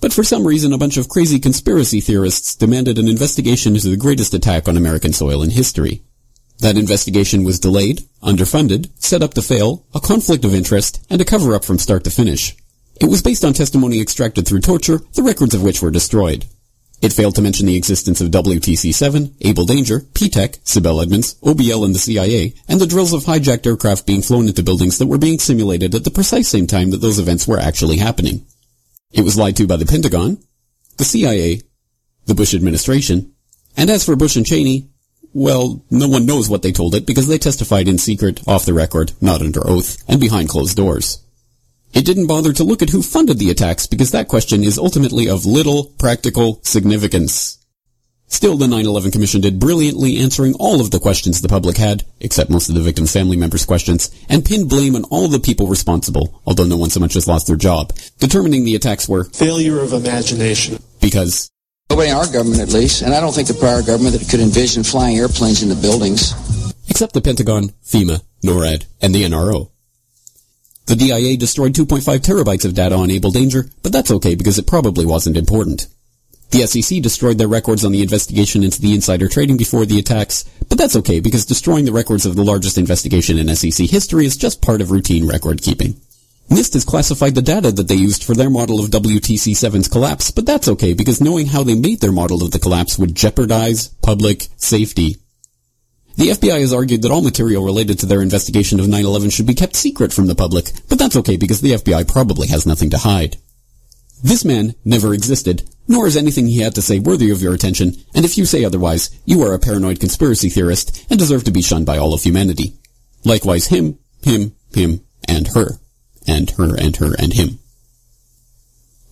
But 0.00 0.12
for 0.12 0.24
some 0.24 0.46
reason, 0.46 0.72
a 0.72 0.78
bunch 0.78 0.96
of 0.96 1.08
crazy 1.08 1.38
conspiracy 1.38 2.00
theorists 2.00 2.56
demanded 2.56 2.98
an 2.98 3.08
investigation 3.08 3.74
into 3.74 3.88
the 3.88 3.96
greatest 3.96 4.34
attack 4.34 4.68
on 4.68 4.76
American 4.76 5.12
soil 5.12 5.42
in 5.42 5.50
history. 5.50 6.02
That 6.58 6.76
investigation 6.76 7.42
was 7.42 7.58
delayed, 7.58 8.02
underfunded, 8.22 8.90
set 9.02 9.22
up 9.22 9.34
to 9.34 9.42
fail, 9.42 9.86
a 9.94 10.00
conflict 10.00 10.44
of 10.44 10.54
interest, 10.54 11.04
and 11.10 11.20
a 11.20 11.24
cover-up 11.24 11.64
from 11.64 11.78
start 11.78 12.04
to 12.04 12.10
finish. 12.10 12.54
It 13.00 13.06
was 13.06 13.22
based 13.22 13.44
on 13.44 13.54
testimony 13.54 14.00
extracted 14.00 14.46
through 14.46 14.60
torture, 14.60 15.00
the 15.14 15.22
records 15.22 15.54
of 15.54 15.62
which 15.62 15.82
were 15.82 15.90
destroyed. 15.90 16.44
It 17.04 17.12
failed 17.12 17.34
to 17.34 17.42
mention 17.42 17.66
the 17.66 17.76
existence 17.76 18.22
of 18.22 18.30
WTC-7, 18.30 19.34
Able 19.42 19.66
Danger, 19.66 20.00
P-TECH, 20.14 20.64
Sibel 20.64 21.02
Edmonds, 21.02 21.34
OBL 21.42 21.84
and 21.84 21.94
the 21.94 21.98
CIA, 21.98 22.54
and 22.66 22.80
the 22.80 22.86
drills 22.86 23.12
of 23.12 23.24
hijacked 23.24 23.66
aircraft 23.66 24.06
being 24.06 24.22
flown 24.22 24.48
into 24.48 24.62
buildings 24.62 24.96
that 24.96 25.06
were 25.06 25.18
being 25.18 25.38
simulated 25.38 25.94
at 25.94 26.04
the 26.04 26.10
precise 26.10 26.48
same 26.48 26.66
time 26.66 26.92
that 26.92 27.02
those 27.02 27.18
events 27.18 27.46
were 27.46 27.60
actually 27.60 27.98
happening. 27.98 28.46
It 29.12 29.20
was 29.20 29.36
lied 29.36 29.54
to 29.56 29.66
by 29.66 29.76
the 29.76 29.84
Pentagon, 29.84 30.38
the 30.96 31.04
CIA, 31.04 31.60
the 32.24 32.34
Bush 32.34 32.54
administration, 32.54 33.34
and 33.76 33.90
as 33.90 34.02
for 34.02 34.16
Bush 34.16 34.36
and 34.36 34.46
Cheney, 34.46 34.88
well, 35.34 35.84
no 35.90 36.08
one 36.08 36.24
knows 36.24 36.48
what 36.48 36.62
they 36.62 36.72
told 36.72 36.94
it 36.94 37.06
because 37.06 37.28
they 37.28 37.36
testified 37.36 37.86
in 37.86 37.98
secret, 37.98 38.40
off 38.48 38.64
the 38.64 38.72
record, 38.72 39.12
not 39.20 39.42
under 39.42 39.60
oath, 39.68 40.02
and 40.08 40.22
behind 40.22 40.48
closed 40.48 40.78
doors. 40.78 41.22
It 41.94 42.04
didn't 42.04 42.26
bother 42.26 42.52
to 42.52 42.64
look 42.64 42.82
at 42.82 42.90
who 42.90 43.02
funded 43.02 43.38
the 43.38 43.50
attacks 43.50 43.86
because 43.86 44.10
that 44.10 44.28
question 44.28 44.64
is 44.64 44.78
ultimately 44.78 45.28
of 45.28 45.46
little 45.46 45.84
practical 45.98 46.60
significance. 46.64 47.58
Still, 48.26 48.56
the 48.56 48.66
9-11 48.66 49.12
Commission 49.12 49.40
did 49.40 49.60
brilliantly 49.60 50.18
answering 50.18 50.54
all 50.58 50.80
of 50.80 50.90
the 50.90 50.98
questions 50.98 51.40
the 51.40 51.48
public 51.48 51.76
had, 51.76 52.04
except 52.18 52.50
most 52.50 52.68
of 52.68 52.74
the 52.74 52.80
victims' 52.80 53.12
family 53.12 53.36
members' 53.36 53.64
questions, 53.64 54.10
and 54.28 54.44
pinned 54.44 54.68
blame 54.68 54.96
on 54.96 55.04
all 55.04 55.28
the 55.28 55.38
people 55.38 55.68
responsible, 55.68 56.42
although 56.44 56.64
no 56.64 56.76
one 56.76 56.90
so 56.90 56.98
much 56.98 57.14
as 57.14 57.28
lost 57.28 57.46
their 57.46 57.54
job, 57.54 57.92
determining 58.18 58.64
the 58.64 58.74
attacks 58.74 59.08
were 59.08 59.24
failure 59.24 59.78
of 59.78 59.92
imagination. 59.92 60.82
Because 61.00 61.48
Nobody 61.90 62.10
in 62.10 62.16
our 62.16 62.26
government, 62.26 62.62
at 62.62 62.72
least, 62.72 63.02
and 63.02 63.14
I 63.14 63.20
don't 63.20 63.32
think 63.32 63.46
the 63.46 63.54
prior 63.54 63.82
government 63.82 64.18
that 64.18 64.28
could 64.28 64.40
envision 64.40 64.82
flying 64.82 65.18
airplanes 65.18 65.62
into 65.62 65.76
buildings. 65.76 66.32
Except 66.88 67.12
the 67.12 67.20
Pentagon, 67.20 67.68
FEMA, 67.84 68.20
NORAD, 68.42 68.86
and 69.00 69.14
the 69.14 69.22
NRO. 69.22 69.70
The 70.86 70.96
DIA 70.96 71.36
destroyed 71.38 71.72
2.5 71.72 72.18
terabytes 72.20 72.64
of 72.64 72.74
data 72.74 72.94
on 72.94 73.10
Able 73.10 73.30
Danger, 73.30 73.66
but 73.82 73.92
that's 73.92 74.10
okay 74.10 74.34
because 74.34 74.58
it 74.58 74.66
probably 74.66 75.06
wasn't 75.06 75.36
important. 75.36 75.86
The 76.50 76.66
SEC 76.66 77.02
destroyed 77.02 77.38
their 77.38 77.48
records 77.48 77.84
on 77.84 77.92
the 77.92 78.02
investigation 78.02 78.62
into 78.62 78.80
the 78.80 78.94
insider 78.94 79.26
trading 79.26 79.56
before 79.56 79.86
the 79.86 79.98
attacks, 79.98 80.44
but 80.68 80.78
that's 80.78 80.94
okay 80.96 81.20
because 81.20 81.46
destroying 81.46 81.84
the 81.84 81.92
records 81.92 82.26
of 82.26 82.36
the 82.36 82.44
largest 82.44 82.78
investigation 82.78 83.38
in 83.38 83.54
SEC 83.56 83.88
history 83.88 84.26
is 84.26 84.36
just 84.36 84.62
part 84.62 84.80
of 84.80 84.90
routine 84.90 85.26
record 85.26 85.62
keeping. 85.62 85.96
NIST 86.50 86.74
has 86.74 86.84
classified 86.84 87.34
the 87.34 87.42
data 87.42 87.72
that 87.72 87.88
they 87.88 87.94
used 87.94 88.22
for 88.22 88.34
their 88.34 88.50
model 88.50 88.78
of 88.78 88.90
WTC-7's 88.90 89.88
collapse, 89.88 90.30
but 90.30 90.44
that's 90.44 90.68
okay 90.68 90.92
because 90.92 91.20
knowing 91.20 91.46
how 91.46 91.64
they 91.64 91.74
made 91.74 92.00
their 92.00 92.12
model 92.12 92.42
of 92.42 92.50
the 92.50 92.58
collapse 92.58 92.98
would 92.98 93.14
jeopardize 93.14 93.88
public 93.88 94.48
safety. 94.56 95.16
The 96.16 96.28
FBI 96.28 96.60
has 96.60 96.72
argued 96.72 97.02
that 97.02 97.10
all 97.10 97.22
material 97.22 97.64
related 97.64 97.98
to 97.98 98.06
their 98.06 98.22
investigation 98.22 98.78
of 98.78 98.86
9-11 98.86 99.32
should 99.32 99.46
be 99.46 99.54
kept 99.54 99.74
secret 99.74 100.12
from 100.12 100.26
the 100.26 100.34
public, 100.34 100.70
but 100.88 100.98
that's 100.98 101.16
okay 101.16 101.36
because 101.36 101.60
the 101.60 101.72
FBI 101.72 102.10
probably 102.10 102.46
has 102.48 102.66
nothing 102.66 102.90
to 102.90 102.98
hide. 102.98 103.36
This 104.22 104.44
man 104.44 104.74
never 104.84 105.12
existed, 105.12 105.68
nor 105.88 106.06
is 106.06 106.16
anything 106.16 106.46
he 106.46 106.60
had 106.60 106.74
to 106.76 106.82
say 106.82 106.98
worthy 106.98 107.30
of 107.30 107.42
your 107.42 107.52
attention, 107.52 107.94
and 108.14 108.24
if 108.24 108.38
you 108.38 108.46
say 108.46 108.64
otherwise, 108.64 109.10
you 109.24 109.42
are 109.42 109.54
a 109.54 109.58
paranoid 109.58 110.00
conspiracy 110.00 110.48
theorist 110.48 111.04
and 111.10 111.18
deserve 111.18 111.44
to 111.44 111.50
be 111.50 111.62
shunned 111.62 111.86
by 111.86 111.98
all 111.98 112.14
of 112.14 112.22
humanity. 112.22 112.74
Likewise 113.24 113.66
him, 113.66 113.98
him, 114.22 114.54
him, 114.72 115.04
and 115.28 115.48
her. 115.48 115.78
And 116.26 116.48
her, 116.52 116.74
and 116.74 116.96
her, 116.96 117.14
and 117.18 117.34
him. 117.34 117.58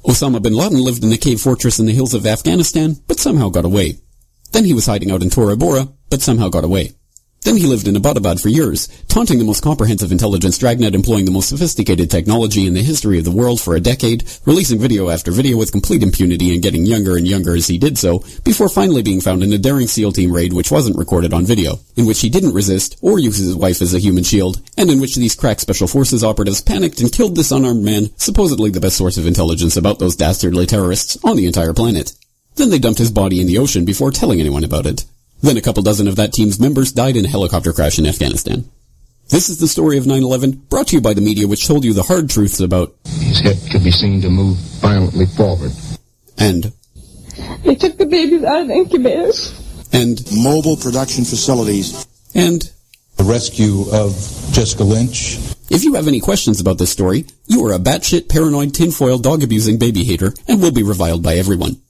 Osama 0.05 0.43
bin 0.43 0.55
Laden 0.55 0.81
lived 0.81 1.05
in 1.05 1.12
a 1.12 1.19
cave 1.19 1.41
fortress 1.41 1.79
in 1.79 1.87
the 1.87 1.93
hills 1.93 2.15
of 2.15 2.27
Afghanistan, 2.27 2.97
but 3.07 3.20
somehow 3.20 3.49
got 3.49 3.65
away. 3.65 3.99
Then 4.53 4.65
he 4.65 4.74
was 4.74 4.87
hiding 4.87 5.11
out 5.11 5.23
in 5.23 5.31
Tora 5.31 5.57
Bora, 5.57 5.89
but 6.12 6.20
somehow 6.20 6.51
got 6.51 6.62
away. 6.62 6.93
Then 7.43 7.56
he 7.56 7.66
lived 7.66 7.89
in 7.89 7.94
Abbottabad 7.94 8.39
for 8.39 8.51
years, 8.51 8.86
taunting 9.09 9.39
the 9.39 9.47
most 9.47 9.62
comprehensive 9.62 10.12
intelligence 10.12 10.59
dragnet 10.59 10.94
employing 10.94 11.24
the 11.24 11.30
most 11.30 11.48
sophisticated 11.48 12.10
technology 12.10 12.66
in 12.66 12.74
the 12.74 12.82
history 12.82 13.18
of 13.18 13.24
the 13.24 13.30
world 13.30 13.62
for 13.62 13.74
a 13.74 13.80
decade, 13.80 14.22
releasing 14.44 14.78
video 14.78 15.09
after 15.09 15.30
video 15.30 15.56
with 15.56 15.72
complete 15.72 16.02
impunity 16.02 16.52
and 16.52 16.62
getting 16.62 16.84
younger 16.84 17.16
and 17.16 17.26
younger 17.26 17.56
as 17.56 17.66
he 17.66 17.78
did 17.78 17.97
so, 17.97 18.22
before 18.44 18.68
finally 18.68 19.02
being 19.02 19.22
found 19.22 19.43
in 19.43 19.55
a 19.55 19.59
daring 19.59 19.89
SEAL 19.89 20.12
team 20.12 20.30
raid 20.32 20.52
which 20.52 20.70
wasn't 20.70 20.98
recorded 20.98 21.32
on 21.32 21.47
video, 21.47 21.78
in 21.97 22.05
which 22.05 22.20
he 22.20 22.28
didn't 22.28 22.52
resist 22.52 22.98
or 23.01 23.18
use 23.18 23.39
his 23.39 23.56
wife 23.56 23.80
as 23.80 23.94
a 23.94 23.98
human 23.98 24.22
shield, 24.22 24.60
and 24.76 24.90
in 24.90 25.01
which 25.01 25.16
these 25.16 25.34
crack 25.34 25.60
special 25.60 25.89
forces 25.89 26.22
operatives 26.22 26.60
panicked 26.60 27.01
and 27.01 27.10
killed 27.10 27.36
this 27.36 27.51
unarmed 27.51 27.82
man, 27.82 28.10
supposedly 28.18 28.68
the 28.68 28.80
best 28.80 28.98
source 28.98 29.16
of 29.16 29.26
intelligence 29.26 29.78
about 29.78 29.98
those 29.98 30.14
dastardly 30.14 30.66
terrorists 30.66 31.16
on 31.24 31.39
the 31.39 31.47
entire 31.47 31.72
planet. 31.72 32.12
Then 32.56 32.68
they 32.68 32.78
dumped 32.78 32.98
his 32.98 33.10
body 33.10 33.40
in 33.40 33.47
the 33.47 33.56
ocean 33.56 33.86
before 33.86 34.10
telling 34.10 34.39
anyone 34.39 34.62
about 34.62 34.84
it. 34.84 35.06
Then 35.43 35.56
a 35.56 35.60
couple 35.60 35.82
dozen 35.82 36.06
of 36.06 36.16
that 36.16 36.32
team's 36.32 36.60
members 36.60 36.93
died 36.93 37.16
in 37.16 37.24
a 37.24 37.28
helicopter 37.28 37.73
crash 37.73 37.98
in 37.98 38.06
Afghanistan. 38.06 38.64
This 39.28 39.48
is 39.48 39.59
the 39.59 39.66
story 39.66 39.98
of 39.98 40.05
9-11, 40.05 40.69
brought 40.69 40.89
to 40.89 40.97
you 40.97 41.01
by 41.01 41.14
the 41.14 41.20
media 41.20 41.48
which 41.48 41.66
told 41.66 41.85
you 41.85 41.93
the 41.93 42.05
hard 42.05 42.31
truths 42.31 42.60
about 42.60 42.94
His 43.06 43.40
head 43.40 43.59
could 43.70 43.82
be 43.82 43.90
seen 43.90 44.20
to 44.23 44.31
move 44.31 44.56
violently 44.81 45.27
forward. 45.27 45.73
And 46.39 46.73
They 47.64 47.74
took 47.74 47.98
the 47.98 48.06
babies 48.06 48.44
out 48.44 48.62
of 48.62 48.70
incubators. 48.70 49.59
And 49.93 50.23
mobile 50.32 50.77
production 50.77 51.24
facilities. 51.24 52.06
And 52.35 52.70
the 53.16 53.24
rescue 53.24 53.85
of 53.93 54.12
Jessica 54.52 54.85
Lynch. 54.85 55.39
If 55.70 55.85
you 55.85 55.94
have 55.94 56.09
any 56.09 56.20
questions 56.20 56.60
about 56.60 56.78
this 56.78 56.90
story, 56.90 57.24
you 57.47 57.64
are 57.66 57.73
a 57.73 57.78
batshit 57.78 58.28
paranoid 58.28 58.74
tinfoil 58.74 59.19
dog 59.19 59.43
abusing 59.43 59.78
baby 59.78 60.05
hater 60.05 60.32
and 60.47 60.60
will 60.60 60.73
be 60.73 60.82
reviled 60.82 61.23
by 61.23 61.36
everyone. 61.36 61.81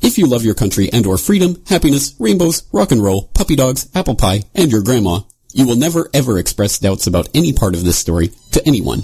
If 0.00 0.18
you 0.18 0.26
love 0.26 0.44
your 0.44 0.54
country 0.54 0.88
and 0.92 1.06
or 1.06 1.18
freedom, 1.18 1.62
happiness, 1.66 2.14
rainbows, 2.18 2.62
rock 2.72 2.92
and 2.92 3.02
roll, 3.02 3.28
puppy 3.34 3.56
dogs, 3.56 3.88
apple 3.94 4.14
pie, 4.14 4.42
and 4.54 4.70
your 4.70 4.82
grandma, 4.82 5.20
you 5.52 5.66
will 5.66 5.76
never 5.76 6.08
ever 6.14 6.38
express 6.38 6.78
doubts 6.78 7.06
about 7.06 7.28
any 7.34 7.52
part 7.52 7.74
of 7.74 7.84
this 7.84 7.98
story 7.98 8.30
to 8.52 8.64
anyone. 8.66 9.02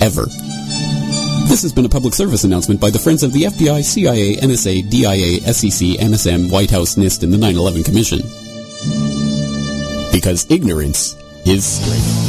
Ever. 0.00 0.26
This 1.48 1.62
has 1.62 1.72
been 1.72 1.86
a 1.86 1.88
public 1.88 2.14
service 2.14 2.44
announcement 2.44 2.80
by 2.80 2.90
the 2.90 2.98
Friends 2.98 3.22
of 3.22 3.32
the 3.32 3.44
FBI, 3.44 3.82
CIA, 3.82 4.36
NSA, 4.36 4.90
DIA, 4.90 5.52
SEC, 5.52 5.98
MSM, 5.98 6.52
White 6.52 6.70
House, 6.70 6.96
NIST, 6.96 7.22
and 7.22 7.32
the 7.32 7.38
9-11 7.38 7.84
Commission. 7.84 8.18
Because 10.12 10.46
ignorance 10.50 11.16
is 11.46 11.64
strength. 11.64 12.27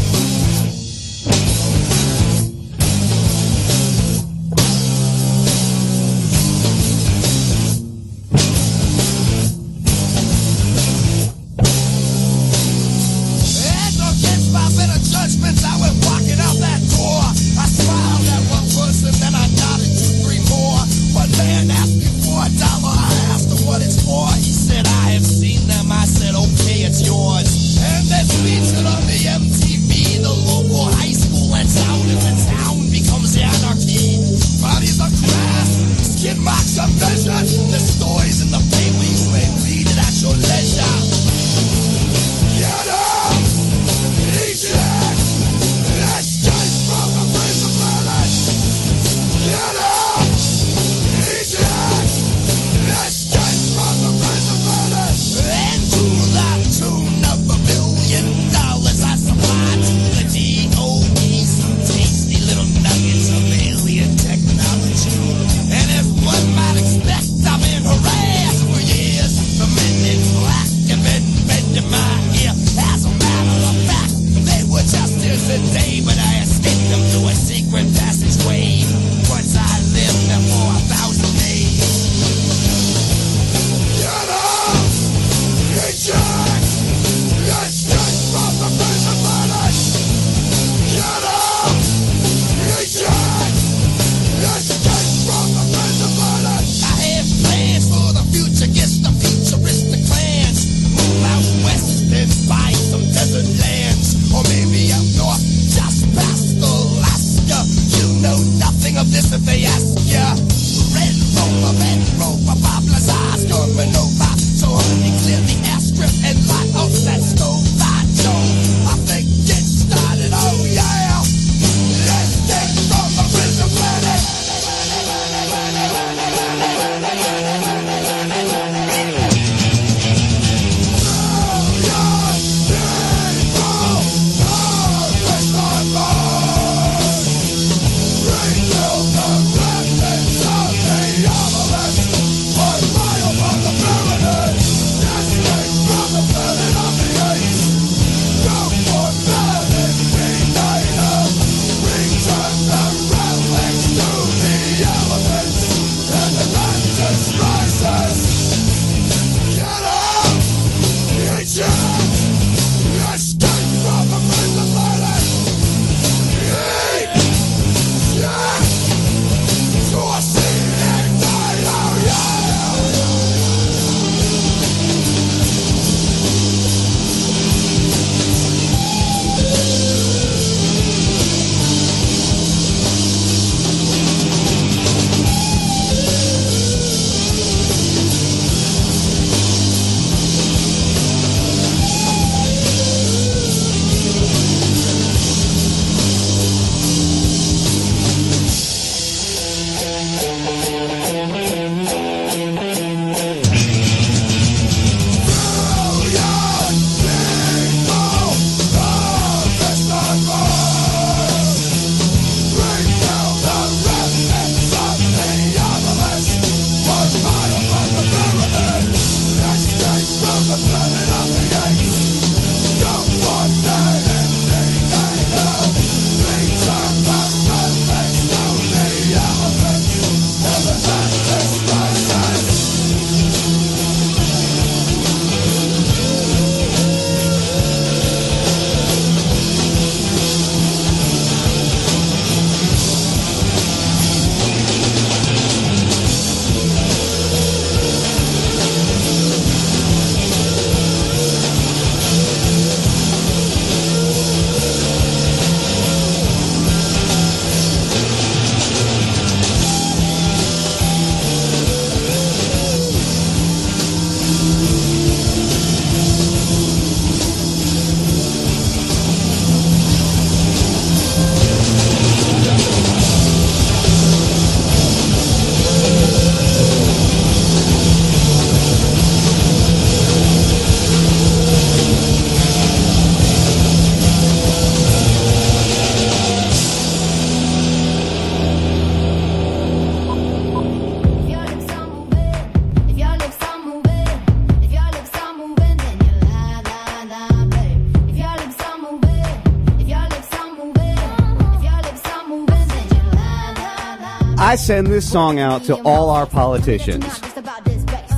send 304.69 304.85
this 304.85 305.11
song 305.11 305.39
out 305.39 305.63
to 305.63 305.75
all 305.81 306.11
our 306.11 306.27
politicians. 306.27 307.03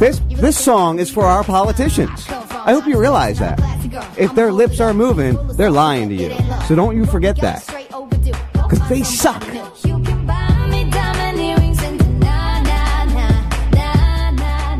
This, 0.02 0.20
this 0.32 0.58
song 0.62 1.00
is 1.00 1.10
for 1.10 1.24
our 1.24 1.46
politicians. 1.46 2.28
I 2.30 2.74
hope 2.74 2.86
you 2.86 3.00
realize 3.00 3.40
that. 3.40 3.58
If 4.18 4.36
their 4.36 4.52
lips 4.52 4.82
are 4.82 4.94
moving, 4.94 5.38
they're 5.56 5.72
lying 5.72 6.10
to 6.10 6.16
you. 6.16 6.36
So 6.68 6.76
don't 6.76 6.98
you 6.98 7.06
forget 7.06 7.38
that. 7.38 7.66
Because 8.52 8.90
they 8.90 9.02
suck. 9.02 9.42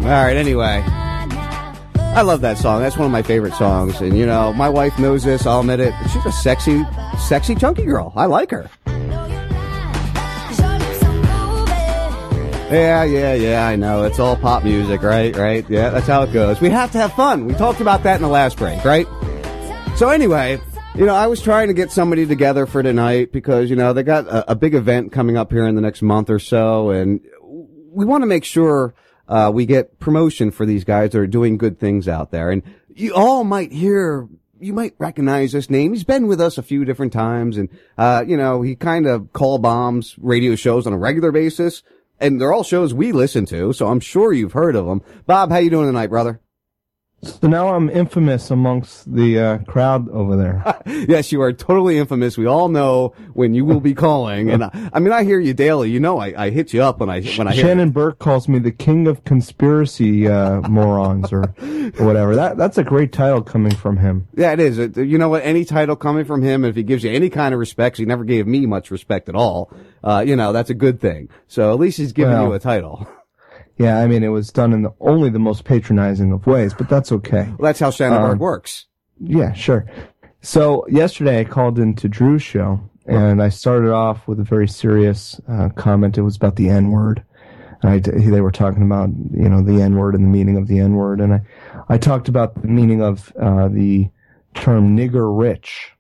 All 0.02 0.10
right, 0.10 0.36
anyway. 0.36 0.84
I 0.86 2.22
love 2.22 2.42
that 2.42 2.58
song. 2.58 2.82
That's 2.82 2.98
one 2.98 3.06
of 3.06 3.14
my 3.14 3.22
favorite 3.22 3.54
songs. 3.54 4.02
And, 4.02 4.18
you 4.18 4.26
know, 4.26 4.52
my 4.52 4.68
wife 4.68 5.00
knows 5.00 5.24
this. 5.24 5.46
I'll 5.46 5.62
admit 5.62 5.80
it. 5.80 5.94
She's 6.12 6.26
a 6.26 6.34
sexy, 6.34 6.84
sexy, 7.30 7.56
chunky 7.56 7.86
girl. 7.86 8.12
I 8.18 8.26
like 8.26 8.52
her. 8.52 8.70
Yeah, 12.72 13.04
yeah, 13.04 13.34
yeah, 13.34 13.68
I 13.68 13.76
know. 13.76 14.06
It's 14.06 14.18
all 14.18 14.38
pop 14.38 14.64
music, 14.64 15.02
right? 15.02 15.36
Right? 15.36 15.70
Yeah, 15.70 15.90
that's 15.90 16.08
how 16.08 16.24
it 16.24 16.32
goes. 16.32 16.62
We 16.62 16.70
have 16.70 16.92
to 16.94 16.98
have 17.00 17.14
fun. 17.14 17.46
We 17.46 17.54
talked 17.54 17.82
about 17.82 18.04
that 18.04 18.16
in 18.16 18.22
the 18.22 18.30
last 18.30 18.58
break, 18.58 18.84
right? 18.86 19.08
So 19.98 20.08
anyway, 20.08 20.58
you 20.96 21.06
know, 21.06 21.14
I 21.14 21.28
was 21.28 21.42
trying 21.42 21.68
to 21.68 21.74
get 21.74 21.92
somebody 21.92 22.26
together 22.26 22.66
for 22.66 22.82
tonight 22.82 23.34
because, 23.34 23.70
you 23.70 23.76
know, 23.76 23.92
they 23.92 24.04
got 24.04 24.26
a, 24.28 24.52
a 24.52 24.56
big 24.56 24.74
event 24.74 25.12
coming 25.12 25.36
up 25.36 25.52
here 25.52 25.68
in 25.68 25.76
the 25.76 25.82
next 25.82 26.02
month 26.02 26.30
or 26.30 26.40
so 26.40 26.92
and 26.92 27.20
we 27.92 28.06
want 28.06 28.22
to 28.22 28.28
make 28.28 28.46
sure 28.46 28.94
uh, 29.28 29.52
we 29.54 29.66
get 29.66 30.00
promotion 30.00 30.52
for 30.52 30.66
these 30.66 30.84
guys 30.84 31.12
that 31.12 31.20
are 31.20 31.28
doing 31.28 31.58
good 31.58 31.80
things 31.80 32.08
out 32.08 32.32
there. 32.32 32.52
And 32.52 32.64
you 32.88 33.14
all 33.14 33.44
might 33.44 33.72
hear, 33.72 34.28
you 34.60 34.74
might 34.74 34.96
recognize 34.98 35.52
this 35.52 35.70
name. 35.70 35.94
He's 35.94 36.04
been 36.04 36.28
with 36.28 36.42
us 36.42 36.58
a 36.58 36.64
few 36.64 36.86
different 36.86 37.14
times, 37.14 37.58
and 37.58 37.70
uh, 37.98 38.24
you 38.28 38.38
know 38.38 38.62
he 38.62 38.76
kind 38.76 39.08
of 39.08 39.34
call 39.34 39.58
bombs 39.58 40.16
radio 40.20 40.56
shows 40.56 40.86
on 40.86 40.94
a 40.94 40.98
regular 40.98 41.32
basis, 41.32 41.84
and 42.22 42.40
they're 42.40 42.54
all 42.54 42.64
shows 42.64 42.94
we 42.94 43.12
listen 43.12 43.46
to. 43.48 43.74
So 43.74 43.88
I'm 43.88 44.00
sure 44.00 44.32
you've 44.32 44.54
heard 44.54 44.76
of 44.76 44.86
them. 44.86 45.02
Bob, 45.26 45.50
how 45.52 45.58
you 45.58 45.70
doing 45.70 45.88
tonight, 45.88 46.08
brother? 46.08 46.40
So 47.24 47.48
now 47.48 47.76
I'm 47.76 47.88
infamous 47.90 48.50
amongst 48.50 49.14
the 49.14 49.40
uh, 49.40 49.58
crowd 49.60 50.10
over 50.10 50.36
there. 50.36 50.82
yes, 51.08 51.32
you 51.32 51.42
are 51.44 51.54
totally 51.54 52.00
infamous. 52.00 52.36
We 52.36 52.48
all 52.48 52.68
know 52.68 53.14
when 53.34 53.54
you 53.54 53.64
will 53.64 53.80
be 53.80 53.94
calling, 53.94 54.50
and 54.50 54.64
I, 54.64 54.90
I 54.94 55.00
mean 55.00 55.14
I 55.14 55.24
hear 55.24 55.40
you 55.40 55.54
daily. 55.54 55.92
You 55.92 56.00
know 56.00 56.18
I, 56.20 56.46
I 56.46 56.50
hit 56.50 56.74
you 56.74 56.82
up 56.82 57.00
when 57.00 57.10
I 57.12 57.22
when 57.36 57.48
I 57.48 57.54
hear. 57.54 57.64
Shannon 57.66 57.92
Burke 57.92 58.18
calls 58.18 58.48
me 58.48 58.58
the 58.58 58.72
king 58.72 59.08
of 59.08 59.24
conspiracy 59.24 60.28
uh, 60.28 60.62
morons 60.70 61.32
or, 61.32 61.54
or 62.00 62.06
whatever. 62.06 62.36
That 62.36 62.58
that's 62.58 62.80
a 62.80 62.84
great 62.84 63.12
title 63.14 63.44
coming 63.44 63.76
from 63.76 63.98
him. 63.98 64.28
Yeah, 64.36 64.54
it 64.54 64.60
is. 64.60 64.78
It- 64.80 64.98
you 64.98 65.18
know 65.20 65.30
what? 65.30 65.44
Any 65.44 65.64
title 65.64 65.96
coming 65.96 66.26
from 66.26 66.42
him, 66.42 66.66
if 66.66 66.76
he 66.76 66.84
gives 66.84 67.04
you 67.04 67.12
any 67.12 67.30
kind 67.30 67.54
of 67.54 67.60
respect, 67.60 67.98
he 67.98 68.06
never 68.06 68.24
gave 68.24 68.48
me 68.48 68.66
much 68.66 68.90
respect 68.92 69.30
at 69.30 69.36
all. 69.36 69.72
Uh, 70.04 70.24
you 70.26 70.36
know, 70.36 70.54
that's 70.54 70.70
a 70.70 70.74
good 70.76 71.00
thing. 71.00 71.30
So 71.48 71.72
at 71.72 71.80
least 71.80 71.98
he's 71.98 72.14
giving 72.14 72.34
Well, 72.34 72.48
you 72.48 72.54
a 72.54 72.60
title. 72.60 73.08
Yeah, 73.82 74.00
I 74.00 74.08
mean 74.08 74.24
it 74.24 74.30
was 74.30 74.52
done 74.52 74.74
in 74.74 74.84
the, 74.84 74.94
only 75.00 75.30
the 75.30 75.40
most 75.40 75.64
patronizing 75.66 76.32
of 76.32 76.46
ways, 76.46 76.74
but 76.74 76.90
that's 76.90 77.12
okay. 77.12 77.46
Well, 77.58 77.68
that's 77.70 77.80
how 77.80 77.92
Shannon 77.92 78.22
Um, 78.22 78.38
works. 78.38 78.86
Yeah, 79.20 79.54
sure. 79.54 79.86
So 80.42 80.88
yesterday 80.88 81.40
I 81.40 81.44
called 81.44 81.80
into 81.80 82.08
Drew's 82.08 82.44
show 82.44 82.80
and 83.06 83.42
I 83.42 83.50
started 83.50 83.92
off 83.92 84.28
with 84.28 84.40
a 84.40 84.44
very 84.44 84.68
serious 84.68 85.40
uh, 85.48 85.70
comment. 85.70 86.18
It 86.18 86.22
was 86.22 86.36
about 86.36 86.56
the 86.56 86.70
N 86.70 86.92
word. 86.92 87.24
I, 87.84 87.98
they 87.98 88.42
were 88.42 88.52
talking 88.52 88.84
about, 88.84 89.10
you 89.32 89.50
know, 89.50 89.64
the 89.64 89.82
N 89.82 89.96
word 89.96 90.14
and 90.16 90.24
the 90.24 90.30
meaning 90.30 90.58
of 90.58 90.68
the 90.68 90.80
N 90.80 90.94
word. 90.94 91.20
And 91.20 91.34
I, 91.34 91.42
I 91.90 91.98
talked 91.98 92.28
about 92.28 92.62
the 92.62 92.68
meaning 92.68 93.02
of, 93.02 93.34
uh, 93.42 93.70
the 93.70 94.10
term 94.54 94.96
nigger 94.96 95.36
rich. 95.36 95.92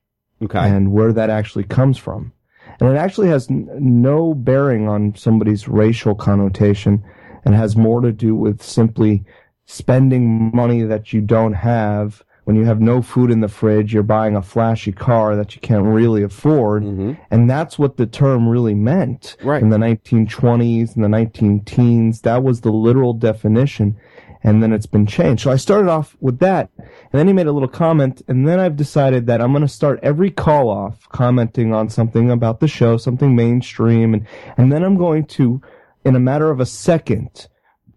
Okay. 0.44 0.60
And 0.60 0.92
where 0.92 1.12
that 1.14 1.30
actually 1.30 1.64
comes 1.64 1.98
from. 1.98 2.34
And 2.80 2.90
it 2.90 2.98
actually 2.98 3.30
has 3.30 3.50
n- 3.50 3.70
no 3.80 4.34
bearing 4.34 4.88
on 4.88 5.16
somebody's 5.16 5.68
racial 5.68 6.16
connotation 6.16 7.04
and 7.46 7.56
has 7.56 7.76
more 7.76 8.02
to 8.02 8.12
do 8.12 8.36
with 8.36 8.62
simply 8.62 9.24
spending 9.66 10.52
money 10.54 10.84
that 10.84 11.14
you 11.14 11.22
don't 11.22 11.54
have 11.54 12.24
when 12.46 12.56
you 12.56 12.66
have 12.66 12.82
no 12.82 13.02
food 13.02 13.30
in 13.32 13.40
the 13.40 13.48
fridge, 13.48 13.94
you're 13.94 14.04
buying 14.04 14.36
a 14.36 14.42
flashy 14.42 14.92
car 14.92 15.36
that 15.36 15.56
you 15.56 15.62
can't 15.62 15.86
really 15.86 16.24
afford. 16.24 16.84
Mm-hmm. 16.84 17.14
And 17.30 17.50
that's 17.50 17.78
what 17.78 17.98
the 17.98 18.08
term 18.08 18.48
really 18.48 18.74
meant 18.74 19.38
Right. 19.44 19.62
in 19.62 19.70
the 19.70 19.78
1920s 19.78 20.96
and 20.96 21.04
the 21.04 21.10
19 21.10 21.64
teens. 21.66 22.22
That 22.22 22.44
was 22.44 22.62
the 22.62 22.72
literal 22.72 23.14
definition. 23.14 23.96
And 24.44 24.64
then 24.64 24.74
it's 24.74 24.88
been 24.88 25.06
changed. 25.06 25.44
So 25.44 25.52
I 25.52 25.56
started 25.56 25.88
off 25.88 26.18
with 26.20 26.40
that. 26.40 26.72
And 26.78 26.88
then 27.14 27.28
he 27.28 27.34
made 27.34 27.46
a 27.46 27.52
little 27.52 27.70
comment. 27.70 28.24
And 28.28 28.48
then 28.48 28.60
I've 28.60 28.76
decided 28.76 29.28
that 29.28 29.40
I'm 29.40 29.52
going 29.52 29.62
to 29.62 29.68
start 29.68 30.00
every 30.02 30.32
call 30.32 30.68
off 30.68 31.08
commenting 31.10 31.76
on 31.76 31.90
something 31.90 32.32
about 32.32 32.60
the 32.60 32.68
show, 32.68 32.98
something 32.98 33.36
mainstream. 33.36 34.16
And, 34.16 34.26
and 34.58 34.72
then 34.72 34.84
I'm 34.84 34.98
going 34.98 35.26
to, 35.26 35.62
in 36.04 36.16
a 36.16 36.20
matter 36.20 36.50
of 36.50 36.60
a 36.60 36.66
second, 36.66 37.48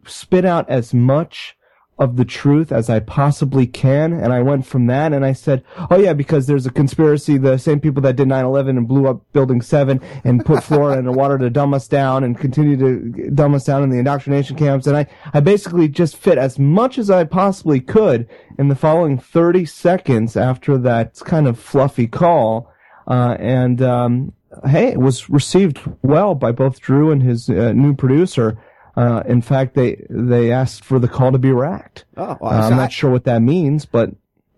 spit 0.07 0.45
out 0.45 0.69
as 0.69 0.93
much 0.93 1.57
of 1.97 2.17
the 2.17 2.25
truth 2.25 2.73
as 2.73 2.91
I 2.91 2.99
possibly 2.99 3.67
can. 3.67 4.13
And 4.13 4.33
I 4.33 4.43
went 4.43 4.67
from 4.67 4.87
that 4.87 5.13
and 5.13 5.25
I 5.25 5.33
said, 5.33 5.63
oh 5.91 5.99
yeah, 5.99 6.13
because 6.13 6.47
there's 6.47 6.67
a 6.67 6.73
conspiracy, 6.73 7.39
the 7.39 7.57
same 7.57 7.79
people 7.79 8.03
that 8.03 8.17
did 8.17 8.27
9-11 8.27 8.71
and 8.71 8.89
blew 8.89 9.07
up 9.07 9.21
building 9.33 9.63
seven 9.63 10.01
and 10.25 10.45
put 10.45 10.61
fluoride 10.61 10.99
in 10.99 11.05
the 11.05 11.13
water 11.13 11.39
to 11.39 11.51
dumb 11.51 11.73
us 11.73 11.87
down 11.87 12.25
and 12.25 12.39
continue 12.39 12.77
to 12.77 13.31
dumb 13.31 13.55
us 13.55 13.65
down 13.65 13.85
in 13.85 13.91
the 13.91 13.99
indoctrination 13.99 14.57
camps. 14.57 14.89
And 14.89 14.97
I, 14.97 15.07
I 15.33 15.41
basically 15.41 15.89
just 15.89 16.17
fit 16.17 16.37
as 16.37 16.59
much 16.59 16.99
as 16.99 17.11
I 17.11 17.25
possibly 17.25 17.81
could 17.81 18.29
in 18.59 18.69
the 18.69 18.77
following 18.77 19.17
30 19.17 19.65
seconds 19.65 20.37
after 20.37 20.77
that 20.79 21.21
kind 21.25 21.47
of 21.47 21.59
fluffy 21.59 22.09
call. 22.09 22.73
Uh, 23.07 23.37
and, 23.39 23.83
um, 23.83 24.33
hey, 24.67 24.89
it 24.89 24.99
was 25.01 25.29
received 25.31 25.81
well 26.03 26.35
by 26.35 26.53
both 26.53 26.81
Drew 26.81 27.11
and 27.11 27.23
his 27.23 27.49
uh, 27.49 27.73
new 27.73 27.95
producer. 27.95 28.59
Uh, 28.97 29.23
in 29.27 29.43
fact, 29.43 29.75
they 29.75 30.05
they 30.09 30.53
asked 30.53 30.85
for 30.85 30.99
the 30.99 31.09
call 31.09 31.33
to 31.33 31.39
be 31.39 31.51
racked. 31.53 32.05
Oh, 32.17 32.37
Uh, 32.41 32.47
I'm 32.49 32.71
so 32.73 32.77
not 32.77 32.93
sure 32.93 33.11
what 33.11 33.25
that 33.25 33.43
means, 33.43 33.87
but 33.87 34.11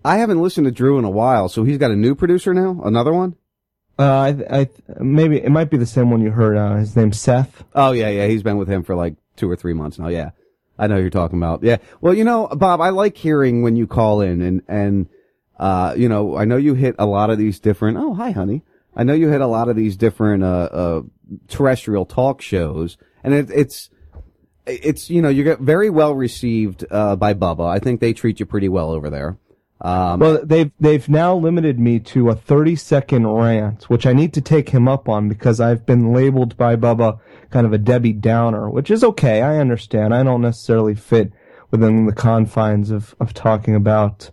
I 0.04 0.18
haven't 0.18 0.42
listened 0.42 0.66
to 0.66 0.70
Drew 0.70 0.98
in 0.98 1.04
a 1.04 1.10
while, 1.10 1.48
so 1.48 1.64
he's 1.64 1.78
got 1.78 1.90
a 1.90 1.96
new 1.96 2.14
producer 2.14 2.52
now, 2.54 2.80
another 2.84 3.12
one. 3.12 3.34
uh, 3.98 4.02
I, 4.50 4.58
I 4.60 4.68
maybe 5.00 5.38
it 5.38 5.50
might 5.50 5.70
be 5.70 5.78
the 5.78 5.86
same 5.86 6.10
one 6.10 6.20
you 6.20 6.30
heard. 6.32 6.56
Uh, 6.56 6.76
his 6.76 6.94
name's 6.94 7.18
Seth. 7.20 7.64
Oh 7.74 7.92
yeah, 7.92 8.10
yeah, 8.10 8.26
he's 8.26 8.42
been 8.42 8.58
with 8.58 8.68
him 8.68 8.82
for 8.82 8.94
like 8.94 9.14
two 9.36 9.50
or 9.50 9.56
three 9.56 9.72
months 9.72 9.98
now. 9.98 10.08
Yeah, 10.08 10.30
I 10.78 10.86
know 10.86 10.96
who 10.96 11.00
you're 11.00 11.10
talking 11.10 11.38
about. 11.38 11.62
Yeah, 11.64 11.78
well, 12.02 12.12
you 12.12 12.24
know, 12.24 12.46
Bob, 12.48 12.80
I 12.82 12.90
like 12.90 13.16
hearing 13.16 13.62
when 13.62 13.74
you 13.76 13.86
call 13.86 14.20
in 14.20 14.42
and 14.42 14.62
and 14.68 15.08
uh, 15.58 15.94
you 15.96 16.10
know, 16.10 16.36
I 16.36 16.44
know 16.44 16.58
you 16.58 16.74
hit 16.74 16.96
a 16.98 17.06
lot 17.06 17.30
of 17.30 17.38
these 17.38 17.58
different. 17.58 17.96
Oh, 17.96 18.12
hi, 18.12 18.32
honey. 18.32 18.62
I 18.96 19.04
know 19.04 19.12
you 19.12 19.28
hit 19.28 19.40
a 19.40 19.46
lot 19.46 19.68
of 19.68 19.76
these 19.76 19.96
different 19.96 20.42
uh, 20.42 20.68
uh 20.72 21.02
terrestrial 21.48 22.06
talk 22.06 22.40
shows, 22.40 22.96
and 23.22 23.34
it, 23.34 23.50
it's 23.50 23.90
it's 24.66 25.10
you 25.10 25.22
know 25.22 25.28
you 25.28 25.44
get 25.44 25.60
very 25.60 25.90
well 25.90 26.14
received 26.14 26.84
uh 26.90 27.16
by 27.16 27.34
Bubba. 27.34 27.68
I 27.68 27.78
think 27.78 28.00
they 28.00 28.12
treat 28.12 28.40
you 28.40 28.46
pretty 28.46 28.68
well 28.68 28.90
over 28.90 29.10
there. 29.10 29.38
Um, 29.80 30.20
well, 30.20 30.40
they've 30.42 30.72
they've 30.80 31.06
now 31.08 31.36
limited 31.36 31.78
me 31.78 32.00
to 32.00 32.30
a 32.30 32.34
30 32.34 32.76
second 32.76 33.26
rant, 33.26 33.90
which 33.90 34.06
I 34.06 34.14
need 34.14 34.32
to 34.34 34.40
take 34.40 34.70
him 34.70 34.88
up 34.88 35.08
on 35.08 35.28
because 35.28 35.60
I've 35.60 35.84
been 35.84 36.12
labeled 36.14 36.56
by 36.56 36.76
Bubba 36.76 37.20
kind 37.50 37.66
of 37.66 37.72
a 37.72 37.78
Debbie 37.78 38.14
Downer, 38.14 38.70
which 38.70 38.90
is 38.90 39.04
okay. 39.04 39.42
I 39.42 39.58
understand. 39.58 40.14
I 40.14 40.22
don't 40.22 40.40
necessarily 40.40 40.94
fit 40.94 41.32
within 41.70 42.06
the 42.06 42.14
confines 42.14 42.90
of 42.90 43.14
of 43.20 43.34
talking 43.34 43.74
about 43.74 44.30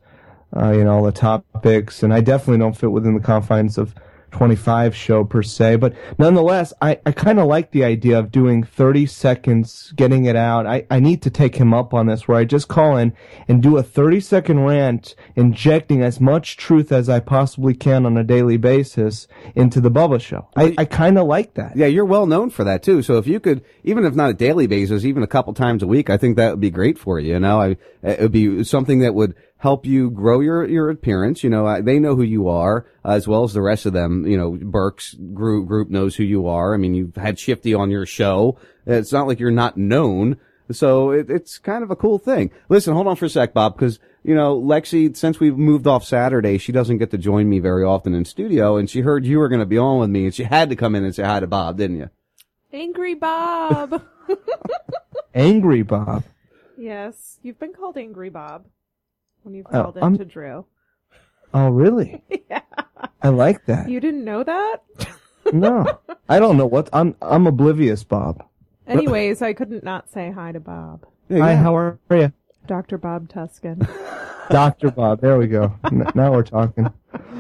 uh, 0.56 0.72
you 0.72 0.86
know 0.86 0.96
all 0.96 1.04
the 1.04 1.12
topics, 1.12 2.04
and 2.04 2.14
I 2.14 2.22
definitely 2.22 2.60
don't 2.60 2.78
fit 2.78 2.92
within 2.92 3.14
the 3.14 3.20
confines 3.20 3.78
of 3.78 3.94
25 4.34 4.96
show 4.96 5.24
per 5.24 5.42
se. 5.42 5.78
But 5.78 5.94
nonetheless, 6.18 6.74
I, 6.82 7.00
I 7.06 7.12
kind 7.12 7.40
of 7.40 7.48
like 7.48 7.72
the 7.72 7.84
idea 7.84 8.20
of 8.20 8.32
doing 8.32 8.64
30 8.64 9.06
seconds, 9.06 9.94
getting 9.96 10.26
it 10.26 10.36
out. 10.36 10.68
I, 10.68 10.86
I 10.92 11.00
need 11.00 11.22
to 11.22 11.30
take 11.30 11.56
him 11.56 11.74
up 11.74 11.94
on 11.94 12.08
this 12.08 12.28
where 12.28 12.38
I 12.38 12.44
just 12.44 12.68
call 12.68 12.98
in 12.98 13.14
and 13.48 13.64
do 13.64 13.78
a 13.78 13.84
30 13.84 14.20
second 14.20 14.60
rant, 14.62 15.16
injecting 15.36 16.02
as 16.02 16.20
much 16.20 16.58
truth 16.58 16.92
as 16.92 17.08
I 17.08 17.20
possibly 17.20 17.74
can 17.74 18.06
on 18.06 18.18
a 18.18 18.24
daily 18.24 18.58
basis 18.58 19.28
into 19.56 19.80
the 19.80 19.92
Bubba 19.92 20.20
show. 20.20 20.50
I, 20.56 20.74
I 20.78 20.86
kind 20.86 21.18
of 21.18 21.28
like 21.28 21.54
that. 21.54 21.78
Yeah, 21.78 21.88
you're 21.88 22.06
well 22.06 22.26
known 22.26 22.50
for 22.50 22.64
that 22.64 22.84
too. 22.84 23.02
So 23.02 23.18
if 23.18 23.28
you 23.28 23.40
could, 23.40 23.64
even 23.84 24.06
if 24.06 24.16
not 24.16 24.32
a 24.32 24.34
daily 24.34 24.68
basis, 24.68 25.06
even 25.06 25.24
a 25.24 25.28
couple 25.28 25.54
times 25.54 25.84
a 25.84 25.88
week, 25.88 26.10
I 26.10 26.18
think 26.18 26.36
that 26.38 26.52
would 26.52 26.60
be 26.60 26.72
great 26.72 26.98
for 26.98 27.20
you. 27.20 27.34
You 27.34 27.40
know, 27.40 27.62
I, 27.62 27.78
it 28.04 28.20
would 28.20 28.32
be 28.32 28.64
something 28.64 29.00
that 29.00 29.16
would 29.16 29.36
help 29.64 29.86
you 29.86 30.10
grow 30.10 30.42
your, 30.42 30.68
your 30.68 30.90
appearance. 30.90 31.42
You 31.42 31.50
know, 31.50 31.82
they 31.82 31.98
know 31.98 32.18
who 32.18 32.24
you 32.24 32.50
are 32.50 32.86
uh, 33.06 33.12
as 33.12 33.30
well 33.30 33.46
as 33.46 33.54
the 33.54 33.62
rest 33.62 33.86
of 33.86 33.94
them. 33.94 34.28
You 34.28 34.36
know, 34.36 34.52
Burke's 34.52 35.14
group, 35.14 35.70
group 35.70 35.90
knows 35.90 36.18
who 36.18 36.26
you 36.26 36.48
are. 36.48 36.74
I 36.74 36.78
mean, 36.78 36.94
you've 36.94 37.16
had 37.16 37.40
Shifty 37.40 37.74
on 37.74 37.90
your 37.90 38.06
show. 38.06 38.58
It's 38.86 39.14
not 39.14 39.26
like 39.26 39.40
you're 39.40 39.52
not 39.52 39.78
known. 39.78 40.36
So 40.70 41.12
it, 41.12 41.30
it's 41.30 41.60
kind 41.60 41.82
of 41.82 41.92
a 41.92 41.96
cool 41.96 42.20
thing. 42.20 42.52
Listen, 42.68 42.94
hold 42.94 43.08
on 43.08 43.16
for 43.16 43.24
a 43.24 43.30
sec, 43.30 43.54
Bob, 43.54 43.78
because, 43.78 44.00
you 44.22 44.36
know, 44.36 44.60
Lexi, 44.62 45.16
since 45.16 45.40
we've 45.40 45.58
moved 45.58 45.88
off 45.88 46.04
Saturday, 46.04 46.58
she 46.58 46.74
doesn't 46.74 46.98
get 46.98 47.12
to 47.12 47.18
join 47.18 47.50
me 47.50 47.60
very 47.60 47.86
often 47.86 48.14
in 48.14 48.26
studio 48.26 48.76
and 48.76 48.90
she 48.90 49.00
heard 49.00 49.26
you 49.26 49.40
were 49.40 49.48
going 49.48 49.60
to 49.60 49.66
be 49.66 49.78
on 49.78 49.98
with 49.98 50.10
me 50.10 50.26
and 50.26 50.36
she 50.36 50.44
had 50.44 50.72
to 50.72 50.76
come 50.76 50.94
in 50.94 51.06
and 51.06 51.16
say 51.16 51.24
hi 51.24 51.40
to 51.40 51.48
Bob, 51.48 51.78
didn't 51.78 52.00
you? 52.00 52.10
Angry 52.74 53.14
Bob. 53.14 54.04
Angry 55.34 55.84
Bob. 55.84 56.26
yes, 56.78 57.40
you've 57.42 57.60
been 57.60 57.72
called 57.72 57.98
Angry 57.98 58.30
Bob 58.30 58.66
when 59.44 59.54
you've 59.56 59.68
Oh, 59.72 59.84
called 59.84 59.98
I'm- 59.98 60.14
into 60.14 60.26
Drew. 60.26 60.66
Oh, 61.54 61.70
really? 61.70 62.24
yeah. 62.50 62.62
I 63.22 63.30
like 63.30 63.66
that. 63.68 63.90
You 63.90 64.00
didn't 64.00 64.26
know 64.26 64.44
that? 64.44 64.78
No, 65.52 66.00
I 66.28 66.40
don't 66.40 66.58
know 66.58 66.66
what 66.66 66.90
I'm. 66.94 67.16
I'm 67.22 67.46
oblivious, 67.48 68.04
Bob. 68.04 68.44
Anyways, 68.88 69.42
I 69.42 69.54
couldn't 69.54 69.84
not 69.84 70.10
say 70.12 70.32
hi 70.32 70.52
to 70.54 70.60
Bob. 70.60 71.06
Hi, 71.30 71.56
how 71.56 71.76
are 71.76 72.00
you? 72.10 72.32
Dr. 72.66 72.98
Bob 72.98 73.28
Tuskin. 73.30 73.88
Doctor 74.50 74.90
Bob. 74.92 75.22
There 75.22 75.38
we 75.38 75.48
go. 75.48 75.74
Now 76.16 76.32
we're 76.32 76.44
talking. 76.44 76.86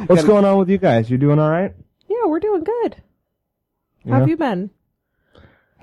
What's 0.07 0.23
going 0.25 0.45
on 0.45 0.57
with 0.57 0.69
you 0.69 0.77
guys? 0.77 1.09
You 1.09 1.17
doing 1.17 1.39
all 1.39 1.49
right? 1.49 1.73
yeah, 2.09 2.25
we're 2.27 2.39
doing 2.39 2.63
good. 2.63 2.97
How 4.07 4.19
have 4.19 4.29
you 4.29 4.37
been? 4.37 4.69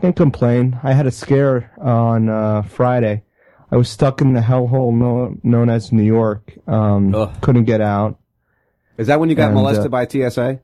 Can't 0.01 0.17
complain. 0.17 0.79
I 0.83 0.93
had 0.93 1.07
a 1.07 1.11
scare 1.11 1.73
on 1.79 2.29
uh, 2.29 2.63
Friday. 2.63 3.25
I 3.71 3.77
was 3.77 3.89
stuck 3.89 4.21
in 4.21 4.33
the 4.33 4.41
hellhole 4.41 4.93
no, 4.93 5.37
known 5.43 5.71
as 5.71 5.93
New 5.93 6.03
York. 6.03 6.53
Um, 6.67 7.13
couldn't 7.41 7.65
get 7.65 7.81
out. 7.81 8.19
Is 8.99 9.07
that 9.07 9.21
when 9.21 9.29
you 9.31 9.35
got 9.35 9.47
And, 9.47 9.55
molested 9.55 9.87
uh, 9.87 9.89
by 9.89 10.07
TSA? 10.07 10.61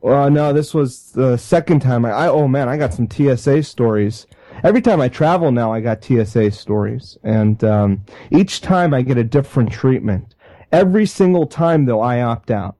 Well, 0.00 0.30
no, 0.30 0.52
this 0.52 0.72
was 0.72 1.12
the 1.12 1.36
second 1.36 1.80
time. 1.80 2.04
I, 2.04 2.10
I 2.10 2.28
oh 2.28 2.46
man, 2.48 2.68
I 2.68 2.76
got 2.76 2.94
some 2.94 3.08
TSA 3.10 3.62
stories. 3.64 4.26
every 4.62 4.80
time 4.80 5.00
I 5.00 5.08
travel 5.08 5.50
now, 5.50 5.72
I 5.72 5.80
got 5.80 6.04
TSA 6.04 6.52
stories, 6.52 7.18
and 7.22 7.62
um, 7.64 8.04
each 8.30 8.60
time 8.60 8.94
I 8.94 9.02
get 9.02 9.18
a 9.18 9.24
different 9.24 9.72
treatment. 9.72 10.34
Every 10.72 11.06
single 11.06 11.46
time, 11.46 11.86
though, 11.86 12.00
I 12.00 12.22
opt 12.22 12.50
out, 12.50 12.76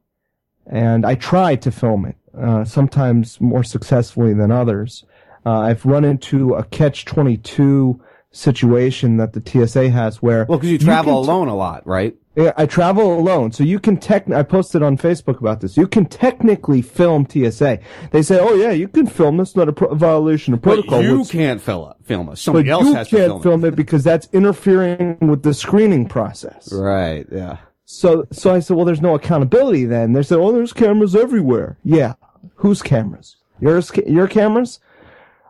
and 0.67 1.05
I 1.05 1.15
try 1.15 1.57
to 1.57 1.71
film 1.71 2.07
it. 2.07 2.17
Uh, 2.39 2.65
sometimes 2.65 3.41
more 3.41 3.65
successfully 3.65 4.35
than 4.35 4.51
others. 4.53 5.05
Uh, 5.45 5.61
I've 5.61 5.85
run 5.87 6.05
into 6.05 6.55
a 6.55 6.65
catch 6.65 7.05
twenty 7.05 7.37
two 7.37 8.01
situation 8.33 9.17
that 9.17 9.33
the 9.33 9.43
TSA 9.67 9.91
has 9.91 10.21
where 10.23 10.45
Well, 10.49 10.59
because 10.59 10.71
you 10.73 10.79
travel 10.79 11.23
t- 11.23 11.29
alone 11.29 11.49
a 11.49 11.57
lot, 11.57 11.87
right? 11.87 12.15
yeah, 12.35 12.53
I 12.57 12.67
travel 12.67 13.19
alone, 13.19 13.53
so 13.53 13.65
you 13.65 13.79
can 13.79 13.97
tech. 13.97 14.31
I 14.31 14.43
posted 14.43 14.83
on 14.83 14.99
Facebook 14.99 15.41
about 15.41 15.61
this. 15.63 15.77
You 15.77 15.87
can 15.87 16.05
technically 16.05 16.83
film 16.83 17.27
TSA. 17.27 17.79
They 18.11 18.21
say, 18.23 18.39
"Oh 18.39 18.55
yeah, 18.55 18.73
you 18.73 18.89
can 18.89 19.07
film. 19.07 19.39
That's 19.39 19.57
not 19.57 19.69
a 19.69 19.73
pro- 19.73 19.95
violation 19.95 20.53
of 20.53 20.61
protocol." 20.61 20.99
But 20.99 21.05
you 21.07 21.19
What's- 21.19 21.31
can't 21.31 21.63
film 21.63 21.91
it. 21.91 21.97
Film 22.07 22.29
it. 22.29 22.37
Somebody 22.37 22.69
else 22.69 22.85
you 22.87 22.95
has 22.95 23.09
to 23.09 23.17
film, 23.17 23.43
film 23.43 23.65
it 23.65 23.75
because 23.75 24.05
that's 24.05 24.29
interfering 24.35 25.17
with 25.21 25.43
the 25.43 25.55
screening 25.55 26.07
process. 26.07 26.71
Right. 26.73 27.25
Yeah. 27.33 27.57
So, 27.87 28.27
so 28.33 28.53
I 28.55 28.59
said, 28.59 28.77
"Well, 28.77 28.85
there's 28.85 29.01
no 29.01 29.15
accountability." 29.15 29.87
Then 29.87 30.13
they 30.13 30.23
said, 30.23 30.39
"Oh, 30.39 30.53
there's 30.53 30.75
cameras 30.75 31.17
everywhere." 31.17 31.79
Yeah, 31.85 32.15
whose 32.57 32.83
cameras? 32.83 33.37
Yours? 33.61 33.91
Your 34.07 34.29
cameras? 34.29 34.79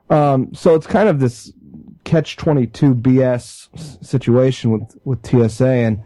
Um, 0.09 0.55
so 0.55 0.77
it's 0.77 0.87
kind 0.87 1.09
of 1.09 1.19
this 1.19 1.53
catch 2.07 2.37
twenty 2.37 2.67
two 2.67 2.95
BS 2.95 3.69
situation 4.03 4.71
with 4.71 4.97
with 5.05 5.27
TSA, 5.27 5.67
and 5.67 6.05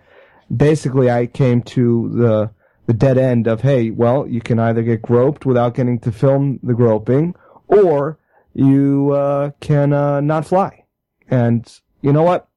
basically 0.55 1.09
I 1.11 1.27
came 1.27 1.63
to 1.63 2.11
the 2.13 2.51
the 2.87 2.95
dead 2.95 3.19
end 3.19 3.47
of 3.47 3.61
hey, 3.61 3.91
well, 3.91 4.27
you 4.27 4.41
can 4.41 4.59
either 4.59 4.83
get 4.83 5.03
groped 5.03 5.47
without 5.47 5.75
getting 5.75 6.01
to 6.01 6.11
film 6.11 6.59
the 6.65 6.75
groping, 6.75 7.37
or 7.69 8.19
you 8.53 9.13
uh, 9.13 9.51
can 9.61 9.93
uh, 9.93 10.21
not 10.21 10.47
fly. 10.47 10.85
And 11.29 11.73
you 12.03 12.13
know 12.13 12.25
what? 12.25 12.49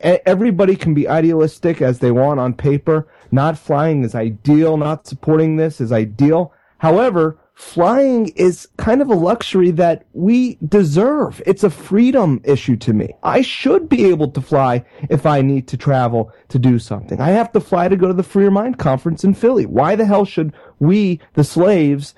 Everybody 0.00 0.76
can 0.76 0.94
be 0.94 1.08
idealistic 1.08 1.82
as 1.82 1.98
they 1.98 2.12
want 2.12 2.38
on 2.38 2.54
paper. 2.54 3.08
Not 3.32 3.58
flying 3.58 4.04
is 4.04 4.14
ideal. 4.14 4.76
Not 4.76 5.08
supporting 5.08 5.56
this 5.56 5.80
is 5.80 5.90
ideal. 5.90 6.52
However, 6.78 7.38
flying 7.54 8.28
is 8.28 8.68
kind 8.76 9.02
of 9.02 9.08
a 9.08 9.14
luxury 9.14 9.70
that 9.72 10.06
we 10.12 10.58
deserve. 10.66 11.42
It's 11.46 11.64
a 11.64 11.70
freedom 11.70 12.40
issue 12.44 12.76
to 12.78 12.92
me. 12.92 13.14
I 13.22 13.42
should 13.42 13.88
be 13.88 14.06
able 14.06 14.30
to 14.32 14.40
fly 14.40 14.84
if 15.10 15.26
I 15.26 15.42
need 15.42 15.68
to 15.68 15.76
travel 15.76 16.32
to 16.48 16.58
do 16.58 16.78
something. 16.78 17.20
I 17.20 17.30
have 17.30 17.52
to 17.52 17.60
fly 17.60 17.88
to 17.88 17.96
go 17.96 18.08
to 18.08 18.14
the 18.14 18.22
Free 18.22 18.44
Your 18.44 18.50
Mind 18.50 18.78
conference 18.78 19.24
in 19.24 19.34
Philly. 19.34 19.66
Why 19.66 19.96
the 19.96 20.06
hell 20.06 20.24
should 20.24 20.52
we, 20.78 21.20
the 21.34 21.44
slaves, 21.44 22.14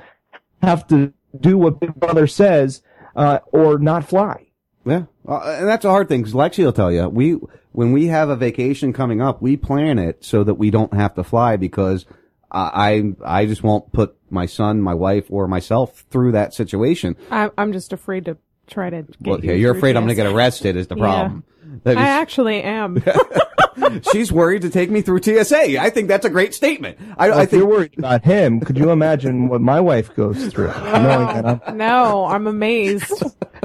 have 0.63 0.87
to 0.89 1.13
do 1.39 1.59
what 1.59 1.81
Big 1.81 1.95
Brother 1.95 2.27
says 2.27 2.83
uh, 3.17 3.41
or 3.53 3.79
not 3.79 4.09
fly? 4.09 4.47
Yeah, 4.87 5.05
uh, 5.27 5.57
and 5.59 5.69
that's 5.69 5.85
a 5.85 5.91
hard 5.91 6.09
thing 6.09 6.23
because 6.23 6.35
Lexi 6.35 6.63
will 6.63 6.73
tell 6.73 6.93
you 6.93 7.09
we 7.09 7.39
when 7.73 7.91
we 7.93 8.07
have 8.07 8.29
a 8.29 8.37
vacation 8.37 8.93
coming 8.93 9.21
up, 9.21 9.43
we 9.43 9.57
plan 9.57 9.99
it 9.99 10.25
so 10.25 10.45
that 10.45 10.55
we 10.55 10.71
don't 10.71 10.95
have 10.95 11.15
to 11.15 11.25
fly 11.25 11.57
because 11.57 12.05
I 12.55 13.15
I 13.25 13.41
I 13.41 13.47
just 13.47 13.63
won't 13.63 13.93
put 13.93 14.17
my 14.31 14.47
son, 14.47 14.81
my 14.81 14.95
wife, 14.95 15.27
or 15.29 15.47
myself 15.49 16.05
through 16.11 16.33
that 16.33 16.55
situation. 16.55 17.17
I, 17.31 17.51
I'm 17.59 17.73
just 17.73 17.93
afraid 17.93 18.25
to 18.27 18.37
try 18.67 18.91
to. 18.91 19.03
Get 19.03 19.17
Well, 19.21 19.41
you 19.45 19.51
yeah, 19.51 19.57
you're 19.57 19.73
through 19.73 19.79
afraid 19.81 19.97
I'm 19.97 20.05
going 20.05 20.17
to 20.17 20.23
get 20.23 20.27
arrested 20.33 20.77
is 20.77 20.87
the 20.87 20.97
Yeah. 20.97 21.03
problem. 21.03 21.45
I 21.87 21.93
actually 22.09 22.63
am. 22.63 23.03
she's 24.13 24.31
worried 24.31 24.63
to 24.63 24.71
take 24.71 24.91
me 24.91 25.03
through 25.03 25.23
TSA. 25.23 25.81
I 25.81 25.91
think 25.91 26.07
that's 26.09 26.25
a 26.25 26.31
great 26.31 26.55
statement. 26.55 26.99
I, 27.19 27.29
Well, 27.31 27.39
I 27.39 27.43
if 27.43 27.51
think 27.51 27.61
you're 27.61 27.69
worried 27.69 27.95
about 27.99 28.25
him, 28.25 28.61
could 28.61 28.79
you 28.79 28.91
imagine 28.91 29.49
what 29.49 29.61
my 29.61 29.81
wife 29.81 30.15
goes 30.15 30.47
through? 30.53 30.69
knowing 30.69 31.27
that 31.27 31.61
I'm 31.67 31.77
no, 31.77 32.27
I'm 32.27 32.47
amazed. 32.47 33.13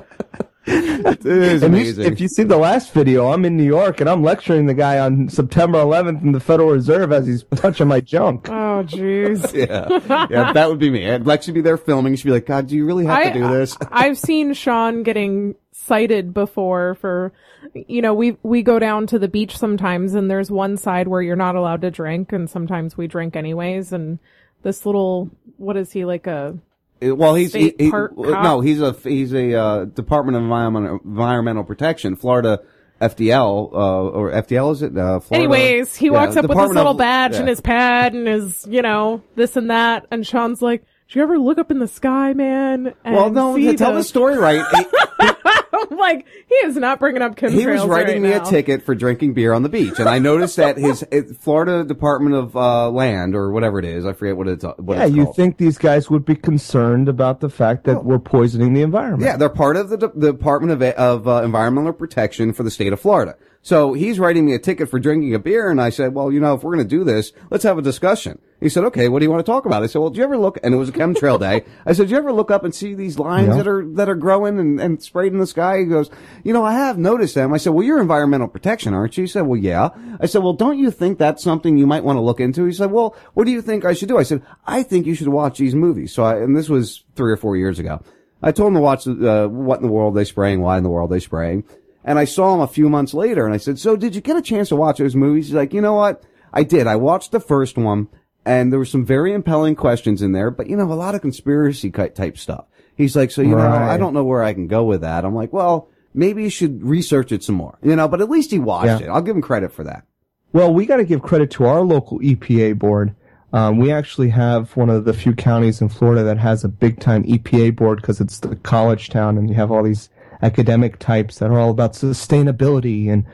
it 0.70 1.26
is 1.26 1.64
And 1.64 1.76
you- 1.78 2.02
if 2.04 2.20
you 2.22 2.28
see 2.28 2.44
the 2.44 2.58
last 2.58 2.94
video, 2.94 3.32
I'm 3.32 3.44
in 3.46 3.58
New 3.58 3.64
York 3.64 4.00
and 4.02 4.10
I'm 4.10 4.24
lecturing 4.24 4.66
the 4.68 4.74
guy 4.74 5.00
on 5.00 5.28
September 5.30 5.80
11th 5.80 6.22
in 6.24 6.32
the 6.32 6.40
Federal 6.40 6.70
Reserve 6.72 7.12
as 7.12 7.26
he's 7.28 7.44
touching 7.56 7.88
my 7.88 8.02
junk. 8.02 8.48
Oh, 8.70 8.84
jeez. 8.84 9.52
yeah, 9.54 10.28
yeah, 10.30 10.54
that 10.54 10.70
would 10.70 10.80
be 10.80 10.90
me. 10.90 11.04
And 11.04 11.26
Lexi 11.26 11.54
be 11.54 11.60
there 11.60 11.76
filming. 11.76 12.16
She'd 12.16 12.26
be 12.26 12.32
like, 12.32 12.46
"God, 12.46 12.68
do 12.68 12.76
you 12.78 12.86
really 12.86 13.06
have 13.06 13.24
to 13.24 13.34
do 13.34 13.48
this?" 13.50 13.76
I've 13.92 14.18
seen 14.18 14.54
Sean 14.54 15.04
getting 15.04 15.56
cited 15.74 16.34
before 16.34 16.96
for, 16.96 17.34
you 17.74 18.02
know, 18.02 18.14
we 18.14 18.38
we 18.44 18.62
go 18.62 18.80
down 18.80 19.06
to 19.08 19.20
the 19.20 19.28
beach 19.28 19.58
sometimes, 19.58 20.14
and 20.14 20.30
there's 20.32 20.50
one 20.52 20.78
side 20.78 21.08
where 21.10 21.22
you're 21.22 21.36
not 21.36 21.56
allowed 21.56 21.82
to 21.82 21.92
drink, 21.92 22.32
and 22.32 22.50
sometimes 22.50 22.96
we 22.96 23.08
drink 23.08 23.36
anyways. 23.36 23.92
And 23.92 24.20
this 24.62 24.86
little, 24.86 25.30
what 25.58 25.76
is 25.76 25.92
he 25.92 26.06
like 26.06 26.26
a? 26.28 26.58
Well, 27.02 27.36
he's 27.36 27.54
he, 27.54 27.74
he- 27.78 27.90
park 27.92 28.12
well, 28.16 28.32
cop? 28.34 28.44
no, 28.44 28.62
he's 28.62 28.82
a 28.82 28.92
he's 28.94 29.34
a 29.34 29.54
uh, 29.54 29.86
Department 29.86 30.36
of 30.38 30.44
Environmental, 30.44 31.00
Environmental 31.06 31.64
Protection, 31.64 32.16
Florida 32.16 32.60
FDL 33.02 33.72
uh, 33.74 33.76
or 34.10 34.32
FDL 34.32 34.74
is 34.74 34.82
it? 34.82 34.98
Uh, 34.98 35.22
Florida, 35.22 35.36
Anyways, 35.54 35.96
he 35.96 36.08
Yeah, 36.08 36.12
walks 36.12 36.36
up 36.36 36.46
with 36.48 36.58
his 36.58 36.70
little 36.72 36.92
of- 36.92 36.98
badge 36.98 37.34
yeah. 37.34 37.40
and 37.40 37.48
his 37.48 37.62
pad 37.62 38.14
and 38.14 38.28
his, 38.28 38.68
you 38.70 38.82
know, 38.82 39.24
this 39.36 39.56
and 39.56 39.70
that. 39.70 40.06
And 40.12 40.28
Sean's 40.28 40.62
like, 40.62 40.82
"Did 41.08 41.16
you 41.16 41.22
ever 41.24 41.40
look 41.40 41.58
up 41.58 41.72
in 41.72 41.80
the 41.80 41.88
sky, 41.88 42.34
man?" 42.34 42.94
And 43.06 43.16
Well, 43.16 43.30
no, 43.30 43.76
tell 43.76 43.94
the 43.94 44.04
story 44.04 44.38
right. 44.38 44.66
I'm 45.90 45.98
like, 45.98 46.26
he 46.48 46.56
is 46.56 46.76
not 46.76 47.00
bringing 47.00 47.22
up 47.22 47.36
chemtrails 47.36 47.52
He 47.52 47.66
was 47.68 47.86
writing 47.86 48.22
right 48.24 48.32
me 48.32 48.38
now. 48.38 48.48
a 48.48 48.50
ticket 48.50 48.84
for 48.84 48.96
drinking 48.96 49.34
beer 49.34 49.54
on 49.54 49.64
the 49.64 49.70
beach, 49.70 50.00
and 50.00 50.08
I 50.10 50.20
noticed 50.20 50.56
that 50.58 50.78
his 50.78 51.04
it, 51.12 51.38
Florida 51.38 51.84
Department 51.84 52.36
of 52.36 52.56
uh, 52.56 52.90
Land 52.90 53.36
or 53.36 53.52
whatever 53.52 53.80
it 53.80 53.86
is, 53.86 54.06
I 54.06 54.14
forget 54.14 54.38
what 54.38 54.48
it's 54.48 54.64
what 54.78 54.98
Yeah, 54.98 55.06
it's 55.06 55.16
you 55.16 55.34
think 55.36 55.58
these 55.58 55.78
guys 55.78 56.10
would 56.10 56.26
be 56.26 56.36
concerned 56.36 57.08
about 57.10 57.40
the 57.40 57.50
fact 57.50 57.84
that 57.86 58.04
we're 58.04 58.20
poisoning 58.20 58.74
the 58.74 58.82
environment? 58.82 59.24
Yeah, 59.24 59.38
they're 59.38 59.50
part 59.50 59.78
of 59.78 59.90
the, 59.90 59.98
De- 59.98 60.12
the 60.16 60.32
Department 60.32 60.72
of, 60.74 60.82
of 60.82 61.28
uh, 61.28 61.44
Environmental 61.44 61.94
Protection 61.94 62.54
for 62.54 62.64
the 62.64 62.72
state 62.72 62.94
of 62.94 63.00
Florida. 63.00 63.36
So 63.62 63.92
he's 63.94 64.20
writing 64.20 64.46
me 64.46 64.54
a 64.54 64.60
ticket 64.60 64.90
for 64.90 65.00
drinking 65.00 65.36
a 65.36 65.40
beer, 65.40 65.70
and 65.70 65.82
I 65.82 65.90
said, 65.90 66.14
well, 66.16 66.32
you 66.32 66.40
know, 66.40 66.54
if 66.54 66.64
we're 66.64 66.74
going 66.76 66.88
to 66.88 66.90
do 66.90 67.04
this, 67.04 67.34
let's 67.50 67.66
have 67.66 67.78
a 67.78 67.82
discussion. 67.82 68.40
He 68.62 68.70
said, 68.70 68.86
okay, 68.86 69.10
what 69.10 69.20
do 69.20 69.26
you 69.26 69.30
want 69.32 69.46
to 69.46 69.50
talk 69.52 69.66
about? 69.66 69.84
I 69.84 69.88
said, 69.88 70.00
well, 70.00 70.10
do 70.10 70.18
you 70.18 70.24
ever 70.24 70.38
look, 70.38 70.58
and 70.64 70.74
it 70.74 70.78
was 70.78 70.90
a 70.90 70.94
chemtrail 70.94 71.40
day. 71.40 71.66
I 71.86 71.92
said, 71.92 72.08
do 72.08 72.12
you 72.12 72.18
ever 72.18 72.32
look 72.32 72.52
up 72.52 72.64
and 72.64 72.74
see 72.74 72.94
these 72.94 73.20
lines 73.20 73.50
Yeah. 73.50 73.58
that 73.58 73.68
are, 73.68 73.86
that 73.96 74.10
are 74.10 74.16
growing 74.16 74.60
and, 74.60 74.80
and 74.80 75.04
sprayed 75.04 75.34
in 75.34 75.40
the 75.40 75.46
sky? 75.48 75.80
He 75.80 75.86
goes, 75.86 76.10
you 76.44 76.54
know, 76.54 76.64
I 76.64 76.72
have 76.74 76.98
noticed 76.98 77.36
them. 77.36 77.54
I 77.54 77.58
said, 77.58 77.72
well, 77.74 77.86
you're 77.86 78.00
environmental 78.02 78.48
protection, 78.48 78.94
aren't 78.94 79.18
you? 79.18 79.24
He 79.26 79.28
said, 79.28 79.42
well, 79.42 79.60
yeah. 79.60 79.90
I 80.22 80.26
said, 80.26 80.42
well, 80.42 80.54
don't 80.54 80.80
you 80.80 80.90
think 80.90 81.18
that's 81.18 81.44
something 81.44 81.78
you 81.78 81.88
might 81.88 82.04
want 82.06 82.16
to 82.16 82.22
look 82.22 82.40
into? 82.40 82.66
He 82.66 82.74
said, 82.74 82.92
well, 82.92 83.16
what 83.34 83.44
do 83.44 83.52
you 83.52 83.62
think 83.62 83.84
I 83.84 83.94
should 83.94 84.08
do? 84.10 84.18
I 84.18 84.24
said, 84.24 84.42
I 84.68 84.84
think 84.84 85.06
you 85.06 85.16
should 85.16 85.28
watch 85.28 85.58
these 85.58 85.76
movies. 85.76 86.14
So 86.14 86.24
I, 86.24 86.38
and 86.38 86.56
this 86.56 86.70
was 86.70 87.04
three 87.16 87.32
or 87.32 87.38
four 87.38 87.58
years 87.58 87.78
ago. 87.78 88.02
I 88.42 88.54
told 88.54 88.70
him 88.70 88.76
to 88.76 88.82
watch 88.82 89.06
uh, 89.06 89.48
what 89.48 89.82
in 89.82 89.86
the 89.86 89.92
world 89.92 90.16
they 90.16 90.24
spraying, 90.24 90.62
why 90.62 90.78
in 90.78 90.84
the 90.84 90.90
world 90.90 91.12
they 91.12 91.20
spraying. 91.20 91.66
And 92.10 92.18
I 92.18 92.26
saw 92.26 92.56
him 92.56 92.60
a 92.62 92.66
few 92.68 92.90
months 92.90 93.14
later 93.14 93.46
and 93.46 93.54
I 93.54 93.58
said, 93.58 93.78
so 93.78 93.96
did 93.96 94.16
you 94.16 94.22
get 94.22 94.36
a 94.36 94.42
chance 94.42 94.70
to 94.70 94.76
watch 94.76 94.98
those 94.98 95.16
movies? 95.16 95.46
He's 95.46 95.54
like, 95.56 95.76
you 95.76 95.80
know 95.80 95.94
what? 95.94 96.24
I 96.52 96.64
did. 96.64 96.88
I 96.88 96.96
watched 96.96 97.32
the 97.32 97.40
first 97.40 97.78
one 97.78 98.08
and 98.44 98.72
there 98.72 98.80
were 98.80 98.86
some 98.86 99.06
very 99.06 99.32
impelling 99.32 99.76
questions 99.76 100.24
in 100.24 100.32
there, 100.32 100.50
but 100.50 100.68
you 100.68 100.76
know, 100.76 100.92
a 100.92 100.96
lot 100.96 101.14
of 101.14 101.22
conspiracy 101.22 101.92
type 101.92 102.36
stuff. 102.40 102.66
He's 102.96 103.16
like, 103.16 103.30
so 103.30 103.44
you 103.44 103.50
know, 103.56 103.60
I 103.60 103.98
don't 103.98 104.16
know 104.16 104.24
where 104.24 104.44
I 104.44 104.54
can 104.54 104.66
go 104.66 104.84
with 104.86 105.02
that. 105.02 105.24
I'm 105.24 105.36
like, 105.36 105.54
well, 105.54 105.88
maybe 106.16 106.42
you 106.42 106.50
should 106.50 106.82
research 106.84 107.32
it 107.32 107.44
some 107.44 107.54
more, 107.54 107.78
you 107.84 107.96
know, 107.96 108.08
but 108.08 108.22
at 108.22 108.30
least 108.30 108.50
he 108.50 108.58
watched 108.58 109.02
Yeah. 109.02 109.08
it. 109.08 109.10
I'll 109.10 109.22
give 109.22 109.36
him 109.36 109.44
credit 109.44 109.72
for 109.72 109.84
that. 109.84 110.04
Well, 110.52 110.74
we 110.74 110.88
got 110.88 110.98
to 110.98 111.04
give 111.06 111.22
credit 111.22 111.52
to 111.52 111.66
our 111.66 111.82
local 111.82 112.18
EPA 112.22 112.80
board. 112.80 113.14
Um, 113.54 113.78
we 113.78 113.92
actually 113.92 114.30
have 114.30 114.76
one 114.76 114.90
of 114.90 115.06
the 115.06 115.14
few 115.14 115.34
counties 115.36 115.80
in 115.80 115.90
Florida 115.90 116.24
that 116.24 116.40
has 116.40 116.64
a 116.64 116.70
big 116.70 117.00
time 117.00 117.24
EPA 117.26 117.76
board 117.76 118.02
because 118.02 118.20
it's 118.20 118.40
the 118.40 118.56
college 118.56 119.10
town 119.10 119.38
and 119.38 119.48
you 119.48 119.56
have 119.56 119.72
all 119.72 119.84
these 119.84 120.10
academic 120.42 121.00
types 121.00 121.40
that 121.40 121.50
are 121.50 121.60
all 121.60 121.72
about 121.72 121.94
sustainability 121.94 123.10
and 123.10 123.26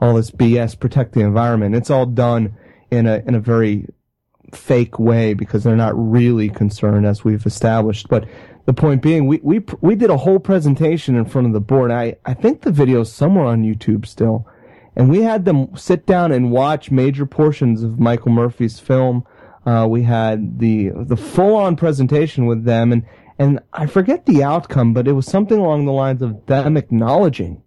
all 0.00 0.14
this 0.14 0.30
BS, 0.30 0.78
protect 0.78 1.12
the 1.12 1.20
environment. 1.20 1.74
It's 1.74 1.90
all 1.90 2.06
done 2.06 2.56
in 2.90 3.06
a, 3.06 3.22
in 3.26 3.34
a 3.34 3.40
very 3.40 3.86
fake 4.52 4.98
way 4.98 5.34
because 5.34 5.64
they're 5.64 5.76
not 5.76 5.94
really 5.96 6.48
concerned 6.48 7.06
as 7.06 7.24
we've 7.24 7.46
established. 7.46 8.08
But 8.08 8.26
the 8.66 8.72
point 8.72 9.02
being, 9.02 9.26
we, 9.26 9.40
we, 9.42 9.64
we 9.80 9.94
did 9.94 10.10
a 10.10 10.16
whole 10.16 10.38
presentation 10.38 11.16
in 11.16 11.24
front 11.24 11.46
of 11.46 11.52
the 11.52 11.60
board. 11.60 11.90
I, 11.90 12.16
I 12.24 12.34
think 12.34 12.62
the 12.62 12.72
video's 12.72 13.12
somewhere 13.12 13.46
on 13.46 13.62
YouTube 13.62 14.06
still. 14.06 14.48
And 14.96 15.10
we 15.10 15.22
had 15.22 15.44
them 15.44 15.76
sit 15.76 16.06
down 16.06 16.30
and 16.30 16.52
watch 16.52 16.90
major 16.90 17.26
portions 17.26 17.82
of 17.82 17.98
Michael 17.98 18.30
Murphy's 18.30 18.78
film. 18.78 19.24
Uh, 19.66 19.86
we 19.88 20.02
had 20.02 20.60
the, 20.60 20.90
the 20.94 21.16
full 21.16 21.56
on 21.56 21.74
presentation 21.74 22.46
with 22.46 22.64
them 22.64 22.92
and, 22.92 23.04
and 23.38 23.60
I 23.72 23.86
forget 23.86 24.26
the 24.26 24.42
outcome, 24.42 24.94
but 24.94 25.08
it 25.08 25.12
was 25.12 25.26
something 25.26 25.58
along 25.58 25.86
the 25.86 25.92
lines 25.92 26.22
of 26.22 26.46
them 26.46 26.76
acknowledging 26.76 27.62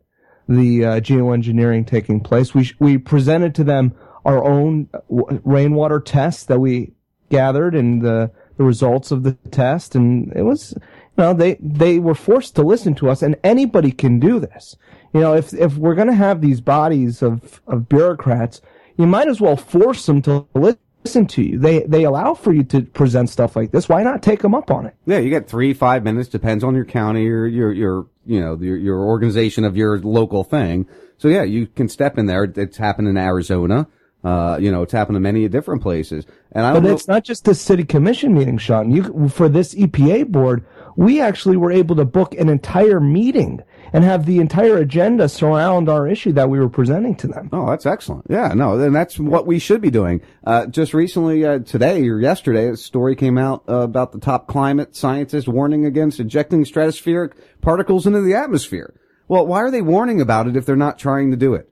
the 0.47 0.85
uh, 0.85 0.99
geoengineering 0.99 1.85
taking 1.85 2.21
place. 2.21 2.55
We 2.55 2.71
we 2.79 2.97
presented 2.97 3.53
to 3.55 3.63
them 3.63 3.93
our 4.25 4.43
own 4.43 4.89
rainwater 5.09 5.99
tests 5.99 6.45
that 6.45 6.59
we 6.59 6.93
gathered 7.29 7.75
and 7.75 8.01
the 8.01 8.31
the 8.57 8.63
results 8.63 9.11
of 9.11 9.23
the 9.23 9.33
test, 9.51 9.93
and 9.95 10.31
it 10.35 10.43
was 10.43 10.73
you 10.75 11.23
know 11.23 11.33
they 11.33 11.57
they 11.59 11.99
were 11.99 12.15
forced 12.15 12.55
to 12.55 12.63
listen 12.63 12.95
to 12.95 13.09
us, 13.09 13.21
and 13.21 13.35
anybody 13.43 13.91
can 13.91 14.19
do 14.19 14.39
this. 14.39 14.77
You 15.13 15.19
know, 15.19 15.35
if 15.35 15.53
if 15.53 15.75
we're 15.77 15.95
going 15.95 16.07
to 16.07 16.13
have 16.13 16.41
these 16.41 16.61
bodies 16.61 17.21
of 17.21 17.61
of 17.67 17.89
bureaucrats, 17.89 18.61
you 18.95 19.05
might 19.05 19.27
as 19.27 19.41
well 19.41 19.57
force 19.57 20.05
them 20.05 20.21
to 20.23 20.47
listen 20.53 20.79
listen 21.07 21.25
to 21.25 21.41
you. 21.41 21.57
They 21.57 21.79
they 21.83 22.03
allow 22.03 22.33
for 22.33 22.51
you 22.53 22.63
to 22.65 22.81
present 22.81 23.29
stuff 23.29 23.55
like 23.55 23.71
this. 23.71 23.87
Why 23.87 24.03
not 24.03 24.21
take 24.21 24.41
them 24.41 24.53
up 24.53 24.69
on 24.69 24.85
it? 24.85 24.95
Yeah, 25.05 25.19
you 25.19 25.29
get 25.29 25.47
three, 25.47 25.73
five 25.73 26.03
minutes, 26.03 26.27
depends 26.27 26.63
on 26.63 26.75
your 26.75 26.85
county 26.85 27.27
or 27.29 27.45
your, 27.45 27.71
your, 27.71 28.07
you 28.25 28.39
know, 28.41 28.57
your, 28.59 28.75
your 28.77 28.99
organization 28.99 29.63
of 29.63 29.77
your 29.77 29.99
local 29.99 30.43
thing. 30.43 30.85
So 31.17 31.29
yeah, 31.29 31.43
you 31.43 31.67
can 31.67 31.87
step 31.89 32.17
in 32.17 32.25
there. 32.25 32.43
It's 32.43 32.77
happened 32.77 33.07
in 33.07 33.17
Arizona. 33.17 33.87
Uh, 34.23 34.57
you 34.59 34.71
know, 34.71 34.81
it's 34.81 34.91
happened 34.91 35.15
in 35.15 35.23
many 35.23 35.47
different 35.47 35.81
places. 35.81 36.25
And 36.51 36.65
I 36.65 36.73
But 36.73 36.79
don't 36.81 36.89
know. 36.89 36.93
it's 36.95 37.07
not 37.07 37.23
just 37.23 37.45
the 37.45 37.55
city 37.55 37.85
commission 37.85 38.33
meeting, 38.33 38.57
Sean. 38.57 38.91
You 38.91 39.29
for 39.29 39.47
this 39.47 39.73
EPA 39.75 40.27
board, 40.27 40.65
we 40.97 41.21
actually 41.21 41.55
were 41.55 41.71
able 41.71 41.95
to 41.95 42.05
book 42.05 42.35
an 42.35 42.49
entire 42.49 42.99
meeting 42.99 43.61
and 43.93 44.03
have 44.03 44.25
the 44.25 44.39
entire 44.39 44.77
agenda 44.77 45.29
surround 45.29 45.89
our 45.89 46.07
issue 46.07 46.31
that 46.33 46.49
we 46.49 46.59
were 46.59 46.69
presenting 46.69 47.15
to 47.15 47.27
them. 47.27 47.49
Oh, 47.51 47.69
that's 47.69 47.85
excellent. 47.85 48.25
Yeah, 48.29 48.53
no, 48.53 48.79
and 48.79 48.95
that's 48.95 49.19
what 49.19 49.47
we 49.47 49.59
should 49.59 49.81
be 49.81 49.89
doing. 49.89 50.21
Uh, 50.43 50.67
just 50.67 50.93
recently, 50.93 51.45
uh, 51.45 51.59
today 51.59 52.07
or 52.07 52.19
yesterday, 52.19 52.69
a 52.69 52.77
story 52.77 53.15
came 53.15 53.37
out 53.37 53.63
uh, 53.67 53.81
about 53.81 54.11
the 54.11 54.19
top 54.19 54.47
climate 54.47 54.95
scientists 54.95 55.47
warning 55.47 55.85
against 55.85 56.19
ejecting 56.19 56.63
stratospheric 56.63 57.33
particles 57.61 58.07
into 58.07 58.21
the 58.21 58.33
atmosphere. 58.33 58.93
Well, 59.27 59.45
why 59.45 59.59
are 59.59 59.71
they 59.71 59.81
warning 59.81 60.21
about 60.21 60.47
it 60.47 60.55
if 60.55 60.65
they're 60.65 60.75
not 60.75 60.97
trying 60.97 61.31
to 61.31 61.37
do 61.37 61.53
it? 61.53 61.69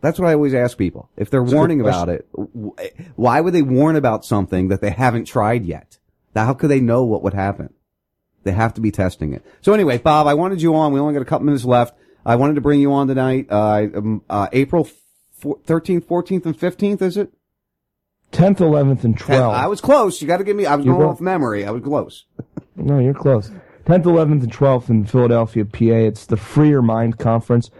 That's 0.00 0.18
what 0.18 0.28
I 0.28 0.34
always 0.34 0.54
ask 0.54 0.78
people. 0.78 1.10
If 1.16 1.30
they're 1.30 1.42
That's 1.42 1.54
warning 1.54 1.80
about 1.80 2.08
it, 2.08 2.28
why 3.16 3.40
would 3.40 3.52
they 3.52 3.62
warn 3.62 3.96
about 3.96 4.24
something 4.24 4.68
that 4.68 4.80
they 4.80 4.90
haven't 4.90 5.24
tried 5.24 5.64
yet? 5.64 5.98
How 6.36 6.54
could 6.54 6.70
they 6.70 6.80
know 6.80 7.04
what 7.04 7.24
would 7.24 7.34
happen? 7.34 7.74
They 8.44 8.52
have 8.52 8.74
to 8.74 8.80
be 8.80 8.90
testing 8.90 9.32
it. 9.32 9.44
So 9.60 9.72
anyway, 9.74 9.98
Bob, 9.98 10.26
I 10.26 10.34
wanted 10.34 10.62
you 10.62 10.74
on. 10.74 10.92
We 10.92 11.00
only 11.00 11.14
got 11.14 11.22
a 11.22 11.26
couple 11.26 11.44
minutes 11.46 11.64
left. 11.64 11.94
I 12.24 12.36
wanted 12.36 12.54
to 12.54 12.60
bring 12.60 12.80
you 12.80 12.92
on 12.92 13.06
tonight. 13.08 13.46
Uh, 13.50 13.86
um, 13.94 14.22
uh, 14.28 14.48
April 14.52 14.88
four- 15.32 15.58
13th, 15.66 16.04
14th, 16.04 16.46
and 16.46 16.58
15th, 16.58 17.02
is 17.02 17.16
it? 17.16 17.32
10th, 18.32 18.58
11th, 18.58 19.04
and 19.04 19.18
12th. 19.18 19.54
I 19.54 19.66
was 19.66 19.80
close. 19.80 20.20
You 20.20 20.28
got 20.28 20.36
to 20.38 20.44
give 20.44 20.56
me, 20.56 20.66
I 20.66 20.76
was 20.76 20.84
going 20.84 21.02
off 21.02 21.20
memory. 21.20 21.64
I 21.64 21.70
was 21.70 21.82
close. 21.82 22.24
No, 22.80 23.00
you're 23.00 23.12
close. 23.12 23.50
10th, 23.86 24.04
11th, 24.04 24.42
and 24.44 24.52
12th 24.52 24.88
in 24.88 25.04
Philadelphia, 25.04 25.64
PA. 25.64 25.84
It's 25.84 26.26
the 26.26 26.36
Free 26.36 26.68
Your 26.68 26.80
Mind 26.80 27.18
Conference. 27.18 27.72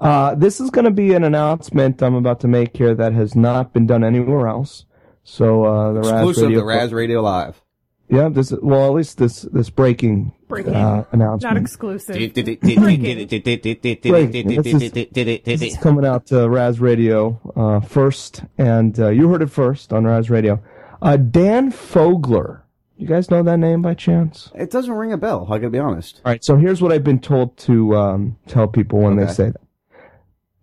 Uh, 0.00 0.34
this 0.34 0.60
is 0.62 0.70
going 0.70 0.86
to 0.86 0.90
be 0.90 1.12
an 1.12 1.24
announcement 1.24 2.02
I'm 2.02 2.14
about 2.14 2.40
to 2.40 2.48
make 2.48 2.74
here 2.74 2.94
that 2.94 3.12
has 3.12 3.34
not 3.34 3.74
been 3.74 3.86
done 3.86 4.02
anywhere 4.02 4.46
else. 4.48 4.86
So, 5.24 5.64
uh, 5.64 5.92
the 5.92 6.00
Raz 6.00 6.38
Radio 6.38 6.60
to 6.60 6.64
Raz 6.64 6.92
Radio 6.94 7.20
Live. 7.20 7.60
Yeah, 8.08 8.28
this 8.28 8.52
well, 8.62 8.86
at 8.86 8.92
least 8.94 9.18
this, 9.18 9.42
this 9.52 9.68
breaking, 9.68 10.32
Breaking. 10.46 10.76
uh, 10.76 11.04
announcement. 11.10 11.54
Not 11.54 11.60
exclusive. 11.60 12.14
Breaking. 12.14 12.56
This 12.62 14.66
is, 14.66 14.92
this 14.92 15.62
is 15.62 15.76
coming 15.78 16.06
out 16.06 16.26
to 16.26 16.48
Raz 16.48 16.78
Radio 16.78 17.40
uh, 17.56 17.80
first, 17.80 18.44
and 18.58 18.98
uh, 19.00 19.08
you 19.08 19.28
heard 19.28 19.42
it 19.42 19.50
first 19.50 19.92
on 19.92 20.04
Raz 20.04 20.30
Radio. 20.30 20.62
Uh, 21.02 21.16
Dan 21.16 21.72
Fogler. 21.72 22.62
You 22.96 23.06
guys 23.06 23.30
know 23.30 23.42
that 23.42 23.58
name 23.58 23.82
by 23.82 23.94
chance? 23.94 24.50
It 24.54 24.70
doesn't 24.70 24.92
ring 24.94 25.12
a 25.12 25.18
bell. 25.18 25.46
I 25.50 25.58
got 25.58 25.66
to 25.66 25.70
be 25.70 25.78
honest. 25.78 26.22
All 26.24 26.32
right, 26.32 26.42
so 26.42 26.56
here's 26.56 26.80
what 26.80 26.92
I've 26.92 27.04
been 27.04 27.20
told 27.20 27.56
to 27.58 27.94
um, 27.94 28.38
tell 28.46 28.68
people 28.68 29.00
when 29.00 29.16
they 29.16 29.26
say 29.26 29.50
that. 29.50 29.60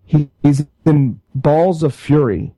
He, 0.06 0.30
he's 0.42 0.66
in 0.86 1.22
Balls 1.36 1.84
of 1.84 1.94
Fury, 1.94 2.56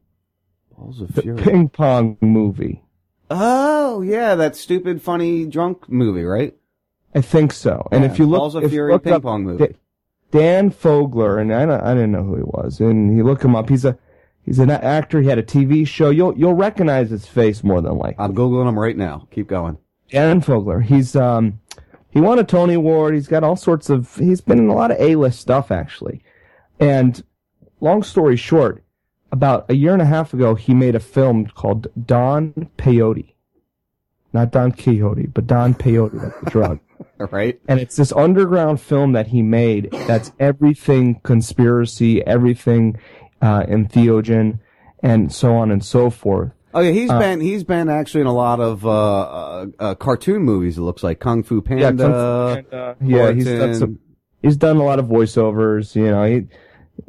Balls 0.78 1.02
of 1.02 1.14
the 1.14 1.22
Fury. 1.24 1.42
ping 1.42 1.70
pong 1.70 2.18
movie. 2.22 2.84
Oh, 3.30 4.02
yeah, 4.02 4.36
that 4.36 4.56
stupid, 4.56 5.02
funny, 5.02 5.46
drunk 5.46 5.90
movie, 5.90 6.24
right? 6.24 6.56
I 7.14 7.22
think 7.22 7.54
so. 7.54 7.88
And 7.92 8.04
Yeah, 8.04 8.12
if 8.12 8.20
you 8.20 8.26
look, 8.26 8.40
Balls 8.40 8.56
of 8.56 8.64
if 8.64 8.72
you 8.72 8.78
Fury 8.78 8.94
look 8.94 9.04
ping 9.04 9.14
up 9.14 9.24
pong 9.24 9.44
movie. 9.44 9.68
Da- 9.68 9.76
Dan 10.32 10.70
Fogler, 10.70 11.40
and 11.40 11.54
I, 11.54 11.66
don't, 11.66 11.82
I 11.82 11.94
didn't 11.94 12.12
know 12.12 12.24
who 12.24 12.36
he 12.36 12.44
was, 12.44 12.80
and 12.82 13.16
you 13.16 13.24
look 13.24 13.44
him 13.44 13.56
up. 13.56 13.70
He's 13.70 13.86
a 13.86 13.98
he's 14.44 14.60
an 14.60 14.70
actor. 14.70 15.22
He 15.22 15.30
had 15.30 15.38
a 15.38 15.44
TV 15.44 15.88
show. 15.88 16.10
You'll 16.10 16.38
you'll 16.38 16.56
recognize 16.56 17.10
his 17.10 17.26
face 17.26 17.64
more 17.64 17.80
than 17.82 17.98
likely. 17.98 18.22
I'm 18.24 18.36
googling 18.36 18.68
him 18.68 18.78
right 18.78 18.98
now. 18.98 19.28
Keep 19.32 19.48
going. 19.48 19.78
Dan 20.10 20.42
Fogler. 20.42 20.84
He's 20.84 21.16
um 21.16 21.62
he 22.10 22.20
won 22.20 22.38
a 22.40 22.44
Tony 22.44 22.74
Award. 22.74 23.14
He's 23.14 23.28
got 23.28 23.44
all 23.46 23.56
sorts 23.56 23.90
of. 23.90 24.14
He's 24.18 24.42
been 24.42 24.60
in 24.60 24.68
a 24.68 24.76
lot 24.76 24.92
of 24.92 24.98
A 25.00 25.16
list 25.16 25.40
stuff 25.40 25.72
actually. 25.72 26.22
And 26.82 27.24
long 27.80 28.04
story 28.04 28.36
short, 28.36 28.84
about 29.36 29.66
a 29.70 29.76
year 29.76 29.94
and 29.94 30.02
a 30.02 30.06
half 30.06 30.34
ago, 30.34 30.56
he 30.56 30.74
made 30.74 30.96
a 30.96 31.00
film 31.00 31.46
called 31.48 31.88
Don 32.06 32.70
Peyote. 32.78 33.34
Not 34.34 34.52
Don 34.52 34.72
Quixote, 34.72 35.28
but 35.28 35.46
Don 35.48 35.74
Peyote, 35.74 36.14
like 36.14 36.40
the 36.44 36.50
drug. 36.50 36.80
Right? 37.18 37.60
And 37.68 37.80
it's 37.80 37.96
this 37.98 38.12
underground 38.14 38.80
film 38.82 39.14
that 39.14 39.28
he 39.28 39.42
made 39.42 39.90
that's 40.08 40.32
everything 40.40 41.20
conspiracy, 41.24 42.26
everything 42.26 42.98
uh, 43.42 43.64
entheogen, 43.64 44.60
and 45.02 45.32
so 45.32 45.56
on 45.56 45.72
and 45.72 45.84
so 45.84 46.10
forth. 46.10 46.52
Oh 46.74 46.80
yeah, 46.82 46.92
he's 46.92 47.10
Uh, 47.10 47.20
been 47.20 47.40
he's 47.42 47.64
been 47.66 47.90
actually 47.90 48.22
in 48.22 48.28
a 48.28 48.34
lot 48.34 48.60
of 48.62 48.86
uh, 48.86 48.90
uh, 48.92 49.66
uh, 49.80 49.96
cartoon 49.96 50.42
movies. 50.44 50.78
It 50.78 50.82
looks 50.82 51.04
like 51.04 51.20
Kung 51.20 51.44
Fu 51.44 51.62
Panda. 51.62 51.82
Yeah, 51.84 51.92
Kung 51.92 51.98
Fu 51.98 52.70
Panda. 52.70 52.96
Yeah, 53.02 53.32
he's 53.32 53.46
done 53.46 53.76
some. 53.76 54.00
He's 54.42 54.58
done 54.58 54.78
a 54.78 54.84
lot 54.84 55.00
of 55.00 55.06
voiceovers. 55.06 55.96
You 55.96 56.12
know, 56.12 56.24
he, 56.26 56.48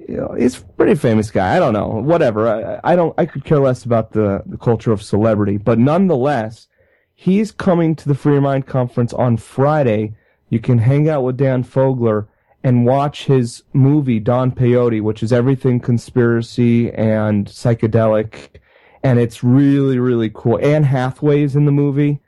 you 0.09 0.17
know, 0.17 0.35
he's 0.39 0.61
a 0.61 0.65
pretty 0.65 0.95
famous 0.95 1.31
guy. 1.31 1.57
I 1.57 1.59
don't 1.59 1.73
know, 1.73 1.89
whatever. 1.89 2.49
I, 2.49 2.93
I 2.93 2.97
don't. 2.97 3.15
I 3.19 3.27
could 3.27 3.45
care 3.45 3.59
less 3.59 3.85
about 3.85 4.13
the 4.13 4.43
the 4.47 4.57
culture 4.57 4.93
of 4.93 5.03
celebrity, 5.03 5.57
but 5.57 5.79
nonetheless, 5.79 6.69
he's 7.15 7.53
coming 7.53 7.95
to 7.97 8.09
the 8.09 8.15
Free 8.15 8.35
Your 8.35 8.43
Mind 8.43 8.67
conference 8.67 9.13
on 9.13 9.37
Friday. 9.37 10.15
You 10.49 10.61
can 10.61 10.79
hang 10.79 11.09
out 11.09 11.23
with 11.23 11.37
Dan 11.37 11.65
Fogler 11.65 12.29
and 12.63 12.87
watch 12.87 13.25
his 13.25 13.63
movie 13.73 14.21
Don 14.21 14.53
Peyote, 14.53 15.03
which 15.03 15.23
is 15.23 15.33
everything 15.33 15.81
conspiracy 15.81 16.93
and 16.93 17.47
psychedelic, 17.47 18.61
and 19.03 19.19
it's 19.19 19.43
really 19.43 19.99
really 19.99 20.31
cool. 20.33 20.59
Anne 20.63 20.85
Hathaway's 20.85 21.57
in 21.57 21.65
the 21.65 21.73
movie. 21.73 22.21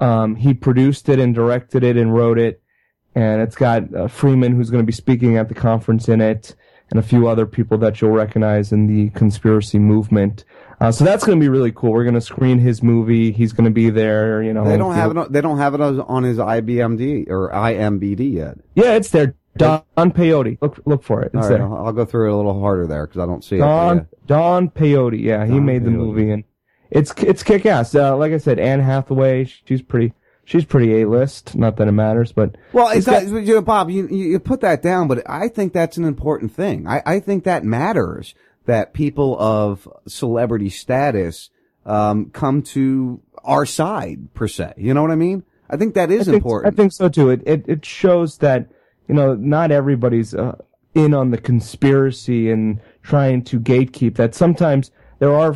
Um, 0.00 0.34
he 0.34 0.52
produced 0.52 1.08
it 1.08 1.20
and 1.20 1.34
directed 1.34 1.84
it 1.84 1.96
and 1.96 2.12
wrote 2.12 2.38
it, 2.38 2.60
and 3.14 3.40
it's 3.40 3.54
got 3.54 3.94
uh, 3.94 4.08
Freeman 4.08 4.56
who's 4.56 4.70
going 4.70 4.82
to 4.82 4.86
be 4.86 4.92
speaking 4.92 5.36
at 5.36 5.48
the 5.48 5.54
conference 5.54 6.08
in 6.08 6.20
it, 6.20 6.56
and 6.92 6.98
a 6.98 7.02
few 7.02 7.26
other 7.26 7.46
people 7.46 7.78
that 7.78 8.02
you'll 8.02 8.10
recognize 8.10 8.70
in 8.70 8.86
the 8.86 9.08
conspiracy 9.18 9.78
movement. 9.78 10.44
Uh, 10.78 10.92
so 10.92 11.04
that's 11.04 11.24
going 11.24 11.38
to 11.38 11.42
be 11.42 11.48
really 11.48 11.72
cool. 11.72 11.90
We're 11.90 12.04
going 12.04 12.14
to 12.14 12.20
screen 12.20 12.58
his 12.58 12.82
movie. 12.82 13.32
He's 13.32 13.54
going 13.54 13.64
to 13.64 13.70
be 13.70 13.88
there. 13.88 14.42
You 14.42 14.52
know, 14.52 14.68
They 14.68 14.76
don't 14.76 14.94
have 14.94 15.10
it. 15.10 15.16
On, 15.16 15.32
they 15.32 15.40
don't 15.40 15.56
have 15.56 15.72
it 15.72 15.80
on 15.80 16.22
his 16.22 16.36
IBMD 16.36 17.30
or 17.30 17.50
IMBD 17.50 18.34
yet. 18.34 18.58
Yeah, 18.74 18.92
it's 18.92 19.08
there. 19.08 19.34
Don 19.56 19.82
Peyote. 19.96 20.58
Look, 20.60 20.80
look 20.84 21.02
for 21.02 21.22
it. 21.22 21.30
It's 21.32 21.36
All 21.36 21.40
right, 21.42 21.48
there. 21.48 21.62
I'll, 21.66 21.86
I'll 21.86 21.92
go 21.92 22.04
through 22.04 22.28
it 22.28 22.34
a 22.34 22.36
little 22.36 22.60
harder 22.60 22.86
there 22.86 23.06
because 23.06 23.22
I 23.22 23.26
don't 23.26 23.42
see 23.42 23.56
Don 23.56 23.98
it. 23.98 24.26
Don 24.26 24.66
Don 24.66 24.70
Peyote. 24.70 25.18
Yeah, 25.18 25.46
he 25.46 25.52
Don 25.52 25.64
made 25.64 25.84
the 25.84 25.90
movie, 25.90 26.30
and 26.30 26.44
it's 26.90 27.12
it's 27.18 27.42
kick 27.42 27.64
ass. 27.64 27.94
Uh, 27.94 28.16
like 28.18 28.32
I 28.32 28.38
said, 28.38 28.58
Anne 28.58 28.80
Hathaway. 28.80 29.44
She's 29.44 29.80
pretty. 29.80 30.12
She's 30.44 30.64
pretty 30.64 31.00
a 31.00 31.08
list. 31.08 31.54
Not 31.54 31.76
that 31.76 31.88
it 31.88 31.92
matters, 31.92 32.32
but 32.32 32.56
Well, 32.72 32.88
it's 32.88 33.06
not, 33.06 33.26
you 33.26 33.54
know, 33.54 33.62
Bob, 33.62 33.90
you, 33.90 34.08
you 34.08 34.30
you 34.30 34.38
put 34.40 34.60
that 34.62 34.82
down, 34.82 35.06
but 35.08 35.22
I 35.28 35.48
think 35.48 35.72
that's 35.72 35.96
an 35.96 36.04
important 36.04 36.52
thing. 36.52 36.86
I, 36.86 37.02
I 37.06 37.20
think 37.20 37.44
that 37.44 37.64
matters 37.64 38.34
that 38.66 38.92
people 38.92 39.38
of 39.40 39.88
celebrity 40.06 40.68
status 40.68 41.50
um, 41.86 42.30
come 42.30 42.62
to 42.62 43.20
our 43.44 43.66
side 43.66 44.34
per 44.34 44.48
se. 44.48 44.74
You 44.76 44.94
know 44.94 45.02
what 45.02 45.10
I 45.10 45.16
mean? 45.16 45.44
I 45.70 45.76
think 45.76 45.94
that 45.94 46.10
is 46.10 46.28
I 46.28 46.32
think, 46.32 46.36
important. 46.36 46.74
I 46.74 46.76
think 46.76 46.92
so 46.92 47.08
too. 47.08 47.30
It, 47.30 47.42
it 47.46 47.64
it 47.66 47.84
shows 47.84 48.38
that 48.38 48.68
you 49.08 49.14
know 49.14 49.34
not 49.34 49.70
everybody's 49.70 50.34
uh, 50.34 50.56
in 50.94 51.14
on 51.14 51.30
the 51.30 51.38
conspiracy 51.38 52.50
and 52.50 52.80
trying 53.02 53.42
to 53.44 53.58
gatekeep. 53.58 54.16
That 54.16 54.34
sometimes 54.34 54.90
there 55.22 55.32
are 55.32 55.54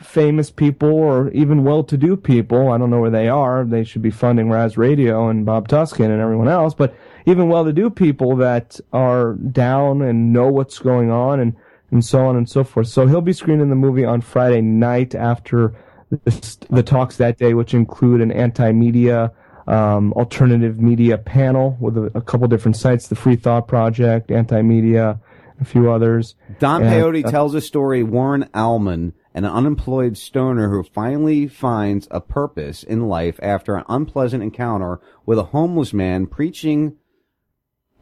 famous 0.00 0.50
people 0.50 0.88
or 0.88 1.28
even 1.32 1.62
well-to-do 1.62 2.16
people. 2.16 2.72
I 2.72 2.78
don't 2.78 2.88
know 2.88 3.02
where 3.02 3.10
they 3.10 3.28
are. 3.28 3.62
They 3.62 3.84
should 3.84 4.00
be 4.00 4.10
funding 4.10 4.48
Raz 4.48 4.78
Radio 4.78 5.28
and 5.28 5.44
Bob 5.44 5.68
Tuskin 5.68 6.06
and 6.06 6.22
everyone 6.22 6.48
else. 6.48 6.72
But 6.72 6.94
even 7.26 7.50
well-to-do 7.50 7.90
people 7.90 8.34
that 8.36 8.80
are 8.94 9.34
down 9.34 10.00
and 10.00 10.32
know 10.32 10.48
what's 10.48 10.78
going 10.78 11.10
on 11.10 11.38
and 11.38 11.54
and 11.90 12.02
so 12.02 12.24
on 12.24 12.34
and 12.34 12.48
so 12.48 12.64
forth. 12.64 12.88
So 12.88 13.06
he'll 13.06 13.20
be 13.20 13.34
screening 13.34 13.68
the 13.68 13.76
movie 13.76 14.06
on 14.06 14.22
Friday 14.22 14.62
night 14.62 15.14
after 15.14 15.74
the, 16.08 16.56
the 16.70 16.82
talks 16.82 17.18
that 17.18 17.36
day, 17.36 17.52
which 17.52 17.74
include 17.74 18.22
an 18.22 18.32
anti-media, 18.32 19.30
um, 19.66 20.14
alternative 20.14 20.80
media 20.80 21.18
panel 21.18 21.76
with 21.78 21.98
a, 21.98 22.10
a 22.14 22.22
couple 22.22 22.48
different 22.48 22.78
sites, 22.78 23.08
the 23.08 23.16
Free 23.16 23.36
Thought 23.36 23.68
Project, 23.68 24.30
Anti-Media, 24.30 25.20
a 25.60 25.64
few 25.64 25.90
others. 25.90 26.34
Don 26.58 26.82
And, 26.82 26.90
Peyote 26.90 27.24
uh, 27.24 27.30
tells 27.30 27.54
a 27.54 27.60
story 27.60 28.02
Warren 28.02 28.48
Alman, 28.54 29.12
an 29.34 29.44
unemployed 29.44 30.16
stoner 30.16 30.70
who 30.70 30.82
finally 30.82 31.46
finds 31.46 32.08
a 32.10 32.20
purpose 32.20 32.82
in 32.82 33.08
life 33.08 33.38
after 33.42 33.76
an 33.76 33.84
unpleasant 33.88 34.42
encounter 34.42 35.00
with 35.26 35.38
a 35.38 35.44
homeless 35.44 35.92
man 35.92 36.26
preaching 36.26 36.96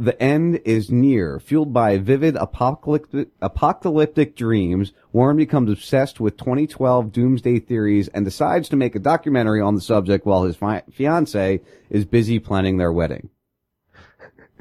the 0.03 0.21
end 0.21 0.61
is 0.65 0.91
near. 0.91 1.39
Fueled 1.39 1.73
by 1.73 1.99
vivid 1.99 2.35
apocalyptic, 2.35 3.29
apocalyptic 3.41 4.35
dreams, 4.35 4.93
Warren 5.13 5.37
becomes 5.37 5.71
obsessed 5.71 6.19
with 6.19 6.37
2012 6.39 7.13
doomsday 7.13 7.61
theories 7.61 8.09
and 8.09 8.25
decides 8.25 8.69
to 8.71 8.77
make 8.77 8.97
a 8.97 8.99
documentary 8.99 9.61
on 9.61 9.77
the 9.77 9.81
subject 9.81 10.27
while 10.27 10.43
his 10.43 10.57
fi- 10.57 10.83
fiance 10.91 11.61
is 11.89 12.05
busy 12.05 12.41
planning 12.41 12.79
their 12.79 12.93
wedding. 12.93 13.31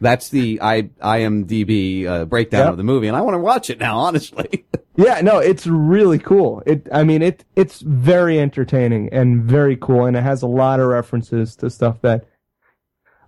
That's 0.01 0.29
the 0.29 0.59
I, 0.61 0.81
IMDb 1.01 2.05
uh, 2.07 2.25
breakdown 2.25 2.61
Yep. 2.65 2.71
of 2.71 2.77
the 2.77 2.83
movie, 2.83 3.07
and 3.07 3.15
I 3.15 3.21
want 3.21 3.35
to 3.35 3.39
watch 3.39 3.69
it 3.69 3.79
now, 3.79 3.97
honestly. 4.07 4.65
Yeah, 4.97 5.21
no, 5.21 5.37
it's 5.39 5.65
really 5.67 6.19
cool. 6.19 6.61
It, 6.65 6.87
I 6.91 7.03
mean, 7.03 7.21
it, 7.21 7.45
it's 7.55 7.79
very 7.81 8.39
entertaining 8.39 9.09
and 9.13 9.43
very 9.43 9.77
cool, 9.77 10.05
and 10.05 10.17
it 10.17 10.23
has 10.23 10.41
a 10.41 10.47
lot 10.47 10.79
of 10.79 10.87
references 10.87 11.55
to 11.57 11.69
stuff 11.69 12.01
that 12.01 12.25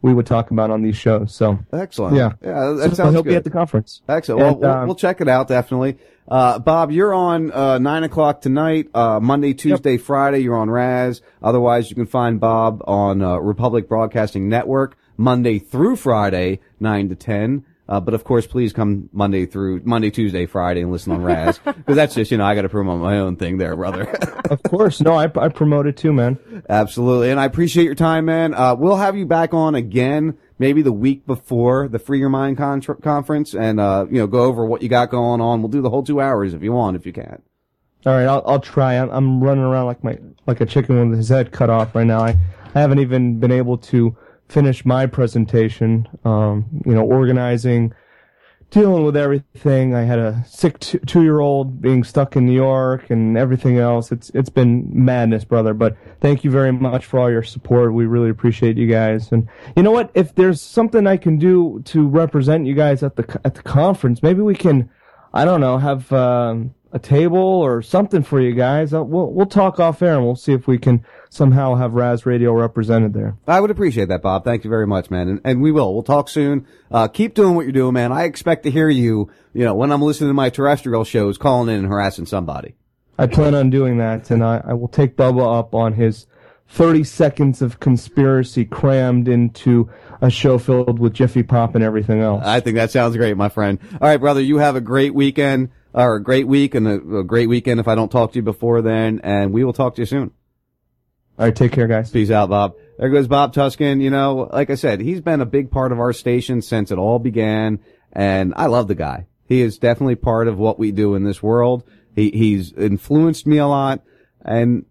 we 0.01 0.13
would 0.13 0.25
talk 0.25 0.51
about 0.51 0.69
on 0.71 0.81
these 0.81 0.97
shows. 0.97 1.33
So 1.33 1.59
Excellent. 1.71 2.17
Yeah, 2.17 2.31
Yeah, 2.43 2.73
that 2.73 2.89
So 2.89 2.95
sounds 2.95 3.13
he'll 3.13 3.23
good. 3.23 3.29
be 3.29 3.35
at 3.35 3.43
the 3.45 3.49
conference. 3.49 4.01
Excellent. 4.09 4.39
Well, 4.41 4.49
And, 4.49 4.59
we'll, 4.59 4.69
um, 4.71 4.87
we'll 4.87 4.95
check 4.95 5.21
it 5.21 5.29
out 5.29 5.47
definitely. 5.47 5.97
Uh, 6.27 6.59
Bob, 6.59 6.91
you're 6.91 7.13
on 7.13 7.51
uh, 7.53 7.77
nine 7.77 8.03
o'clock 8.03 8.41
tonight. 8.41 8.89
Uh, 8.93 9.19
Monday, 9.21 9.53
Tuesday, 9.53 9.97
Friday, 9.97 10.39
you're 10.39 10.57
on 10.57 10.69
Raz. 10.69 11.21
Otherwise, 11.41 11.89
you 11.89 11.95
can 11.95 12.05
find 12.05 12.39
Bob 12.39 12.81
on 12.85 13.21
uh, 13.21 13.37
Republic 13.37 13.87
Broadcasting 13.87 14.49
Network 14.49 14.97
Monday 15.23 15.57
through 15.57 15.95
Friday, 15.95 16.59
nine 16.79 17.09
to 17.09 17.15
ten. 17.15 17.65
Uh, 17.87 17.99
but 17.99 18.13
of 18.13 18.23
course, 18.23 18.47
please 18.47 18.71
come 18.71 19.09
Monday 19.11 19.45
through 19.45 19.81
Monday, 19.83 20.09
Tuesday, 20.09 20.45
Friday, 20.45 20.81
and 20.81 20.91
listen 20.91 21.11
on 21.11 21.21
Raz 21.21 21.57
because 21.65 21.95
that's 21.95 22.15
just 22.15 22.31
you 22.31 22.37
know 22.37 22.45
I 22.45 22.55
got 22.55 22.61
to 22.61 22.69
promote 22.69 23.01
my 23.01 23.17
own 23.19 23.35
thing 23.35 23.57
there, 23.57 23.75
brother. 23.75 24.03
of 24.49 24.63
course, 24.63 25.01
no, 25.01 25.13
I, 25.13 25.25
I 25.35 25.49
promote 25.49 25.87
it 25.87 25.97
too, 25.97 26.13
man. 26.13 26.63
Absolutely, 26.69 27.31
and 27.31 27.39
I 27.39 27.45
appreciate 27.45 27.85
your 27.85 27.95
time, 27.95 28.25
man. 28.25 28.53
Uh, 28.53 28.75
we'll 28.75 28.97
have 28.97 29.17
you 29.17 29.25
back 29.25 29.53
on 29.53 29.75
again, 29.75 30.37
maybe 30.59 30.81
the 30.81 30.93
week 30.93 31.25
before 31.25 31.87
the 31.87 31.99
Free 31.99 32.19
Your 32.19 32.29
Mind 32.29 32.57
contra- 32.57 32.95
conference, 32.95 33.53
and 33.53 33.79
uh, 33.79 34.05
you 34.09 34.17
know, 34.17 34.27
go 34.27 34.43
over 34.43 34.65
what 34.65 34.81
you 34.81 34.89
got 34.89 35.09
going 35.09 35.41
on. 35.41 35.61
We'll 35.61 35.71
do 35.71 35.81
the 35.81 35.89
whole 35.89 36.03
two 36.03 36.21
hours 36.21 36.53
if 36.53 36.63
you 36.63 36.71
want, 36.71 36.95
if 36.95 37.05
you 37.05 37.13
can. 37.13 37.41
All 38.05 38.13
right, 38.13 38.25
I'll, 38.25 38.43
I'll 38.45 38.59
try. 38.59 38.95
I'm, 38.95 39.09
I'm 39.09 39.43
running 39.43 39.63
around 39.63 39.85
like 39.85 40.03
my 40.03 40.17
like 40.47 40.61
a 40.61 40.65
chicken 40.65 41.09
with 41.09 41.17
his 41.17 41.29
head 41.29 41.51
cut 41.51 41.69
off 41.69 41.95
right 41.95 42.07
now. 42.07 42.21
I, 42.21 42.37
I 42.75 42.79
haven't 42.79 42.99
even 42.99 43.39
been 43.39 43.51
able 43.51 43.77
to 43.77 44.17
finish 44.53 44.85
my 44.85 45.07
presentation. 45.07 46.07
Um, 46.23 46.65
you 46.85 46.93
know, 46.93 47.01
organizing, 47.03 47.93
dealing 48.69 49.03
with 49.03 49.17
everything. 49.17 49.95
I 49.95 50.03
had 50.03 50.19
a 50.19 50.43
sick 50.47 50.79
t- 50.79 50.99
two 50.99 51.23
year 51.23 51.39
old 51.39 51.81
being 51.81 52.03
stuck 52.03 52.35
in 52.35 52.45
New 52.45 52.53
York 52.53 53.09
and 53.09 53.35
everything 53.35 53.79
else. 53.79 54.11
It's 54.11 54.29
it's 54.35 54.49
been 54.49 54.87
madness, 54.93 55.43
brother. 55.43 55.73
But 55.73 55.97
thank 56.21 56.43
you 56.43 56.51
very 56.51 56.71
much 56.71 57.05
for 57.05 57.19
all 57.19 57.31
your 57.31 57.43
support. 57.43 57.93
We 57.93 58.05
really 58.05 58.29
appreciate 58.29 58.77
you 58.77 58.87
guys. 58.87 59.31
And 59.31 59.49
you 59.75 59.81
know 59.81 59.91
what? 59.91 60.11
If 60.13 60.35
there's 60.35 60.61
something 60.61 61.07
I 61.07 61.17
can 61.17 61.37
do 61.37 61.81
to 61.85 62.07
represent 62.07 62.67
you 62.67 62.75
guys 62.75 63.01
at 63.01 63.15
the 63.15 63.41
at 63.43 63.55
the 63.55 63.63
conference, 63.63 64.21
maybe 64.21 64.41
we 64.41 64.55
can. 64.55 64.89
I 65.35 65.45
don't 65.45 65.61
know, 65.61 65.79
have 65.79 66.13
um, 66.13 66.75
a 66.93 66.99
table 66.99 67.39
or 67.39 67.81
something 67.81 68.23
for 68.23 68.39
you 68.39 68.53
guys. 68.53 68.93
Uh, 68.93 69.03
we'll 69.03 69.31
we'll 69.31 69.47
talk 69.47 69.79
off 69.79 70.01
air 70.01 70.15
and 70.15 70.23
we'll 70.23 70.35
see 70.35 70.53
if 70.53 70.67
we 70.67 70.77
can 70.77 71.03
somehow 71.29 71.75
have 71.75 71.93
Raz 71.93 72.25
Radio 72.25 72.53
represented 72.53 73.13
there. 73.13 73.35
I 73.47 73.59
would 73.59 73.71
appreciate 73.71 74.09
that, 74.09 74.21
Bob. 74.21 74.43
Thank 74.43 74.63
you 74.63 74.69
very 74.69 74.85
much, 74.85 75.09
man. 75.09 75.27
And, 75.27 75.41
and 75.43 75.61
we 75.61 75.71
will. 75.71 75.93
We'll 75.93 76.03
talk 76.03 76.29
soon. 76.29 76.67
Uh, 76.91 77.07
keep 77.07 77.33
doing 77.33 77.55
what 77.55 77.65
you're 77.65 77.71
doing, 77.71 77.93
man. 77.93 78.11
I 78.11 78.23
expect 78.25 78.63
to 78.63 78.71
hear 78.71 78.89
you, 78.89 79.31
you 79.53 79.65
know, 79.65 79.73
when 79.73 79.91
I'm 79.91 80.03
listening 80.03 80.29
to 80.29 80.35
my 80.35 80.51
terrestrial 80.51 81.03
shows, 81.03 81.39
calling 81.39 81.73
in 81.73 81.79
and 81.79 81.87
harassing 81.87 82.27
somebody. 82.27 82.75
I 83.17 83.27
plan 83.27 83.53
on 83.53 83.69
doing 83.69 83.97
that, 83.97 84.31
and 84.31 84.43
I, 84.43 84.63
I 84.65 84.73
will 84.73 84.87
take 84.87 85.15
Bubba 85.15 85.59
up 85.59 85.75
on 85.75 85.93
his 85.93 86.25
30 86.69 87.03
seconds 87.03 87.61
of 87.61 87.79
conspiracy 87.79 88.65
crammed 88.65 89.27
into 89.27 89.89
a 90.21 90.29
show 90.29 90.57
filled 90.57 90.97
with 90.97 91.13
Jiffy 91.13 91.43
Pop 91.43 91.75
and 91.75 91.83
everything 91.83 92.21
else. 92.21 92.43
I 92.45 92.59
think 92.59 92.75
that 92.75 92.89
sounds 92.89 93.15
great, 93.15 93.37
my 93.37 93.49
friend. 93.49 93.79
All 93.93 94.07
right, 94.07 94.17
brother, 94.17 94.41
you 94.41 94.57
have 94.57 94.75
a 94.75 94.81
great 94.81 95.13
weekend, 95.13 95.69
or 95.93 96.15
a 96.15 96.23
great 96.23 96.47
week 96.47 96.75
and 96.75 96.87
a, 96.87 97.17
a 97.19 97.23
great 97.23 97.47
weekend 97.47 97.79
if 97.79 97.87
I 97.87 97.95
don't 97.95 98.11
talk 98.11 98.31
to 98.33 98.35
you 98.37 98.43
before 98.43 98.81
then, 98.81 99.21
and 99.23 99.53
we 99.53 99.63
will 99.63 99.73
talk 99.73 99.95
to 99.95 100.01
you 100.01 100.05
soon. 100.05 100.31
All 101.37 101.45
right, 101.45 101.55
take 101.55 101.71
care, 101.71 101.87
guys. 101.87 102.11
Peace 102.11 102.29
out, 102.29 102.49
Bob. 102.49 102.75
There 102.97 103.09
goes 103.09 103.27
Bob 103.27 103.53
Tuskin. 103.53 104.01
You 104.01 104.11
know, 104.11 104.49
like 104.51 104.69
I 104.69 104.75
said, 104.75 105.01
he's 105.01 105.21
been 105.21 105.41
a 105.41 105.45
big 105.45 105.71
part 105.71 105.91
of 105.91 105.99
our 105.99 106.13
station 106.13 106.61
since 106.61 106.91
it 106.91 106.97
all 106.97 107.19
began, 107.19 107.79
and 108.11 108.53
I 108.55 108.67
love 108.67 108.87
the 108.87 108.95
guy. 108.95 109.25
He 109.47 109.61
is 109.61 109.77
definitely 109.77 110.15
part 110.15 110.47
of 110.47 110.57
what 110.57 110.79
we 110.79 110.91
do 110.91 111.15
in 111.15 111.23
this 111.23 111.41
world. 111.41 111.83
He, 112.15 112.29
he's 112.29 112.71
influenced 112.73 113.47
me 113.47 113.57
a 113.57 113.67
lot, 113.67 114.03
and 114.43 114.85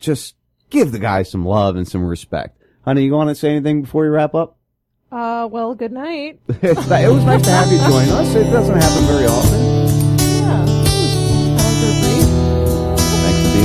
just 0.00 0.34
give 0.70 0.90
the 0.90 0.98
guy 0.98 1.22
some 1.22 1.46
love 1.46 1.76
and 1.76 1.86
some 1.86 2.04
respect. 2.04 2.58
Honey, 2.84 3.04
you 3.04 3.12
want 3.12 3.30
to 3.30 3.34
say 3.34 3.50
anything 3.50 3.82
before 3.82 4.02
we 4.02 4.08
wrap 4.08 4.34
up? 4.34 4.58
Uh, 5.10 5.48
well, 5.50 5.74
good 5.74 5.92
night. 5.92 6.40
It 6.62 6.76
was 6.76 7.24
nice 7.24 7.42
to 7.42 7.50
have 7.50 7.70
you 7.70 7.78
join 7.78 8.08
us. 8.08 8.34
It 8.34 8.50
doesn't 8.50 8.76
happen 8.76 9.04
very 9.04 9.26
often. 9.26 9.73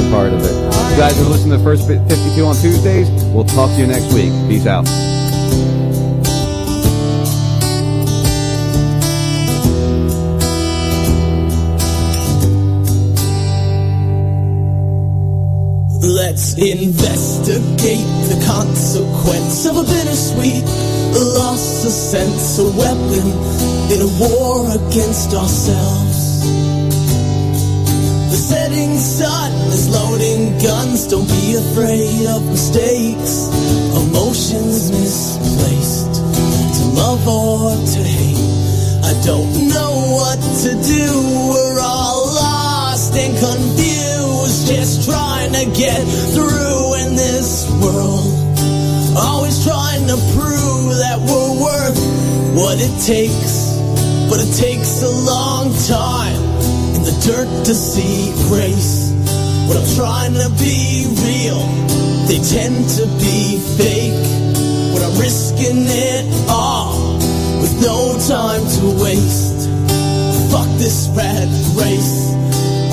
Part 0.10 0.34
of 0.34 0.44
it. 0.44 0.53
You 0.91 0.98
guys 0.98 1.19
are 1.19 1.30
listening 1.30 1.52
to 1.52 1.57
the 1.57 1.64
first 1.64 1.88
52 1.88 2.45
on 2.45 2.56
Tuesdays. 2.56 3.10
We'll 3.34 3.45
talk 3.45 3.69
to 3.72 3.80
you 3.80 3.88
next 3.88 4.14
week. 4.14 4.31
Peace 4.49 4.65
out. 4.65 4.86
Let's 16.02 16.53
investigate 16.53 18.07
the 18.30 18.44
consequence 18.48 19.65
of 19.65 19.77
a 19.77 19.84
bittersweet 19.84 20.64
loss 21.18 21.86
of 21.86 21.91
sense, 21.91 22.60
a 22.60 22.65
weapon 22.77 23.26
in 23.91 24.02
a 24.02 24.11
war 24.19 24.65
against 24.69 25.34
ourselves. 25.34 26.18
The 28.30 28.38
setting 28.38 28.95
sun 28.95 29.51
is 29.74 29.90
loading 29.90 30.56
guns, 30.61 31.08
don't 31.08 31.27
be 31.27 31.56
afraid 31.56 32.27
of 32.27 32.45
mistakes, 32.45 33.49
emotions 34.06 34.91
misplaced, 34.91 36.14
to 36.14 36.83
love 36.93 37.25
or 37.27 37.74
to 37.74 38.01
hate. 38.06 38.38
I 39.01 39.17
don't 39.25 39.49
know 39.74 40.14
what 40.14 40.38
to 40.61 40.69
do, 40.77 41.09
we're 41.49 41.80
all 41.82 42.30
lost 42.38 43.17
and 43.17 43.33
confused, 43.33 44.67
just 44.69 45.09
trying 45.09 45.51
to 45.53 45.66
get 45.74 46.06
through 46.30 47.01
in 47.01 47.16
this 47.16 47.66
world. 47.82 48.30
Always 49.17 49.66
trying 49.66 50.06
to 50.06 50.17
prove 50.38 51.01
that 51.01 51.17
we're 51.17 51.53
worth 51.66 51.98
what 52.53 52.77
it 52.77 52.93
takes, 53.01 53.74
but 54.30 54.38
it 54.38 54.53
takes 54.53 55.01
a 55.01 55.09
long 55.09 55.74
time 55.90 56.49
in 57.00 57.06
the 57.06 57.18
dirt 57.24 57.66
to 57.66 57.74
see 57.74 58.32
grace. 58.50 59.11
When 59.68 59.78
I'm 59.78 59.90
trying 59.95 60.34
to 60.34 60.50
be 60.60 61.08
real, 61.24 61.61
they 62.28 62.40
tend 62.44 62.90
to 63.00 63.06
be 63.24 63.60
fake. 63.78 64.19
When 64.92 65.02
I'm 65.03 65.16
risking 65.19 65.86
it 65.88 66.26
all 66.50 67.16
with 67.61 67.74
no 67.82 68.18
time 68.28 68.64
to 68.80 69.03
waste. 69.03 69.69
Fuck 70.52 70.69
this 70.78 71.10
rat 71.16 71.48
race. 71.80 72.34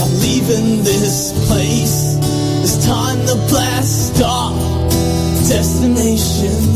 I'm 0.01 0.13
leaving 0.21 0.85
this 0.85 1.33
place. 1.49 2.17
It's 2.63 2.87
time 2.87 3.19
to 3.27 3.35
blast 3.51 4.23
off. 4.23 4.55
Destination 5.49 6.76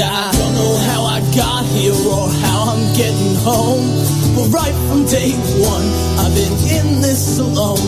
I 0.00 0.30
don't 0.30 0.54
know 0.54 0.76
how 0.86 1.02
I 1.02 1.18
got 1.34 1.64
here 1.74 1.96
or 2.06 2.30
how 2.46 2.70
I'm 2.70 2.86
getting 2.94 3.34
home. 3.42 3.82
But 4.36 4.46
right 4.54 4.76
from 4.86 5.06
day 5.06 5.34
one, 5.58 5.86
I've 6.22 6.34
been 6.38 6.54
in 6.70 7.02
this 7.02 7.38
alone. 7.38 7.82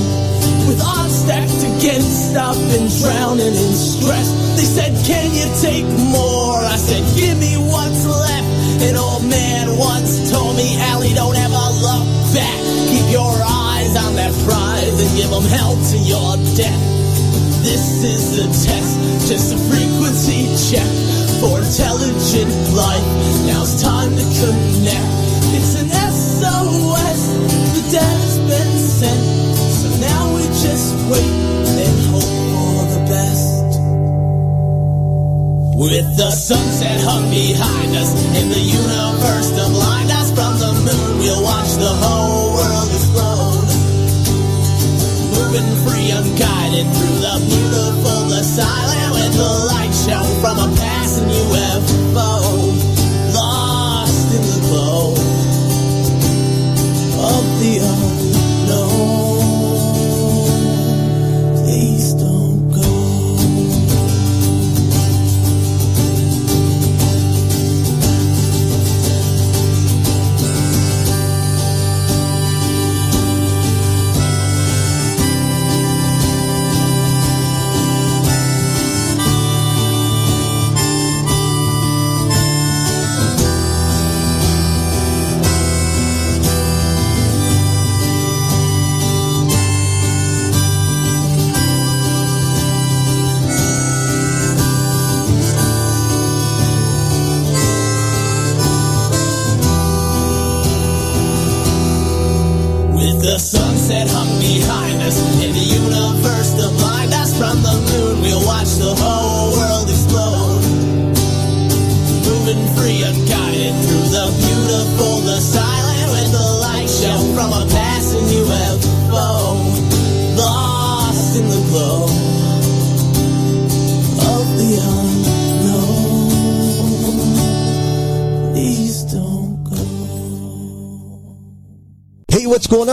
With 0.67 0.83
odds 0.83 1.23
stacked 1.23 1.63
against, 1.63 2.35
I've 2.35 2.59
been 2.75 2.91
drowning 2.99 3.55
in 3.55 3.73
stress. 3.75 4.35
They 4.59 4.67
said, 4.67 4.91
Can 5.07 5.31
you 5.31 5.47
take 5.63 5.87
more? 6.11 6.59
I 6.59 6.77
said, 6.77 7.07
Give 7.15 7.39
me 7.39 7.55
what's 7.71 8.03
left. 8.07 8.49
An 8.91 8.97
old 8.97 9.25
man 9.31 9.79
once 9.79 10.31
told 10.31 10.57
me, 10.57 10.79
Allie, 10.91 11.15
don't 11.15 11.37
ever 11.37 11.65
look 11.79 12.07
back. 12.35 12.59
Keep 12.91 13.13
your 13.15 13.35
eyes 13.39 13.95
on 13.95 14.17
that 14.19 14.35
prize 14.43 14.99
and 14.99 15.11
give 15.17 15.31
them 15.31 15.47
hell 15.47 15.79
to 15.79 15.97
your 15.99 16.35
death. 16.57 17.00
This 17.63 18.03
is 18.03 18.39
a 18.39 18.47
test, 18.65 19.29
just 19.29 19.53
a 19.53 19.59
frequency 19.69 20.49
check 20.73 20.89
for 21.41 21.61
intelligent 21.61 22.53
life. 22.73 23.05
Now 23.45 23.63
it's 23.63 23.83
time 23.83 24.17
to 24.17 24.25
connect. 24.41 25.13
It's 25.53 25.77
an 25.77 25.91
SOS, 25.93 27.21
the 27.77 27.83
data's 27.93 28.39
been 28.49 28.73
sent. 28.81 29.57
So 29.77 29.89
now 30.01 30.35
we 30.35 30.43
just 30.65 30.95
wait 31.13 31.37
and 31.85 31.97
hope 32.09 32.25
for 32.25 32.81
the 32.97 33.03
best. 33.13 33.81
With 35.77 36.17
the 36.17 36.31
sunset 36.31 37.01
hung 37.03 37.29
behind 37.29 37.95
us 37.95 38.11
and 38.41 38.51
the 38.51 38.61
universe 38.61 39.51
to 39.51 39.69
blind 39.69 40.11
us 40.11 40.33
from 40.33 40.57
the 40.59 40.73
moon, 40.81 41.19
we'll 41.19 41.43
watch 41.43 41.73
the 41.77 41.93
whole 42.01 42.50
Moving 45.41 45.75
free, 45.87 46.11
unguided 46.11 46.87
through 46.95 47.19
the 47.25 47.41
beautiful, 47.49 48.29
silent, 48.45 49.13
with 49.15 49.33
the 49.33 49.51
light 49.73 49.93
show 50.05 50.23
from 50.43 50.59
a 50.59 50.77
passing 50.77 51.29
UFO. 51.29 52.31
Lost 53.33 54.35
in 54.35 54.43
the 54.43 54.61
glow 54.69 55.13
of 57.27 57.45
the 57.61 57.79
unknown. 57.79 58.50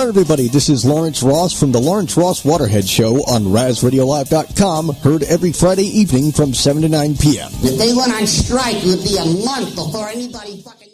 What's 0.07 0.17
everybody? 0.17 0.47
This 0.47 0.69
is 0.69 0.85
Lawrence 0.85 1.21
Ross 1.21 1.57
from 1.57 1.73
the 1.73 1.81
Lawrence 1.81 2.15
Ross 2.15 2.43
Waterhead 2.43 2.87
Show 2.87 3.15
on 3.25 3.43
RazRadioLive.com, 3.43 4.89
heard 5.03 5.23
every 5.23 5.51
Friday 5.51 5.83
evening 5.83 6.31
from 6.31 6.53
7 6.53 6.81
to 6.83 6.89
9 6.89 7.17
p.m. 7.17 7.51
If 7.55 7.77
they 7.77 7.93
went 7.93 8.13
on 8.13 8.25
strike, 8.25 8.75
it 8.77 8.85
would 8.85 9.03
be 9.03 9.17
a 9.17 9.45
month 9.45 9.75
before 9.75 10.07
anybody 10.07 10.61
fucking. 10.61 10.87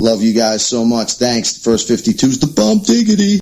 Love 0.00 0.22
you 0.22 0.32
guys 0.34 0.64
so 0.64 0.84
much. 0.84 1.14
Thanks. 1.14 1.54
The 1.54 1.70
first 1.70 1.88
52's 1.88 2.38
the 2.38 2.46
bump 2.46 2.84
diggity. 2.84 3.40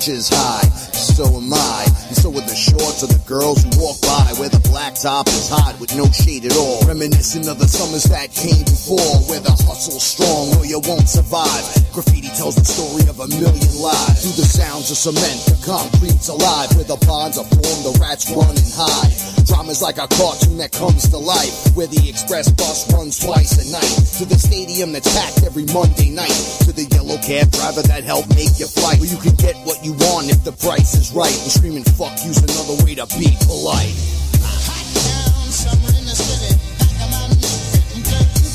Temperature's 0.00 0.28
high. 0.30 0.68
So 0.92 1.24
am 1.36 1.52
I, 1.52 1.84
and 2.08 2.16
so 2.16 2.30
are 2.30 2.40
the 2.40 2.54
shorts 2.54 3.02
of 3.02 3.10
the 3.10 3.20
girls 3.28 3.62
who 3.62 3.70
walk 3.76 4.00
by, 4.00 4.09
where 4.40 4.48
the 4.48 4.68
black 4.72 4.96
top 4.96 5.28
is 5.28 5.52
hot 5.52 5.76
with 5.76 5.92
no 5.92 6.08
shade 6.08 6.48
at 6.48 6.56
all. 6.56 6.80
Reminiscent 6.88 7.44
of 7.44 7.60
the 7.60 7.68
summers 7.68 8.08
that 8.08 8.32
came 8.32 8.64
before, 8.64 9.12
where 9.28 9.44
the 9.44 9.52
hustle's 9.52 10.00
strong 10.00 10.56
or 10.56 10.64
you 10.64 10.80
won't 10.88 11.04
survive. 11.04 11.60
Graffiti 11.92 12.32
tells 12.32 12.56
the 12.56 12.64
story 12.64 13.04
of 13.12 13.20
a 13.20 13.28
million 13.28 13.68
lives. 13.76 14.24
Through 14.24 14.40
the 14.40 14.48
sounds 14.48 14.88
of 14.88 14.96
cement, 14.96 15.44
the 15.44 15.60
concrete's 15.60 16.32
alive, 16.32 16.72
where 16.72 16.88
the 16.88 16.96
bonds 17.04 17.36
are 17.36 17.44
formed, 17.52 17.84
the 17.84 17.92
rats 18.00 18.32
run 18.32 18.56
and 18.56 18.72
hide. 18.72 19.12
Drama's 19.44 19.84
like 19.84 20.00
a 20.00 20.08
cartoon 20.08 20.56
that 20.56 20.72
comes 20.72 21.04
to 21.12 21.20
life, 21.20 21.76
where 21.76 21.92
the 21.92 22.00
express 22.08 22.48
bus 22.48 22.88
runs 22.96 23.20
twice 23.20 23.60
a 23.60 23.68
night. 23.68 23.92
To 24.16 24.24
the 24.24 24.40
stadium 24.40 24.96
that's 24.96 25.12
packed 25.12 25.44
every 25.44 25.68
Monday 25.68 26.08
night. 26.16 26.32
To 26.64 26.72
the 26.72 26.88
yellow 26.96 27.20
cab 27.20 27.52
driver 27.52 27.84
that 27.92 28.08
helped 28.08 28.32
make 28.32 28.56
your 28.56 28.72
flight. 28.72 29.04
Where 29.04 29.10
you 29.12 29.20
can 29.20 29.36
get 29.36 29.60
what 29.68 29.84
you 29.84 29.92
want 30.08 30.32
if 30.32 30.40
the 30.48 30.56
price 30.56 30.96
is 30.96 31.12
right. 31.12 31.28
And 31.28 31.52
screaming 31.52 31.84
fuck 31.84 32.16
you's 32.24 32.40
another 32.40 32.80
way 32.88 32.96
to 32.96 33.04
be 33.20 33.36
polite. 33.44 33.92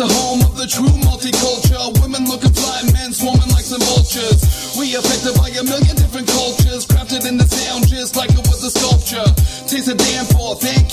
the 0.00 0.08
home 0.16 0.40
of 0.40 0.56
the 0.56 0.66
true 0.66 0.96
multiculture. 1.04 1.92
Women 2.00 2.24
looking 2.24 2.56
fly, 2.56 2.80
men 2.96 3.12
swarming 3.12 3.52
like 3.52 3.68
some 3.68 3.84
vultures. 3.84 4.40
We 4.80 4.96
affected 4.96 5.36
by 5.36 5.52
a 5.52 5.60
million 5.60 5.92
different 5.92 6.24
cultures, 6.24 6.88
crafted 6.88 7.28
in 7.28 7.36
the 7.36 7.44
sound 7.44 7.84
just 7.86 8.16
like 8.16 8.32
it 8.32 8.40
was 8.48 8.64
a 8.64 8.72
sculpture. 8.72 9.28
Taste 9.68 9.92
of 9.92 10.00
damn 10.00 10.24
and 10.24 10.84
Caribana, 10.88 10.89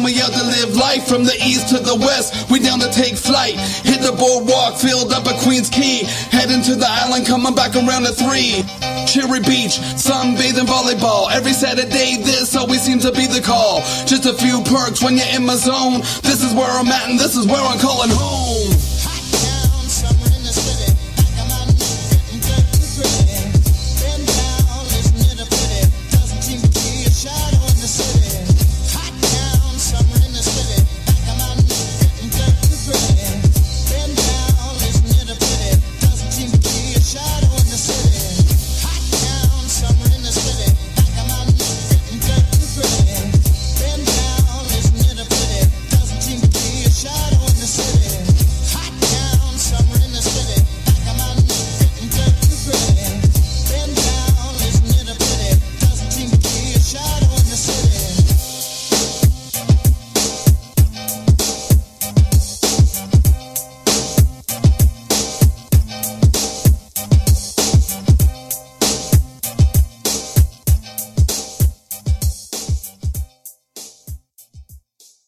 Somebody 0.00 0.22
out 0.22 0.32
to 0.32 0.44
live 0.44 0.76
life 0.76 1.06
from 1.06 1.24
the 1.24 1.36
east 1.44 1.68
to 1.76 1.78
the 1.78 1.94
west. 1.94 2.48
We 2.48 2.58
down 2.58 2.80
to 2.80 2.88
take 2.88 3.18
flight, 3.18 3.52
hit 3.84 4.00
the 4.00 4.12
boardwalk, 4.16 4.78
filled 4.78 5.12
up 5.12 5.26
at 5.26 5.38
Queens 5.42 5.68
Quay, 5.68 6.08
heading 6.32 6.62
to 6.62 6.74
the 6.74 6.88
island, 6.88 7.26
coming 7.26 7.54
back 7.54 7.76
around 7.76 8.06
at 8.06 8.16
three. 8.16 8.64
Cherry 9.04 9.40
Beach, 9.44 9.76
sunbathing 10.00 10.64
volleyball. 10.64 11.30
Every 11.30 11.52
Saturday, 11.52 12.16
this 12.16 12.56
always 12.56 12.80
seems 12.80 13.04
to 13.04 13.12
be 13.12 13.26
the 13.26 13.42
call. 13.44 13.82
Just 14.08 14.24
a 14.24 14.32
few 14.32 14.62
perks 14.64 15.04
when 15.04 15.18
you're 15.18 15.36
in 15.36 15.44
my 15.44 15.56
zone. 15.56 16.00
This 16.24 16.42
is 16.42 16.54
where 16.54 16.70
I'm 16.70 16.88
at, 16.88 17.10
and 17.10 17.20
this 17.20 17.36
is 17.36 17.44
where 17.44 17.60
I'm 17.60 17.78
calling 17.78 18.08
home. 18.10 18.89